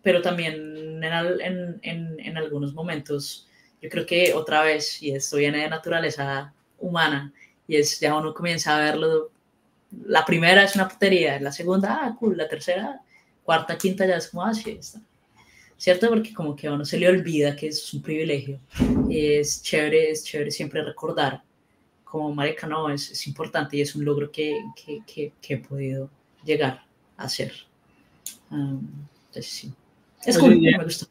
[0.03, 3.49] pero también en, en, en, algunos momentos,
[3.81, 7.33] yo creo que otra vez, y esto viene de naturaleza humana,
[7.67, 9.31] y es ya uno comienza a verlo.
[10.07, 13.01] La primera es una putería, la segunda, ah, cool, la tercera,
[13.45, 14.53] cuarta, quinta ya es como, ah.
[15.77, 16.09] ¿Cierto?
[16.09, 18.59] Porque como que a uno se le olvida que es un privilegio.
[19.09, 21.43] Es chévere, es chévere siempre recordar
[22.03, 25.59] como marica, no, es, es importante y es un logro que, que, que, que he
[25.59, 26.11] podido
[26.45, 26.85] llegar
[27.17, 27.68] a hacer.
[28.51, 29.73] Entonces, sí.
[30.25, 31.07] Es como me gusta.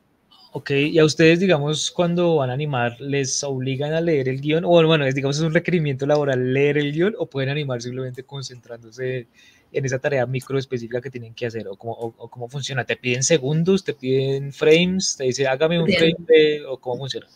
[0.54, 4.66] Ok, y a ustedes, digamos, cuando van a animar, ¿les obligan a leer el guion?
[4.66, 8.24] O bueno, es, digamos, es un requerimiento laboral leer el guion o pueden animar simplemente
[8.24, 9.28] concentrándose
[9.72, 11.68] en esa tarea micro específica que tienen que hacer?
[11.68, 12.86] ¿O cómo, o, cómo funciona?
[12.86, 13.84] ¿Te piden segundos?
[13.84, 15.16] ¿Te piden frames?
[15.18, 16.16] ¿Te dice hágame un frame?
[16.20, 17.28] De, ¿O cómo funciona?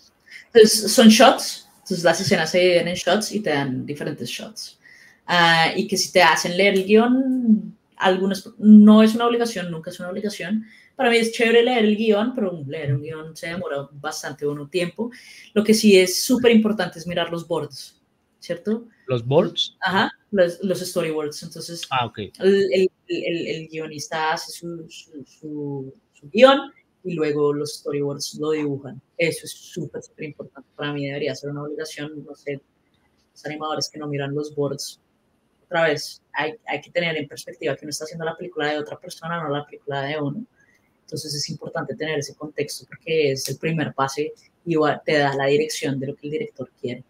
[0.52, 4.78] Pues son shots, entonces las escenas se dividen en shots y te dan diferentes shots.
[5.28, 9.92] Uh, y que si te hacen leer el guion, algunos, no es una obligación, nunca
[9.92, 10.66] es una obligación.
[10.96, 14.68] Para mí es chévere leer el guion, pero leer un guion se demora bastante bueno
[14.68, 15.12] tiempo.
[15.54, 18.02] Lo que sí es súper importante es mirar los boards,
[18.40, 18.88] ¿cierto?
[19.08, 19.78] ¿Los boards?
[19.82, 21.44] Ajá, los, los storyboards.
[21.44, 22.32] Entonces, ah, okay.
[22.40, 26.72] el, el, el, el, guionista hace su, su, su, su guion
[27.04, 29.02] y luego los storyboards lo dibujan.
[29.18, 30.70] Eso es súper, súper importante.
[30.76, 32.62] Para mí debería ser una obligación, no sé,
[33.32, 35.00] los animadores que no miran los boards.
[35.72, 38.80] Otra vez, hay, hay que tener en perspectiva que uno está haciendo la película de
[38.80, 40.46] otra persona, no la película de uno.
[41.06, 44.34] Entonces es importante tener ese contexto porque es el primer pase
[44.66, 44.76] y
[45.06, 47.06] te da la dirección de lo que el director quiere.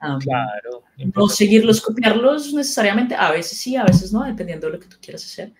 [0.00, 0.84] Um, claro.
[1.16, 4.98] No seguirlos, copiarlos necesariamente, a veces sí, a veces no, dependiendo de lo que tú
[5.00, 5.52] quieras hacer,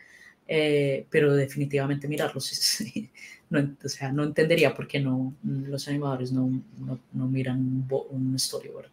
[0.46, 2.84] eh, pero definitivamente mirarlos es,
[3.50, 7.88] no, o sea, no entendería por qué no, los animadores no, no, no miran un,
[8.10, 8.90] un, storyboard.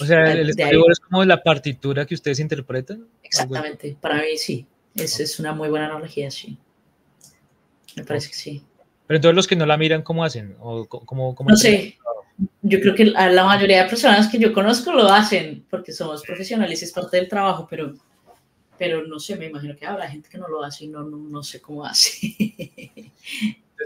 [0.00, 3.06] O sea, el, storyboard es como la partitura que ustedes interpretan.
[3.22, 6.56] Exactamente, para mí sí, es, es una muy buena analogía, sí.
[7.96, 8.62] Me parece que sí.
[9.06, 10.56] Pero entonces los que no la miran, ¿cómo hacen?
[10.60, 11.98] ¿O cómo, cómo no sé,
[12.62, 16.80] yo creo que la mayoría de personas que yo conozco lo hacen porque somos profesionales
[16.80, 17.94] y es parte del trabajo, pero
[18.76, 21.16] pero no sé, me imagino que habrá gente que no lo hace y no, no,
[21.16, 22.34] no sé cómo hace.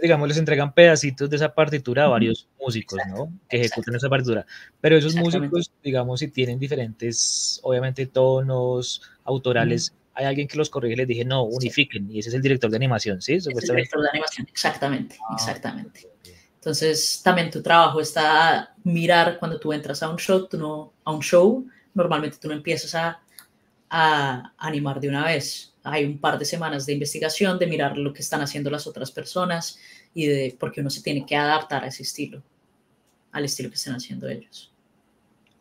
[0.02, 3.32] digamos, les entregan pedacitos de esa partitura a varios músicos, ¿no?
[3.48, 4.46] Que ejecutan esa partitura.
[4.80, 10.94] Pero esos músicos, digamos, si tienen diferentes, obviamente, tonos autorales, hay alguien que los corrige
[10.94, 12.10] y les dije, no, unifiquen.
[12.10, 13.34] Y ese es el director de animación, ¿sí?
[13.34, 16.08] Es el director de animación, exactamente, ah, exactamente.
[16.56, 21.12] Entonces, también tu trabajo está mirar cuando tú entras a un show, tú no, a
[21.12, 23.20] un show, normalmente tú no empiezas a,
[23.88, 28.12] a animar de una vez hay un par de semanas de investigación, de mirar lo
[28.12, 29.78] que están haciendo las otras personas
[30.14, 32.42] y de porque uno se tiene que adaptar a ese estilo,
[33.32, 34.72] al estilo que están haciendo ellos.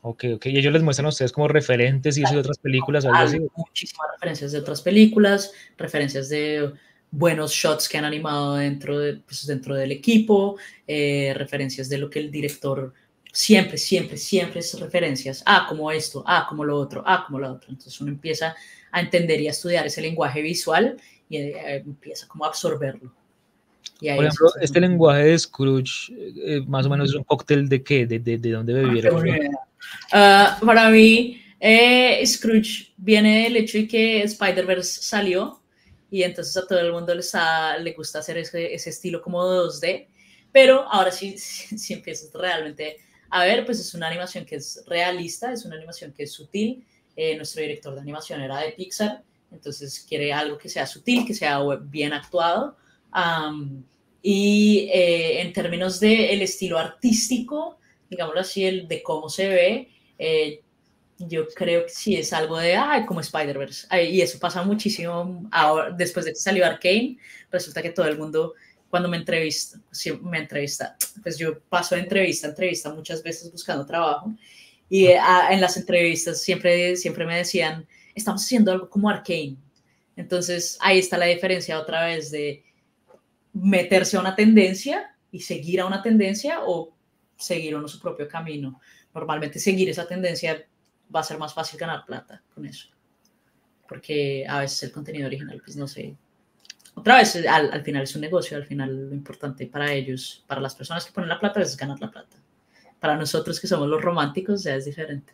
[0.01, 0.45] Ok, ok.
[0.47, 3.05] Y ellos les muestran a ustedes como referentes y de otras películas.
[3.05, 3.39] ¿algo así?
[3.55, 6.71] Muchísimas referencias de otras películas, referencias de
[7.11, 12.09] buenos shots que han animado dentro, de, pues, dentro del equipo, eh, referencias de lo
[12.09, 12.93] que el director
[13.31, 15.43] siempre, siempre, siempre es referencias.
[15.45, 17.69] Ah, como esto, ah, como lo otro, ah, como lo otro.
[17.69, 18.55] Entonces uno empieza
[18.97, 20.97] a entender y a estudiar ese lenguaje visual
[21.29, 23.13] y eh, empieza como a absorberlo.
[23.99, 27.83] Y Por ejemplo, este lenguaje de Scrooge, eh, más o menos es un cóctel de
[27.83, 29.27] qué, de, de, de dónde bebieron.
[29.27, 35.61] Uh, para mí, eh, Scrooge viene del hecho de que Spider-Verse salió
[36.11, 39.43] y entonces a todo el mundo le, está, le gusta hacer ese, ese, estilo como
[39.43, 40.07] 2D,
[40.51, 42.97] pero ahora sí, sí, sí empiezas realmente
[43.29, 46.85] a ver, pues es una animación que es realista, es una animación que es sutil,
[47.17, 51.33] eh, nuestro director de animación era de Pixar, entonces quiere algo que sea sutil, que
[51.33, 52.77] sea bien actuado.
[54.21, 59.89] Y eh, en términos del el estilo artístico, digámoslo así, el de cómo se ve,
[60.19, 60.61] eh,
[61.17, 63.87] yo creo que sí es algo de, ay, como Spider-Verse.
[64.11, 67.17] Y eso pasa muchísimo ahora, después de que salió Arkane,
[67.49, 68.53] resulta que todo el mundo,
[68.91, 69.79] cuando me entrevista,
[70.21, 74.35] me entrevista, pues yo paso de entrevista a entrevista muchas veces buscando trabajo
[74.89, 79.57] y a, en las entrevistas siempre, siempre me decían, estamos haciendo algo como Arcane.
[80.15, 82.63] Entonces ahí está la diferencia otra vez de
[83.53, 86.95] meterse a una tendencia y seguir a una tendencia o
[87.35, 88.79] seguir uno su propio camino.
[89.13, 90.65] Normalmente seguir esa tendencia
[91.13, 92.89] va a ser más fácil ganar plata con eso.
[93.87, 96.15] Porque a veces el contenido original, pues no sé,
[96.97, 100.59] otra vez, al, al, final es un negocio, al final lo importante para ellos, para
[100.59, 102.37] las personas que ponen la plata, es ganar la plata.
[102.99, 105.33] Para nosotros que somos los románticos ya es diferente.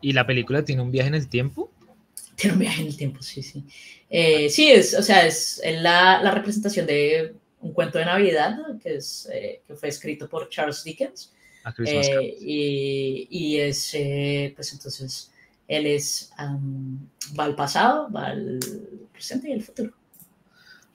[0.00, 1.70] ¿Y la película tiene un viaje en el tiempo?
[2.36, 3.64] Tiene un viaje en el tiempo, sí, sí.
[4.08, 8.96] Eh, sí, es, o sea, es la, la, representación de un cuento de Navidad que,
[8.96, 11.32] es, eh, que fue escrito por Charles Dickens.
[11.86, 15.30] Eh, y, y, es, eh, pues entonces,
[15.68, 16.98] él es, um,
[17.38, 18.58] va al pasado, va al
[19.12, 19.92] presente y al futuro.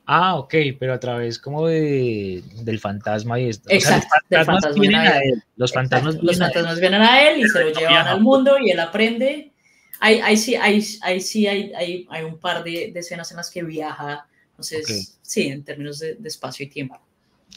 [0.07, 3.67] Ah, ok, pero a través como de, del fantasma y esto.
[3.69, 5.43] Exacto, o sea, los fantasmas fantasma vienen viene a él.
[5.55, 8.79] Los fantasmas, Los fantasmas vienen a él y se lo llevan al mundo y él
[8.79, 9.51] aprende.
[9.99, 13.37] Ahí, ahí sí, ahí, ahí sí hay, hay, hay, un par de, de, escenas en
[13.37, 15.01] las que viaja, entonces, okay.
[15.21, 16.99] sí, en términos de, de espacio y tiempo.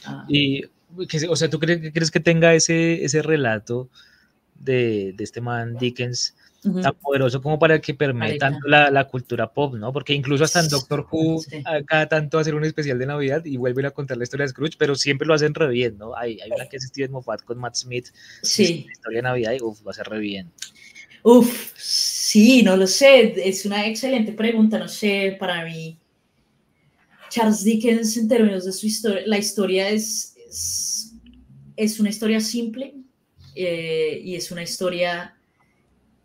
[0.05, 0.25] Ah.
[0.29, 0.65] Y,
[1.29, 3.91] o sea, ¿tú crees, crees que tenga ese, ese relato
[4.55, 6.35] de, de este man Dickens?
[6.65, 6.83] Uh -huh.
[6.83, 9.93] tan poderoso como para que permee tanto la, la, cultura pop, ¿no?
[9.93, 11.63] Porque incluso hasta en Doctor Who, sí.
[11.87, 14.75] cada tanto hacer un especial de Navidad y vuelven a contar la historia de Scrooge,
[14.77, 16.17] pero siempre lo hacen re bien, ¿no?
[16.17, 18.09] Hay, hay una que es Steven Moffat con Matt Smith,
[18.43, 18.87] sí.
[18.87, 20.51] la historia de Navidad, y uf, va a ser re bien.
[21.23, 25.97] Uf, sí, no lo sé, es una excelente pregunta, no sé, para mí,
[27.31, 31.15] Charles Dickens en términos de su historia, la historia es, es,
[31.77, 32.95] es una historia simple
[33.55, 35.38] eh, y es una historia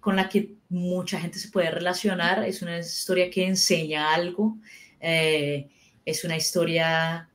[0.04, 4.58] con la que mucha gente se puede relacionar, es una historia que enseña algo,
[5.00, 5.70] eh,
[6.06, 7.30] es una historia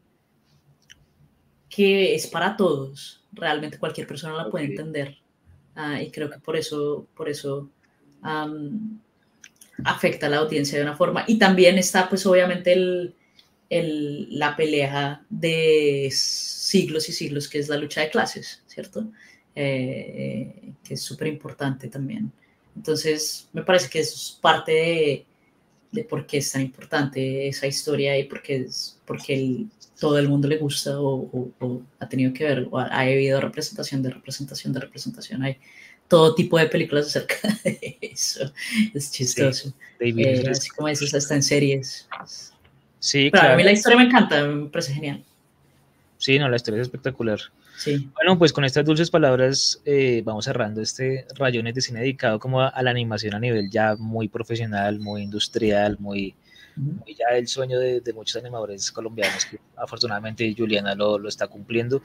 [1.70, 5.16] que es para todos, realmente cualquier persona la puede entender.
[5.76, 7.70] Uh, y creo que por eso, por eso
[8.22, 9.00] um,
[9.84, 11.24] afecta a la audiencia de una forma.
[11.26, 13.14] Y también está, pues, obviamente, el,
[13.70, 19.10] el, la pelea de siglos y siglos, que es la lucha de clases, ¿cierto?
[19.54, 22.30] Eh, que es súper importante también.
[22.78, 25.26] Entonces, me parece que eso es parte de,
[25.90, 29.66] de por qué es tan importante esa historia y por qué, es, porque el,
[29.98, 33.00] todo el mundo le gusta o, o, o, ha tenido que ver, o ha, ha
[33.00, 35.42] habido representación de representación de representación.
[35.42, 35.56] Hay
[36.06, 38.52] todo tipo de películas acerca de eso.
[38.94, 39.74] Es chistoso.
[39.98, 42.08] Sí, eh, así como dices, hasta en series.
[43.00, 43.54] Sí, Pero claro.
[43.54, 45.24] a mí la historia me encanta, me parece genial.
[46.16, 47.40] Sí, no, la historia es espectacular.
[47.78, 48.10] Sí.
[48.14, 52.60] Bueno, pues con estas dulces palabras eh, vamos cerrando este rayones de cine dedicado como
[52.60, 56.34] a, a, la animación a nivel ya muy profesional, muy industrial, muy,
[56.76, 57.04] uh -huh.
[57.04, 61.46] muy ya el sueño de, de, muchos animadores colombianos que afortunadamente Juliana lo, lo está
[61.46, 62.02] cumpliendo.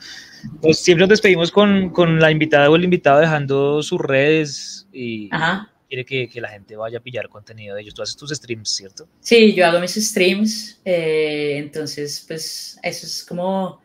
[0.61, 5.27] Pues siempre nos despedimos con, con, la invitada o el invitado dejando sus redes y
[5.32, 5.72] Ajá.
[5.90, 7.95] quiere que, que, la gente vaya a pillar contenido de ellos.
[7.95, 9.08] Tú haces tus streams, ¿cierto?
[9.22, 13.82] Sí, yo hago mis streams, eh, entonces pues eso es como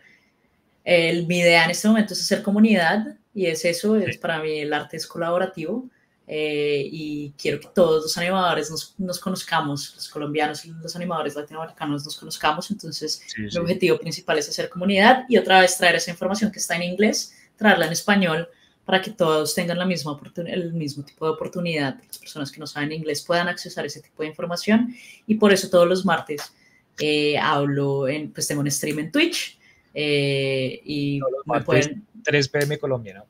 [0.88, 4.06] el, mi idea en este momento es hacer comunidad y es eso, sí.
[4.08, 5.86] es para mí el arte es colaborativo
[6.26, 11.36] eh, y quiero que todos los animadores nos, nos, conozcamos, los colombianos y los animadores
[11.36, 13.58] latinoamericanos nos conozcamos, entonces sí, mi sí.
[13.58, 17.34] objetivo principal es hacer comunidad y otra vez traer esa información que está en inglés,
[17.56, 18.48] traerla en español
[18.86, 22.66] para que todos tengan la misma el mismo tipo de oportunidad, las personas que no
[22.66, 24.94] saben inglés puedan accesar ese tipo de información
[25.26, 26.50] y por eso todos los martes
[26.98, 29.57] eh, hablo, en, pues tengo un stream en Twitch,
[30.00, 32.06] eh, y me pueden...
[32.22, 33.24] 3 pm colombiano.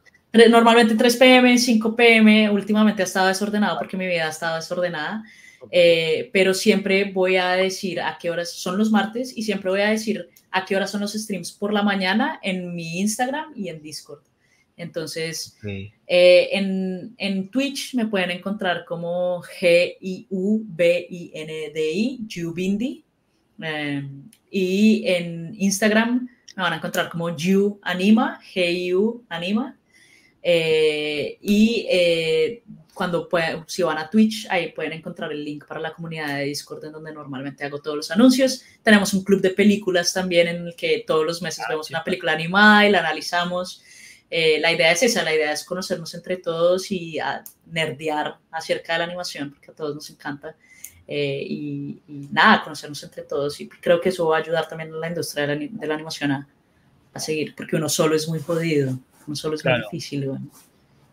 [0.51, 5.25] Normalmente 3 pm, 5 pm, últimamente ha estado desordenado porque mi vida ha estado desordenada,
[5.61, 5.81] okay.
[5.81, 9.81] eh, pero siempre voy a decir a qué horas son los martes y siempre voy
[9.81, 13.69] a decir a qué horas son los streams por la mañana en mi Instagram y
[13.69, 14.21] en Discord.
[14.77, 15.91] Entonces, okay.
[16.07, 20.29] eh, en, en, Twitch me pueden encontrar como G-I-U-B-I-N-D-I,
[22.31, 23.05] Jubindi,
[23.63, 24.07] eh,
[24.51, 29.78] y en Instagram me van a encontrar como You Anima, G-U Anima.
[30.43, 35.78] Eh, y eh, cuando pueden, si van a Twitch, ahí pueden encontrar el link para
[35.78, 38.65] la comunidad de Discord en donde normalmente hago todos los anuncios.
[38.83, 41.93] Tenemos un club de películas también en el que todos los meses ah, vemos sí.
[41.93, 43.85] una película animada y la analizamos.
[44.28, 48.95] Eh, la idea es esa, la idea es conocernos entre todos y a nerdear acerca
[48.95, 50.57] de la animación, porque a todos nos encanta.
[51.11, 54.93] Eh, y, y, nada, conocernos entre todos y creo que eso va a ayudar también
[54.93, 56.47] a la industria de la, de la animación a,
[57.15, 59.78] a, seguir, porque uno solo es muy jodido, uno solo es claro.
[59.78, 60.27] muy difícil.
[60.27, 60.47] Bueno.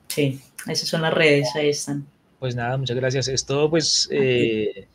[0.09, 2.05] Sí, esas son las redes, ahí están.
[2.39, 3.29] Pues nada, muchas gracias.
[3.29, 4.85] Esto pues eh,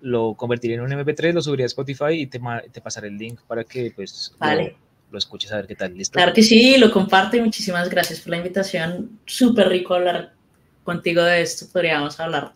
[0.00, 2.40] lo convertiré en un MP3, lo subiré a Spotify y te,
[2.72, 4.70] te pasaré el link para que pues vale.
[4.70, 5.96] lo, lo, escuches a ver qué tal.
[5.96, 6.14] ¿Listo?
[6.16, 9.20] Claro que sí, lo comparto y muchísimas gracias por la invitación.
[9.26, 10.34] Súper rico hablar
[10.82, 12.52] contigo de esto, podríamos hablar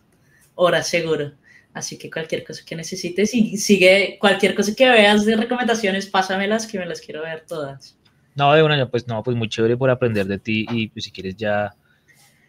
[0.55, 1.31] horas seguro.
[1.73, 6.67] Así que cualquier cosa que necesites y sigue cualquier cosa que veas de recomendaciones, pásamelas
[6.67, 7.97] que me las quiero ver todas.
[8.35, 11.05] No, de un año, pues no, pues muy chévere por aprender de ti y pues
[11.05, 11.75] si quieres ya,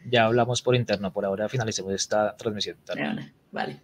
[0.05, 1.13] ya hablamos por interno.
[1.13, 2.77] Por ahora finalicemos esta transmisión.
[3.51, 3.81] Vale.